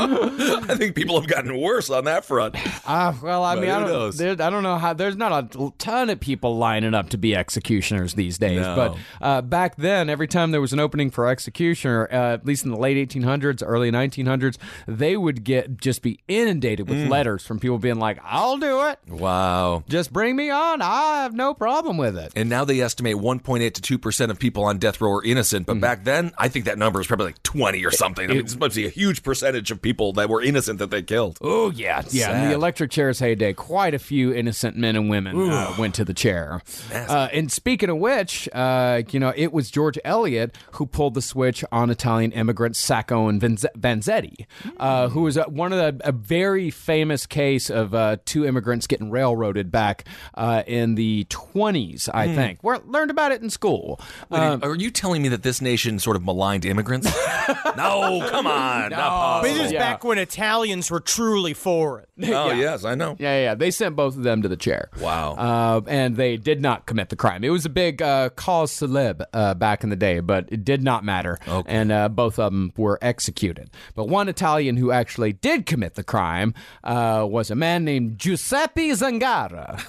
I 0.00 0.74
think 0.76 0.94
people 0.94 1.20
have 1.20 1.28
gotten 1.28 1.58
worse 1.60 1.90
on 1.90 2.04
that 2.04 2.24
front. 2.24 2.54
Uh, 2.88 3.12
well, 3.22 3.44
I 3.44 3.54
But 3.56 3.60
mean, 3.62 3.70
I 3.70 3.86
don't, 3.86 4.16
there, 4.16 4.32
I 4.32 4.50
don't 4.50 4.62
know 4.62 4.78
how. 4.78 4.92
There's 4.92 5.16
not 5.16 5.54
a 5.54 5.72
ton 5.78 6.10
of 6.10 6.20
people 6.20 6.56
lining 6.56 6.94
up 6.94 7.10
to 7.10 7.18
be 7.18 7.34
executioners 7.34 8.14
these 8.14 8.38
days. 8.38 8.60
No. 8.60 8.74
But 8.76 8.96
uh, 9.24 9.42
back 9.42 9.76
then, 9.76 10.08
every 10.08 10.26
time 10.28 10.50
there 10.52 10.60
was 10.60 10.72
an 10.72 10.80
opening 10.80 11.10
for 11.10 11.26
executioner, 11.28 12.08
uh, 12.10 12.34
at 12.34 12.46
least 12.46 12.64
in 12.64 12.70
the 12.70 12.78
late 12.78 12.96
1800s, 13.10 13.62
early 13.66 13.90
1900s, 13.90 14.56
they 14.86 15.16
would 15.16 15.44
get 15.44 15.76
just 15.78 16.02
be 16.02 16.20
inundated 16.28 16.88
with 16.88 17.00
Mm. 17.00 17.08
letters 17.08 17.46
from 17.46 17.58
people 17.58 17.78
being 17.78 17.98
like, 17.98 18.18
"I'll 18.24 18.58
do 18.58 18.86
it. 18.88 18.98
Wow. 19.08 19.84
Just 19.88 20.12
bring 20.12 20.36
me 20.36 20.50
on. 20.50 20.82
I 20.82 21.22
have 21.22 21.32
no 21.34 21.54
problem 21.54 21.96
with 21.96 22.16
it." 22.18 22.32
And 22.36 22.48
now 22.50 22.64
they 22.64 22.80
estimate 22.80 23.16
1.8 23.16 23.72
to 23.74 23.98
2% 23.98 24.30
of 24.30 24.38
people 24.38 24.49
on 24.56 24.78
death 24.78 25.00
row 25.00 25.12
are 25.12 25.24
innocent. 25.24 25.66
But 25.66 25.80
back 25.80 26.04
then, 26.04 26.32
I 26.38 26.48
think 26.48 26.64
that 26.66 26.78
number 26.78 26.98
was 26.98 27.06
probably 27.06 27.26
like 27.26 27.42
20 27.42 27.84
or 27.84 27.90
something. 27.90 28.30
I 28.30 28.34
mean, 28.34 28.42
this 28.42 28.58
must 28.58 28.76
be 28.76 28.86
a 28.86 28.90
huge 28.90 29.22
percentage 29.22 29.70
of 29.70 29.80
people 29.80 30.12
that 30.14 30.28
were 30.28 30.42
innocent 30.42 30.78
that 30.78 30.90
they 30.90 31.02
killed. 31.02 31.38
Oh 31.40 31.70
yeah, 31.70 32.02
yeah. 32.10 32.42
In 32.42 32.48
the 32.48 32.54
electric 32.54 32.90
chair's 32.90 33.18
heyday, 33.18 33.52
quite 33.52 33.94
a 33.94 33.98
few 33.98 34.32
innocent 34.32 34.76
men 34.76 34.96
and 34.96 35.08
women 35.10 35.38
uh, 35.50 35.74
went 35.78 35.94
to 35.96 36.04
the 36.04 36.14
chair. 36.14 36.62
Uh, 36.92 37.28
and 37.32 37.50
speaking 37.50 37.88
of 37.90 37.98
which, 37.98 38.48
uh, 38.52 39.02
you 39.10 39.20
know, 39.20 39.32
it 39.36 39.52
was 39.52 39.70
George 39.70 39.98
Eliot 40.04 40.56
who 40.72 40.86
pulled 40.86 41.14
the 41.14 41.22
switch 41.22 41.64
on 41.72 41.90
Italian 41.90 42.32
immigrants 42.32 42.78
Sacco 42.78 43.28
and 43.28 43.40
Vanz- 43.40 43.66
Vanzetti, 43.78 44.46
uh, 44.78 45.08
who 45.08 45.22
was 45.22 45.36
uh, 45.38 45.44
one 45.44 45.72
of 45.72 45.78
the 45.78 46.08
a 46.08 46.12
very 46.12 46.70
famous 46.70 47.26
case 47.26 47.70
of 47.70 47.94
uh, 47.94 48.16
two 48.24 48.44
immigrants 48.46 48.86
getting 48.86 49.10
railroaded 49.10 49.70
back 49.70 50.04
uh, 50.34 50.62
in 50.66 50.94
the 50.94 51.24
20s, 51.30 52.08
I 52.12 52.34
think. 52.34 52.62
We 52.62 52.74
learned 52.86 53.10
about 53.10 53.32
it 53.32 53.42
in 53.42 53.50
school. 53.50 54.00
Wait, 54.28 54.39
Um, 54.40 54.60
are 54.62 54.74
you 54.74 54.90
telling 54.90 55.22
me 55.22 55.28
that 55.28 55.42
this 55.42 55.60
nation 55.60 55.98
sort 55.98 56.16
of 56.16 56.24
maligned 56.24 56.64
immigrants? 56.64 57.06
no, 57.76 58.26
come 58.30 58.46
on. 58.46 58.90
Not 58.90 59.42
this 59.42 59.58
is 59.58 59.72
Yeah. 59.72 59.78
back 59.80 60.04
when 60.04 60.18
Italians 60.18 60.90
were 60.90 61.00
truly 61.00 61.54
for 61.54 62.00
it. 62.00 62.06
Oh, 62.40 62.52
yes, 62.52 62.84
I 62.84 62.94
know. 62.94 63.16
Yeah, 63.18 63.40
yeah. 63.42 63.54
They 63.54 63.70
sent 63.70 63.96
both 63.96 64.16
of 64.16 64.22
them 64.22 64.42
to 64.42 64.48
the 64.48 64.56
chair. 64.56 64.88
Wow. 65.00 65.34
Uh, 65.34 65.80
and 65.88 66.16
they 66.16 66.36
did 66.36 66.60
not 66.60 66.86
commit 66.86 67.08
the 67.08 67.16
crime. 67.16 67.42
It 67.44 67.48
was 67.50 67.64
a 67.64 67.70
big 67.70 68.00
uh, 68.02 68.28
cause 68.30 68.72
celeb 68.72 69.24
uh, 69.32 69.54
back 69.54 69.82
in 69.82 69.90
the 69.90 69.96
day, 69.96 70.20
but 70.20 70.46
it 70.52 70.64
did 70.64 70.82
not 70.82 71.02
matter. 71.04 71.38
Okay. 71.48 71.70
And 71.72 71.90
uh, 71.90 72.08
both 72.10 72.38
of 72.38 72.52
them 72.52 72.72
were 72.76 72.98
executed. 73.02 73.70
But 73.94 74.08
one 74.08 74.28
Italian 74.28 74.76
who 74.76 74.90
actually 74.92 75.32
did 75.32 75.66
commit 75.66 75.94
the 75.94 76.04
crime 76.04 76.54
uh, 76.84 77.26
was 77.28 77.50
a 77.50 77.54
man 77.54 77.84
named 77.84 78.18
Giuseppe 78.18 78.90
Zangara. 78.92 79.80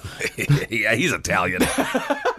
yeah, 0.71 0.95
he's 0.95 1.11
Italian. 1.13 1.61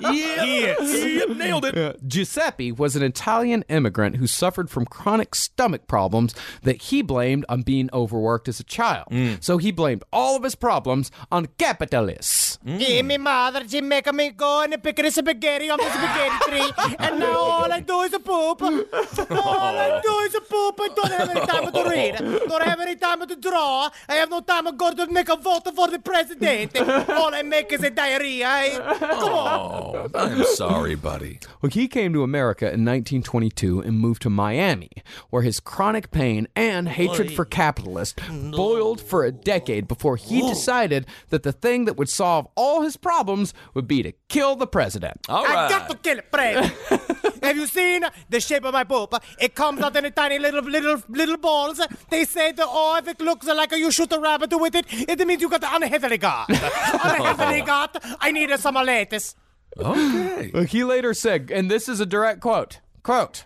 yeah, 0.01 0.45
He 0.45 0.59
is. 0.65 1.05
Yep, 1.29 1.37
nailed 1.37 1.65
it. 1.67 2.02
Giuseppe 2.07 2.73
was 2.73 2.97
an 2.97 3.03
Italian 3.03 3.65
immigrant 3.69 4.17
who 4.17 4.27
suffered 4.27 4.71
from 4.71 4.85
chronic 4.87 5.35
stomach 5.35 5.87
problems 5.87 6.35
that 6.63 6.83
he 6.83 7.03
blamed 7.03 7.45
on 7.49 7.63
being 7.63 7.89
overworked 7.93 8.49
as 8.49 8.61
a 8.61 8.65
child. 8.65 9.07
So 9.41 9.59
he 9.59 9.71
blamed 9.73 10.03
all 10.13 10.37
of 10.37 10.43
his 10.43 10.55
problems 10.55 11.11
on 11.31 11.47
capitalists. 11.59 12.59
Yeah, 12.65 13.03
my 13.03 13.17
mother, 13.17 13.63
she 13.69 13.81
make 13.81 14.13
me 14.15 14.31
go 14.31 14.63
and 14.63 14.81
pick 14.83 14.97
the 14.97 15.11
spaghetti 15.11 15.69
off 15.71 15.79
the 15.81 15.91
spaghetti 15.91 16.39
tree, 16.51 16.97
and 16.99 17.19
now 17.19 17.39
all 17.39 17.73
I 17.73 17.81
do 17.81 18.01
is 18.03 18.13
a 18.15 18.21
poop. 18.21 18.63
All 18.63 19.77
I 19.79 20.01
do 20.03 20.15
is 20.27 20.35
a 20.35 20.41
poop. 20.41 20.79
I 20.81 20.89
don't 20.95 21.13
have 21.13 21.31
any 21.31 21.41
time 21.47 21.73
to 21.73 21.91
read. 21.91 22.15
Don't 22.49 22.63
have 22.63 22.81
any 22.81 22.97
time 22.97 23.27
to 23.27 23.37
draw. 23.37 23.91
I 24.09 24.15
have 24.15 24.31
no 24.31 24.41
time 24.41 24.67
to 24.67 24.73
go 24.73 24.93
to 24.93 25.07
make 25.09 25.29
a 25.29 25.37
vote 25.37 25.69
for 25.75 25.89
the 25.89 25.99
president. 25.99 26.77
All 27.11 27.35
I 27.35 27.43
make 27.43 27.73
is 27.73 27.83
a 27.83 27.91
diarrhea. 27.91 28.47
eh? 28.49 28.97
Come 28.99 29.33
on. 29.33 29.61
Oh, 29.61 30.11
I'm 30.15 30.45
sorry, 30.45 30.95
buddy. 30.95 31.39
Well, 31.61 31.71
he 31.71 31.89
came 31.93 32.13
to 32.15 32.25
America 32.25 32.65
in 32.65 32.85
1922 32.85 33.81
and 33.81 34.01
moved 34.01 34.23
to 34.23 34.31
Miami, 34.31 34.91
where 35.31 35.43
his 35.43 35.61
chronic 35.61 36.11
pain 36.11 36.49
and 36.57 36.89
hatred 36.89 37.31
for 37.31 37.45
capitalists 37.45 38.21
boiled 38.51 39.01
for 39.01 39.25
a 39.25 39.31
decade 39.31 39.87
before 39.87 40.17
he 40.17 40.41
decided 40.41 41.07
that 41.29 41.45
the 41.45 41.53
thing 41.53 41.85
that 41.85 41.97
would 41.97 42.09
solve 42.09 42.49
all 42.57 42.81
his 42.83 42.97
problems 42.97 43.55
would 43.75 43.87
be 43.87 44.03
to 44.03 44.13
kill 44.29 44.57
the 44.57 44.67
president. 44.67 45.19
All 45.29 45.47
I 45.47 45.69
got 45.69 45.89
to 45.91 45.97
kill 45.97 46.19
it, 46.19 46.33
president. 46.33 46.73
Have 47.43 47.57
you 47.57 47.67
seen 47.67 48.03
the 48.31 48.41
shape 48.41 48.65
of 48.65 48.73
my 48.73 48.85
poop? 48.85 49.15
It 49.39 49.55
comes 49.55 49.83
out 49.83 49.95
in 49.97 50.05
a 50.05 50.11
tiny 50.11 50.39
little, 50.39 50.63
little, 50.63 51.03
little 51.09 51.37
balls. 51.37 51.81
They 52.09 52.25
say 52.25 52.53
that, 52.53 52.67
oh, 52.69 52.97
if 52.97 53.09
it 53.09 53.21
looks 53.21 53.47
like 53.47 53.73
you 53.73 53.91
shoot 53.91 54.13
a 54.13 54.19
rabbit 54.19 54.51
with 54.59 54.75
it, 54.75 54.87
it 54.91 55.27
means 55.27 55.43
you 55.43 55.51
got 55.51 55.61
the 55.61 55.75
unhealthy 55.75 56.19
gut. 56.19 56.49
unhealthy 56.49 57.61
gut. 57.63 58.03
I 58.21 58.33
need 58.33 58.51
some 58.59 58.77
lettuce. 58.77 59.35
Okay. 59.79 60.67
He 60.67 60.85
later 60.85 61.15
said, 61.15 61.51
and 61.53 61.71
this 61.71 61.89
is 61.89 62.01
a 62.01 62.07
direct 62.07 62.41
quote, 62.41 62.81
quote, 63.03 63.45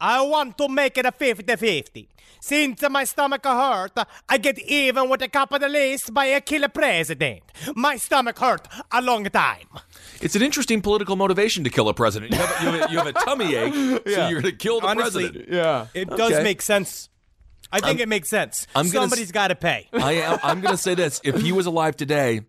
I 0.00 0.20
want 0.20 0.56
to 0.58 0.68
make 0.68 0.96
it 0.96 1.06
a 1.06 1.10
50-50. 1.12 2.08
Since 2.40 2.82
my 2.88 3.02
stomach 3.02 3.44
hurt, 3.44 3.92
I 4.28 4.38
get 4.38 4.58
even 4.60 5.08
with 5.08 5.18
the 5.20 5.28
capitalist 5.28 6.14
by 6.14 6.26
a 6.26 6.40
killer 6.40 6.68
president. 6.68 7.42
My 7.74 7.96
stomach 7.96 8.38
hurt 8.38 8.68
a 8.92 9.02
long 9.02 9.24
time. 9.24 9.66
It's 10.20 10.36
an 10.36 10.42
interesting 10.42 10.80
political 10.80 11.16
motivation 11.16 11.64
to 11.64 11.70
kill 11.70 11.88
a 11.88 11.94
president. 11.94 12.30
You 12.32 12.38
have, 12.38 12.62
you 12.62 12.70
have, 12.70 12.88
a, 12.88 12.92
you 12.92 12.98
have 12.98 13.06
a 13.08 13.12
tummy 13.12 13.54
ache, 13.56 13.74
so 13.74 14.00
you're 14.28 14.40
going 14.40 14.42
to 14.44 14.52
kill 14.52 14.80
the 14.80 14.86
Honestly, 14.86 15.24
president. 15.30 15.52
yeah. 15.52 15.86
It 15.94 16.08
does 16.10 16.32
Okay. 16.32 16.42
make 16.44 16.62
sense. 16.62 17.08
I 17.72 17.80
think 17.80 17.98
it 17.98 18.08
makes 18.08 18.28
sense. 18.30 18.66
I'm 18.76 18.86
gonna 18.86 19.00
Somebody's 19.08 19.26
s- 19.26 19.32
got 19.32 19.48
to 19.48 19.56
pay. 19.56 19.88
I 19.92 20.12
am, 20.12 20.38
I'm 20.44 20.60
going 20.60 20.74
to 20.76 20.80
say 20.80 20.94
this: 20.94 21.20
if 21.24 21.40
he 21.42 21.50
was 21.52 21.66
alive 21.66 21.96
today, 21.96 22.42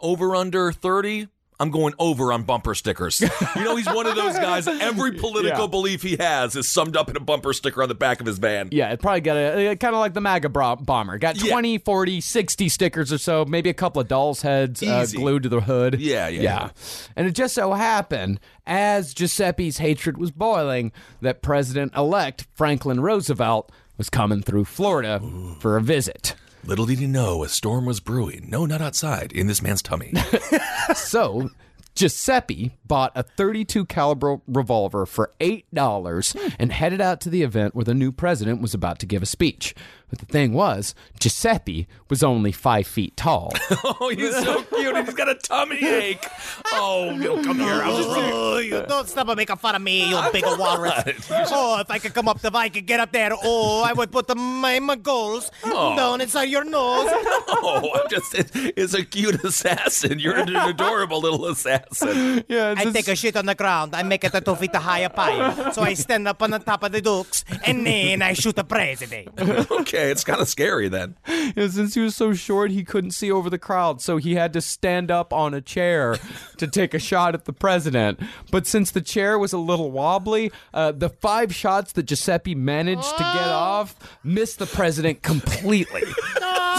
over 0.00 0.34
under 0.34 0.72
thirty, 0.72 1.28
I'm 1.60 1.70
going 1.72 1.92
over 1.98 2.32
on 2.32 2.44
bumper 2.44 2.74
stickers. 2.74 3.20
You 3.20 3.64
know, 3.64 3.74
he's 3.74 3.86
one 3.86 4.06
of 4.06 4.14
those 4.14 4.34
guys. 4.34 4.68
Every 4.68 5.12
political 5.18 5.62
Yeah. 5.62 5.66
belief 5.66 6.02
he 6.02 6.16
has 6.18 6.54
is 6.54 6.68
summed 6.68 6.96
up 6.96 7.10
in 7.10 7.16
a 7.16 7.20
bumper 7.20 7.52
sticker 7.52 7.82
on 7.82 7.88
the 7.88 7.96
back 7.96 8.20
of 8.20 8.26
his 8.26 8.38
van. 8.38 8.68
Yeah, 8.70 8.92
it 8.92 9.00
probably 9.00 9.22
got 9.22 9.36
a 9.36 9.74
kind 9.76 9.94
of 9.94 9.98
like 10.00 10.14
the 10.14 10.20
MAGA 10.20 10.50
bomber. 10.50 11.18
Got 11.18 11.42
Yeah. 11.42 11.50
20, 11.52 11.78
40, 11.78 12.20
60 12.20 12.68
stickers 12.68 13.12
or 13.12 13.18
so, 13.18 13.44
maybe 13.44 13.70
a 13.70 13.74
couple 13.74 14.00
of 14.00 14.06
doll's 14.06 14.42
heads 14.42 14.82
uh, 14.82 15.04
glued 15.12 15.42
to 15.42 15.48
the 15.48 15.60
hood. 15.62 15.98
Yeah, 16.00 16.28
yeah, 16.28 16.42
yeah. 16.42 16.70
And 17.16 17.26
it 17.26 17.32
just 17.32 17.54
so 17.54 17.72
happened, 17.72 18.38
as 18.66 19.12
Giuseppe's 19.12 19.78
hatred 19.78 20.16
was 20.16 20.30
boiling, 20.30 20.92
that 21.22 21.42
President 21.42 21.92
elect 21.96 22.46
Franklin 22.54 23.00
Roosevelt 23.00 23.72
was 23.96 24.08
coming 24.08 24.42
through 24.42 24.64
Florida 24.64 25.20
for 25.58 25.76
a 25.76 25.80
visit. 25.82 26.36
Little 26.64 26.86
did 26.86 26.98
he 26.98 27.06
know 27.06 27.44
a 27.44 27.48
storm 27.48 27.86
was 27.86 28.00
brewing. 28.00 28.48
No, 28.48 28.66
not 28.66 28.80
outside, 28.80 29.32
in 29.32 29.46
this 29.46 29.62
man's 29.62 29.82
tummy. 29.82 30.12
So. 30.94 31.50
Giuseppe 31.94 32.76
bought 32.86 33.10
a 33.16 33.24
32 33.24 33.84
caliber 33.86 34.40
revolver 34.46 35.04
for 35.04 35.32
$8 35.40 36.32
hmm. 36.32 36.48
and 36.56 36.70
headed 36.70 37.00
out 37.00 37.20
to 37.22 37.28
the 37.28 37.42
event 37.42 37.74
where 37.74 37.84
the 37.84 37.92
new 37.92 38.12
president 38.12 38.62
was 38.62 38.72
about 38.72 39.00
to 39.00 39.06
give 39.06 39.20
a 39.20 39.26
speech. 39.26 39.74
But 40.10 40.20
the 40.20 40.26
thing 40.26 40.54
was, 40.54 40.94
Giuseppe 41.20 41.86
was 42.08 42.22
only 42.22 42.52
five 42.52 42.86
feet 42.86 43.16
tall. 43.16 43.52
Oh, 44.00 44.10
he's 44.10 44.34
so 44.34 44.62
cute. 44.64 44.94
and 44.94 45.06
He's 45.06 45.14
got 45.14 45.28
a 45.28 45.34
tummy 45.34 45.76
ache. 45.84 46.26
Oh, 46.72 47.14
no, 47.16 47.42
come 47.42 47.58
here. 47.58 47.80
I'll 47.82 47.96
just 47.96 48.08
Oh, 48.10 48.58
you 48.58 48.84
don't 48.88 49.08
stop 49.08 49.28
and 49.28 49.36
make 49.36 49.50
fun 49.50 49.74
of 49.74 49.82
me, 49.82 50.10
you 50.10 50.20
big 50.32 50.44
walrus. 50.44 51.30
Oh, 51.50 51.80
if 51.80 51.90
I 51.90 51.98
could 51.98 52.14
come 52.14 52.28
up, 52.28 52.44
if 52.44 52.54
I 52.54 52.68
could 52.68 52.86
get 52.86 53.00
up 53.00 53.12
there, 53.12 53.30
oh, 53.32 53.82
I 53.82 53.92
would 53.92 54.10
put 54.10 54.26
the, 54.26 54.34
my, 54.34 54.78
my 54.80 54.96
goals 54.96 55.50
oh. 55.64 55.96
down 55.96 56.20
inside 56.20 56.44
your 56.44 56.64
nose. 56.64 57.08
Oh, 57.10 57.90
I'm 57.94 58.08
just, 58.10 58.34
it, 58.34 58.50
it's 58.76 58.94
a 58.94 59.04
cute 59.04 59.42
assassin. 59.44 60.18
You're 60.18 60.36
an 60.36 60.54
adorable 60.54 61.20
little 61.20 61.46
assassin. 61.46 62.44
yeah, 62.48 62.74
I 62.76 62.84
take 62.86 63.08
a 63.08 63.16
shit 63.16 63.36
on 63.36 63.46
the 63.46 63.54
ground, 63.54 63.94
I 63.94 64.02
make 64.02 64.24
it 64.24 64.34
a 64.34 64.40
two 64.40 64.54
feet 64.56 64.74
high 64.74 65.06
pipe. 65.08 65.74
So 65.74 65.82
I 65.82 65.94
stand 65.94 66.28
up 66.28 66.42
on 66.42 66.50
the 66.50 66.58
top 66.58 66.82
of 66.82 66.92
the 66.92 67.00
dukes, 67.00 67.44
and 67.64 67.86
then 67.86 68.22
I 68.22 68.32
shoot 68.32 68.56
the 68.56 68.64
president. 68.64 69.28
Okay, 69.70 69.97
it's 70.04 70.24
kind 70.24 70.40
of 70.40 70.48
scary 70.48 70.88
then. 70.88 71.16
Yeah, 71.26 71.68
since 71.68 71.94
he 71.94 72.00
was 72.00 72.14
so 72.16 72.34
short, 72.34 72.70
he 72.70 72.84
couldn't 72.84 73.12
see 73.12 73.30
over 73.30 73.50
the 73.50 73.58
crowd, 73.58 74.00
so 74.00 74.16
he 74.16 74.34
had 74.34 74.52
to 74.52 74.60
stand 74.60 75.10
up 75.10 75.32
on 75.32 75.54
a 75.54 75.60
chair 75.60 76.16
to 76.56 76.66
take 76.66 76.94
a 76.94 76.98
shot 76.98 77.34
at 77.34 77.44
the 77.44 77.52
president. 77.52 78.20
But 78.50 78.66
since 78.66 78.90
the 78.90 79.00
chair 79.00 79.38
was 79.38 79.52
a 79.52 79.58
little 79.58 79.90
wobbly, 79.90 80.52
uh, 80.74 80.92
the 80.92 81.08
five 81.08 81.54
shots 81.54 81.92
that 81.92 82.04
Giuseppe 82.04 82.54
managed 82.54 83.16
to 83.16 83.22
get 83.22 83.48
off 83.48 83.96
missed 84.22 84.58
the 84.58 84.66
president 84.66 85.22
completely. 85.22 86.02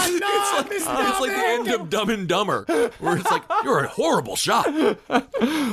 It's 0.02 0.86
like, 0.86 0.98
it's 1.00 1.20
like 1.20 1.30
the 1.30 1.46
end 1.46 1.68
of 1.68 1.90
Dumb 1.90 2.10
and 2.10 2.26
Dumber, 2.26 2.64
where 2.98 3.16
it's 3.16 3.30
like, 3.30 3.42
you're 3.64 3.84
a 3.84 3.88
horrible 3.88 4.36
shot. 4.36 4.66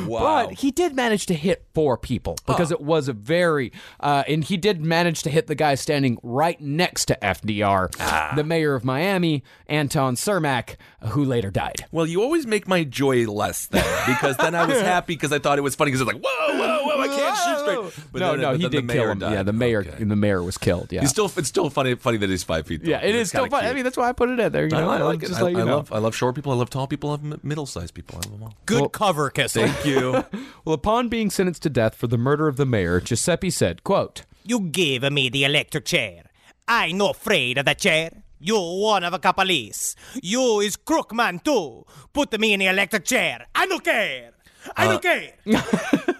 Wow. 0.08 0.48
But 0.48 0.60
he 0.60 0.72
did 0.72 0.96
manage 0.96 1.26
to 1.26 1.34
hit 1.34 1.66
four 1.74 1.98
people 1.98 2.38
because 2.46 2.72
it 2.72 2.80
was 2.80 3.10
a 3.10 3.14
very, 3.14 3.74
uh, 4.00 4.24
and 4.26 4.42
he 4.42 4.56
did 4.56 4.80
manage 4.80 5.24
to 5.24 5.30
hit 5.30 5.48
the 5.48 5.56
guy 5.56 5.76
standing 5.76 6.18
right 6.24 6.60
next 6.62 7.06
to 7.06 7.26
FDR, 7.42 7.94
ah. 8.00 8.34
the 8.36 8.44
mayor 8.44 8.74
of 8.76 8.84
Miami, 8.84 9.44
Anton 9.68 10.16
Cermak, 10.16 10.76
who 11.10 11.24
later 11.24 11.50
died. 11.52 11.86
Well, 11.92 12.06
you 12.06 12.22
always 12.22 12.46
make 12.48 12.68
my 12.68 12.84
joy 12.84 13.26
less 13.26 13.66
then, 13.68 13.84
because 14.08 14.38
then 14.38 14.56
I 14.56 14.66
was 14.66 14.80
happy 14.94 15.14
because 15.16 15.32
I 15.32 15.40
thought 15.40 15.58
it 15.58 15.62
was 15.62 15.76
funny 15.76 15.92
because 15.92 16.02
it's 16.02 16.12
like, 16.14 16.22
whoa, 16.24 16.58
whoa, 16.58 16.84
whoa, 16.86 17.02
I 17.02 17.08
can't 17.08 17.38
shoot 17.38 17.60
straight. 17.94 18.08
But 18.12 18.20
no, 18.20 18.32
then- 18.32 18.42
no, 18.42 18.52
but 18.52 18.60
he 18.62 18.70
did 18.70 18.88
the 18.88 18.94
kill 18.94 19.12
him. 19.12 19.20
died. 19.20 19.34
Yeah, 19.34 19.44
the 19.44 19.54
mayor, 19.54 19.80
Okay. 19.82 20.04
the 20.04 20.16
mayor 20.16 20.42
was 20.44 20.58
killed. 20.58 20.92
Yeah, 20.92 21.02
He's 21.02 21.10
still, 21.12 21.32
it's 21.38 21.48
still 21.48 21.70
funny, 21.70 21.96
funny 21.96 22.18
that 22.18 22.30
he's 22.30 22.44
five 22.44 22.66
feet. 22.68 22.82
Tall. 22.82 22.90
yeah, 22.90 23.00
it 23.02 23.10
It's 23.16 23.24
is 23.24 23.30
still 23.30 23.44
kinda. 23.48 23.58
I 23.68 23.74
mean, 23.74 23.84
that's 23.84 23.98
why 23.98 24.10
I 24.10 24.14
put 24.14 24.30
it 24.30 24.40
in 24.40 24.52
there. 24.52 24.68
You 24.68 24.76
I, 24.76 24.82
know, 24.82 24.90
I 24.90 25.02
like 25.04 25.24
it. 25.24 25.28
just 25.28 25.40
I, 25.40 25.44
let 25.44 25.52
you 25.54 25.60
I 25.62 25.64
know. 25.64 25.78
love, 25.78 25.92
I 25.94 25.98
love 26.00 26.16
short 26.16 26.36
people. 26.36 26.52
I 26.52 26.56
love 26.56 26.70
tall 26.70 26.88
people. 26.88 27.10
I 27.10 27.14
love 27.14 27.44
middle-sized 27.44 27.94
people. 27.94 28.16
I 28.16 28.20
love 28.28 28.32
them 28.32 28.44
all. 28.44 28.54
Good 28.66 28.92
cover, 28.92 29.30
Kissel. 29.30 29.68
Thank 29.68 29.86
you. 29.86 30.24
Well, 30.66 30.74
upon 30.74 31.08
being 31.08 31.30
sentenced 31.30 31.64
to 31.64 31.70
death 31.70 31.96
for 31.96 32.08
the 32.08 32.18
murder 32.18 32.50
of 32.50 32.58
the 32.58 32.66
mayor, 32.66 33.00
Giuseppe 33.00 33.50
said, 33.50 33.86
"quote 33.86 34.24
You 34.44 34.60
gave 34.60 35.02
me 35.12 35.30
the 35.30 35.46
electric 35.46 35.86
chair. 35.86 36.24
I 36.68 36.92
no 36.92 37.12
afraid 37.12 37.58
of 37.58 37.66
the 37.66 37.76
chair. 37.76 38.12
You 38.40 38.60
one 38.60 39.04
of 39.04 39.14
a 39.14 39.34
police. 39.34 39.96
You 40.22 40.60
is 40.60 40.76
crook 40.76 41.14
man 41.14 41.40
too. 41.40 41.86
Put 42.12 42.38
me 42.40 42.54
in 42.54 42.60
the 42.60 42.68
electric 42.68 43.06
chair. 43.06 43.46
I 43.56 43.66
don't 43.68 43.84
care. 43.84 44.32
I 44.76 44.88
don't 44.88 45.02
care. 45.02 45.34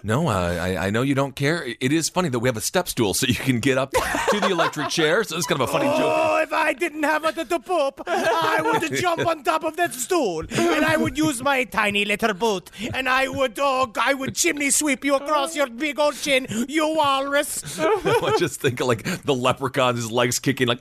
No, 0.04 0.26
I, 0.28 0.54
I- 0.70 0.86
I 0.86 0.90
know 0.90 1.02
you 1.02 1.14
don't 1.14 1.34
care. 1.36 1.66
It 1.80 1.92
is 1.92 2.08
funny 2.08 2.30
that 2.30 2.38
we 2.38 2.48
have 2.48 2.56
a 2.56 2.62
step 2.62 2.88
stool 2.88 3.12
so 3.12 3.26
you 3.26 3.34
can 3.34 3.58
get 3.60 3.76
up 3.76 3.90
to 3.90 4.40
the 4.40 4.48
electric 4.50 4.88
chair. 4.88 5.22
So 5.22 5.36
it's 5.36 5.46
kind 5.46 5.60
of 5.60 5.68
a 5.68 5.72
funny 5.72 5.84
joke. 5.86 5.98
Oh, 6.00 6.40
if 6.42 6.50
I 6.52 6.72
didn't 6.72 7.02
have 7.02 7.24
it 7.26 7.34
to 7.34 7.58
poop, 7.58 8.00
I 8.06 8.60
would 8.64 8.94
jump 9.00 9.26
on 9.26 9.42
top 9.44 9.64
of 9.64 9.76
that 9.76 9.92
stool 9.92 10.44
and 10.50 10.84
I 10.84 10.96
would 10.96 11.18
use 11.18 11.42
my 11.42 11.64
tiny 11.64 12.06
little 12.06 12.32
boot 12.32 12.70
and 12.94 13.06
I 13.08 13.28
would, 13.28 13.58
oh, 13.60 13.92
I 14.00 14.14
would 14.14 14.34
chimney 14.34 14.70
sweep 14.70 15.04
you 15.04 15.16
across 15.16 15.54
your 15.54 15.66
big 15.68 15.98
old 15.98 16.14
chin, 16.14 16.46
you 16.68 16.88
walrus. 16.94 17.78
I 17.78 18.34
just 18.38 18.60
think 18.62 18.80
of 18.80 18.86
like 18.86 19.02
the 19.24 19.34
leprechaun, 19.34 19.96
his 19.96 20.10
legs 20.10 20.38
kicking 20.38 20.68
like. 20.68 20.78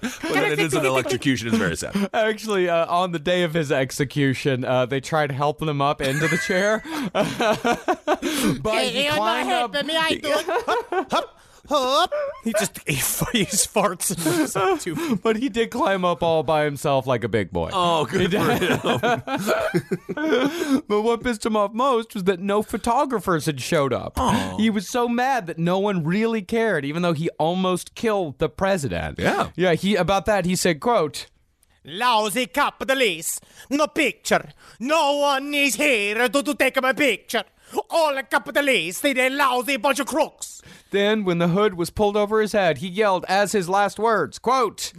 But 0.00 0.52
it 0.52 0.58
is 0.58 0.74
an 0.74 0.84
electrocution. 0.84 1.48
It's 1.48 1.56
very 1.56 1.76
sad. 1.76 2.10
Actually, 2.12 2.68
uh, 2.68 2.86
on 2.86 3.12
the 3.12 3.18
day 3.18 3.42
of 3.42 3.54
his 3.54 3.72
execution, 3.72 4.64
uh, 4.64 4.86
they 4.86 5.00
tried 5.00 5.32
helping 5.32 5.68
him 5.68 5.80
up 5.80 6.00
into 6.00 6.28
the 6.28 6.38
chair, 6.38 6.82
but 7.12 8.84
he 8.84 9.08
climbed 9.08 9.76
up. 9.76 9.86
me, 9.86 9.96
I 9.96 10.14
do 10.14 10.28
it. 10.28 10.46
Hup, 11.10 11.38
hup. 11.68 12.12
He 12.44 12.52
just 12.52 12.78
he, 12.88 12.94
he 12.94 13.44
farts 13.44 14.14
and 14.14 14.24
moves 14.24 14.56
up 14.56 14.80
too. 14.80 15.16
But 15.22 15.36
he 15.36 15.48
did 15.48 15.70
climb 15.70 16.04
up 16.04 16.22
all 16.22 16.42
by 16.42 16.64
himself 16.64 17.06
like 17.06 17.24
a 17.24 17.28
big 17.28 17.50
boy. 17.50 17.70
Oh, 17.72 18.04
good 18.06 18.32
for 18.32 18.38
him. 18.38 19.22
But 20.88 21.02
what 21.02 21.22
pissed 21.22 21.44
him 21.44 21.56
off 21.56 21.72
most 21.72 22.14
was 22.14 22.24
that 22.24 22.40
no 22.40 22.62
photographers 22.62 23.46
had 23.46 23.60
showed 23.60 23.92
up. 23.92 24.18
He 24.58 24.70
was 24.70 24.88
so 24.88 25.08
mad 25.08 25.46
that 25.46 25.58
no 25.58 25.78
one 25.78 26.04
really 26.04 26.42
cared, 26.42 26.84
even 26.84 27.02
though 27.02 27.12
he 27.12 27.28
almost 27.38 27.94
killed 27.94 28.38
the 28.38 28.48
president. 28.48 29.18
Yeah. 29.18 29.50
Yeah, 29.54 29.74
he 29.74 29.96
about 29.96 30.26
that 30.26 30.44
he 30.46 30.56
said, 30.56 30.80
quote, 30.80 31.26
Lousy 31.84 32.46
capitalist. 32.46 33.44
No 33.70 33.86
picture. 33.86 34.48
No 34.80 35.16
one 35.18 35.54
is 35.54 35.76
here 35.76 36.28
to, 36.28 36.42
to 36.42 36.54
take 36.54 36.80
my 36.82 36.92
picture. 36.92 37.44
All 37.90 38.14
the 38.14 38.22
capitalists, 38.22 39.00
they 39.02 39.12
a 39.26 39.30
lousy 39.30 39.76
bunch 39.76 40.00
of 40.00 40.06
crooks. 40.06 40.62
Then 40.90 41.24
when 41.24 41.38
the 41.38 41.48
hood 41.48 41.74
was 41.74 41.90
pulled 41.90 42.16
over 42.16 42.40
his 42.40 42.52
head, 42.52 42.78
he 42.78 42.88
yelled 42.88 43.24
as 43.28 43.52
his 43.52 43.68
last 43.68 43.98
words, 43.98 44.38
quote, 44.38 44.92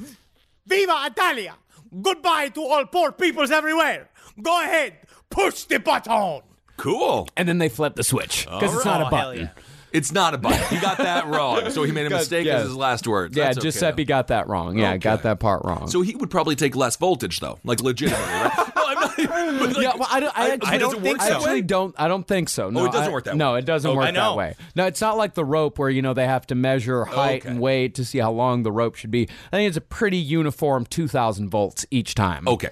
Viva 0.68 1.04
Italia! 1.06 1.56
Goodbye 2.02 2.50
to 2.50 2.62
all 2.62 2.86
poor 2.86 3.12
peoples 3.12 3.50
everywhere. 3.50 4.10
Go 4.42 4.62
ahead, 4.62 4.94
push 5.32 5.64
the 5.64 5.80
button. 5.80 6.42
Cool. 6.78 7.28
and 7.36 7.50
then 7.50 7.58
they 7.58 7.70
flipped 7.70 7.96
the 7.98 8.04
switch 8.04 8.46
because 8.46 8.74
it's 8.76 8.86
not 8.86 9.02
a 9.02 9.06
Oh, 9.06 9.10
hell 9.10 9.30
button. 9.32 9.42
yeah. 9.56 9.64
It's 9.92 10.12
not 10.12 10.34
a 10.34 10.38
button. 10.38 10.64
He 10.76 10.80
got 10.82 10.98
that 11.00 11.28
wrong. 11.28 11.70
So 11.72 11.84
he 11.84 11.92
made 11.92 12.06
a 12.06 12.10
mistake 12.12 12.46
yeah. 12.46 12.58
as 12.58 12.64
his 12.68 12.76
last 12.76 13.08
words. 13.08 13.36
Yeah, 13.36 13.46
That's 13.46 13.60
Giuseppe 13.60 14.04
though. 14.04 14.08
got 14.08 14.28
that 14.28 14.48
wrong. 14.48 14.78
Yeah, 14.78 14.98
got 14.98 15.24
that 15.24 15.40
part 15.40 15.64
wrong. 15.66 15.88
So 15.88 16.02
he 16.02 16.16
would 16.16 16.30
probably 16.30 16.56
take 16.56 16.76
less 16.76 16.96
voltage, 16.96 17.40
though, 17.40 17.58
like 17.64 17.82
legitimately, 17.82 18.26
right? 18.26 18.72
no, 18.76 18.84
I'm 18.86 18.96
not. 18.96 19.18
But 19.18 19.76
like, 19.76 19.78
yeah, 19.84 19.96
well, 19.96 20.08
I 20.12 20.20
don't. 20.20 20.38
I, 20.38 20.50
actually, 20.52 20.70
I 20.70 20.78
don't 20.78 21.02
think 21.02 21.22
I 21.22 21.30
actually 21.30 21.62
don't. 21.64 21.96
I 21.98 22.08
don't 22.08 22.28
think 22.28 22.50
so. 22.50 22.70
No, 22.70 22.82
Oh, 22.82 22.86
it 22.86 22.92
doesn't 22.92 23.10
I- 23.10 23.14
work 23.14 23.24
that 23.26 23.34
way. 23.34 23.38
No, 23.38 23.56
it 23.56 23.66
doesn't 23.66 23.90
Okay. 23.90 23.98
work 23.98 24.14
that 24.14 24.36
way. 24.36 24.56
No, 24.76 24.86
it's 24.86 25.02
not 25.02 25.18
like 25.18 25.34
the 25.34 25.46
rope 25.46 25.80
where 25.80 25.90
you 25.90 26.02
know 26.02 26.14
they 26.14 26.26
have 26.28 26.46
to 26.48 26.56
measure 26.56 27.06
height 27.06 27.42
Okay. 27.42 27.50
and 27.50 27.60
weight 27.60 27.96
to 27.96 28.06
see 28.06 28.20
how 28.20 28.32
long 28.32 28.64
the 28.64 28.72
rope 28.72 28.96
should 28.96 29.12
be. 29.12 29.28
I 29.52 29.58
think 29.58 29.68
it's 29.70 29.78
a 29.78 29.82
pretty 29.82 30.18
uniform 30.18 30.86
2,000 30.86 31.50
volts 31.50 31.86
each 31.92 32.16
time. 32.16 32.48
okay. 32.48 32.70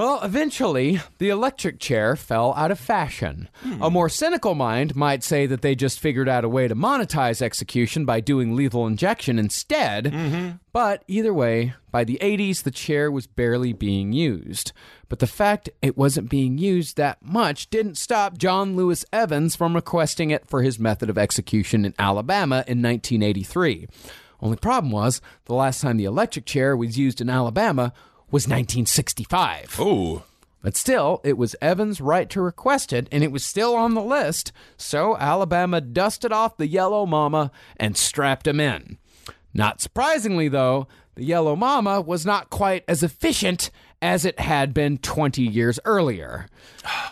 Well, 0.00 0.22
eventually, 0.22 0.98
the 1.18 1.28
electric 1.28 1.78
chair 1.78 2.16
fell 2.16 2.54
out 2.54 2.70
of 2.70 2.80
fashion. 2.80 3.50
A 3.62 3.68
hmm. 3.68 3.92
more 3.92 4.08
cynical 4.08 4.54
mind 4.54 4.96
might 4.96 5.22
say 5.22 5.44
that 5.44 5.60
they 5.60 5.74
just 5.74 6.00
figured 6.00 6.26
out 6.26 6.42
a 6.42 6.48
way 6.48 6.66
to 6.68 6.74
monetize 6.74 7.42
execution 7.42 8.06
by 8.06 8.20
doing 8.20 8.56
lethal 8.56 8.86
injection 8.86 9.38
instead. 9.38 10.06
Mm-hmm. 10.06 10.52
But 10.72 11.04
either 11.06 11.34
way, 11.34 11.74
by 11.90 12.04
the 12.04 12.16
80s, 12.22 12.62
the 12.62 12.70
chair 12.70 13.10
was 13.10 13.26
barely 13.26 13.74
being 13.74 14.14
used. 14.14 14.72
But 15.10 15.18
the 15.18 15.26
fact 15.26 15.68
it 15.82 15.98
wasn't 15.98 16.30
being 16.30 16.56
used 16.56 16.96
that 16.96 17.18
much 17.22 17.68
didn't 17.68 17.98
stop 17.98 18.38
John 18.38 18.76
Louis 18.76 19.04
Evans 19.12 19.54
from 19.54 19.74
requesting 19.74 20.30
it 20.30 20.48
for 20.48 20.62
his 20.62 20.78
method 20.78 21.10
of 21.10 21.18
execution 21.18 21.84
in 21.84 21.92
Alabama 21.98 22.64
in 22.66 22.80
1983. 22.80 23.86
Only 24.40 24.56
problem 24.56 24.90
was, 24.92 25.20
the 25.44 25.54
last 25.54 25.82
time 25.82 25.98
the 25.98 26.04
electric 26.06 26.46
chair 26.46 26.74
was 26.74 26.96
used 26.96 27.20
in 27.20 27.28
Alabama 27.28 27.92
was 28.30 28.46
1965. 28.46 29.76
Oh. 29.78 30.22
But 30.62 30.76
still, 30.76 31.20
it 31.24 31.38
was 31.38 31.56
Evans' 31.62 32.00
right 32.00 32.28
to 32.30 32.40
request 32.42 32.92
it, 32.92 33.08
and 33.10 33.24
it 33.24 33.32
was 33.32 33.44
still 33.44 33.74
on 33.74 33.94
the 33.94 34.02
list, 34.02 34.52
so 34.76 35.16
Alabama 35.16 35.80
dusted 35.80 36.32
off 36.32 36.58
the 36.58 36.66
Yellow 36.66 37.06
Mama 37.06 37.50
and 37.78 37.96
strapped 37.96 38.46
him 38.46 38.60
in. 38.60 38.98
Not 39.54 39.80
surprisingly, 39.80 40.48
though, 40.48 40.86
the 41.14 41.24
Yellow 41.24 41.56
Mama 41.56 42.00
was 42.00 42.26
not 42.26 42.50
quite 42.50 42.84
as 42.86 43.02
efficient 43.02 43.70
as 44.02 44.24
it 44.24 44.38
had 44.38 44.72
been 44.72 44.98
20 44.98 45.42
years 45.42 45.80
earlier. 45.84 46.46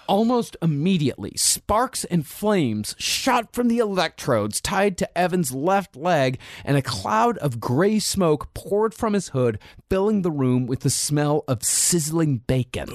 Almost 0.09 0.57
immediately, 0.63 1.33
sparks 1.37 2.05
and 2.05 2.27
flames 2.27 2.95
shot 2.99 3.53
from 3.53 3.69
the 3.69 3.79
electrodes 3.79 4.61
tied 4.61 4.97
to 4.99 5.19
Evan's 5.19 5.53
left 5.53 5.95
leg, 5.97 6.39
and 6.65 6.79
a 6.79 6.83
cloud 6.83 7.37
of 7.39 7.61
gray 7.61 7.99
smoke 7.99 8.55
poured 8.55 8.95
from 8.95 9.13
his 9.13 9.29
hood, 9.31 9.59
filling 9.91 10.23
the 10.23 10.31
room 10.31 10.67
with 10.67 10.81
the 10.81 10.89
smell 10.91 11.45
of 11.47 11.63
sizzling 11.63 12.39
bacon. 12.47 12.89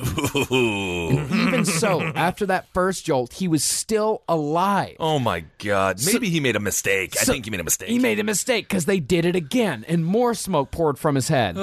and 0.49 1.31
even 1.47 1.65
so, 1.65 2.01
after 2.01 2.45
that 2.47 2.67
first 2.73 3.05
jolt, 3.05 3.33
he 3.33 3.47
was 3.47 3.63
still 3.63 4.23
alive. 4.27 4.95
Oh 4.99 5.19
my 5.19 5.45
God. 5.59 5.99
Maybe 6.05 6.29
he 6.29 6.39
made 6.39 6.55
a 6.55 6.59
mistake. 6.59 7.15
I 7.21 7.25
think 7.25 7.45
he 7.45 7.51
made 7.51 7.59
a 7.59 7.63
mistake. 7.63 7.89
He 7.89 7.99
made 7.99 8.19
a 8.19 8.23
mistake 8.23 8.67
because 8.67 8.85
they 8.85 8.99
did 8.99 9.25
it 9.25 9.35
again, 9.35 9.85
and 9.87 10.03
more 10.05 10.33
smoke 10.33 10.71
poured 10.71 10.97
from 10.97 11.13
his 11.13 11.27
head. 11.27 11.57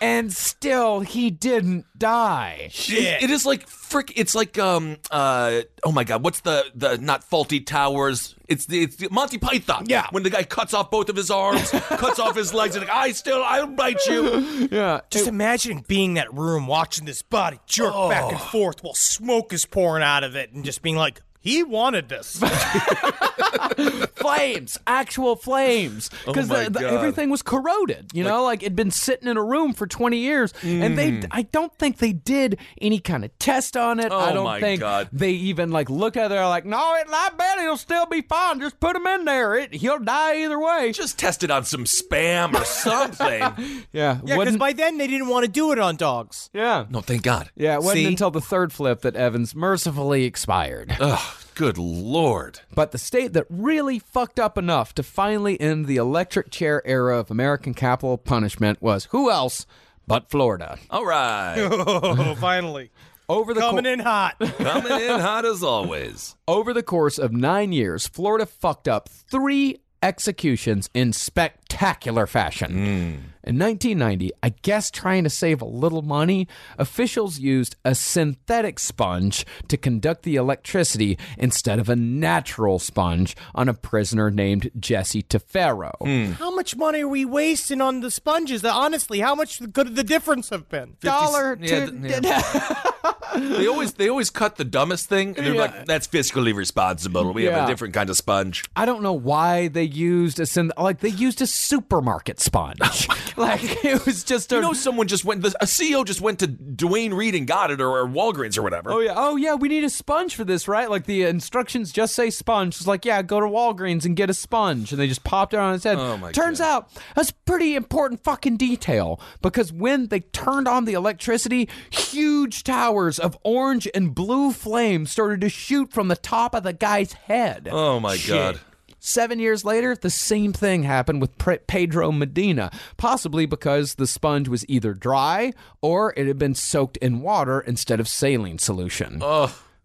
and 0.00 0.32
still, 0.32 1.00
he 1.00 1.30
didn't 1.30 1.86
die. 1.96 2.70
It- 2.72 3.22
it 3.24 3.30
is 3.30 3.46
like 3.46 3.66
frick. 3.68 4.12
It's 4.16 4.34
like 4.34 4.58
um 4.58 4.96
uh 5.10 5.62
oh 5.84 5.92
my 5.92 6.04
god, 6.04 6.22
what's 6.24 6.40
the 6.40 6.64
the 6.74 6.98
not 6.98 7.28
Fawlty 7.28 7.64
Towers? 7.64 8.34
It's 8.48 8.66
the 8.66 8.82
it's 8.82 8.96
the 8.96 9.08
Monty 9.10 9.38
Python. 9.38 9.84
Yeah. 9.88 10.06
when 10.10 10.22
the 10.22 10.30
guy 10.30 10.42
cuts 10.42 10.74
off 10.74 10.90
both 10.90 11.08
of 11.08 11.16
his 11.16 11.30
arms, 11.30 11.70
cuts 11.72 12.18
off 12.18 12.36
his 12.36 12.52
legs, 12.52 12.76
and 12.76 12.86
like, 12.86 12.94
I 12.94 13.12
still 13.12 13.42
I'll 13.42 13.66
bite 13.66 14.04
you. 14.06 14.68
Yeah. 14.70 15.00
Just 15.10 15.26
imagine 15.28 15.84
being 15.86 16.10
in 16.10 16.14
that 16.14 16.32
room 16.34 16.66
watching 16.66 17.04
this 17.06 17.22
body 17.22 17.58
jerk 17.66 17.92
back 18.10 18.30
and 18.32 18.40
forth 18.40 18.82
while 18.82 18.94
smoke 18.94 19.52
is 19.52 19.64
pouring 19.66 20.02
out 20.02 20.24
of 20.24 20.34
it 20.36 20.52
and 20.52 20.64
just 20.64 20.82
being 20.82 20.96
like, 20.96 21.22
he 21.40 21.62
wanted 21.62 22.08
this. 22.08 22.40
flames, 24.16 24.78
actual 24.86 25.36
flames, 25.36 26.10
because 26.26 26.50
Oh 26.50 26.54
everything 26.56 27.30
was 27.30 27.42
corroded. 27.42 28.10
You 28.12 28.24
know, 28.24 28.44
like 28.44 28.62
it'd 28.62 28.76
been 28.76 28.90
sitting 28.90 29.28
in 29.28 29.36
a 29.36 29.42
room 29.44 29.72
for 29.72 29.86
twenty 29.86 30.18
years, 30.18 30.52
and 30.62 30.96
they, 30.98 31.22
I 31.30 31.42
don't 31.42 31.76
think 31.78 31.98
they 31.98 32.12
did 32.12 32.58
any 32.80 32.98
kind 32.98 33.24
of 33.24 33.36
test 33.38 33.76
on 33.76 34.00
it. 34.00 34.10
Oh 34.12 34.18
I 34.18 34.30
Mm. 34.30 34.34
Don't 34.34 34.44
my 34.44 34.60
think 34.60 34.80
God. 34.80 35.08
they 35.12 35.30
even 35.32 35.70
like 35.70 35.88
look 35.90 36.16
at 36.16 36.26
it. 36.26 36.28
They're 36.30 36.46
like, 36.48 36.64
no, 36.64 36.94
it, 36.96 37.06
I 37.08 37.30
bet 37.36 37.60
he'll 37.60 37.76
still 37.76 38.06
be 38.06 38.20
fine. 38.22 38.58
Just 38.60 38.80
put 38.80 38.96
him 38.96 39.06
in 39.06 39.24
there. 39.24 39.54
It, 39.56 39.74
he'll 39.74 39.98
die 40.00 40.42
either 40.42 40.58
way. 40.58 40.90
Just 40.92 41.18
test 41.18 41.44
it 41.44 41.50
on 41.50 41.64
some 41.64 41.84
spam 41.84 42.54
or 42.54 42.64
something. 42.64 43.40
yeah, 43.92 44.20
yeah, 44.24 44.36
because 44.38 44.56
by 44.56 44.72
then 44.72 44.98
they 44.98 45.06
didn't 45.06 45.28
want 45.28 45.44
to 45.44 45.50
do 45.50 45.70
it 45.72 45.78
on 45.78 45.96
dogs. 45.96 46.50
yeah, 46.52 46.86
no, 46.90 47.00
thank 47.00 47.22
God. 47.22 47.50
yeah. 47.56 47.74
It 47.74 47.78
wasn't 47.82 47.94
See? 47.98 48.06
until 48.06 48.30
the 48.30 48.40
third 48.40 48.72
flip 48.72 49.02
that 49.02 49.14
Evans 49.16 49.54
mercifully 49.54 50.24
expired. 50.24 50.96
Ugh, 50.98 51.36
good 51.54 51.78
lord. 51.78 52.60
But 52.74 52.92
the 52.92 52.98
state 52.98 53.32
that 53.34 53.46
really 53.48 53.98
fucked 53.98 54.38
up 54.40 54.58
enough 54.58 54.94
to 54.94 55.02
finally 55.02 55.60
end 55.60 55.86
the 55.86 55.96
electric 55.96 56.50
chair 56.50 56.82
era 56.86 57.18
of 57.18 57.30
American 57.30 57.74
capital 57.74 58.18
punishment 58.18 58.80
was 58.82 59.06
who 59.06 59.30
else 59.30 59.66
but 60.06 60.30
Florida. 60.30 60.78
All 60.90 61.06
right, 61.06 61.56
Oh, 61.70 62.34
finally. 62.36 62.90
Over 63.28 63.54
the 63.54 63.60
co- 63.60 63.70
Coming 63.70 63.86
in 63.86 64.00
hot. 64.00 64.36
coming 64.58 64.92
in 65.00 65.18
hot 65.20 65.46
as 65.46 65.62
always. 65.62 66.36
over 66.46 66.74
the 66.74 66.82
course 66.82 67.18
of 67.18 67.32
9 67.32 67.72
years, 67.72 68.06
Florida 68.06 68.44
fucked 68.44 68.86
up 68.86 69.08
3 69.08 69.78
executions 70.02 70.90
in 70.92 71.14
spectacular 71.14 71.63
fashion. 71.78 72.72
Mm. 72.72 73.18
In 73.46 73.58
1990, 73.58 74.30
I 74.42 74.48
guess 74.62 74.90
trying 74.90 75.24
to 75.24 75.30
save 75.30 75.60
a 75.60 75.66
little 75.66 76.00
money, 76.00 76.48
officials 76.78 77.38
used 77.38 77.76
a 77.84 77.94
synthetic 77.94 78.78
sponge 78.78 79.44
to 79.68 79.76
conduct 79.76 80.22
the 80.22 80.36
electricity 80.36 81.18
instead 81.36 81.78
of 81.78 81.90
a 81.90 81.96
natural 81.96 82.78
sponge 82.78 83.36
on 83.54 83.68
a 83.68 83.74
prisoner 83.74 84.30
named 84.30 84.70
Jesse 84.80 85.22
Tafero. 85.22 85.92
Hmm. 86.00 86.32
How 86.32 86.54
much 86.54 86.74
money 86.76 87.02
are 87.02 87.08
we 87.08 87.26
wasting 87.26 87.82
on 87.82 88.00
the 88.00 88.10
sponges? 88.10 88.64
Honestly, 88.64 89.20
how 89.20 89.34
much 89.34 89.60
could 89.74 89.94
the 89.94 90.04
difference 90.04 90.48
have 90.48 90.70
been? 90.70 90.96
Dollar 91.00 91.58
Yeah, 91.60 91.86
to 91.86 91.90
th- 92.20 92.22
They 93.36 93.66
always 93.66 93.94
they 93.94 94.08
always 94.08 94.30
cut 94.30 94.56
the 94.56 94.64
dumbest 94.64 95.08
thing, 95.08 95.34
and 95.36 95.44
they're 95.44 95.54
Yeah. 95.54 95.60
like, 95.62 95.86
"That's 95.86 96.06
fiscally 96.06 96.54
responsible. 96.54 97.32
We 97.34 97.44
have 97.44 97.64
a 97.64 97.66
different 97.66 97.92
kind 97.92 98.08
of 98.08 98.16
sponge." 98.16 98.62
I 98.76 98.86
don't 98.86 99.02
know 99.02 99.12
why 99.12 99.66
they 99.66 99.82
used 99.82 100.38
a 100.38 100.46
syn- 100.46 100.70
like 100.78 101.00
they 101.00 101.08
used 101.08 101.42
a 101.42 101.46
supermarket 101.68 102.40
sponge. 102.40 102.78
Oh 103.36 103.42
like 103.42 103.84
it 103.84 104.06
was 104.06 104.22
just 104.22 104.52
a 104.52 104.56
You 104.56 104.60
know, 104.60 104.72
someone 104.72 105.08
just 105.08 105.24
went. 105.24 105.44
A 105.44 105.66
CEO 105.66 106.04
just 106.04 106.20
went 106.20 106.38
to 106.38 106.46
Duane 106.46 107.12
Reade 107.12 107.34
and 107.34 107.48
got 107.48 107.72
it, 107.72 107.80
or, 107.80 107.98
or 107.98 108.06
Walgreens 108.06 108.56
or 108.56 108.62
whatever. 108.62 108.92
Oh 108.92 109.00
yeah, 109.00 109.14
oh 109.16 109.34
yeah, 109.34 109.54
we 109.54 109.68
need 109.68 109.82
a 109.82 109.90
sponge 109.90 110.36
for 110.36 110.44
this, 110.44 110.68
right? 110.68 110.88
Like 110.88 111.06
the 111.06 111.22
instructions 111.24 111.90
just 111.90 112.14
say 112.14 112.30
sponge. 112.30 112.76
It's 112.76 112.86
like, 112.86 113.04
yeah, 113.04 113.22
go 113.22 113.40
to 113.40 113.46
Walgreens 113.46 114.04
and 114.04 114.14
get 114.14 114.30
a 114.30 114.34
sponge, 114.34 114.92
and 114.92 115.00
they 115.00 115.08
just 115.08 115.24
popped 115.24 115.52
it 115.52 115.58
on 115.58 115.72
his 115.72 115.82
head. 115.82 115.98
Oh, 115.98 116.16
my 116.16 116.30
Turns 116.30 116.60
God. 116.60 116.66
out 116.68 116.90
that's 117.16 117.32
pretty 117.32 117.74
important 117.74 118.22
fucking 118.22 118.56
detail 118.56 119.20
because 119.42 119.72
when 119.72 120.06
they 120.08 120.20
turned 120.20 120.68
on 120.68 120.84
the 120.84 120.92
electricity, 120.92 121.68
huge 121.90 122.62
towers 122.62 123.18
of 123.18 123.36
orange 123.42 123.88
and 123.94 124.14
blue 124.14 124.52
flame 124.52 125.06
started 125.06 125.40
to 125.40 125.48
shoot 125.48 125.92
from 125.92 126.06
the 126.06 126.16
top 126.16 126.54
of 126.54 126.62
the 126.62 126.72
guy's 126.72 127.14
head. 127.14 127.68
Oh 127.70 127.98
my 127.98 128.16
god. 128.28 128.60
Seven 129.06 129.38
years 129.38 129.66
later, 129.66 129.94
the 129.94 130.08
same 130.08 130.54
thing 130.54 130.84
happened 130.84 131.20
with 131.20 131.36
Pedro 131.36 132.10
Medina, 132.10 132.70
possibly 132.96 133.44
because 133.44 133.96
the 133.96 134.06
sponge 134.06 134.48
was 134.48 134.64
either 134.66 134.94
dry 134.94 135.52
or 135.82 136.14
it 136.16 136.26
had 136.26 136.38
been 136.38 136.54
soaked 136.54 136.96
in 136.96 137.20
water 137.20 137.60
instead 137.60 138.00
of 138.00 138.08
saline 138.08 138.58
solution. 138.58 139.22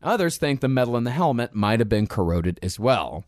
Others 0.01 0.37
think 0.37 0.61
the 0.61 0.69
metal 0.69 0.95
in 0.95 1.03
the 1.03 1.11
helmet 1.11 1.53
might 1.53 1.81
have 1.81 1.89
been 1.89 2.07
corroded 2.07 2.61
as 2.63 2.79
well. 2.79 3.25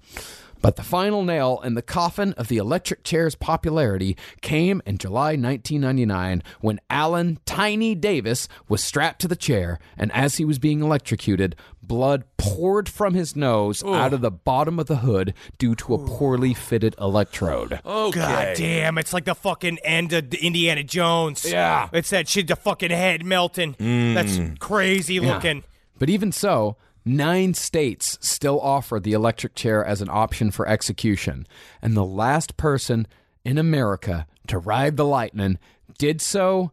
But 0.62 0.78
the 0.78 0.84
final 0.84 1.24
nail 1.24 1.60
in 1.64 1.74
the 1.74 1.82
coffin 1.82 2.34
of 2.34 2.48
the 2.48 2.58
electric 2.58 3.04
chair's 3.04 3.36
popularity 3.36 4.16
came 4.42 4.82
in 4.86 4.98
July 4.98 5.32
1999 5.32 6.42
when 6.62 6.80
Alan 6.90 7.40
Tiny 7.46 7.96
Davis 7.96 8.48
was 8.70 8.82
strapped 8.84 9.20
to 9.22 9.28
the 9.28 9.36
chair, 9.36 9.80
and 9.98 10.12
as 10.14 10.38
he 10.38 10.46
was 10.46 10.60
being 10.60 10.82
electrocuted, 10.82 11.56
blood 11.92 12.24
poured 12.38 12.88
from 12.88 13.14
his 13.14 13.36
nose 13.36 13.84
out 13.84 14.14
of 14.14 14.22
the 14.22 14.32
bottom 14.32 14.80
of 14.80 14.86
the 14.86 14.96
hood 14.96 15.34
due 15.58 15.76
to 15.76 15.94
a 15.94 15.98
poorly 15.98 16.54
fitted 16.54 16.96
electrode. 16.98 17.82
Okay. 17.86 18.18
God 18.18 18.56
damn, 18.56 18.98
it's 18.98 19.12
like 19.12 19.26
the 19.26 19.36
fucking 19.36 19.78
end 19.80 20.14
of 20.14 20.30
the 20.30 20.38
Indiana 20.38 20.86
Jones. 20.86 21.44
Yeah. 21.44 21.90
It's 21.92 22.10
that 22.12 22.30
shit, 22.30 22.48
the 22.48 22.56
fucking 22.56 22.92
head 22.92 23.26
melting. 23.26 23.72
That's 23.72 24.38
mm. 24.38 24.58
crazy 24.58 25.20
looking. 25.20 25.66
But 26.00 26.10
even 26.10 26.32
so, 26.32 26.78
nine 27.04 27.56
states 27.56 28.18
still 28.22 28.62
offer 28.62 28.98
the 28.98 29.12
electric 29.12 29.54
chair 29.54 29.84
as 29.84 30.02
an 30.02 30.08
option 30.10 30.50
for 30.50 30.66
execution. 30.66 31.46
And 31.82 31.98
the 31.98 32.06
last 32.06 32.56
person 32.56 33.06
in 33.44 33.58
America 33.58 34.28
to 34.48 34.60
ride 34.60 34.96
the 34.96 35.04
lightning 35.04 35.60
did 35.98 36.22
so 36.22 36.72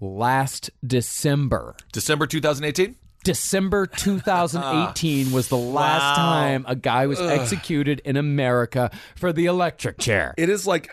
last 0.00 0.70
December. 0.82 1.76
December 1.92 2.26
2018. 2.26 2.96
December 3.24 3.86
2018 4.44 5.32
was 5.32 5.48
the 5.48 5.56
last 5.56 6.16
time 6.16 6.64
a 6.68 6.76
guy 6.76 7.06
was 7.06 7.20
executed 7.20 8.00
in 8.04 8.16
America 8.16 8.90
for 9.16 9.32
the 9.32 9.46
electric 9.46 9.98
chair. 9.98 10.34
It 10.36 10.48
is 10.48 10.66
like, 10.66 10.88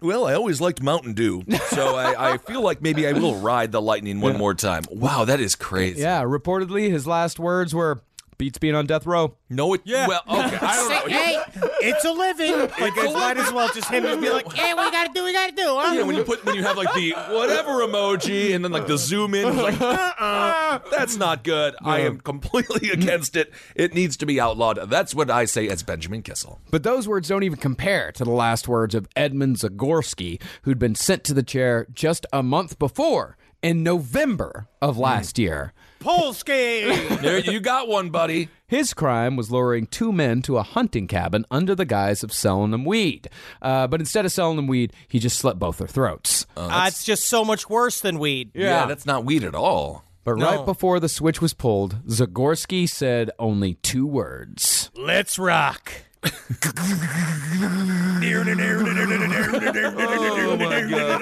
well, 0.00 0.26
I 0.26 0.34
always 0.34 0.60
liked 0.60 0.82
Mountain 0.82 1.14
Dew, 1.14 1.44
so 1.68 1.96
I, 1.96 2.34
I 2.34 2.38
feel 2.38 2.62
like 2.62 2.80
maybe 2.80 3.06
I 3.06 3.12
will 3.12 3.36
ride 3.36 3.72
the 3.72 3.82
lightning 3.82 4.20
one 4.20 4.38
more 4.38 4.54
time. 4.54 4.84
Wow, 4.90 5.24
that 5.24 5.40
is 5.40 5.54
crazy. 5.54 6.00
Yeah, 6.00 6.22
reportedly 6.22 6.90
his 6.90 7.06
last 7.06 7.38
words 7.38 7.74
were 7.74 8.00
beats 8.38 8.58
being 8.58 8.74
on 8.74 8.86
death 8.86 9.06
row. 9.06 9.36
No, 9.48 9.74
it. 9.74 9.82
Yeah. 9.84 10.06
Well, 10.06 10.22
okay. 10.28 10.58
I 10.60 10.76
don't 10.76 10.88
know. 10.88 11.16
Hey, 11.16 11.40
it's 11.80 12.04
a 12.04 12.12
living. 12.12 12.58
Like, 12.80 12.96
it 12.96 13.12
might 13.12 13.36
as 13.36 13.52
well 13.52 13.68
just 13.72 13.88
him 13.88 14.04
just 14.04 14.20
be 14.20 14.30
like, 14.30 14.52
hey, 14.52 14.74
what 14.74 14.86
we 14.86 14.90
gotta 14.90 15.12
do, 15.12 15.24
we 15.24 15.32
gotta 15.32 15.52
do, 15.52 15.66
huh? 15.66 15.94
Yeah, 15.94 16.02
when 16.02 16.16
you 16.16 16.24
put 16.24 16.44
when 16.44 16.54
you 16.54 16.62
have 16.62 16.76
like 16.76 16.92
the 16.94 17.12
whatever 17.30 17.86
emoji 17.86 18.54
and 18.54 18.64
then 18.64 18.72
like 18.72 18.86
the 18.86 18.98
zoom 18.98 19.34
in, 19.34 19.46
it's 19.46 19.56
like 19.56 19.80
uh-uh, 19.80 20.80
that's 20.90 21.16
not 21.16 21.44
good. 21.44 21.74
I 21.82 22.00
am 22.00 22.20
completely 22.20 22.90
against 22.92 23.36
it. 23.36 23.52
It 23.74 23.94
needs 23.94 24.16
to 24.18 24.26
be 24.26 24.40
outlawed. 24.40 24.78
That's 24.90 25.14
what 25.14 25.30
I 25.30 25.44
say 25.44 25.68
as 25.68 25.82
Benjamin 25.82 26.22
Kissel. 26.22 26.60
But 26.70 26.82
those 26.82 27.06
words 27.08 27.28
don't 27.28 27.42
even 27.42 27.58
compare 27.58 28.12
to 28.12 28.24
the 28.24 28.30
last 28.30 28.68
words 28.68 28.94
of 28.94 29.08
Edmund 29.16 29.56
Zagorski, 29.56 30.40
who'd 30.62 30.78
been 30.78 30.94
sent 30.94 31.24
to 31.24 31.34
the 31.34 31.42
chair 31.42 31.86
just 31.92 32.26
a 32.32 32.42
month 32.42 32.78
before 32.78 33.36
in 33.66 33.82
November 33.82 34.68
of 34.80 34.96
last 34.96 35.38
year. 35.38 35.72
Polsky! 36.00 36.86
There, 37.22 37.38
you 37.38 37.58
got 37.58 37.88
one, 37.88 38.10
buddy. 38.10 38.48
His 38.68 38.94
crime 38.94 39.34
was 39.36 39.50
luring 39.50 39.86
two 39.86 40.12
men 40.12 40.40
to 40.42 40.58
a 40.58 40.62
hunting 40.62 41.08
cabin 41.08 41.44
under 41.50 41.74
the 41.74 41.84
guise 41.84 42.22
of 42.22 42.32
selling 42.32 42.70
them 42.70 42.84
weed. 42.84 43.28
Uh, 43.60 43.86
but 43.88 44.00
instead 44.00 44.24
of 44.24 44.30
selling 44.32 44.56
them 44.56 44.68
weed, 44.68 44.92
he 45.08 45.18
just 45.18 45.38
slit 45.38 45.58
both 45.58 45.78
their 45.78 45.88
throats. 45.88 46.46
Uh, 46.56 46.84
it's 46.86 47.04
just 47.04 47.24
so 47.24 47.44
much 47.44 47.68
worse 47.68 48.00
than 48.00 48.18
weed. 48.20 48.50
Yeah. 48.54 48.86
that's 48.86 49.06
not 49.06 49.24
weed 49.24 49.42
at 49.42 49.54
all. 49.56 50.04
But 50.22 50.36
No. 50.38 50.46
right 50.58 50.64
before 50.64 51.00
the 51.00 51.08
switch 51.08 51.40
was 51.40 51.54
pulled, 51.54 52.04
Zagorski 52.06 52.88
said 52.88 53.30
only 53.38 53.74
two 53.74 54.06
words. 54.06 54.90
Let's 54.96 55.38
rock. 55.38 55.90
Oh 59.28 60.56
my 60.58 60.80
god! 60.82 61.20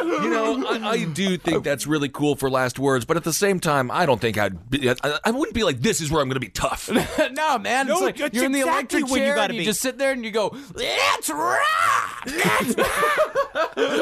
You 0.00 0.30
know, 0.30 0.66
I, 0.66 0.90
I 0.90 1.04
do 1.04 1.36
think 1.36 1.64
that's 1.64 1.86
really 1.86 2.08
cool 2.08 2.36
for 2.36 2.50
last 2.50 2.78
words, 2.78 3.04
but 3.04 3.16
at 3.16 3.24
the 3.24 3.32
same 3.32 3.60
time, 3.60 3.90
I 3.90 4.06
don't 4.06 4.20
think 4.20 4.38
I'd. 4.38 4.70
Be, 4.70 4.90
I, 4.90 4.94
I 5.24 5.30
wouldn't 5.30 5.54
be 5.54 5.64
like, 5.64 5.80
"This 5.80 6.00
is 6.00 6.10
where 6.10 6.20
I'm 6.22 6.28
going 6.28 6.34
to 6.34 6.40
be 6.40 6.48
tough." 6.48 6.90
no, 7.32 7.58
man. 7.58 7.86
No, 7.86 7.94
it's 7.94 8.02
like 8.02 8.16
that's 8.16 8.34
you're 8.34 8.44
in 8.44 8.52
the 8.52 8.60
exactly 8.60 9.00
electric 9.00 9.10
what 9.10 9.20
you 9.20 9.26
chair 9.26 9.34
gotta 9.34 9.44
and 9.50 9.54
you 9.54 9.60
be. 9.60 9.64
just 9.66 9.80
sit 9.80 9.98
there 9.98 10.12
and 10.12 10.24
you 10.24 10.30
go, 10.30 10.56
let's 10.74 11.30
rock! 11.30 12.26
Let's 12.26 12.76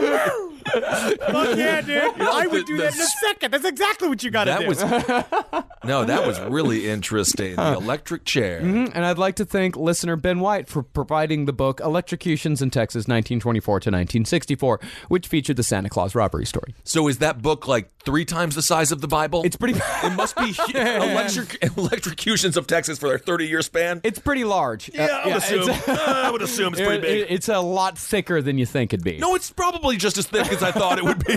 rock! 0.03 0.33
Fuck 0.69 1.57
yeah, 1.57 1.81
dude. 1.81 2.21
I 2.21 2.47
would 2.47 2.67
do 2.67 2.77
that 2.79 2.95
in 2.95 3.01
a 3.01 3.07
second. 3.27 3.53
That's 3.53 3.65
exactly 3.65 4.09
what 4.09 4.23
you 4.23 4.31
gotta 4.31 4.51
That 4.51 4.61
do. 4.61 4.67
was 4.69 4.81
no, 5.85 6.05
that 6.05 6.27
was 6.27 6.39
really 6.41 6.89
interesting. 6.89 7.57
The 7.57 7.75
electric 7.75 8.25
chair. 8.25 8.61
Mm-hmm. 8.61 8.93
And 8.95 9.05
I'd 9.05 9.19
like 9.19 9.37
to 9.37 9.45
thank 9.45 9.77
listener 10.09 10.17
Ben 10.17 10.41
White 10.41 10.69
for 10.69 10.83
providing 10.83 11.45
the 11.45 11.53
book 11.53 11.81
Electrocutions 11.81 12.63
in 12.63 12.71
Texas 12.71 13.01
1924 13.01 13.75
to 13.81 13.91
1964, 13.91 14.81
which 15.09 15.27
featured 15.29 15.57
the 15.57 15.63
Santa 15.63 15.91
Claus 15.91 16.15
robbery 16.15 16.47
story. 16.47 16.75
So 16.85 17.09
is 17.09 17.19
that 17.19 17.43
book 17.43 17.69
like 17.69 17.91
three 18.05 18.25
times 18.25 18.55
the 18.55 18.63
size 18.63 18.91
of 18.91 19.03
the 19.03 19.07
Bible. 19.09 19.43
It's 19.45 19.57
pretty. 19.57 19.79
it 20.03 20.17
must 20.17 20.35
be 20.37 20.55
electric 20.75 21.63
electrocutions 21.77 22.57
of 22.57 22.67
Texas 22.67 22.99
for 22.99 23.09
their 23.09 23.19
30 23.19 23.49
year 23.49 23.61
span. 23.61 24.01
It's 24.03 24.19
pretty 24.19 24.45
large. 24.45 24.89
Uh, 24.91 24.93
yeah, 24.95 25.07
I 25.25 25.27
would 25.29 25.37
assume. 25.37 25.63
it's- 25.69 25.89
I 26.09 26.31
would 26.31 26.43
assume 26.43 26.73
it's 26.73 26.81
pretty 26.83 27.03
big. 27.03 27.21
it- 27.23 27.31
it's 27.31 27.49
a 27.51 27.61
lot 27.61 27.99
thicker 27.99 28.41
than 28.41 28.57
you 28.57 28.65
think 28.65 28.95
it'd 28.95 29.05
be. 29.05 29.19
No, 29.19 29.35
it's 29.35 29.51
probably 29.51 29.99
just 29.99 30.17
as 30.17 30.27
thick 30.27 30.51
as 30.51 30.63
I 30.63 30.73
thought 30.73 30.97
it 30.99 31.05
would 31.05 31.23
be. 31.25 31.37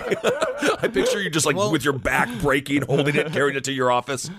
I 0.81 0.87
picture 0.87 1.21
you 1.21 1.29
just 1.29 1.45
like 1.45 1.57
with 1.57 1.83
your 1.83 1.93
back 1.97 2.29
breaking, 2.39 2.83
holding 2.83 3.15
it, 3.15 3.33
carrying 3.33 3.57
it 3.57 3.65
to 3.65 3.73
your 3.73 3.91
office. 3.91 4.29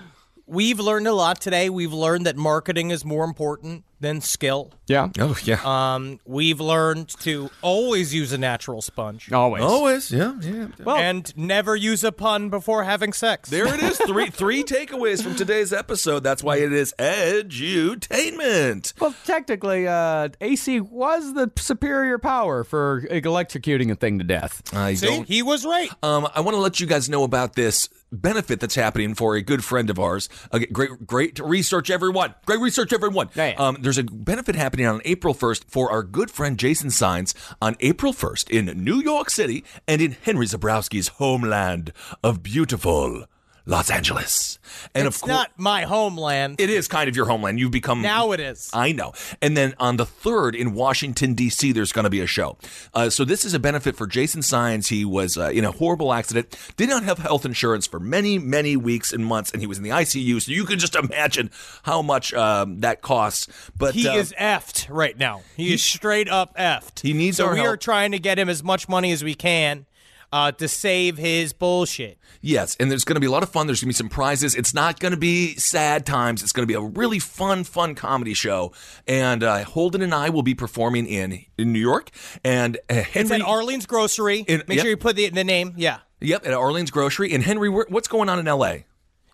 We've 0.46 0.80
learned 0.80 1.06
a 1.06 1.14
lot 1.14 1.40
today. 1.40 1.70
We've 1.70 1.92
learned 1.92 2.26
that 2.26 2.36
marketing 2.36 2.90
is 2.90 3.04
more 3.04 3.24
important 3.24 3.84
than 4.00 4.20
skill. 4.20 4.72
Yeah. 4.88 5.08
Oh 5.18 5.36
yeah. 5.44 5.60
Um, 5.64 6.18
we've 6.26 6.60
learned 6.60 7.08
to 7.20 7.48
always 7.62 8.12
use 8.12 8.32
a 8.32 8.38
natural 8.38 8.82
sponge. 8.82 9.30
Always. 9.32 9.62
Always, 9.62 10.10
yeah, 10.10 10.34
yeah. 10.40 10.66
Well, 10.84 10.96
and 10.96 11.34
never 11.36 11.76
use 11.76 12.02
a 12.02 12.10
pun 12.10 12.50
before 12.50 12.82
having 12.82 13.12
sex. 13.12 13.48
There 13.48 13.72
it 13.72 13.80
is. 13.80 13.98
Three 13.98 14.30
three 14.30 14.64
takeaways 14.64 15.22
from 15.22 15.36
today's 15.36 15.72
episode. 15.72 16.24
That's 16.24 16.42
why 16.42 16.56
it 16.56 16.72
is 16.72 16.92
edutainment. 16.98 19.00
Well, 19.00 19.14
technically, 19.24 19.86
uh, 19.86 20.30
AC 20.40 20.80
was 20.80 21.34
the 21.34 21.52
superior 21.56 22.18
power 22.18 22.64
for 22.64 23.02
electrocuting 23.02 23.90
a 23.90 23.94
thing 23.94 24.18
to 24.18 24.24
death. 24.24 24.62
I 24.74 24.94
See, 24.94 25.06
don't. 25.06 25.28
he 25.28 25.42
was 25.42 25.64
right. 25.64 25.90
Um, 26.02 26.26
I 26.34 26.40
want 26.40 26.56
to 26.56 26.60
let 26.60 26.80
you 26.80 26.86
guys 26.86 27.08
know 27.08 27.22
about 27.22 27.54
this 27.54 27.88
benefit 28.12 28.60
that's 28.60 28.74
happening 28.74 29.14
for 29.14 29.34
a 29.34 29.42
good 29.42 29.64
friend 29.64 29.90
of 29.90 29.98
ours. 29.98 30.28
Okay, 30.52 30.66
great, 30.66 31.06
great 31.06 31.38
research, 31.40 31.90
everyone. 31.90 32.34
Great 32.46 32.60
research, 32.60 32.92
everyone. 32.92 33.30
Yeah, 33.34 33.48
yeah. 33.48 33.54
Um, 33.56 33.78
there's 33.80 33.98
a 33.98 34.04
benefit 34.04 34.54
happening 34.54 34.86
on 34.86 35.00
April 35.04 35.34
1st 35.34 35.64
for 35.68 35.90
our 35.90 36.02
good 36.02 36.30
friend 36.30 36.58
Jason 36.58 36.90
Signs 36.90 37.34
on 37.60 37.76
April 37.80 38.12
1st 38.12 38.50
in 38.50 38.84
New 38.84 39.00
York 39.00 39.30
City 39.30 39.64
and 39.88 40.00
in 40.00 40.12
Henry 40.12 40.46
Zebrowski's 40.46 41.08
homeland 41.08 41.92
of 42.22 42.42
beautiful 42.42 43.24
Los 43.64 43.90
Angeles. 43.90 44.58
And 44.94 45.06
it's 45.06 45.16
of 45.16 45.22
course, 45.22 45.30
not 45.30 45.50
my 45.56 45.82
homeland. 45.82 46.60
it 46.60 46.68
is 46.68 46.88
kind 46.88 47.08
of 47.08 47.14
your 47.14 47.26
homeland. 47.26 47.60
You've 47.60 47.70
become 47.70 48.02
Now 48.02 48.32
it 48.32 48.40
is. 48.40 48.70
I 48.72 48.92
know. 48.92 49.12
And 49.40 49.56
then 49.56 49.74
on 49.78 49.96
the 49.96 50.06
third 50.06 50.54
in 50.54 50.74
Washington 50.74 51.34
D.C., 51.34 51.72
there's 51.72 51.92
going 51.92 52.04
to 52.04 52.10
be 52.10 52.20
a 52.20 52.26
show. 52.26 52.56
Uh, 52.92 53.08
so 53.08 53.24
this 53.24 53.44
is 53.44 53.54
a 53.54 53.60
benefit 53.60 53.96
for 53.96 54.06
Jason 54.06 54.42
Signs. 54.42 54.88
He 54.88 55.04
was 55.04 55.36
uh, 55.36 55.50
in 55.50 55.64
a 55.64 55.70
horrible 55.70 56.12
accident, 56.12 56.56
did 56.76 56.88
not 56.88 57.04
have 57.04 57.18
health 57.18 57.44
insurance 57.44 57.86
for 57.86 58.00
many, 58.00 58.38
many 58.38 58.76
weeks 58.76 59.12
and 59.12 59.24
months, 59.24 59.52
and 59.52 59.60
he 59.60 59.66
was 59.66 59.78
in 59.78 59.84
the 59.84 59.90
ICU. 59.90 60.42
So 60.42 60.50
you 60.50 60.64
can 60.64 60.78
just 60.78 60.96
imagine 60.96 61.50
how 61.84 62.02
much 62.02 62.34
um, 62.34 62.80
that 62.80 63.00
costs. 63.02 63.46
But 63.76 63.94
he 63.94 64.08
uh, 64.08 64.16
is 64.16 64.32
effed 64.38 64.86
right 64.90 65.16
now. 65.16 65.42
He, 65.56 65.72
is 65.72 65.84
straight 65.84 66.28
up 66.28 66.56
effed. 66.56 67.00
He 67.00 67.12
needs 67.12 67.36
so 67.36 67.46
our 67.46 67.54
we 67.54 67.60
are 67.60 67.76
trying 67.76 68.12
to 68.12 68.18
get 68.18 68.38
him 68.38 68.48
as 68.48 68.62
much 68.62 68.88
money 68.88 69.12
as 69.12 69.22
we 69.22 69.34
can 69.34 69.86
uh, 70.32 70.52
to 70.52 70.66
save 70.68 71.18
his 71.18 71.52
bullshit. 71.52 72.18
Yes, 72.40 72.76
and 72.80 72.90
there's 72.90 73.04
going 73.04 73.14
to 73.14 73.20
be 73.20 73.26
a 73.26 73.30
lot 73.30 73.42
of 73.42 73.50
fun. 73.50 73.66
There's 73.66 73.80
going 73.80 73.92
to 73.92 73.94
be 73.94 73.98
some 73.98 74.08
prizes. 74.08 74.54
It's 74.54 74.74
not 74.74 74.98
going 74.98 75.12
to 75.12 75.18
be 75.18 75.54
sad 75.56 76.04
times. 76.06 76.42
It's 76.42 76.52
going 76.52 76.64
to 76.66 76.66
be 76.66 76.74
a 76.74 76.80
really 76.80 77.18
fun, 77.18 77.64
fun 77.64 77.94
comedy 77.94 78.34
show. 78.34 78.72
And 79.06 79.44
uh, 79.44 79.64
Holden 79.64 80.02
and 80.02 80.14
I 80.14 80.30
will 80.30 80.42
be 80.42 80.54
performing 80.54 81.06
in 81.06 81.44
in 81.58 81.72
New 81.72 81.78
York. 81.78 82.10
And 82.42 82.78
uh, 82.90 83.04
It's 83.14 83.30
at 83.30 83.42
Arlene's 83.42 83.86
Grocery. 83.86 84.40
In- 84.40 84.62
Make 84.66 84.76
yep. 84.76 84.84
sure 84.84 84.90
you 84.90 84.96
put 84.96 85.16
the, 85.16 85.28
the 85.28 85.44
name. 85.44 85.74
Yeah. 85.76 85.98
yep, 86.20 86.46
at 86.46 86.52
Arlene's 86.52 86.90
Grocery. 86.90 87.32
And 87.32 87.42
Henry, 87.44 87.68
what's 87.68 88.08
going 88.08 88.28
on 88.28 88.38
in 88.38 88.48
L.A.? 88.48 88.86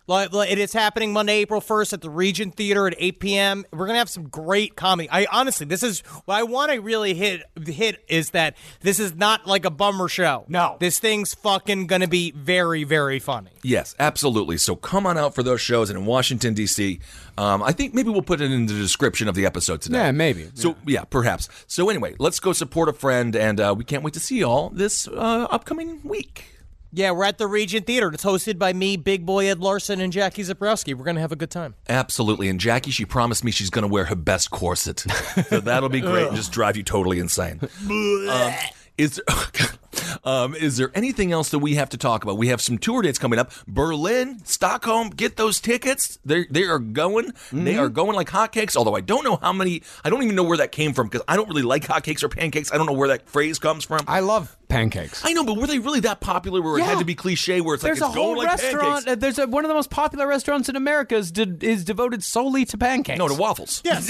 Like, 0.09 0.33
like, 0.33 0.51
It 0.51 0.57
is 0.57 0.73
happening 0.73 1.13
Monday, 1.13 1.35
April 1.35 1.61
1st 1.61 1.93
at 1.93 2.01
the 2.01 2.09
Regent 2.09 2.55
Theater 2.55 2.87
at 2.87 2.95
8 2.97 3.19
p.m. 3.19 3.65
We're 3.71 3.85
going 3.85 3.93
to 3.93 3.99
have 3.99 4.09
some 4.09 4.27
great 4.27 4.75
comedy. 4.75 5.07
I 5.11 5.27
honestly, 5.31 5.67
this 5.67 5.83
is 5.83 5.99
what 6.25 6.33
I 6.33 6.41
want 6.41 6.71
to 6.71 6.79
really 6.79 7.13
hit 7.13 7.43
hit 7.63 8.03
is 8.07 8.31
that 8.31 8.57
this 8.81 8.99
is 8.99 9.13
not 9.13 9.45
like 9.45 9.65
a 9.65 9.69
bummer 9.69 10.07
show. 10.07 10.45
No. 10.47 10.77
This 10.79 10.97
thing's 10.97 11.35
fucking 11.35 11.85
going 11.85 12.01
to 12.01 12.07
be 12.07 12.31
very, 12.31 12.83
very 12.85 13.19
funny. 13.19 13.51
Yes, 13.61 13.95
absolutely. 13.99 14.57
So 14.57 14.75
come 14.75 15.05
on 15.05 15.15
out 15.15 15.35
for 15.35 15.43
those 15.43 15.61
shows 15.61 15.91
and 15.91 15.99
in 15.99 16.07
Washington 16.07 16.55
D.C. 16.55 16.99
Um, 17.37 17.61
I 17.61 17.71
think 17.71 17.93
maybe 17.93 18.09
we'll 18.09 18.23
put 18.23 18.41
it 18.41 18.51
in 18.51 18.65
the 18.65 18.73
description 18.73 19.27
of 19.27 19.35
the 19.35 19.45
episode 19.45 19.79
today. 19.79 19.99
Yeah, 19.99 20.11
maybe. 20.11 20.49
So 20.55 20.75
yeah, 20.87 21.03
perhaps. 21.03 21.49
So 21.67 21.87
anyway, 21.87 22.15
let's 22.17 22.39
go 22.39 22.51
support 22.51 22.89
a 22.89 22.93
friend, 22.93 23.35
and 23.35 23.61
uh, 23.61 23.75
we 23.77 23.83
can't 23.83 24.01
wait 24.01 24.15
to 24.15 24.19
see 24.19 24.39
you 24.39 24.45
all 24.45 24.69
this 24.71 25.07
uh, 25.07 25.47
upcoming 25.51 26.01
week. 26.03 26.58
Yeah, 26.91 27.11
we're 27.11 27.25
at 27.25 27.37
the 27.37 27.45
Regent 27.47 27.85
Theater. 27.85 28.09
It's 28.09 28.23
hosted 28.23 28.57
by 28.57 28.73
me, 28.73 28.97
Big 28.97 29.25
Boy 29.25 29.47
Ed 29.47 29.59
Larson, 29.59 30.01
and 30.01 30.11
Jackie 30.11 30.41
Zebrowski. 30.41 30.95
We're 30.95 31.03
going 31.03 31.15
to 31.15 31.21
have 31.21 31.31
a 31.31 31.35
good 31.35 31.51
time. 31.51 31.75
Absolutely. 31.87 32.49
And 32.49 32.59
Jackie, 32.59 32.89
she 32.91 33.05
promised 33.05 33.43
me 33.43 33.51
she's 33.51 33.69
going 33.69 33.83
to 33.83 33.87
wear 33.87 34.05
her 34.05 34.15
best 34.15 34.49
corset. 34.49 35.05
So 35.49 35.59
that'll 35.59 35.89
be 35.89 36.01
great 36.01 36.27
and 36.27 36.35
just 36.35 36.51
drive 36.51 36.75
you 36.77 36.83
totally 36.83 37.19
insane. 37.19 37.61
Um, 37.89 38.53
is 38.97 39.21
um, 40.23 40.55
is 40.55 40.77
there 40.77 40.91
anything 40.95 41.31
else 41.31 41.49
that 41.49 41.59
we 41.59 41.75
have 41.75 41.89
to 41.89 41.97
talk 41.97 42.23
about? 42.23 42.37
We 42.37 42.47
have 42.49 42.61
some 42.61 42.77
tour 42.77 43.01
dates 43.01 43.19
coming 43.19 43.39
up. 43.39 43.51
Berlin, 43.67 44.41
Stockholm, 44.45 45.09
get 45.09 45.35
those 45.37 45.59
tickets. 45.59 46.19
They 46.25 46.45
they 46.49 46.63
are 46.63 46.79
going. 46.79 47.33
They 47.51 47.77
are 47.77 47.89
going 47.89 48.15
like 48.15 48.29
hotcakes. 48.29 48.75
Although 48.75 48.95
I 48.95 49.01
don't 49.01 49.23
know 49.23 49.37
how 49.37 49.53
many. 49.53 49.83
I 50.03 50.09
don't 50.09 50.23
even 50.23 50.35
know 50.35 50.43
where 50.43 50.57
that 50.57 50.71
came 50.71 50.93
from 50.93 51.07
because 51.07 51.23
I 51.27 51.35
don't 51.35 51.47
really 51.49 51.61
like 51.61 51.83
hotcakes 51.83 52.23
or 52.23 52.29
pancakes. 52.29 52.71
I 52.71 52.77
don't 52.77 52.85
know 52.85 52.93
where 52.93 53.09
that 53.09 53.27
phrase 53.29 53.59
comes 53.59 53.83
from. 53.85 54.01
I 54.07 54.19
love 54.19 54.55
pancakes. 54.67 55.23
I 55.25 55.33
know, 55.33 55.43
but 55.43 55.57
were 55.57 55.65
they 55.67 55.79
really 55.79 56.01
that 56.01 56.19
popular 56.19 56.61
where 56.61 56.77
it 56.77 56.83
had 56.83 56.99
to 56.99 57.05
be 57.05 57.15
cliche? 57.15 57.59
Where 57.61 57.75
it's 57.75 57.83
There's 57.83 58.01
like 58.01 58.09
a 58.11 58.13
whole 58.13 58.37
like 58.37 58.47
restaurant. 58.47 59.05
pancakes? 59.05 59.07
uh, 59.11 59.15
There's 59.15 59.39
a, 59.39 59.47
one 59.47 59.65
of 59.65 59.69
the 59.69 59.73
most 59.75 59.89
popular 59.89 60.27
restaurants 60.27 60.69
in 60.69 60.75
America 60.75 61.15
is, 61.15 61.31
de- 61.31 61.57
is 61.65 61.83
devoted 61.83 62.23
solely 62.23 62.65
to 62.65 62.77
pancakes. 62.77 63.17
No, 63.17 63.27
to 63.27 63.33
waffles. 63.33 63.81
Yes. 63.89 64.09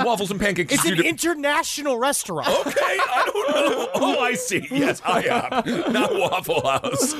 waffles 0.00 0.32
and 0.32 0.40
pancakes. 0.40 0.74
it's 0.74 0.84
an 0.84 1.00
international 1.00 1.98
restaurant. 1.98 2.48
Okay, 2.66 2.80
I 2.80 3.30
don't 3.32 3.50
know. 3.54 3.88
Oh, 3.96 4.18
I 4.20 4.34
see. 4.34 4.66
Yes, 4.70 5.00
I 5.04 5.62
am. 5.64 5.92
Not 5.92 6.14
Waffle 6.14 6.66
House. 6.66 7.14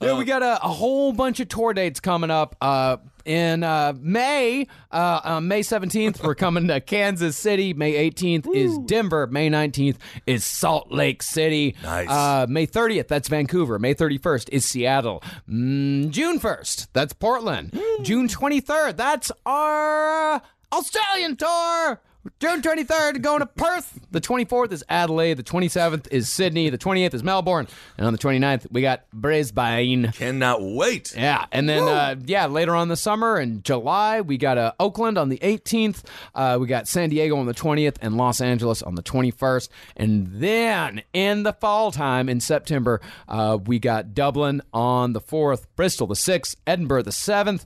Yeah, 0.00 0.16
we 0.16 0.24
got 0.24 0.42
a, 0.42 0.64
a 0.64 0.68
whole 0.68 1.12
bunch 1.12 1.40
of 1.40 1.48
tour 1.48 1.74
dates 1.74 2.00
coming 2.00 2.30
up. 2.30 2.56
Uh, 2.60 2.98
in 3.24 3.62
uh, 3.62 3.92
May, 4.00 4.66
uh, 4.90 5.20
uh, 5.22 5.40
May 5.40 5.60
17th, 5.60 6.22
we're 6.22 6.34
coming 6.34 6.66
to 6.68 6.80
Kansas 6.80 7.36
City. 7.36 7.74
May 7.74 8.10
18th 8.10 8.46
is 8.54 8.78
Denver. 8.86 9.26
May 9.26 9.50
19th 9.50 9.96
is 10.26 10.44
Salt 10.44 10.90
Lake 10.90 11.22
City. 11.22 11.76
Nice. 11.82 12.08
Uh, 12.08 12.46
May 12.48 12.66
30th, 12.66 13.08
that's 13.08 13.28
Vancouver. 13.28 13.78
May 13.78 13.94
31st 13.94 14.48
is 14.50 14.64
Seattle. 14.64 15.22
Mm, 15.48 16.10
June 16.10 16.40
1st, 16.40 16.88
that's 16.94 17.12
Portland. 17.12 17.78
June 18.02 18.28
23rd, 18.28 18.96
that's 18.96 19.30
our 19.44 20.34
uh, 20.36 20.40
Australian 20.72 21.36
tour. 21.36 22.00
June 22.40 22.62
23rd, 22.62 23.22
going 23.22 23.40
to 23.40 23.46
Perth. 23.46 23.98
The 24.10 24.20
24th 24.20 24.72
is 24.72 24.84
Adelaide. 24.88 25.34
The 25.34 25.42
27th 25.42 26.08
is 26.10 26.30
Sydney. 26.30 26.70
The 26.70 26.78
28th 26.78 27.14
is 27.14 27.22
Melbourne. 27.22 27.66
And 27.96 28.06
on 28.06 28.12
the 28.12 28.18
29th, 28.18 28.66
we 28.70 28.82
got 28.82 29.10
Brisbane. 29.12 30.12
Cannot 30.12 30.62
wait. 30.62 31.14
Yeah, 31.16 31.46
and 31.52 31.68
then 31.68 31.82
uh, 31.82 32.16
yeah, 32.24 32.46
later 32.46 32.74
on 32.74 32.88
the 32.88 32.96
summer 32.96 33.38
in 33.38 33.62
July 33.62 34.20
we 34.20 34.38
got 34.38 34.58
uh, 34.58 34.72
Oakland 34.78 35.18
on 35.18 35.28
the 35.28 35.38
18th. 35.38 36.04
Uh, 36.34 36.58
we 36.60 36.66
got 36.66 36.88
San 36.88 37.10
Diego 37.10 37.36
on 37.36 37.46
the 37.46 37.54
20th 37.54 37.96
and 38.00 38.16
Los 38.16 38.40
Angeles 38.40 38.82
on 38.82 38.94
the 38.94 39.02
21st. 39.02 39.68
And 39.96 40.28
then 40.32 41.02
in 41.12 41.42
the 41.42 41.52
fall 41.52 41.92
time 41.92 42.28
in 42.28 42.40
September, 42.40 43.00
uh, 43.28 43.58
we 43.64 43.78
got 43.78 44.14
Dublin 44.14 44.62
on 44.72 45.12
the 45.12 45.20
4th, 45.20 45.66
Bristol 45.76 46.06
the 46.06 46.14
6th, 46.14 46.56
Edinburgh 46.66 47.02
the 47.02 47.10
7th. 47.10 47.64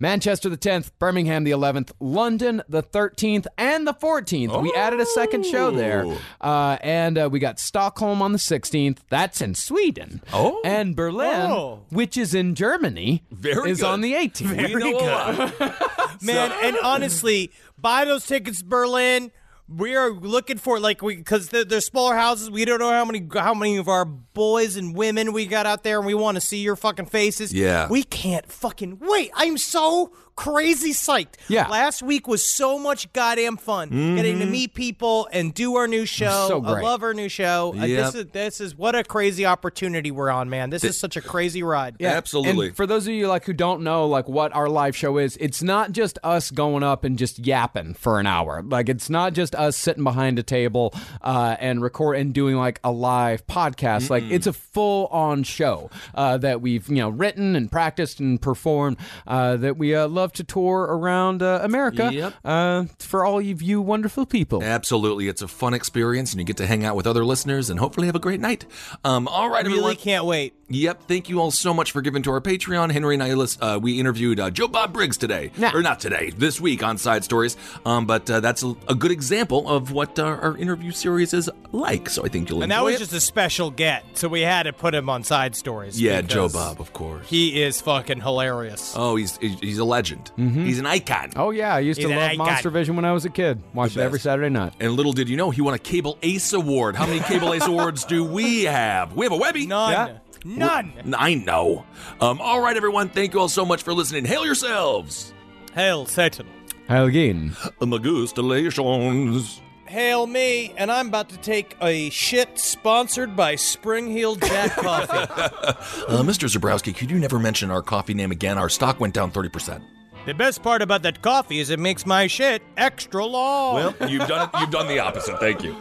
Manchester 0.00 0.48
the 0.48 0.56
10th, 0.56 0.90
Birmingham 0.98 1.44
the 1.44 1.50
11th, 1.52 1.92
London 2.00 2.62
the 2.68 2.82
13th, 2.82 3.46
and 3.56 3.86
the 3.86 3.94
14th. 3.94 4.60
We 4.62 4.72
added 4.74 5.00
a 5.00 5.06
second 5.06 5.46
show 5.46 5.70
there. 5.70 6.04
Uh, 6.40 6.76
and 6.82 7.16
uh, 7.18 7.28
we 7.30 7.38
got 7.38 7.58
Stockholm 7.58 8.20
on 8.20 8.32
the 8.32 8.38
16th. 8.38 8.98
That's 9.08 9.40
in 9.40 9.54
Sweden. 9.54 10.20
Oh. 10.32 10.60
And 10.64 10.94
Berlin, 10.96 11.50
Oh. 11.50 11.82
which 11.90 12.16
is 12.16 12.34
in 12.34 12.54
Germany, 12.54 13.22
Very 13.30 13.70
is 13.70 13.80
good. 13.80 13.86
on 13.86 14.00
the 14.00 14.14
18th. 14.14 14.74
We 14.74 14.74
know 14.74 14.98
a 14.98 15.00
lot. 15.00 15.60
Man, 16.22 16.52
and 16.62 16.76
honestly, 16.82 17.52
buy 17.78 18.04
those 18.04 18.26
tickets, 18.26 18.62
Berlin. 18.62 19.30
We 19.66 19.96
are 19.96 20.10
looking 20.10 20.58
for 20.58 20.78
like 20.78 21.00
we 21.00 21.16
because 21.16 21.48
they're, 21.48 21.64
they're 21.64 21.80
smaller 21.80 22.14
houses. 22.14 22.50
We 22.50 22.64
don't 22.66 22.78
know 22.78 22.90
how 22.90 23.04
many 23.04 23.26
how 23.34 23.54
many 23.54 23.78
of 23.78 23.88
our 23.88 24.04
boys 24.04 24.76
and 24.76 24.94
women 24.94 25.32
we 25.32 25.46
got 25.46 25.64
out 25.64 25.84
there, 25.84 25.96
and 25.98 26.06
we 26.06 26.12
want 26.12 26.34
to 26.34 26.40
see 26.40 26.58
your 26.58 26.76
fucking 26.76 27.06
faces. 27.06 27.52
Yeah. 27.52 27.88
we 27.88 28.02
can't 28.02 28.50
fucking 28.50 28.98
wait. 29.00 29.30
I'm 29.34 29.56
so 29.56 30.12
crazy 30.36 30.92
psyched. 30.92 31.34
Yeah. 31.48 31.68
last 31.68 32.02
week 32.02 32.26
was 32.26 32.44
so 32.44 32.78
much 32.78 33.12
goddamn 33.12 33.56
fun 33.56 33.90
getting 34.16 34.38
to 34.40 34.46
meet 34.46 34.74
people 34.74 35.28
and 35.32 35.52
do 35.54 35.76
our 35.76 35.86
new 35.86 36.06
show. 36.06 36.26
Mm-hmm. 36.26 36.66
So 36.66 36.74
I 36.74 36.80
love 36.80 37.02
our 37.02 37.14
new 37.14 37.28
show. 37.28 37.74
Uh, 37.76 37.86
this 37.86 38.14
is 38.14 38.26
this 38.26 38.60
is 38.60 38.76
what 38.76 38.94
a 38.94 39.04
crazy 39.04 39.46
opportunity 39.46 40.10
we're 40.10 40.30
on, 40.30 40.48
man. 40.48 40.70
This 40.70 40.84
is 40.84 40.98
such 40.98 41.16
a 41.16 41.20
crazy 41.20 41.62
ride. 41.62 41.96
Yeah, 41.98 42.10
Absolutely. 42.10 42.68
And 42.68 42.76
for 42.76 42.86
those 42.86 43.06
of 43.06 43.14
you 43.14 43.28
like 43.28 43.44
who 43.44 43.52
don't 43.52 43.82
know 43.82 44.06
like 44.06 44.28
what 44.28 44.54
our 44.54 44.68
live 44.68 44.96
show 44.96 45.18
is, 45.18 45.36
it's 45.38 45.62
not 45.62 45.92
just 45.92 46.18
us 46.22 46.50
going 46.50 46.82
up 46.82 47.04
and 47.04 47.18
just 47.18 47.38
yapping 47.38 47.94
for 47.94 48.20
an 48.20 48.26
hour. 48.26 48.62
Like 48.62 48.88
it's 48.88 49.10
not 49.10 49.32
just 49.32 49.54
us 49.54 49.76
sitting 49.76 50.04
behind 50.04 50.38
a 50.38 50.42
table 50.42 50.94
uh, 51.22 51.56
and 51.58 51.82
record 51.82 52.16
and 52.16 52.32
doing 52.32 52.56
like 52.56 52.80
a 52.84 52.90
live 52.92 53.46
podcast. 53.46 54.10
Like 54.10 54.24
it's 54.24 54.46
a 54.46 54.52
full 54.52 55.06
on 55.08 55.42
show 55.42 55.90
uh, 56.14 56.38
that 56.38 56.60
we've 56.60 56.88
you 56.88 56.96
know 56.96 57.08
written 57.08 57.56
and 57.56 57.70
practiced 57.70 58.20
and 58.20 58.40
performed 58.40 58.96
uh, 59.26 59.56
that 59.56 59.76
we 59.76 59.94
uh, 59.94 60.08
love 60.08 60.23
love 60.24 60.32
to 60.32 60.42
tour 60.44 60.80
around 60.88 61.42
uh, 61.42 61.60
America 61.62 62.10
Yep. 62.10 62.32
uh, 62.44 62.84
for 62.98 63.26
all 63.26 63.38
of 63.40 63.60
you 63.62 63.82
wonderful 63.82 64.24
people. 64.24 64.62
Absolutely. 64.62 65.28
It's 65.28 65.42
a 65.42 65.48
fun 65.48 65.74
experience, 65.74 66.32
and 66.32 66.40
you 66.40 66.46
get 66.46 66.56
to 66.56 66.66
hang 66.66 66.82
out 66.82 66.96
with 66.96 67.06
other 67.06 67.24
listeners 67.26 67.68
and 67.68 67.78
hopefully 67.78 68.06
have 68.06 68.16
a 68.16 68.20
great 68.20 68.40
night. 68.40 68.64
Um, 69.04 69.28
all 69.28 69.50
right, 69.50 69.64
Really 69.66 69.76
everyone. 69.78 69.96
can't 69.96 70.24
wait. 70.24 70.54
Yep. 70.70 71.02
Thank 71.08 71.28
you 71.28 71.40
all 71.40 71.50
so 71.50 71.74
much 71.74 71.92
for 71.92 72.00
giving 72.00 72.22
to 72.22 72.30
our 72.30 72.40
Patreon. 72.40 72.90
Henry 72.90 73.12
and 73.14 73.22
I, 73.22 73.34
lis- 73.34 73.58
uh, 73.60 73.78
we 73.80 74.00
interviewed 74.00 74.40
uh, 74.40 74.48
Joe 74.50 74.66
Bob 74.66 74.94
Briggs 74.94 75.18
today. 75.18 75.50
Yeah. 75.58 75.72
Or 75.74 75.82
not 75.82 76.00
today, 76.00 76.30
this 76.30 76.58
week 76.58 76.82
on 76.82 76.96
Side 76.96 77.22
Stories. 77.22 77.54
Um, 77.84 78.06
but 78.06 78.30
uh, 78.30 78.40
that's 78.40 78.62
a, 78.62 78.74
a 78.88 78.94
good 78.94 79.10
example 79.10 79.68
of 79.68 79.90
what 79.92 80.18
uh, 80.18 80.24
our 80.24 80.56
interview 80.56 80.90
series 80.90 81.34
is 81.34 81.50
like. 81.72 82.08
So 82.08 82.24
I 82.24 82.28
think 82.28 82.48
you'll 82.48 82.62
And 82.62 82.72
enjoy 82.72 82.76
that 82.76 82.80
And 82.80 82.80
that 82.80 82.84
was 82.84 82.94
it. 82.94 82.98
just 83.00 83.12
a 83.12 83.20
special 83.20 83.70
get, 83.70 84.04
so 84.14 84.28
we 84.28 84.40
had 84.40 84.62
to 84.62 84.72
put 84.72 84.94
him 84.94 85.10
on 85.10 85.22
side 85.22 85.54
stories. 85.54 86.00
yeah, 86.00 86.22
Joe 86.22 86.48
Bob, 86.48 86.80
of 86.80 86.94
course. 86.94 87.28
He 87.28 87.62
is 87.62 87.82
fucking 87.82 88.22
hilarious. 88.22 88.94
Oh, 88.96 89.16
he's 89.16 89.36
he's 89.38 89.78
a 89.78 89.84
legend. 89.84 90.13
He's 90.36 90.78
an 90.78 90.86
icon. 90.86 91.30
Oh 91.36 91.50
yeah, 91.50 91.74
I 91.74 91.80
used 91.80 91.98
He's 91.98 92.06
to 92.08 92.14
love 92.14 92.22
icon. 92.30 92.38
Monster 92.46 92.70
Vision 92.70 92.96
when 92.96 93.04
I 93.04 93.12
was 93.12 93.24
a 93.24 93.30
kid. 93.30 93.62
Watched 93.72 93.96
it 93.96 94.00
every. 94.00 94.18
Saturday 94.20 94.48
night. 94.48 94.74
And 94.80 94.92
little 94.92 95.12
did 95.12 95.28
you 95.28 95.36
know, 95.36 95.50
he 95.50 95.60
won 95.60 95.74
a 95.74 95.78
Cable 95.78 96.18
Ace 96.22 96.52
Award. 96.52 96.96
How 96.96 97.06
many 97.06 97.20
Cable 97.28 97.52
Ace 97.54 97.66
Awards 97.66 98.04
do 98.04 98.24
we 98.24 98.64
have? 98.64 99.14
We 99.14 99.24
have 99.24 99.32
a 99.32 99.36
Webby. 99.36 99.66
None. 99.66 99.92
Yeah. 99.92 100.18
None. 100.44 101.14
I 101.16 101.34
know. 101.34 101.84
Um, 102.20 102.40
all 102.40 102.60
right, 102.60 102.76
everyone. 102.76 103.08
Thank 103.08 103.32
you 103.34 103.40
all 103.40 103.48
so 103.48 103.64
much 103.64 103.82
for 103.82 103.92
listening. 103.94 104.24
Hail 104.26 104.44
yourselves. 104.44 105.32
Hail 105.74 106.06
Satan. 106.06 106.46
Heil 106.88 107.06
again. 107.06 107.50
Magustalations. 107.80 109.60
Hail 109.86 110.26
me, 110.26 110.72
and 110.76 110.90
I'm 110.90 111.08
about 111.08 111.28
to 111.30 111.36
take 111.38 111.76
a 111.80 112.10
shit 112.10 112.58
sponsored 112.58 113.36
by 113.36 113.54
Spring 113.54 114.10
Heel 114.10 114.34
Jack 114.36 114.72
Coffee. 114.76 115.30
Uh, 116.08 116.22
Mr. 116.22 116.48
Zebrowski, 116.48 116.94
could 116.94 117.10
you 117.10 117.18
never 117.18 117.38
mention 117.38 117.70
our 117.70 117.80
coffee 117.82 118.12
name 118.14 118.30
again? 118.30 118.58
Our 118.58 118.68
stock 118.68 119.00
went 119.00 119.14
down 119.14 119.30
30%. 119.32 119.82
The 120.26 120.34
best 120.34 120.62
part 120.62 120.82
about 120.82 121.02
that 121.02 121.22
coffee 121.22 121.60
is 121.60 121.70
it 121.70 121.78
makes 121.78 122.06
my 122.06 122.26
shit 122.26 122.62
extra 122.76 123.24
long. 123.24 123.74
Well, 123.74 124.10
you've 124.10 124.28
done 124.28 124.48
it. 124.48 124.60
You've 124.60 124.70
done 124.70 124.88
the 124.88 124.98
opposite. 124.98 125.38
Thank 125.38 125.62
you. 125.62 125.76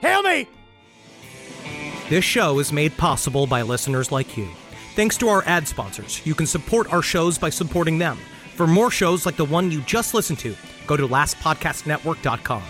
Hail 0.00 0.22
me! 0.22 0.48
This 2.08 2.24
show 2.24 2.58
is 2.58 2.72
made 2.72 2.96
possible 2.96 3.46
by 3.46 3.62
listeners 3.62 4.10
like 4.10 4.36
you. 4.36 4.48
Thanks 4.96 5.16
to 5.18 5.28
our 5.28 5.44
ad 5.44 5.68
sponsors, 5.68 6.24
you 6.26 6.34
can 6.34 6.46
support 6.46 6.92
our 6.92 7.02
shows 7.02 7.38
by 7.38 7.50
supporting 7.50 7.98
them. 7.98 8.18
For 8.56 8.66
more 8.66 8.90
shows 8.90 9.24
like 9.24 9.36
the 9.36 9.44
one 9.44 9.70
you 9.70 9.80
just 9.82 10.12
listened 10.12 10.40
to, 10.40 10.54
go 10.86 10.96
to 10.96 11.06
lastpodcastnetwork.com. 11.06 12.62